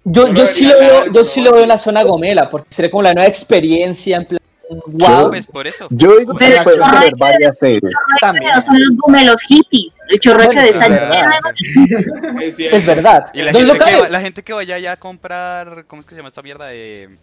Yo, 0.08 0.32
Yo 0.34 0.46
sí 0.46 0.66
lo 0.68 0.80
veo, 0.80 1.12
yo 1.12 1.24
sí 1.24 1.42
lo 1.42 1.52
veo 1.52 1.64
en 1.64 1.70
la 1.70 1.80
zona 1.80 2.04
Gomela, 2.04 2.48
porque 2.50 2.68
sería 2.70 2.92
como 2.92 3.02
la 3.02 3.14
nueva 3.14 3.28
experiencia 3.28 4.18
en 4.18 4.26
plan, 4.26 4.40
wow. 4.88 5.30
Pues 5.30 5.48
por 5.48 5.68
eso. 5.68 5.88
Yo 5.92 6.18
digo 6.18 6.34
que 6.36 6.46
Pero 6.48 6.64
pueden 6.64 6.82
que- 7.10 7.12
varias 7.18 7.58
sedes. 7.60 7.82
El 7.84 7.92
chorro 7.92 8.06
de 8.14 8.20
También. 8.20 8.62
Son 8.62 8.80
los 8.80 8.98
gomelos 8.98 9.42
hippies. 9.44 10.00
El 10.10 10.20
Quevedo 10.20 10.52
está 10.52 10.86
es 10.86 10.92
lleno 10.92 12.40
de 12.40 12.48
Es 12.78 12.86
verdad. 12.86 13.32
Y 13.34 13.42
la 13.42 13.52
gente, 13.54 13.80
que 13.80 14.10
la 14.10 14.20
gente 14.22 14.44
que 14.44 14.54
vaya 14.54 14.78
ya 14.80 14.92
a 14.94 14.98
comprar, 14.98 15.86
¿cómo 15.88 16.00
es 16.00 16.06
que 16.06 16.12
se 16.12 16.18
llama 16.20 16.30
esta 16.30 16.42
mierda 16.42 16.68
de 16.68 17.18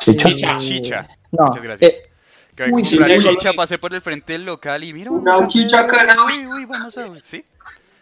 Chicha. 0.00 0.28
Chicha. 0.28 0.56
chicha? 0.56 1.08
No, 1.32 1.46
Muchas 1.46 1.62
gracias. 1.62 1.90
eh, 1.92 2.02
que 2.56 2.64
Uy, 2.70 2.84
sí, 2.84 2.98
chicha, 2.98 3.50
sí. 3.50 3.56
pase 3.56 3.78
por 3.78 3.94
el 3.94 4.00
frente 4.00 4.32
del 4.34 4.44
local 4.44 4.82
y 4.84 4.92
mira 4.92 5.10
Una 5.10 5.46
chicha 5.46 5.86
canábica. 5.86 6.24
Uy, 6.26 6.46
uy, 6.46 6.64
vamos 6.66 6.96
a 6.98 7.06
¿sí? 7.16 7.44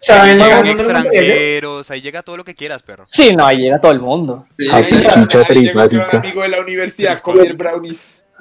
¿Saben 0.00 0.36
Llegan 0.36 0.50
¿saben 0.50 0.66
dónde 0.76 0.82
lo 0.82 0.92
montaría 0.94 1.12
yo? 1.12 1.26
extranjeros, 1.28 1.90
ahí 1.92 2.00
llega 2.00 2.22
todo 2.22 2.36
lo 2.36 2.44
que 2.44 2.54
quieras, 2.56 2.82
perro. 2.82 3.04
sí, 3.06 3.34
no, 3.36 3.46
ahí 3.46 3.58
llega 3.58 3.80
todo 3.80 3.92
el 3.92 4.00
mundo. 4.00 4.46
Sí, 4.58 4.66
Ah, 4.72 4.78
Ahí 4.78 4.86
sí, 4.86 4.96
llega- 4.96 5.10
chicha 5.14 5.38
ahí 5.38 5.44
llega 5.44 5.60
un 5.60 5.88
trifásica. 5.88 6.18
amigo 6.18 6.42
de 6.42 6.48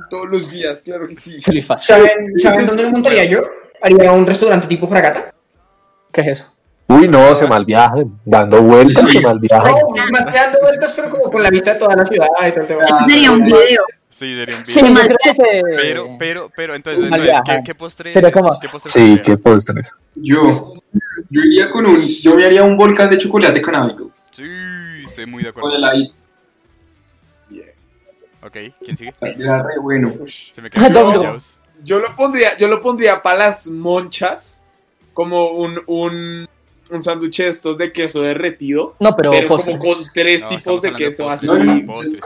la 0.02 0.10
todos 0.10 0.30
los 0.30 0.50
días, 0.52 0.80
claro 0.84 1.08
que 1.08 1.16
sí. 1.16 1.40
Trifas. 1.42 1.86
¿Saben, 1.86 2.40
¿Saben 2.40 2.66
dónde 2.66 2.84
lo 2.84 2.92
montaría 2.92 3.26
yo? 3.26 3.42
Haría 3.82 4.12
un 4.12 4.26
restaurante 4.26 4.68
tipo 4.68 4.88
fragata. 4.88 5.34
¿Qué 6.12 6.22
es 6.22 6.28
eso? 6.28 6.54
Uy, 6.88 7.08
no, 7.08 7.34
se 7.36 7.48
malviajan. 7.48 8.20
Dando 8.26 8.62
vueltas, 8.62 9.10
se 9.10 9.22
malviajan. 9.22 9.72
No, 9.72 10.06
más 10.12 10.26
que 10.26 10.34
dando 10.38 10.60
vueltas, 10.62 10.94
pero 10.96 11.10
como 11.10 11.24
con 11.32 11.42
la 11.42 11.50
vista 11.50 11.74
de 11.74 11.80
toda 11.80 11.96
la 11.96 12.06
ciudad 12.06 12.28
y 12.48 12.52
todo 12.52 12.62
el 12.62 12.68
tema. 12.68 12.84
Eso 12.86 12.98
sería 13.08 13.32
un 13.32 13.44
video. 13.46 13.84
Sí, 14.10 14.36
sería 14.36 14.58
un 14.58 14.66
Sí, 14.66 14.80
video. 14.82 14.88
yo 14.90 14.94
mal- 14.94 15.06
creo 15.08 15.18
que 15.24 15.34
se... 15.34 15.62
Pero, 15.78 16.08
pero, 16.20 16.52
pero, 16.54 16.76
entonces, 16.76 17.10
¿qué, 17.46 17.62
qué 17.66 17.76
postres? 17.76 18.14
Sería 18.14 18.30
como- 18.32 18.60
¿qué 18.60 18.68
postres 18.68 18.92
Sí, 18.92 19.22
qué 19.24 19.38
postres. 19.38 19.94
Yo, 20.16 20.74
yo 21.30 21.42
iría 21.42 21.72
con 21.72 21.86
un, 21.86 22.02
yo 22.06 22.36
me 22.36 22.44
haría 22.46 22.62
un 22.64 22.76
volcán 22.76 23.10
de 23.10 23.18
chocolate 23.18 23.62
canábico. 23.62 24.12
Sí, 24.32 24.44
estoy 25.08 25.26
muy 25.28 25.44
de 25.44 25.54
Con 25.54 25.62
acuerdo. 25.62 25.78
el 25.78 25.84
ahí, 25.86 26.14
Ok, 28.44 28.58
¿quién 28.84 28.98
sigue? 28.98 29.14
era 29.22 29.64
re 29.64 29.80
bueno. 29.82 30.14
Se 30.28 30.62
me 30.62 30.70
callados. 30.70 31.60
Yo 31.84 31.98
lo 31.98 32.16
pondría, 32.16 32.56
yo 32.60 32.68
lo 32.68 32.80
pondría 32.80 33.24
para 33.24 33.50
las 33.50 33.66
monchas 33.68 34.62
como 35.16 35.50
un, 35.54 35.82
un, 35.88 36.48
un 36.92 37.02
sándwich 37.02 37.38
de 37.38 37.48
estos 37.48 37.78
de 37.78 37.92
queso 37.92 38.22
derretido, 38.22 38.96
No, 39.00 39.16
pero, 39.16 39.32
como 39.48 39.80
con 39.80 39.96
tres 40.14 40.42
No, 40.44 40.50
tipos 40.50 40.82
de 40.82 40.92
queso 40.94 41.30
así. 41.30 41.48
postres, 41.48 41.86
postres, 41.86 41.86
postres. 41.86 42.22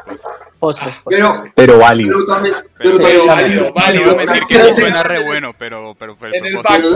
Postres, 0.60 0.96
postres. 0.96 0.96
Pero, 1.08 1.44
Pero 1.56 1.78
válido. 1.80 2.14
pero 2.18 2.26
también, 2.26 2.56
Pero 2.78 2.98
válido, 3.28 3.64
No 3.66 3.74
válido. 3.74 4.18
que 4.48 4.60
sí. 4.64 4.74
suena 4.74 5.04
re 5.04 5.24
bueno, 5.26 5.54
pero, 5.58 5.96
pero, 5.98 6.16
pero, 6.20 6.36
En 6.36 6.46
el 6.46 6.52
pero 6.54 6.64
también 6.64 6.94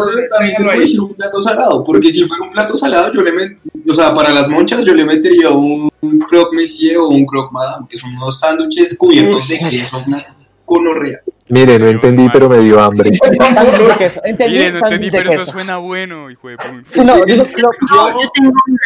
se 0.58 0.64
puede 0.64 0.80
decir 0.80 1.02
un 1.02 1.14
plato 1.14 1.42
salado, 1.42 1.84
porque 1.84 2.12
si 2.12 2.26
fuera 2.26 2.44
un 2.44 2.52
plato 2.52 2.76
salado, 2.76 3.14
yo 3.14 3.22
le 3.22 3.32
met, 3.32 3.58
o 3.88 3.94
sea, 3.94 4.14
para 4.14 4.32
las 4.32 4.50
monchas 4.50 4.84
yo 4.84 4.94
le 4.94 5.06
metería 5.06 5.50
un, 5.52 5.90
un 6.02 6.20
croque 6.20 6.56
monsieur 6.56 6.98
o 6.98 7.08
un 7.10 7.26
croque 7.26 7.50
madame, 7.52 7.86
que 7.90 7.98
son 7.98 8.12
unos 8.16 8.40
sándwiches 8.40 8.98
cubiertos 8.98 9.48
de 9.48 9.60
queso 9.60 9.98
gonorrea. 10.70 11.20
Mire, 11.50 11.80
no 11.80 11.88
entendí, 11.88 12.30
pero 12.32 12.48
me 12.48 12.60
dio 12.60 12.80
hambre. 12.80 13.10
Mire, 14.48 14.72
no 14.72 14.80
entendí, 14.80 15.10
pero 15.12 15.32
eso 15.32 15.46
suena 15.48 15.78
bueno, 15.78 16.30
hijo 16.30 16.48
de 16.50 16.58
puta. 16.58 17.04
No, 17.04 17.26
yo, 17.26 17.36
yo- 17.36 17.44
yo- 17.46 18.20
Yo 18.22 18.30
tengo 18.34 18.52
una. 18.68 18.80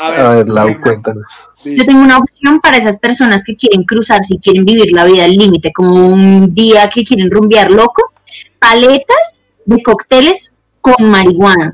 A 0.00 0.10
ver, 0.10 0.20
A 0.20 0.30
ver, 0.30 0.48
Lau, 0.48 0.80
cuéntanos. 0.80 1.26
Yo 1.64 1.84
tengo 1.84 2.00
una 2.02 2.18
opción 2.18 2.60
para 2.60 2.76
esas 2.76 2.98
personas 2.98 3.42
que 3.44 3.56
quieren 3.56 3.82
cruzarse 3.82 4.34
y 4.34 4.38
quieren 4.38 4.64
vivir 4.64 4.92
la 4.92 5.04
vida 5.04 5.24
al 5.24 5.32
límite, 5.32 5.72
como 5.72 6.06
un 6.06 6.54
día 6.54 6.88
que 6.88 7.02
quieren 7.02 7.28
rumbear 7.32 7.72
loco, 7.72 8.12
paletas 8.60 9.42
de 9.64 9.82
cócteles 9.82 10.52
con 10.80 10.94
marihuana. 11.10 11.72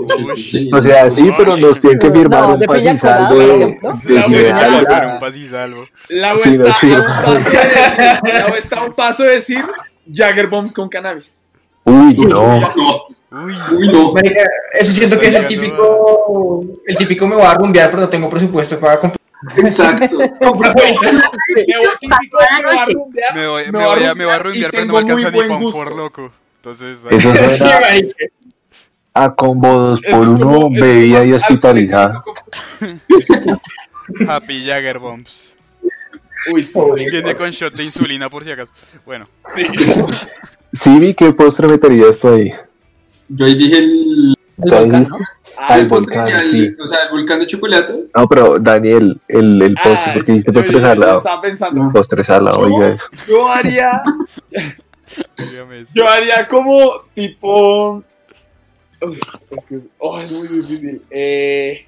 Uy. 0.00 0.70
O 0.72 0.80
sea, 0.80 1.08
sí, 1.10 1.30
pero 1.36 1.56
nos 1.56 1.80
tienen 1.80 1.98
que 1.98 2.10
firmar 2.10 2.40
No, 2.48 2.54
un 2.54 2.60
pasisal 2.62 3.28
colada, 3.28 3.58
por 3.80 4.02
de, 4.02 4.16
de 4.16 5.06
un 5.06 5.18
paz 5.20 5.36
y 5.36 5.46
salvo. 5.46 5.86
La 6.08 6.36
Sí, 6.36 6.50
está, 6.50 6.64
nos 6.64 6.76
firma. 6.78 7.04
a 7.20 7.24
un 7.34 7.42
paso 7.44 7.62
de 7.62 7.74
decir, 8.20 8.34
Lau 8.34 8.54
está 8.56 8.78
a 8.78 8.84
un 8.84 8.92
paso 8.92 9.22
de 9.22 9.30
decir 9.36 9.64
Jagger 10.12 10.48
Bombs 10.48 10.72
con 10.72 10.88
cannabis. 10.88 11.44
Uy, 11.84 12.14
Sí. 12.14 12.26
no. 12.26 12.56
Uy, 13.30 13.54
uy, 13.78 13.88
no. 13.88 14.12
Marica, 14.12 14.42
eso 14.72 14.92
siento 14.92 15.18
que 15.18 15.26
es 15.26 15.34
el 15.34 15.46
típico, 15.46 16.62
el 16.86 16.96
típico 16.96 17.26
me 17.26 17.34
voy 17.34 17.44
a 17.44 17.54
rumbear, 17.54 17.90
pero 17.90 18.02
no 18.02 18.08
tengo 18.08 18.28
presupuesto 18.30 18.78
para 18.78 18.98
comprar. 18.98 19.18
Exacto. 19.58 20.16
Me 23.34 23.46
voy, 23.46 23.64
a 23.64 24.38
rumbear, 24.38 24.56
y 24.56 24.64
pero 24.70 24.84
no 24.86 24.92
me 24.94 24.98
alcanza 25.00 25.30
ni 25.30 25.36
buen 25.36 25.48
pa' 25.48 25.56
un 25.56 25.72
for 25.72 25.94
loco. 25.94 26.32
Entonces, 26.56 26.98
Eso 27.10 27.32
Sí, 27.48 27.58
suena 27.58 27.80
marica. 27.80 28.14
A 29.14 29.34
combo 29.34 29.68
dos 29.78 30.00
por 30.02 30.28
uno, 30.28 30.38
como- 30.38 30.70
bebida 30.70 31.18
como 31.20 31.30
y 31.30 31.32
hospitalizada. 31.34 32.24
Happy 34.28 34.64
Jagger 34.66 34.98
Bombs. 34.98 35.54
Uy, 36.52 36.62
sí. 36.62 36.78
Viene 37.10 37.34
con 37.34 37.50
shot 37.50 37.74
de 37.74 37.84
insulina 37.84 38.28
por 38.28 38.44
si 38.44 38.50
acaso. 38.50 38.72
Bueno, 39.06 39.26
Sí, 40.72 40.98
vi 40.98 41.14
qué 41.14 41.32
postre 41.32 41.68
metería 41.68 42.08
esto 42.10 42.34
ahí. 42.34 42.50
Yo 43.28 43.46
ahí 43.46 43.54
dije 43.54 43.78
el, 43.78 44.36
el 44.58 44.70
¿Qué 44.70 44.70
volcán, 44.70 44.90
dijiste? 44.90 45.18
¿no? 45.18 45.24
Ah, 45.56 45.74
el 45.76 45.80
el 45.82 45.88
postre, 45.88 46.16
volcán, 46.18 46.40
el- 46.40 46.50
sí. 46.50 46.76
o 46.82 46.88
sea, 46.88 47.02
el 47.04 47.10
volcán 47.10 47.38
de 47.40 47.46
chocolate. 47.46 48.04
No, 48.14 48.28
pero 48.28 48.58
Daniel, 48.58 49.20
el, 49.28 49.62
el 49.62 49.74
postre, 49.74 50.10
ah, 50.10 50.14
porque 50.14 50.32
dijiste 50.32 50.52
yo- 50.52 50.60
postre 50.60 50.80
salado. 50.80 51.18
Estaba 51.18 51.40
pensando, 51.40 51.92
Postre 51.92 52.24
salado, 52.24 52.58
oiga 52.58 52.88
eso. 52.88 53.06
yo 53.28 53.48
haría, 53.50 54.02
yo 55.94 56.08
haría 56.08 56.46
como 56.48 57.02
tipo, 57.14 58.02
oh, 59.98 60.20
es 60.20 60.32
muy 60.32 60.48
difícil, 60.48 61.02
eh, 61.10 61.86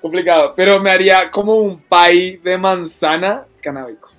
complicado, 0.00 0.52
pero 0.56 0.80
me 0.80 0.90
haría 0.90 1.30
como 1.30 1.56
un 1.56 1.80
pie 1.80 2.40
de 2.42 2.58
manzana 2.58 3.44
canábico. 3.60 4.10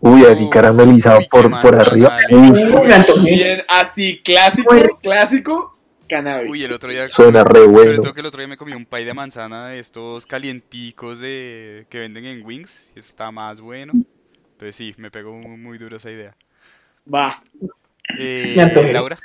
Uy, 0.00 0.24
así 0.26 0.48
caramelizado 0.48 1.18
uy, 1.18 1.26
por, 1.28 1.60
por 1.60 1.74
arriba. 1.74 2.18
Bien, 3.24 3.62
así 3.68 4.20
clásico, 4.22 4.72
Bueno. 4.72 4.98
clásico, 5.02 5.76
canábico. 6.08 6.52
Uy, 6.52 6.62
el 6.62 6.72
otro 6.72 6.90
día. 6.90 7.08
suena 7.08 7.42
re 7.42 7.60
Sobre 7.60 7.66
bueno. 7.66 8.00
todo 8.02 8.14
que 8.14 8.20
el 8.20 8.26
otro 8.26 8.38
día 8.38 8.48
me 8.48 8.56
comí 8.56 8.72
un 8.74 8.86
pie 8.86 9.04
de 9.04 9.12
manzana 9.14 9.68
de 9.68 9.80
estos 9.80 10.24
calienticos 10.26 11.18
de 11.18 11.86
que 11.90 11.98
venden 11.98 12.26
en 12.26 12.44
Wings. 12.46 12.92
Y 12.94 13.00
eso 13.00 13.08
está 13.08 13.30
más 13.32 13.60
bueno. 13.60 13.92
Entonces 14.52 14.76
sí, 14.76 14.94
me 14.98 15.10
pegó 15.10 15.32
muy, 15.34 15.56
muy 15.56 15.78
duro 15.78 15.96
esa 15.96 16.10
idea. 16.10 16.36
Va, 17.12 17.42
Eh. 18.18 18.54
Laura. 18.92 19.18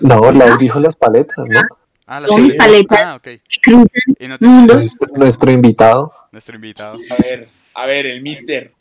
No, 0.00 0.30
Laura 0.32 0.56
dijo 0.56 0.78
las 0.80 0.96
paletas, 0.96 1.48
¿no? 1.48 1.60
Ah, 2.06 2.20
la 2.20 2.28
Son 2.28 2.36
siguiente. 2.36 2.58
paletas. 2.58 2.98
Ah, 3.04 3.14
ok. 3.16 3.22
Que 3.22 3.40
cruzan 3.62 3.88
Y 4.18 4.28
no 4.28 4.38
te- 4.38 4.44
mundos. 4.46 4.76
Nuestro, 4.76 5.08
nuestro 5.14 5.50
invitado. 5.50 6.12
nuestro 6.32 6.54
invitado. 6.56 6.94
a 7.10 7.22
ver, 7.22 7.48
a 7.74 7.86
ver, 7.86 8.06
el 8.06 8.22
mister. 8.22 8.72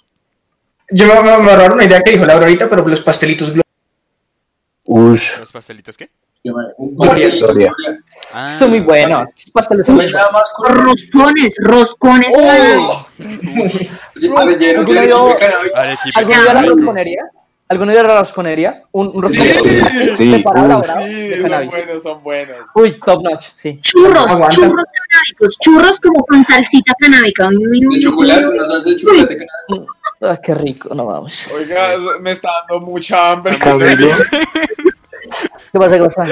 Yo 0.91 1.07
me, 1.07 1.13
me, 1.15 1.37
me 1.39 1.51
ahorraron 1.51 1.73
una 1.73 1.85
idea 1.85 2.01
que 2.01 2.11
dijo 2.11 2.25
Laura 2.25 2.45
ahorita, 2.45 2.69
pero 2.69 2.87
los 2.87 3.01
pastelitos 3.01 3.47
Gloria. 3.49 3.63
Ush, 4.83 5.39
¿Los 5.39 5.51
pastelitos 5.51 5.97
qué? 5.97 6.09
Gloria. 6.43 7.29
Gloria. 7.39 7.73
Ah, 8.35 8.55
Son 8.59 8.69
muy 8.69 8.81
buenos. 8.81 9.25
Pasteles 9.51 9.87
son 9.87 9.99
Roscones, 10.67 11.55
roscones. 11.57 12.27
¡Oh! 12.37 13.07
¿Alguno 13.17 14.45
de 14.45 14.55
vio- 15.07 15.27
de 15.29 15.35
cannabis. 15.37 15.71
Arequipe 15.73 16.19
¿Alguno 17.67 17.91
de 17.93 17.99
Sí. 17.99 18.07
la 18.07 18.19
rosconería? 18.19 18.81
Un, 18.91 19.07
un 19.07 19.29
Sí, 19.29 19.39
roscón 19.39 20.15
sí, 20.17 20.31
preparado. 20.33 20.83
Sí, 20.83 21.31
son 21.41 21.67
buenos, 21.67 22.03
son 22.03 22.23
buenos. 22.23 22.57
Uy, 22.75 22.99
top 23.03 23.23
notch, 23.23 23.45
sí. 23.55 23.79
Churros, 23.81 24.27
Aguanta. 24.27 24.49
churros 24.49 24.83
canábicos, 25.09 25.57
churros 25.59 25.99
como 25.99 26.23
con 26.25 26.43
salsita 26.43 26.93
canábica. 26.99 27.49
De 27.49 27.99
chocolate, 28.01 28.45
una 28.47 28.65
salsa 28.65 28.89
de 28.89 28.97
chocolate 28.97 29.37
cannabis. 29.37 29.89
Ah, 30.21 30.39
qué 30.41 30.53
rico, 30.53 30.93
no 30.93 31.07
vamos. 31.07 31.49
Oiga, 31.55 31.97
me 32.21 32.31
está 32.33 32.49
dando 32.67 32.85
mucha 32.85 33.31
hambre. 33.31 33.57
Camilo, 33.57 34.09
¿Qué 35.71 35.79
pasa, 35.79 35.97
qué 35.97 36.03
pasa? 36.03 36.27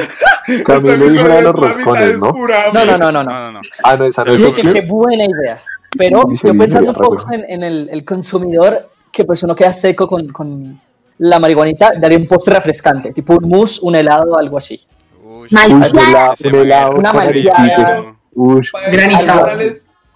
Camilo 0.64 1.10
dijo 1.10 1.28
de 1.28 1.42
los 1.42 1.54
roscones, 1.54 2.20
¿no? 2.20 2.32
No, 2.74 2.86
no, 2.86 2.98
no, 2.98 3.12
no, 3.12 3.52
No. 3.52 3.62
Ah, 3.84 3.98
no, 3.98 4.06
esa 4.06 4.24
no 4.24 4.34
es 4.34 4.46
que 4.46 4.54
qué 4.54 4.68
opción. 4.70 4.88
buena 4.88 5.26
idea. 5.26 5.60
Pero 5.98 6.24
yo 6.32 6.54
pensando 6.54 6.92
un 6.92 6.96
poco 6.96 7.26
en, 7.32 7.64
el, 7.64 8.06
consumidor, 8.06 8.90
que 9.12 9.26
pues 9.26 9.42
uno 9.44 9.56
queda 9.56 9.74
seco 9.74 10.08
con 10.08 10.80
la 11.20 11.40
marihuanita, 11.40 11.94
daría 11.98 12.18
un 12.18 12.28
postre 12.28 12.56
refrescante, 12.56 13.12
tipo 13.14 13.34
un 13.36 13.48
mousse, 13.50 13.80
un 13.82 13.96
helado, 13.96 14.38
algo 14.38 14.58
así. 14.58 14.82
Uy, 15.24 15.48
Malteada. 15.52 15.76
un 15.92 16.00
helado, 16.10 16.34
ese 16.34 16.48
un 16.48 16.56
helado 16.56 16.96
Una 16.96 17.14
malteada. 17.14 18.16
Granizado. 18.92 19.46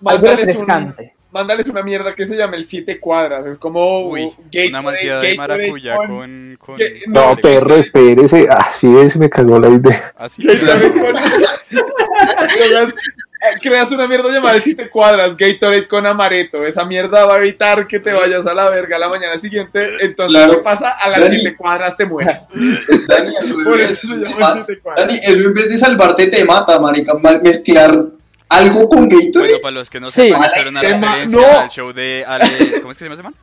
Algo 0.06 0.28
un, 0.30 0.38
refrescante. 0.38 1.14
mándales 1.32 1.68
una 1.68 1.82
mierda 1.84 2.14
que 2.16 2.26
se 2.28 2.36
llama 2.36 2.56
el 2.56 2.66
siete 2.68 3.00
cuadras. 3.00 3.46
Es 3.46 3.58
como 3.58 4.08
Uy, 4.10 4.32
Gatorade- 4.52 4.68
una 4.70 4.82
malteada 4.82 5.22
de 5.22 5.36
maracuyá 5.36 5.96
con- 5.98 6.08
con... 6.08 6.58
con 6.60 6.78
que- 6.78 7.02
no, 7.08 7.26
con- 7.30 7.38
perro, 7.38 7.76
espérese. 7.76 8.48
Ah, 8.50 8.68
sí, 8.72 8.88
ves, 8.92 9.18
me 9.18 9.30
cagó 9.30 9.60
la 9.60 9.70
idea. 9.70 10.14
Así. 10.18 10.44
Gatorade 10.44 10.92
con- 10.92 11.14
Creas- 13.40 13.60
Creas 13.62 13.92
una 13.92 14.08
mierda 14.08 14.30
llamada 14.32 14.56
el 14.56 14.62
siete 14.62 14.90
cuadras, 14.90 15.36
Gatorade 15.38 15.88
con 15.88 16.06
amaretto. 16.06 16.66
Esa 16.66 16.84
mierda 16.86 17.26
va 17.26 17.36
a 17.36 17.38
evitar 17.38 17.86
que 17.88 18.00
te 18.00 18.12
vayas 18.14 18.46
a 18.48 18.54
la 18.54 18.70
verga 18.70 18.98
la 18.98 19.10
mañana 19.10 19.38
siguiente. 19.38 19.88
Entonces, 20.02 20.38
Claro. 20.42 20.58
¿qué 20.58 20.64
pasa? 20.64 20.90
A 20.92 21.10
las 21.10 21.20
Dani. 21.22 21.36
siete 21.38 21.56
cuadras 21.56 21.96
te 21.98 22.06
mueras. 22.06 22.48
Dani, 23.08 23.36
al 23.36 23.54
Por 23.64 23.80
eso 23.80 24.08
se 24.08 24.16
llama 24.16 24.38
Ma- 24.40 24.54
siete 24.54 24.80
cuadras. 24.80 25.08
Dani, 25.08 25.20
eso 25.24 25.42
en 25.48 25.54
vez 25.54 25.70
de 25.70 25.78
salvarte 25.78 26.28
te 26.28 26.46
mata, 26.46 26.80
marica. 26.80 27.14
Ma- 27.16 27.40
Mezclar 27.44 28.06
algo 28.50 28.88
con 28.90 29.08
Bueno, 29.10 29.24
Gatorade. 29.26 29.60
para 29.60 29.72
los 29.74 29.90
que 29.90 30.00
no 30.00 30.10
Sí. 30.10 30.22
sepan, 30.28 30.50
era 30.60 30.70
una 30.70 30.82
Tema- 30.82 31.08
referencia 31.16 31.40
no. 31.54 31.60
al 31.60 31.70
show 31.70 31.94
de 31.94 32.24
Ale... 32.28 32.50
¿Cómo 32.82 32.92
es 32.92 32.98
que 32.98 33.04
se 33.04 33.06
llama 33.06 33.14
ese 33.16 33.24
man? 33.24 33.36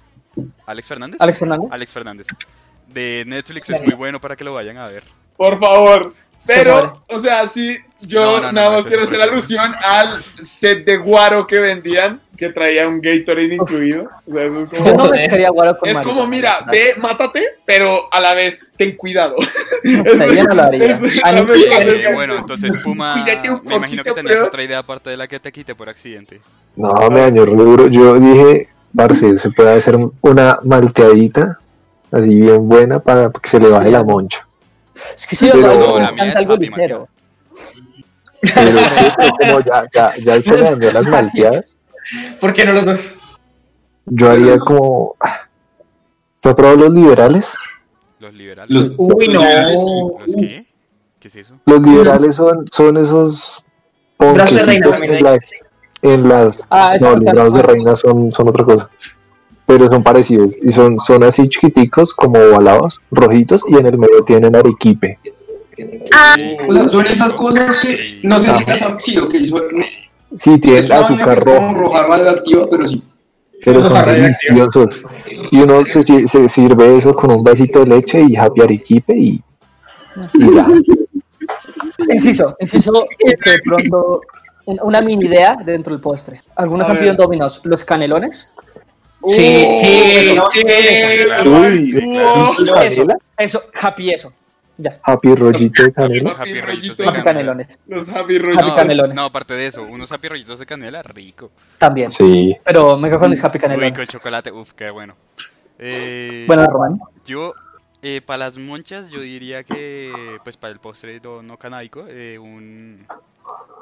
¿Alex 0.66 0.88
Fernández? 0.88 1.20
Alex 1.20 1.38
Fernández. 1.38 1.68
Alex 1.70 1.92
Fernández. 1.92 2.26
De 2.88 3.24
Netflix 3.26 3.70
es 3.70 3.82
muy 3.82 3.94
bueno 3.94 4.20
para 4.20 4.34
que 4.34 4.44
lo 4.44 4.54
vayan 4.54 4.78
a 4.78 4.86
ver. 4.88 5.04
Por 5.36 5.58
favor. 5.60 6.12
Pero, 6.46 7.02
o 7.08 7.20
sea, 7.20 7.48
sí, 7.48 7.76
yo 8.06 8.20
No, 8.20 8.36
no, 8.36 8.42
no, 8.42 8.52
nada 8.52 8.70
no, 8.70 8.76
más 8.76 8.86
quiero 8.86 9.04
hacer 9.04 9.18
otro 9.20 9.32
alusión 9.32 9.74
al 9.82 10.22
set 10.44 10.84
de 10.84 10.96
guaro 10.98 11.46
que 11.46 11.60
vendían, 11.60 12.20
que 12.36 12.50
traía 12.50 12.86
un 12.88 13.00
Gatorade 13.00 13.54
incluido. 13.54 14.10
O 14.26 14.32
sea, 14.32 14.44
eso 14.44 14.60
es 14.60 14.80
como, 14.82 15.08
mezclaría 15.10 15.50
guaro 15.50 15.78
con 15.78 15.88
es 15.88 16.00
como, 16.00 16.26
mira, 16.26 16.64
ve, 16.70 16.94
mátate, 16.98 17.44
pero 17.64 18.08
a 18.12 18.20
la 18.20 18.34
vez, 18.34 18.70
ten 18.76 18.96
cuidado. 18.96 19.36
No 19.84 20.04
sé, 20.14 20.34
yo 20.36 20.44
no 20.44 20.54
lo 20.54 20.62
haría. 20.62 20.84
Es- 20.86 21.00
la 21.22 21.32
mejor 21.32 21.56
Eh, 21.58 22.10
bueno, 22.14 22.36
entonces 22.38 22.80
Puma, 22.82 23.16
me 23.64 23.74
imagino 23.76 24.02
que 24.02 24.12
tenías 24.12 24.34
pero- 24.36 24.46
otra 24.46 24.62
idea 24.62 24.78
aparte 24.78 25.10
de 25.10 25.16
la 25.16 25.28
que 25.28 25.38
te 25.38 25.52
quité 25.52 25.74
por 25.74 25.88
accidente. 25.88 26.40
No, 26.76 26.92
me 27.10 27.20
dañó 27.20 27.44
duro. 27.46 27.86
Yo 27.88 28.18
dije, 28.18 28.68
Parce, 28.96 29.36
se 29.38 29.50
puede 29.50 29.72
hacer 29.72 29.96
una 30.20 30.58
malteadita, 30.62 31.58
así 32.12 32.40
bien 32.40 32.68
buena, 32.68 33.00
para 33.00 33.28
que 33.30 33.48
se 33.48 33.58
le 33.58 33.68
baje 33.68 33.90
la 33.90 34.04
moncha. 34.04 34.46
Es 35.16 35.26
que 35.26 35.34
sí, 35.34 35.48
Pero- 35.52 35.74
No, 35.76 35.98
la 35.98 36.12
mía 36.12 36.28
es 36.28 36.36
algo 36.36 36.56
ligero. 36.56 37.08
Pero 38.54 38.78
como 39.40 39.60
ya, 39.60 39.84
ya, 39.92 40.14
ya 40.14 40.36
esto 40.36 40.52
me 40.52 40.60
dañó 40.62 40.90
las 40.92 41.06
malteadas, 41.06 41.78
¿Por 42.40 42.52
qué 42.52 42.64
no 42.64 42.72
los 42.72 42.84
dos? 42.84 43.14
yo 44.06 44.30
haría 44.30 44.58
como... 44.58 45.16
¿Está 46.34 46.50
ha 46.50 46.54
probado 46.54 46.76
los 46.76 46.92
liberales? 46.92 47.54
Los 48.18 48.34
liberales. 48.34 48.70
Los, 48.70 48.94
Uy, 48.98 49.28
no. 49.28 50.18
¿Los 50.20 50.36
qué? 50.36 50.66
¿Qué 51.18 51.28
es 51.28 51.36
eso? 51.36 51.54
Los 51.64 51.80
liberales 51.80 52.36
son, 52.36 52.66
son 52.70 52.98
esos 52.98 53.64
Brazos 54.18 54.58
de 54.58 54.64
reina 54.66 54.90
también. 54.90 55.14
en 55.14 55.24
las, 55.24 55.52
en 56.02 56.28
las 56.28 56.58
Ah, 56.70 56.96
no, 57.00 57.16
no 57.16 57.16
los 57.16 57.34
brazos 57.34 57.54
de 57.54 57.62
reina 57.62 57.96
son, 57.96 58.30
son 58.30 58.48
otra 58.48 58.64
cosa. 58.64 58.90
Pero 59.66 59.88
son 59.88 60.02
parecidos. 60.02 60.54
Y 60.62 60.70
son, 60.70 61.00
son 61.00 61.24
así 61.24 61.48
chiquiticos, 61.48 62.12
como 62.12 62.38
ovalados, 62.38 63.00
rojitos, 63.10 63.64
y 63.68 63.76
en 63.76 63.86
el 63.86 63.96
medio 63.96 64.22
tienen 64.22 64.54
arequipe. 64.54 65.18
Ah, 66.12 66.36
O 66.68 66.72
sea, 66.72 66.88
son 66.88 67.06
esas 67.06 67.32
cosas 67.34 67.76
que 67.78 68.20
no 68.22 68.40
sé 68.40 68.52
si 68.52 68.64
las 68.64 68.82
han 68.82 69.00
sido, 69.00 69.28
que 69.28 69.46
son, 69.46 69.62
Sí, 70.34 70.54
es 70.54 70.60
tienen 70.60 70.92
azúcar 70.92 71.38
rojo, 71.44 71.74
roja 71.74 72.06
radioactiva, 72.06 72.66
pero 72.70 72.86
sí. 72.88 73.02
pero 73.64 73.82
son 73.82 73.90
Roja 73.90 74.02
radioactiva. 74.04 74.54
deliciosos. 74.66 75.02
Y 75.52 75.60
uno 75.60 75.84
se, 75.84 76.02
si- 76.02 76.26
se 76.26 76.48
sirve 76.48 76.96
eso 76.96 77.14
con 77.14 77.30
un 77.30 77.44
vasito 77.44 77.84
de 77.84 77.94
leche 77.96 78.20
y 78.28 78.34
happy 78.36 78.60
arequipe 78.62 79.16
y, 79.16 79.40
y 80.34 80.54
ya. 80.54 80.66
Inciso, 82.08 82.56
inciso 82.60 83.06
que 83.18 83.50
de 83.50 83.58
pronto 83.64 84.20
un- 84.66 84.80
una 84.82 85.00
mini 85.00 85.26
idea 85.26 85.56
dentro 85.64 85.92
del 85.92 86.00
postre. 86.00 86.40
Algunos 86.56 86.88
A 86.88 86.92
han 86.92 86.96
pedido 86.98 87.12
en 87.12 87.18
Domino's 87.18 87.60
los 87.64 87.84
canelones 87.84 88.52
Sí, 89.26 89.64
Oh, 89.66 89.78
sí, 89.80 90.32
no, 90.36 90.50
sí. 90.50 90.62
Uy, 91.46 91.92
Sí, 91.92 92.00
claro. 92.10 92.50
Oh, 92.58 92.62
¿y 92.62 92.66
canela? 92.66 93.16
Eso, 93.38 93.62
happy 93.80 94.10
eso. 94.10 94.32
Ya. 94.76 94.98
Happy 95.04 95.34
rollito 95.34 95.82
de 95.84 95.92
canela. 95.92 96.30
Happy 96.32 96.50
Happy 96.50 96.60
rollitos 96.60 96.98
rollitos. 96.98 96.98
de 96.98 97.04
Happy 97.04 97.22
canela. 97.22 97.24
canelones. 97.24 97.78
Los 97.86 98.08
happy 98.08 98.18
Happy 98.18 98.38
rollitos. 98.38 98.74
canelones. 98.74 99.14
No, 99.14 99.22
aparte 99.22 99.54
de 99.54 99.66
eso, 99.68 99.82
unos 99.84 100.10
happy 100.10 100.28
rollitos 100.28 100.58
de 100.58 100.66
canela, 100.66 101.02
rico. 101.02 101.52
También. 101.78 102.10
Sí. 102.10 102.56
Pero 102.64 102.96
me 102.96 103.10
con 103.18 103.30
mis 103.30 103.42
happy 103.42 103.58
canelones. 103.58 104.08
chocolate, 104.08 104.50
uf, 104.50 104.72
qué 104.72 104.90
bueno. 104.90 105.16
Eh, 105.78 106.44
Bueno, 106.46 106.66
Román. 106.66 106.98
Yo, 107.24 107.54
eh, 108.02 108.20
para 108.24 108.38
las 108.38 108.58
monchas, 108.58 109.08
yo 109.10 109.20
diría 109.20 109.62
que, 109.64 110.12
pues 110.42 110.56
para 110.56 110.72
el 110.72 110.80
postre 110.80 111.20
no, 111.22 111.42
no 111.42 111.56
canábico, 111.56 112.04
eh, 112.08 112.38
un, 112.38 113.06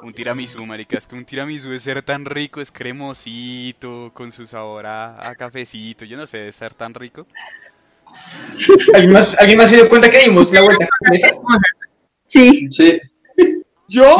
un 0.01 0.13
tiramisú, 0.13 0.65
marica. 0.65 0.97
Es 0.97 1.07
que 1.07 1.15
un 1.15 1.25
tiramisú 1.25 1.71
es 1.73 1.81
ser 1.83 2.01
tan 2.03 2.25
rico, 2.25 2.61
es 2.61 2.71
cremosito, 2.71 4.11
con 4.13 4.31
su 4.31 4.45
sabor 4.45 4.85
a, 4.85 5.27
a 5.29 5.35
cafecito, 5.35 6.05
yo 6.05 6.17
no 6.17 6.25
sé, 6.27 6.47
es 6.47 6.55
ser 6.55 6.73
tan 6.73 6.93
rico. 6.93 7.25
¿Alguien 8.93 9.11
más, 9.13 9.37
¿Alguien 9.39 9.57
más 9.57 9.69
se 9.69 9.75
dio 9.77 9.89
cuenta 9.89 10.09
que 10.09 10.19
dimos 10.23 10.51
la 10.51 10.61
vuelta 10.61 10.87
completa? 10.99 11.35
Sí, 12.25 12.67
Sí. 12.71 12.99
Yo, 13.89 14.17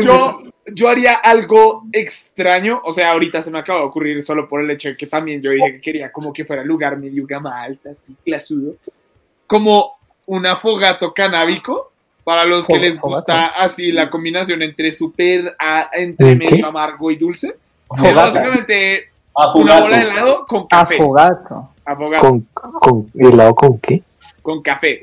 yo, 0.00 0.42
yo 0.74 0.88
haría 0.88 1.14
algo 1.14 1.82
extraño. 1.92 2.80
O 2.84 2.92
sea, 2.92 3.12
ahorita 3.12 3.42
se 3.42 3.50
me 3.50 3.58
acaba 3.58 3.80
de 3.80 3.86
ocurrir 3.86 4.22
solo 4.22 4.48
por 4.48 4.62
el 4.62 4.70
hecho 4.70 4.88
de 4.90 4.96
que 4.96 5.06
también 5.06 5.42
yo 5.42 5.50
dije 5.50 5.72
que 5.72 5.80
quería 5.80 6.10
como 6.12 6.32
que 6.32 6.44
fuera 6.46 6.64
lugar 6.64 6.96
medio 6.96 7.26
gama 7.26 7.60
alta, 7.60 7.90
así, 7.90 8.14
clasudo. 8.24 8.76
Como 9.46 9.98
un 10.26 10.46
afogato 10.46 11.12
canábico. 11.12 11.90
Para 12.24 12.44
los 12.44 12.64
que 12.64 12.78
les 12.78 13.00
gusta 13.00 13.48
así 13.48 13.90
la 13.90 14.06
combinación 14.08 14.62
entre 14.62 14.92
súper, 14.92 15.56
a- 15.58 15.90
entre 15.92 16.32
¿Un 16.32 16.38
medio 16.38 16.56
qué? 16.58 16.64
amargo 16.64 17.10
y 17.10 17.16
dulce. 17.16 17.56
Básicamente 17.88 19.10
una 19.34 19.46
Afogato. 19.48 19.82
bola 19.82 19.96
de 19.96 20.02
helado 20.04 20.46
con 20.46 20.66
café. 20.68 20.94
Afogato. 20.94 21.71
Afogato, 21.84 22.28
¿Con, 22.28 22.40
con 22.52 23.10
helado 23.14 23.54
con 23.54 23.78
qué? 23.78 24.02
con 24.42 24.62
café. 24.62 25.02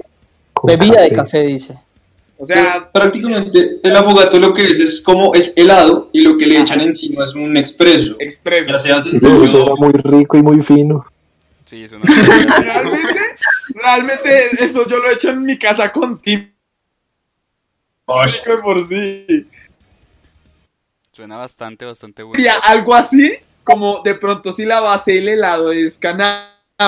Con 0.54 0.68
Bebida 0.68 1.02
de 1.02 1.12
café, 1.12 1.42
dice. 1.42 1.78
O 2.38 2.46
sea, 2.46 2.90
prácticamente 2.90 3.80
el 3.84 3.96
afogato 3.96 4.40
lo 4.40 4.54
que 4.54 4.64
es 4.64 4.80
es 4.80 5.02
como 5.02 5.34
es 5.34 5.52
helado 5.58 6.10
y 6.14 6.22
lo 6.22 6.38
que 6.38 6.46
le 6.46 6.60
echan 6.60 6.80
encima 6.80 7.26
es 7.26 7.36
un 7.36 7.58
expreso. 7.58 8.16
expreso. 8.18 8.88
Ya 8.88 8.96
Eso 8.96 9.64
era 9.64 9.76
muy 9.76 9.92
rico 9.92 10.38
y 10.38 10.42
muy 10.42 10.62
fino. 10.62 11.06
Sí, 11.66 11.84
es 11.84 11.92
una... 11.92 12.06
Realmente, 12.06 13.20
realmente 13.76 14.48
eso 14.64 14.88
yo 14.88 14.98
lo 14.98 15.10
he 15.10 15.16
hecho 15.16 15.32
en 15.32 15.44
mi 15.44 15.58
casa 15.58 15.92
con 15.92 16.18
Tim. 16.20 16.50
Por 18.06 18.28
sí. 18.88 19.46
Suena 21.12 21.38
bastante, 21.38 21.84
bastante 21.86 22.24
bueno. 22.24 22.38
Sería 22.38 22.58
algo 22.60 22.96
así, 22.96 23.34
como 23.64 24.02
de 24.02 24.16
pronto 24.16 24.54
si 24.54 24.64
la 24.66 24.80
base 24.80 25.12
del 25.12 25.28
helado 25.28 25.74
es 25.74 25.98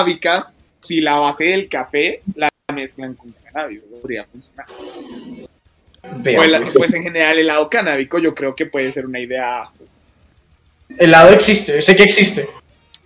canábica, 0.02 0.50
si 0.80 1.00
la 1.00 1.16
base 1.16 1.44
del 1.44 1.68
café 1.68 2.22
la 2.34 2.48
mezclan 2.72 3.14
con 3.14 3.32
cannabis, 3.44 3.80
eso 3.86 4.00
podría 4.00 4.24
funcionar. 4.24 4.66
O 6.00 6.42
el- 6.42 6.50
Veamos. 6.50 6.72
pues 6.76 6.92
en 6.94 7.02
general 7.02 7.32
el 7.32 7.44
helado 7.44 7.68
canábico 7.70 8.18
yo 8.18 8.34
creo 8.34 8.54
que 8.56 8.66
puede 8.66 8.90
ser 8.90 9.06
una 9.06 9.20
idea 9.20 9.64
Helado 10.98 11.32
existe, 11.32 11.80
sé 11.80 11.94
que 11.94 12.02
existe. 12.04 12.48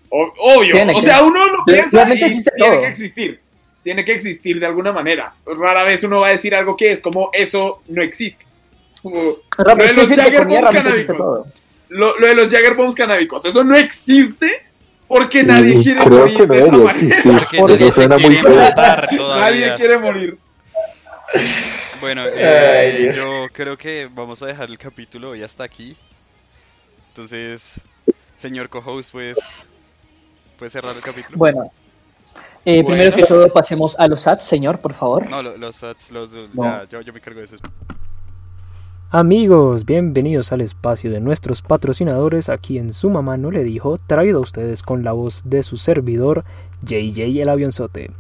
o- 0.09 0.33
obvio. 0.39 0.75
Tiene 0.75 0.93
o 0.95 1.01
que- 1.01 1.07
sea, 1.07 1.23
uno 1.23 1.45
lo 1.47 1.65
piensa 1.65 2.09
y 2.09 2.13
existe 2.13 2.51
tiene 2.57 2.71
todo. 2.73 2.81
que 2.81 2.89
existir. 2.89 3.41
Tiene 3.83 4.05
que 4.05 4.13
existir 4.13 4.59
de 4.59 4.67
alguna 4.67 4.93
manera. 4.93 5.35
Rara 5.45 5.85
vez 5.85 6.03
uno 6.05 6.21
va 6.21 6.29
a 6.29 6.33
decir 6.33 6.55
algo 6.55 6.77
que 6.77 6.91
es 6.93 7.01
como 7.01 7.31
eso 7.33 7.83
no 7.89 8.03
existe. 8.03 8.45
Como- 9.03 9.37
Lo 9.59 9.75
de 9.77 9.93
los 9.93 10.09
Jagger 10.09 10.47
Bombs 10.47 10.71
canábicos. 10.71 11.47
Lo, 11.89 12.19
lo 12.19 12.27
de 12.27 12.35
los 12.35 12.51
Jagger 12.51 12.75
Bombs 12.75 12.95
canábicos, 12.97 13.45
eso 13.45 13.63
no 13.63 13.77
existe 13.77 14.63
porque 15.09 15.43
nadie 15.45 15.75
Y 15.79 15.83
quiere 15.83 16.01
creo 16.03 16.19
morir 16.19 16.37
que 16.37 16.47
no 16.47 16.55
de 16.55 16.61
esa 16.61 16.65
debería 16.71 16.85
manera. 16.85 16.91
existir. 16.91 17.33
Porque 17.33 17.57
Porque 17.59 17.73
nadie 17.75 17.87
se 17.87 17.93
suena 17.93 18.19
muy 18.19 18.43
matar 18.43 19.09
Nadie 19.19 19.75
quiere 19.77 19.99
morir. 19.99 20.39
Bueno, 22.01 22.23
eh, 22.27 23.11
yo 23.15 23.49
creo 23.53 23.77
que 23.77 24.09
vamos 24.13 24.43
a 24.43 24.47
dejar 24.47 24.69
el 24.69 24.79
capítulo 24.79 25.31
hoy 25.31 25.43
hasta 25.43 25.65
aquí. 25.65 25.97
Entonces, 27.09 27.81
señor 28.37 28.69
co-host, 28.69 29.11
pues, 29.13 29.37
¿puede 30.59 30.71
cerrar 30.71 30.95
el 30.95 31.03
capítulo? 31.03 31.39
Bueno. 31.39 31.71
Eh, 32.65 32.83
Bueno. 32.83 32.87
Primero 32.87 33.17
que 33.17 33.25
todo, 33.25 33.49
pasemos 33.53 33.99
a 33.99 34.09
los 34.09 34.27
ads, 34.27 34.45
señor, 34.45 34.79
por 34.81 34.93
favor. 34.93 35.29
No, 35.31 35.43
lo- 35.43 35.57
los 35.57 35.83
ads, 35.83 36.11
los, 36.11 36.33
No. 36.53 36.65
ya, 36.65 36.85
yo, 36.91 37.01
yo 37.01 37.13
me 37.13 37.21
cargo 37.21 37.39
de 37.41 37.47
eso. 37.47 37.57
Amigos, 39.11 39.87
bienvenidos 39.87 40.51
al 40.51 40.63
espacio 40.63 41.13
de 41.13 41.21
nuestros 41.21 41.63
patrocinadores. 41.63 42.49
Aquí 42.49 42.77
en 42.77 42.93
su 42.93 43.09
mamá 43.09 43.37
no 43.37 43.53
le 43.53 43.63
dijo, 43.63 43.99
traído 43.99 44.39
a 44.39 44.43
ustedes 44.43 44.83
con 44.83 45.05
la 45.05 45.13
voz 45.13 45.43
de 45.45 45.63
su 45.63 45.77
servidor, 45.77 46.45
JJ 46.83 47.41
el 47.41 47.49
avionzote. 47.49 48.11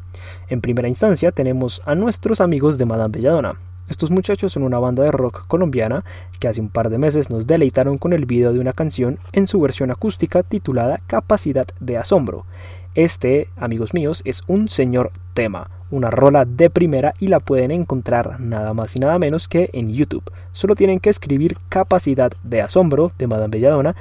En 0.48 0.60
primera 0.60 0.86
instancia 0.86 1.32
tenemos 1.32 1.82
a 1.86 1.96
nuestros 1.96 2.40
amigos 2.40 2.78
de 2.78 2.84
Madame 2.84 3.10
Belladona. 3.10 3.58
Estos 3.88 4.12
muchachos 4.12 4.52
son 4.52 4.62
una 4.62 4.78
banda 4.78 5.02
de 5.02 5.10
rock 5.10 5.48
colombiana 5.48 6.04
que 6.38 6.46
hace 6.46 6.60
un 6.60 6.68
par 6.68 6.88
de 6.88 6.98
meses 6.98 7.30
nos 7.30 7.48
deleitaron 7.48 7.98
con 7.98 8.12
el 8.12 8.24
video 8.24 8.52
de 8.52 8.60
una 8.60 8.72
canción 8.72 9.18
en 9.32 9.48
su 9.48 9.60
versión 9.60 9.90
acústica 9.90 10.44
titulada 10.44 11.00
Capacidad 11.08 11.66
de 11.80 11.96
Asombro. 11.96 12.46
Este, 12.94 13.48
amigos 13.56 13.92
míos, 13.92 14.22
es 14.24 14.42
un 14.46 14.68
señor 14.68 15.10
tema, 15.34 15.68
una 15.90 16.10
rola 16.10 16.44
de 16.44 16.70
primera 16.70 17.14
y 17.18 17.28
la 17.28 17.40
pueden 17.40 17.70
encontrar 17.70 18.40
nada 18.40 18.74
más 18.74 18.96
y 18.96 18.98
nada 18.98 19.18
menos 19.18 19.48
que 19.48 19.70
en 19.72 19.92
YouTube. 19.92 20.30
Solo 20.52 20.74
tienen 20.74 21.00
que 21.00 21.10
escribir 21.10 21.56
Capacidad 21.68 22.32
de 22.42 22.62
Asombro 22.62 23.12
de 23.18 23.26
Madame 23.26 23.52
Belladona, 23.52 23.94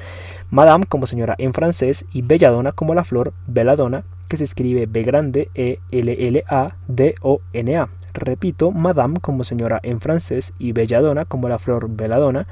Madame 0.49 0.85
como 0.85 1.05
señora 1.05 1.35
en 1.37 1.53
francés 1.53 2.05
y 2.11 2.21
Belladona 2.21 2.71
como 2.71 2.93
la 2.93 3.03
flor 3.03 3.33
Belladonna, 3.47 4.03
que 4.27 4.37
se 4.37 4.43
escribe 4.43 4.85
B 4.85 5.03
grande 5.03 5.49
E 5.53 5.79
L 5.91 6.27
L 6.27 6.43
A 6.47 6.75
D 6.87 7.15
O 7.21 7.41
N 7.53 7.77
A. 7.77 7.89
Repito, 8.13 8.71
Madame 8.71 9.19
como 9.19 9.43
señora 9.43 9.79
en 9.83 9.99
francés 9.99 10.53
y 10.57 10.71
Belladona 10.71 11.25
como 11.25 11.49
la 11.49 11.59
flor 11.59 11.89
Belladonna, 11.89 12.47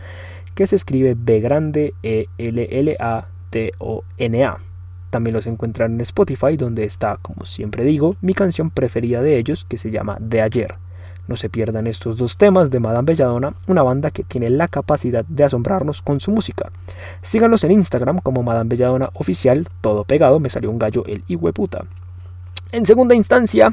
que 0.55 0.67
se 0.67 0.75
escribe 0.75 1.15
B 1.17 1.39
grande 1.39 1.93
E 2.03 2.27
L 2.37 2.67
L 2.69 2.97
A 2.99 3.27
D 3.51 3.71
O 3.79 4.03
N 4.17 4.43
A. 4.43 4.57
También 5.13 5.35
los 5.35 5.45
encuentran 5.45 5.93
en 5.93 6.01
Spotify, 6.01 6.57
donde 6.57 6.85
está, 6.85 7.19
como 7.21 7.45
siempre 7.45 7.83
digo, 7.83 8.15
mi 8.21 8.33
canción 8.33 8.71
preferida 8.71 9.21
de 9.21 9.37
ellos, 9.37 9.63
que 9.69 9.77
se 9.77 9.91
llama 9.91 10.17
De 10.19 10.41
Ayer. 10.41 10.73
No 11.27 11.37
se 11.37 11.51
pierdan 11.51 11.85
estos 11.85 12.17
dos 12.17 12.35
temas 12.35 12.71
de 12.71 12.79
Madame 12.79 13.05
Belladonna, 13.05 13.53
una 13.67 13.83
banda 13.83 14.09
que 14.09 14.23
tiene 14.23 14.49
la 14.49 14.67
capacidad 14.67 15.23
de 15.23 15.43
asombrarnos 15.43 16.01
con 16.01 16.19
su 16.19 16.31
música. 16.31 16.71
Síganlos 17.21 17.63
en 17.63 17.73
Instagram 17.73 18.21
como 18.21 18.41
Madame 18.41 18.69
Belladonna 18.69 19.11
Oficial, 19.13 19.67
todo 19.81 20.03
pegado, 20.03 20.39
me 20.39 20.49
salió 20.49 20.71
un 20.71 20.79
gallo 20.79 21.03
el 21.05 21.21
puta. 21.53 21.85
En 22.71 22.87
segunda 22.87 23.13
instancia, 23.13 23.71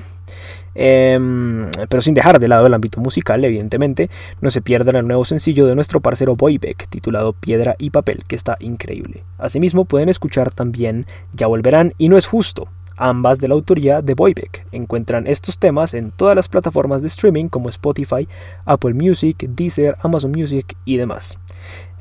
em, 0.75 1.71
pero 1.89 2.03
sin 2.03 2.15
dejar 2.15 2.39
de 2.39 2.49
lado 2.49 2.67
el 2.67 2.75
ámbito 2.75 3.01
musical, 3.01 3.45
evidentemente, 3.45 4.11
no 4.41 4.51
se 4.51 4.61
pierdan 4.61 4.97
el 4.97 5.07
nuevo 5.07 5.25
sencillo 5.25 5.67
de 5.67 5.75
nuestro 5.75 6.01
parcero 6.01 6.37
Boybeck, 6.37 6.89
titulado 6.89 7.33
Piedra 7.33 7.77
y 7.79 7.91
Papel, 7.91 8.25
que 8.27 8.37
está 8.37 8.57
increíble. 8.61 9.25
Asimismo, 9.39 9.85
pueden 9.85 10.09
escuchar 10.09 10.51
también 10.53 11.07
Ya 11.33 11.47
Volverán 11.47 11.95
y 11.99 12.09
No 12.09 12.19
es 12.19 12.27
Justo, 12.27 12.69
ambas 12.97 13.39
de 13.39 13.49
la 13.49 13.55
autoría 13.55 14.03
de 14.03 14.15
Boybeck. 14.15 14.67
Encuentran 14.73 15.27
estos 15.27 15.59
temas 15.59 15.95
en 15.95 16.11
todas 16.11 16.37
las 16.37 16.49
plataformas 16.49 17.03
de 17.03 17.09
streaming 17.09 17.49
como 17.49 17.69
Spotify, 17.69 18.29
Apple 18.65 18.95
Music, 18.95 19.49
Deezer, 19.49 19.97
Amazon 20.03 20.33
Music 20.33 20.77
y 20.85 20.99
demás. 20.99 21.39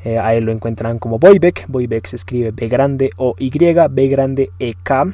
Eh, 0.04 0.18
a 0.18 0.34
él 0.36 0.46
lo 0.46 0.52
encuentran 0.52 1.00
como 1.00 1.20
Boybeck. 1.20 1.66
Boybeck 1.68 2.06
se 2.06 2.18
escribe 2.18 2.52
B 2.52 2.68
grande 2.68 3.10
O 3.18 3.36
Y, 3.38 3.50
B 3.50 4.08
grande 4.08 4.52
E 4.60 4.74
K. 4.82 5.06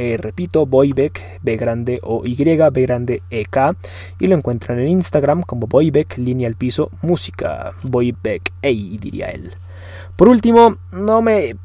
Eh, 0.00 0.16
repito, 0.16 0.64
Boybeck, 0.64 1.40
B 1.42 1.56
grande 1.56 1.98
O 2.04 2.22
Y, 2.24 2.36
B 2.36 2.82
grande 2.82 3.20
E 3.30 3.44
K. 3.46 3.74
Y 4.20 4.28
lo 4.28 4.36
encuentran 4.36 4.78
en 4.78 4.86
Instagram 4.86 5.42
como 5.42 5.66
Boybeck, 5.66 6.18
línea 6.18 6.46
al 6.46 6.54
piso, 6.54 6.92
música. 7.02 7.72
Boybeck, 7.82 8.52
ey, 8.62 8.96
diría 8.98 9.26
él. 9.26 9.50
Por 10.14 10.28
último, 10.28 10.76
no 10.92 11.20
me... 11.20 11.56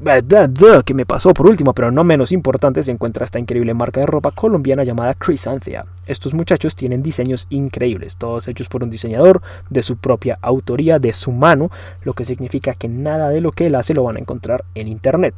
¿Qué 0.83 0.93
me 0.95 1.05
pasó? 1.05 1.31
Por 1.33 1.45
último, 1.45 1.73
pero 1.73 1.91
no 1.91 2.03
menos 2.03 2.31
importante, 2.31 2.81
se 2.81 2.91
encuentra 2.91 3.25
esta 3.25 3.37
increíble 3.37 3.75
marca 3.75 3.99
de 3.99 4.07
ropa 4.07 4.31
colombiana 4.31 4.83
llamada 4.83 5.13
Chrysanthia. 5.13 5.85
Estos 6.07 6.33
muchachos 6.33 6.75
tienen 6.75 7.03
diseños 7.03 7.45
increíbles, 7.51 8.17
todos 8.17 8.47
hechos 8.47 8.67
por 8.67 8.83
un 8.83 8.89
diseñador 8.89 9.43
de 9.69 9.83
su 9.83 9.97
propia 9.97 10.39
autoría, 10.41 10.97
de 10.97 11.13
su 11.13 11.31
mano, 11.31 11.69
lo 12.03 12.13
que 12.13 12.25
significa 12.25 12.73
que 12.73 12.87
nada 12.87 13.29
de 13.29 13.41
lo 13.41 13.51
que 13.51 13.67
él 13.67 13.75
hace 13.75 13.93
lo 13.93 14.03
van 14.03 14.17
a 14.17 14.19
encontrar 14.19 14.65
en 14.73 14.87
internet. 14.87 15.35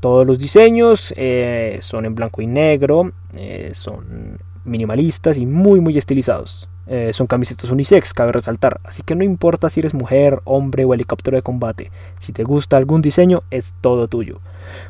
Todos 0.00 0.26
los 0.26 0.38
diseños 0.38 1.12
eh, 1.16 1.78
son 1.82 2.06
en 2.06 2.14
blanco 2.14 2.40
y 2.40 2.46
negro, 2.46 3.12
eh, 3.34 3.72
son 3.74 4.38
minimalistas 4.64 5.38
y 5.38 5.46
muy 5.46 5.80
muy 5.80 5.98
estilizados. 5.98 6.68
Eh, 6.86 7.12
son 7.12 7.26
camisetas 7.26 7.70
unisex, 7.70 8.14
cabe 8.14 8.32
resaltar, 8.32 8.80
así 8.82 9.02
que 9.02 9.14
no 9.14 9.22
importa 9.22 9.68
si 9.68 9.80
eres 9.80 9.92
mujer, 9.92 10.40
hombre 10.44 10.86
o 10.86 10.94
helicóptero 10.94 11.36
de 11.36 11.42
combate, 11.42 11.90
si 12.16 12.32
te 12.32 12.44
gusta 12.44 12.78
algún 12.78 13.02
diseño 13.02 13.42
es 13.50 13.74
todo 13.82 14.08
tuyo. 14.08 14.40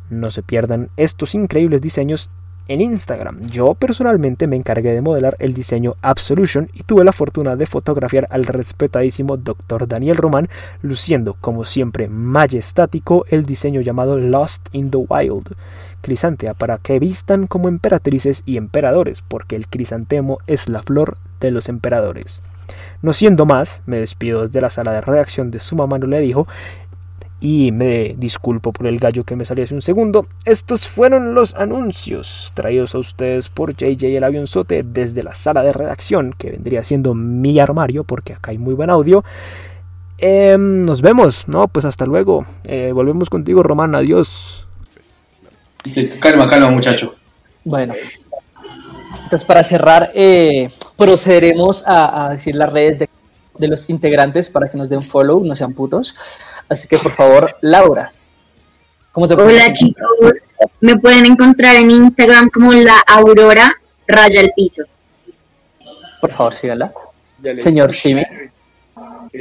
No 0.10 0.32
se 0.32 0.44
pierdan 0.44 0.90
estos 0.98 1.36
increíbles 1.36 1.82
diseños 1.82 2.30
en 2.68 2.82
Instagram. 2.82 3.42
Yo 3.42 3.74
personalmente 3.74 4.48
me 4.48 4.56
encargué 4.56 4.94
de 4.94 5.02
modelar 5.02 5.36
el 5.40 5.54
diseño 5.54 5.96
Absolution 6.02 6.70
y 6.74 6.84
tuve 6.84 7.04
la 7.04 7.12
fortuna 7.12 7.56
de 7.56 7.66
fotografiar 7.66 8.28
al 8.30 8.46
respetadísimo 8.46 9.38
Dr. 9.38 9.88
Daniel 9.88 10.18
Román, 10.18 10.50
luciendo 10.82 11.36
como 11.40 11.66
siempre 11.66 12.08
majestático 12.08 13.26
el 13.30 13.46
diseño 13.46 13.82
llamado 13.82 14.18
Lost 14.18 14.70
in 14.72 14.90
the 14.92 14.98
Wild. 14.98 15.56
Crisantea 16.02 16.54
para 16.54 16.78
que 16.78 17.00
vistan 17.00 17.48
como 17.48 17.68
emperatrices 17.68 18.44
y 18.46 18.58
emperadores, 18.58 19.22
porque 19.22 19.56
el 19.56 19.68
crisantemo 19.68 20.40
es 20.48 20.70
la 20.70 20.82
flor 20.82 21.18
de 21.40 21.52
los 21.52 21.70
emperadores. 21.70 22.42
No 23.02 23.14
siendo 23.14 23.46
más, 23.46 23.82
me 23.86 23.98
despido 23.98 24.48
desde 24.48 24.62
la 24.62 24.70
sala 24.70 24.92
de 24.92 25.02
redacción 25.02 25.52
de 25.52 25.60
su 25.60 25.76
mamá 25.76 25.98
no 25.98 26.08
le 26.08 26.20
dijo 26.20 26.48
y 27.42 27.72
me 27.72 28.16
disculpo 28.18 28.72
por 28.72 28.86
el 28.86 29.00
gallo 29.00 29.24
que 29.24 29.36
me 29.36 29.46
salió 29.46 29.64
hace 29.64 29.74
un 29.74 29.82
segundo. 29.82 30.28
Estos 30.46 30.88
fueron 30.88 31.34
los 31.34 31.56
anuncios 31.56 32.52
traídos 32.54 32.94
a 32.94 33.00
ustedes 33.00 33.50
por 33.50 33.76
JJ 33.76 34.16
el 34.16 34.24
avionzote 34.24 34.84
desde 34.84 35.24
la 35.24 35.34
sala 35.34 35.64
de 35.64 35.74
redacción, 35.74 36.36
que 36.38 36.52
vendría 36.52 36.84
siendo 36.84 37.16
mi 37.16 37.60
armario, 37.60 38.04
porque 38.04 38.34
acá 38.34 38.52
hay 38.52 38.60
muy 38.60 38.76
buen 38.76 38.92
audio. 38.92 39.24
Em, 40.20 40.86
nos 40.86 41.02
vemos, 41.02 41.48
¿no? 41.48 41.68
Pues 41.68 41.84
hasta 41.84 42.06
luego. 42.06 42.46
Eh, 42.64 42.92
volvemos 42.94 43.28
contigo, 43.32 43.64
Román. 43.64 43.96
Adiós. 43.96 44.68
Sí, 45.90 46.10
calma, 46.22 46.48
calma, 46.48 46.70
muchacho. 46.70 47.16
Bueno, 47.64 47.96
entonces 49.24 49.44
para 49.46 49.64
cerrar, 49.64 50.12
eh, 50.14 50.70
procederemos 50.96 51.88
a, 51.88 52.26
a 52.26 52.30
decir 52.30 52.54
las 52.54 52.72
redes 52.72 53.00
de, 53.00 53.10
de 53.58 53.68
los 53.68 53.90
integrantes 53.90 54.48
para 54.48 54.70
que 54.70 54.78
nos 54.78 54.90
den 54.90 55.02
follow, 55.02 55.44
no 55.44 55.56
sean 55.56 55.74
putos. 55.74 56.16
Así 56.72 56.88
que 56.88 56.98
por 56.98 57.12
favor, 57.12 57.54
Laura. 57.60 58.14
¿Cómo 59.12 59.28
te 59.28 59.34
Hola 59.34 59.74
chicos, 59.74 60.56
me 60.80 60.98
pueden 60.98 61.26
encontrar 61.26 61.76
en 61.76 61.92
Instagram 61.92 62.50
como 62.50 62.72
la 62.72 62.98
Aurora 63.08 63.76
Raya 64.08 64.40
el 64.40 64.52
Piso. 64.56 64.84
Por 66.22 66.32
favor, 66.32 66.54
le- 67.44 67.58
Señor 67.58 67.92
Simi. 67.92 68.24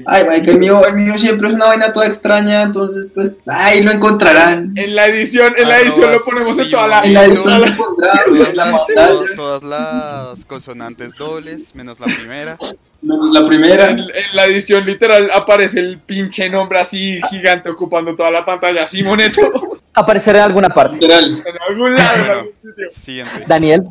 Ay, 0.06 0.24
marica, 0.24 0.50
el 0.50 0.58
mío, 0.58 0.84
el 0.84 0.94
mío 0.94 1.16
siempre 1.18 1.46
es 1.48 1.54
una 1.54 1.66
vaina 1.66 1.92
toda 1.92 2.06
extraña, 2.06 2.62
entonces 2.62 3.10
pues, 3.14 3.36
ay, 3.46 3.84
lo 3.84 3.92
encontrarán. 3.92 4.72
En 4.76 4.96
la 4.96 5.06
edición, 5.06 5.52
en 5.56 5.68
la 5.68 5.78
edición 5.80 6.10
lo 6.10 6.20
ponemos 6.24 6.58
en 6.58 6.70
toda 6.70 6.88
la. 6.88 7.00
En 7.04 7.14
la 7.14 7.24
edición 7.26 7.60
se 7.60 7.70
Todas 7.76 8.48
en 8.50 8.56
la 8.56 8.64
pantalla, 8.72 9.34
todas 9.36 9.62
las 9.62 10.44
consonantes 10.46 11.14
dobles, 11.16 11.74
menos 11.76 12.00
la 12.00 12.06
primera. 12.06 12.56
Menos 13.02 13.30
la 13.32 13.46
primera. 13.46 13.90
En, 13.90 13.98
en 14.00 14.08
la 14.32 14.44
edición 14.44 14.84
literal 14.84 15.30
aparece 15.32 15.80
el 15.80 15.98
pinche 15.98 16.48
nombre 16.50 16.80
así 16.80 17.20
gigante 17.30 17.68
ocupando 17.70 18.14
toda 18.14 18.30
la 18.30 18.44
pantalla. 18.44 18.86
Simoneto. 18.88 19.80
Aparecerá 19.94 20.38
en 20.40 20.44
alguna 20.44 20.68
parte. 20.68 20.96
Literal. 20.96 21.42
En 21.44 21.62
algún 21.68 21.94
lado. 21.94 22.22
en 22.24 22.30
algún 22.30 22.52
sitio. 22.62 22.86
Siguiente. 22.90 23.44
Daniel. 23.46 23.82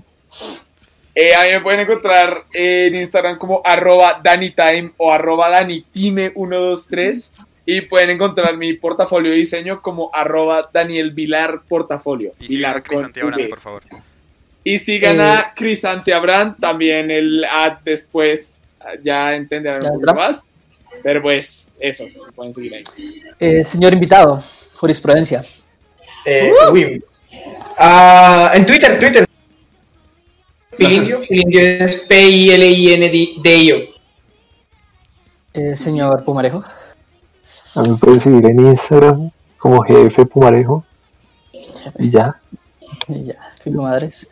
Eh, 1.15 1.33
a 1.35 1.43
mí 1.43 1.49
me 1.51 1.61
pueden 1.61 1.79
encontrar 1.81 2.43
en 2.53 2.95
Instagram 2.95 3.37
como 3.37 3.61
arroba 3.65 4.21
danitime 4.23 4.91
o 4.97 5.11
arroba 5.11 5.49
danitime123 5.59 7.29
y 7.65 7.81
pueden 7.81 8.11
encontrar 8.11 8.55
mi 8.57 8.73
portafolio 8.73 9.31
de 9.31 9.37
diseño 9.37 9.81
como 9.81 10.09
arroba 10.13 10.69
Daniel 10.73 11.11
Vilar 11.11 11.61
Portafolio. 11.67 12.31
Y 12.39 12.47
sigan 12.47 12.73
Vilar 12.73 12.75
a 12.75 12.79
Abraham, 12.79 13.33
V. 13.35 13.49
por 13.49 13.59
favor. 13.59 13.83
Y 14.63 14.77
sigan 14.77 15.19
Eh, 15.19 15.23
a 15.23 15.53
Crisante 15.55 16.13
Abraham, 16.13 16.55
también 16.59 17.11
el 17.11 17.43
ad 17.45 17.79
después, 17.83 18.58
ya 19.03 19.35
entenderán 19.35 19.81
Ya 19.81 19.87
un 19.89 19.93
poquito 19.95 20.13
vendrá. 20.13 20.27
más. 20.29 20.43
Pero 21.03 21.21
pues, 21.21 21.67
eso, 21.79 22.05
pueden 22.35 22.53
seguir 22.53 22.73
ahí. 22.75 22.83
Eh, 23.39 23.63
señor 23.63 23.93
invitado, 23.93 24.43
jurisprudencia. 24.77 25.43
Eh, 26.25 26.51
uy. 26.71 27.03
Ah, 27.77 28.51
en 28.53 28.65
Twitter, 28.65 28.99
Twitter. 28.99 29.25
Pilindio, 30.77 31.21
Pilindio 31.27 31.61
es 31.61 31.97
P-I-L-I-N-D-I-O. 32.01 33.77
Eh, 35.53 35.75
señor 35.75 36.23
Pumarejo. 36.23 36.63
A 37.75 37.81
mí 37.81 37.89
me 37.89 37.97
pueden 37.97 38.19
seguir 38.19 38.45
en 38.45 38.59
Instagram 38.59 39.31
como 39.57 39.81
GF 39.81 40.25
Pumarejo. 40.25 40.85
Y 41.97 42.09
ya. 42.09 42.39
Y 43.07 43.25
ya, 43.25 43.53
qué 43.63 43.69
madres. 43.71 44.29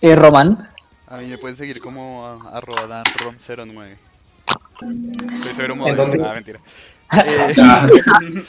Eh, 0.00 0.16
Román. 0.16 0.68
A 1.10 1.16
mí 1.18 1.26
me 1.26 1.38
pueden 1.38 1.56
seguir 1.56 1.80
como 1.80 2.24
a- 2.26 2.56
arroba 2.58 2.86
danrom09. 3.04 3.96
Soy 5.42 5.52
cero 5.54 5.72
¿En 5.74 5.78
modelo. 5.78 6.06
dónde? 6.06 6.24
Ah, 6.24 6.34
mentira. 6.34 6.60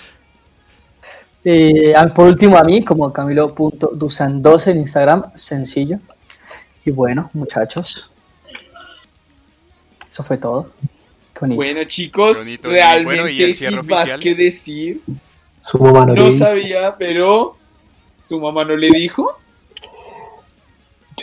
Eh, 1.43 1.93
ah, 1.95 2.05
por 2.14 2.28
último, 2.28 2.55
a 2.55 2.64
mí, 2.64 2.86
como 2.86 3.12
Camilo.dusan12 3.12 4.68
en 4.74 4.78
Instagram, 4.82 5.32
sencillo. 5.34 5.97
Y 6.86 6.91
bueno, 6.91 7.32
muchachos, 7.34 8.12
eso 10.07 10.24
fue 10.24 10.38
todo. 10.38 10.72
Bueno, 11.39 11.84
chicos, 11.86 12.38
Bonito, 12.38 12.70
realmente 12.70 13.03
bueno, 13.24 13.28
y 13.28 13.41
el 13.41 13.55
sin 13.55 13.76
más 13.88 14.20
que 14.20 14.36
decir. 14.36 15.01
Su 15.66 15.80
mamá 15.80 16.05
no, 16.05 16.14
No 16.14 16.14
le 16.14 16.30
dijo. 16.34 16.45
sabía, 16.45 16.95
pero 16.95 17.57
su 18.30 18.39
mamá 18.39 18.64
no 18.64 18.76
le 18.76 18.89
dijo. 18.91 19.39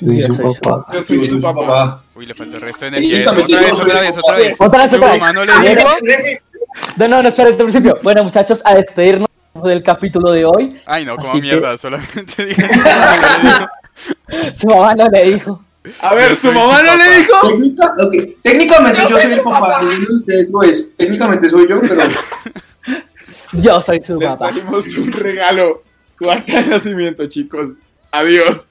Yo 0.01 0.07
soy 0.12 0.20
Yo 0.20 0.53
su 0.53 0.61
papá. 0.61 0.86
Yo 0.94 1.03
soy 1.03 1.24
su 1.24 1.40
papá. 1.40 2.03
Uy, 2.14 2.26
le 2.26 2.34
falta 2.34 2.57
el 2.57 2.62
resto 2.62 2.84
de 2.84 2.88
energía. 2.99 3.30
Otra 3.30 3.44
vez, 3.61 3.80
otra 3.80 4.01
vez, 4.01 4.16
otra 4.18 4.36
vez. 4.36 4.57
Otra 4.61 4.82
vez, 4.84 4.94
otra 4.94 5.32
no 5.32 5.44
le 5.44 5.53
Ah, 5.53 5.62
dijo. 5.62 5.88
No, 6.96 7.09
no, 7.09 7.22
no, 7.22 7.28
espera, 7.28 7.51
desde 7.51 7.62
el 7.62 7.66
principio. 7.70 7.99
Bueno, 8.03 8.24
muchachos, 8.24 8.62
a 8.64 8.74
despedirnos 8.74 9.28
del 9.64 9.82
capítulo 9.82 10.32
de 10.32 10.44
hoy. 10.44 10.80
Ay, 10.86 11.05
no, 11.05 11.16
como 11.16 11.34
mierda. 11.34 11.76
Solamente 11.78 12.44
dije. 12.46 12.62
su 14.55 14.66
mamá 14.68 14.94
no 14.94 15.09
le 15.09 15.24
dijo. 15.32 15.62
Su 15.84 15.92
mamá 15.92 15.92
no 15.92 15.96
le 15.96 15.96
dijo. 15.96 16.03
A 16.03 16.14
ver, 16.14 16.36
su 16.36 16.53
mamá 16.53 16.82
no 16.82 16.96
le 16.96 17.18
dijo. 17.18 18.34
Técnicamente 18.42 19.03
yo 19.09 19.18
soy 19.18 19.32
el 19.32 19.40
papá, 19.40 19.80
de 19.82 20.14
ustedes 20.14 20.51
lo 20.51 20.62
es. 20.62 20.94
Técnicamente 20.96 21.49
soy 21.49 21.66
yo, 21.68 21.80
pero 21.80 22.03
Yo 23.53 23.80
soy 23.80 24.03
su 24.05 24.20
Les 24.20 24.28
papá. 24.30 24.51
trajimos 24.51 24.86
un 24.99 25.11
regalo, 25.11 25.82
su 26.18 26.30
acta 26.30 26.61
de 26.61 26.66
nacimiento, 26.68 27.26
chicos. 27.28 27.70
Adiós. 28.12 28.66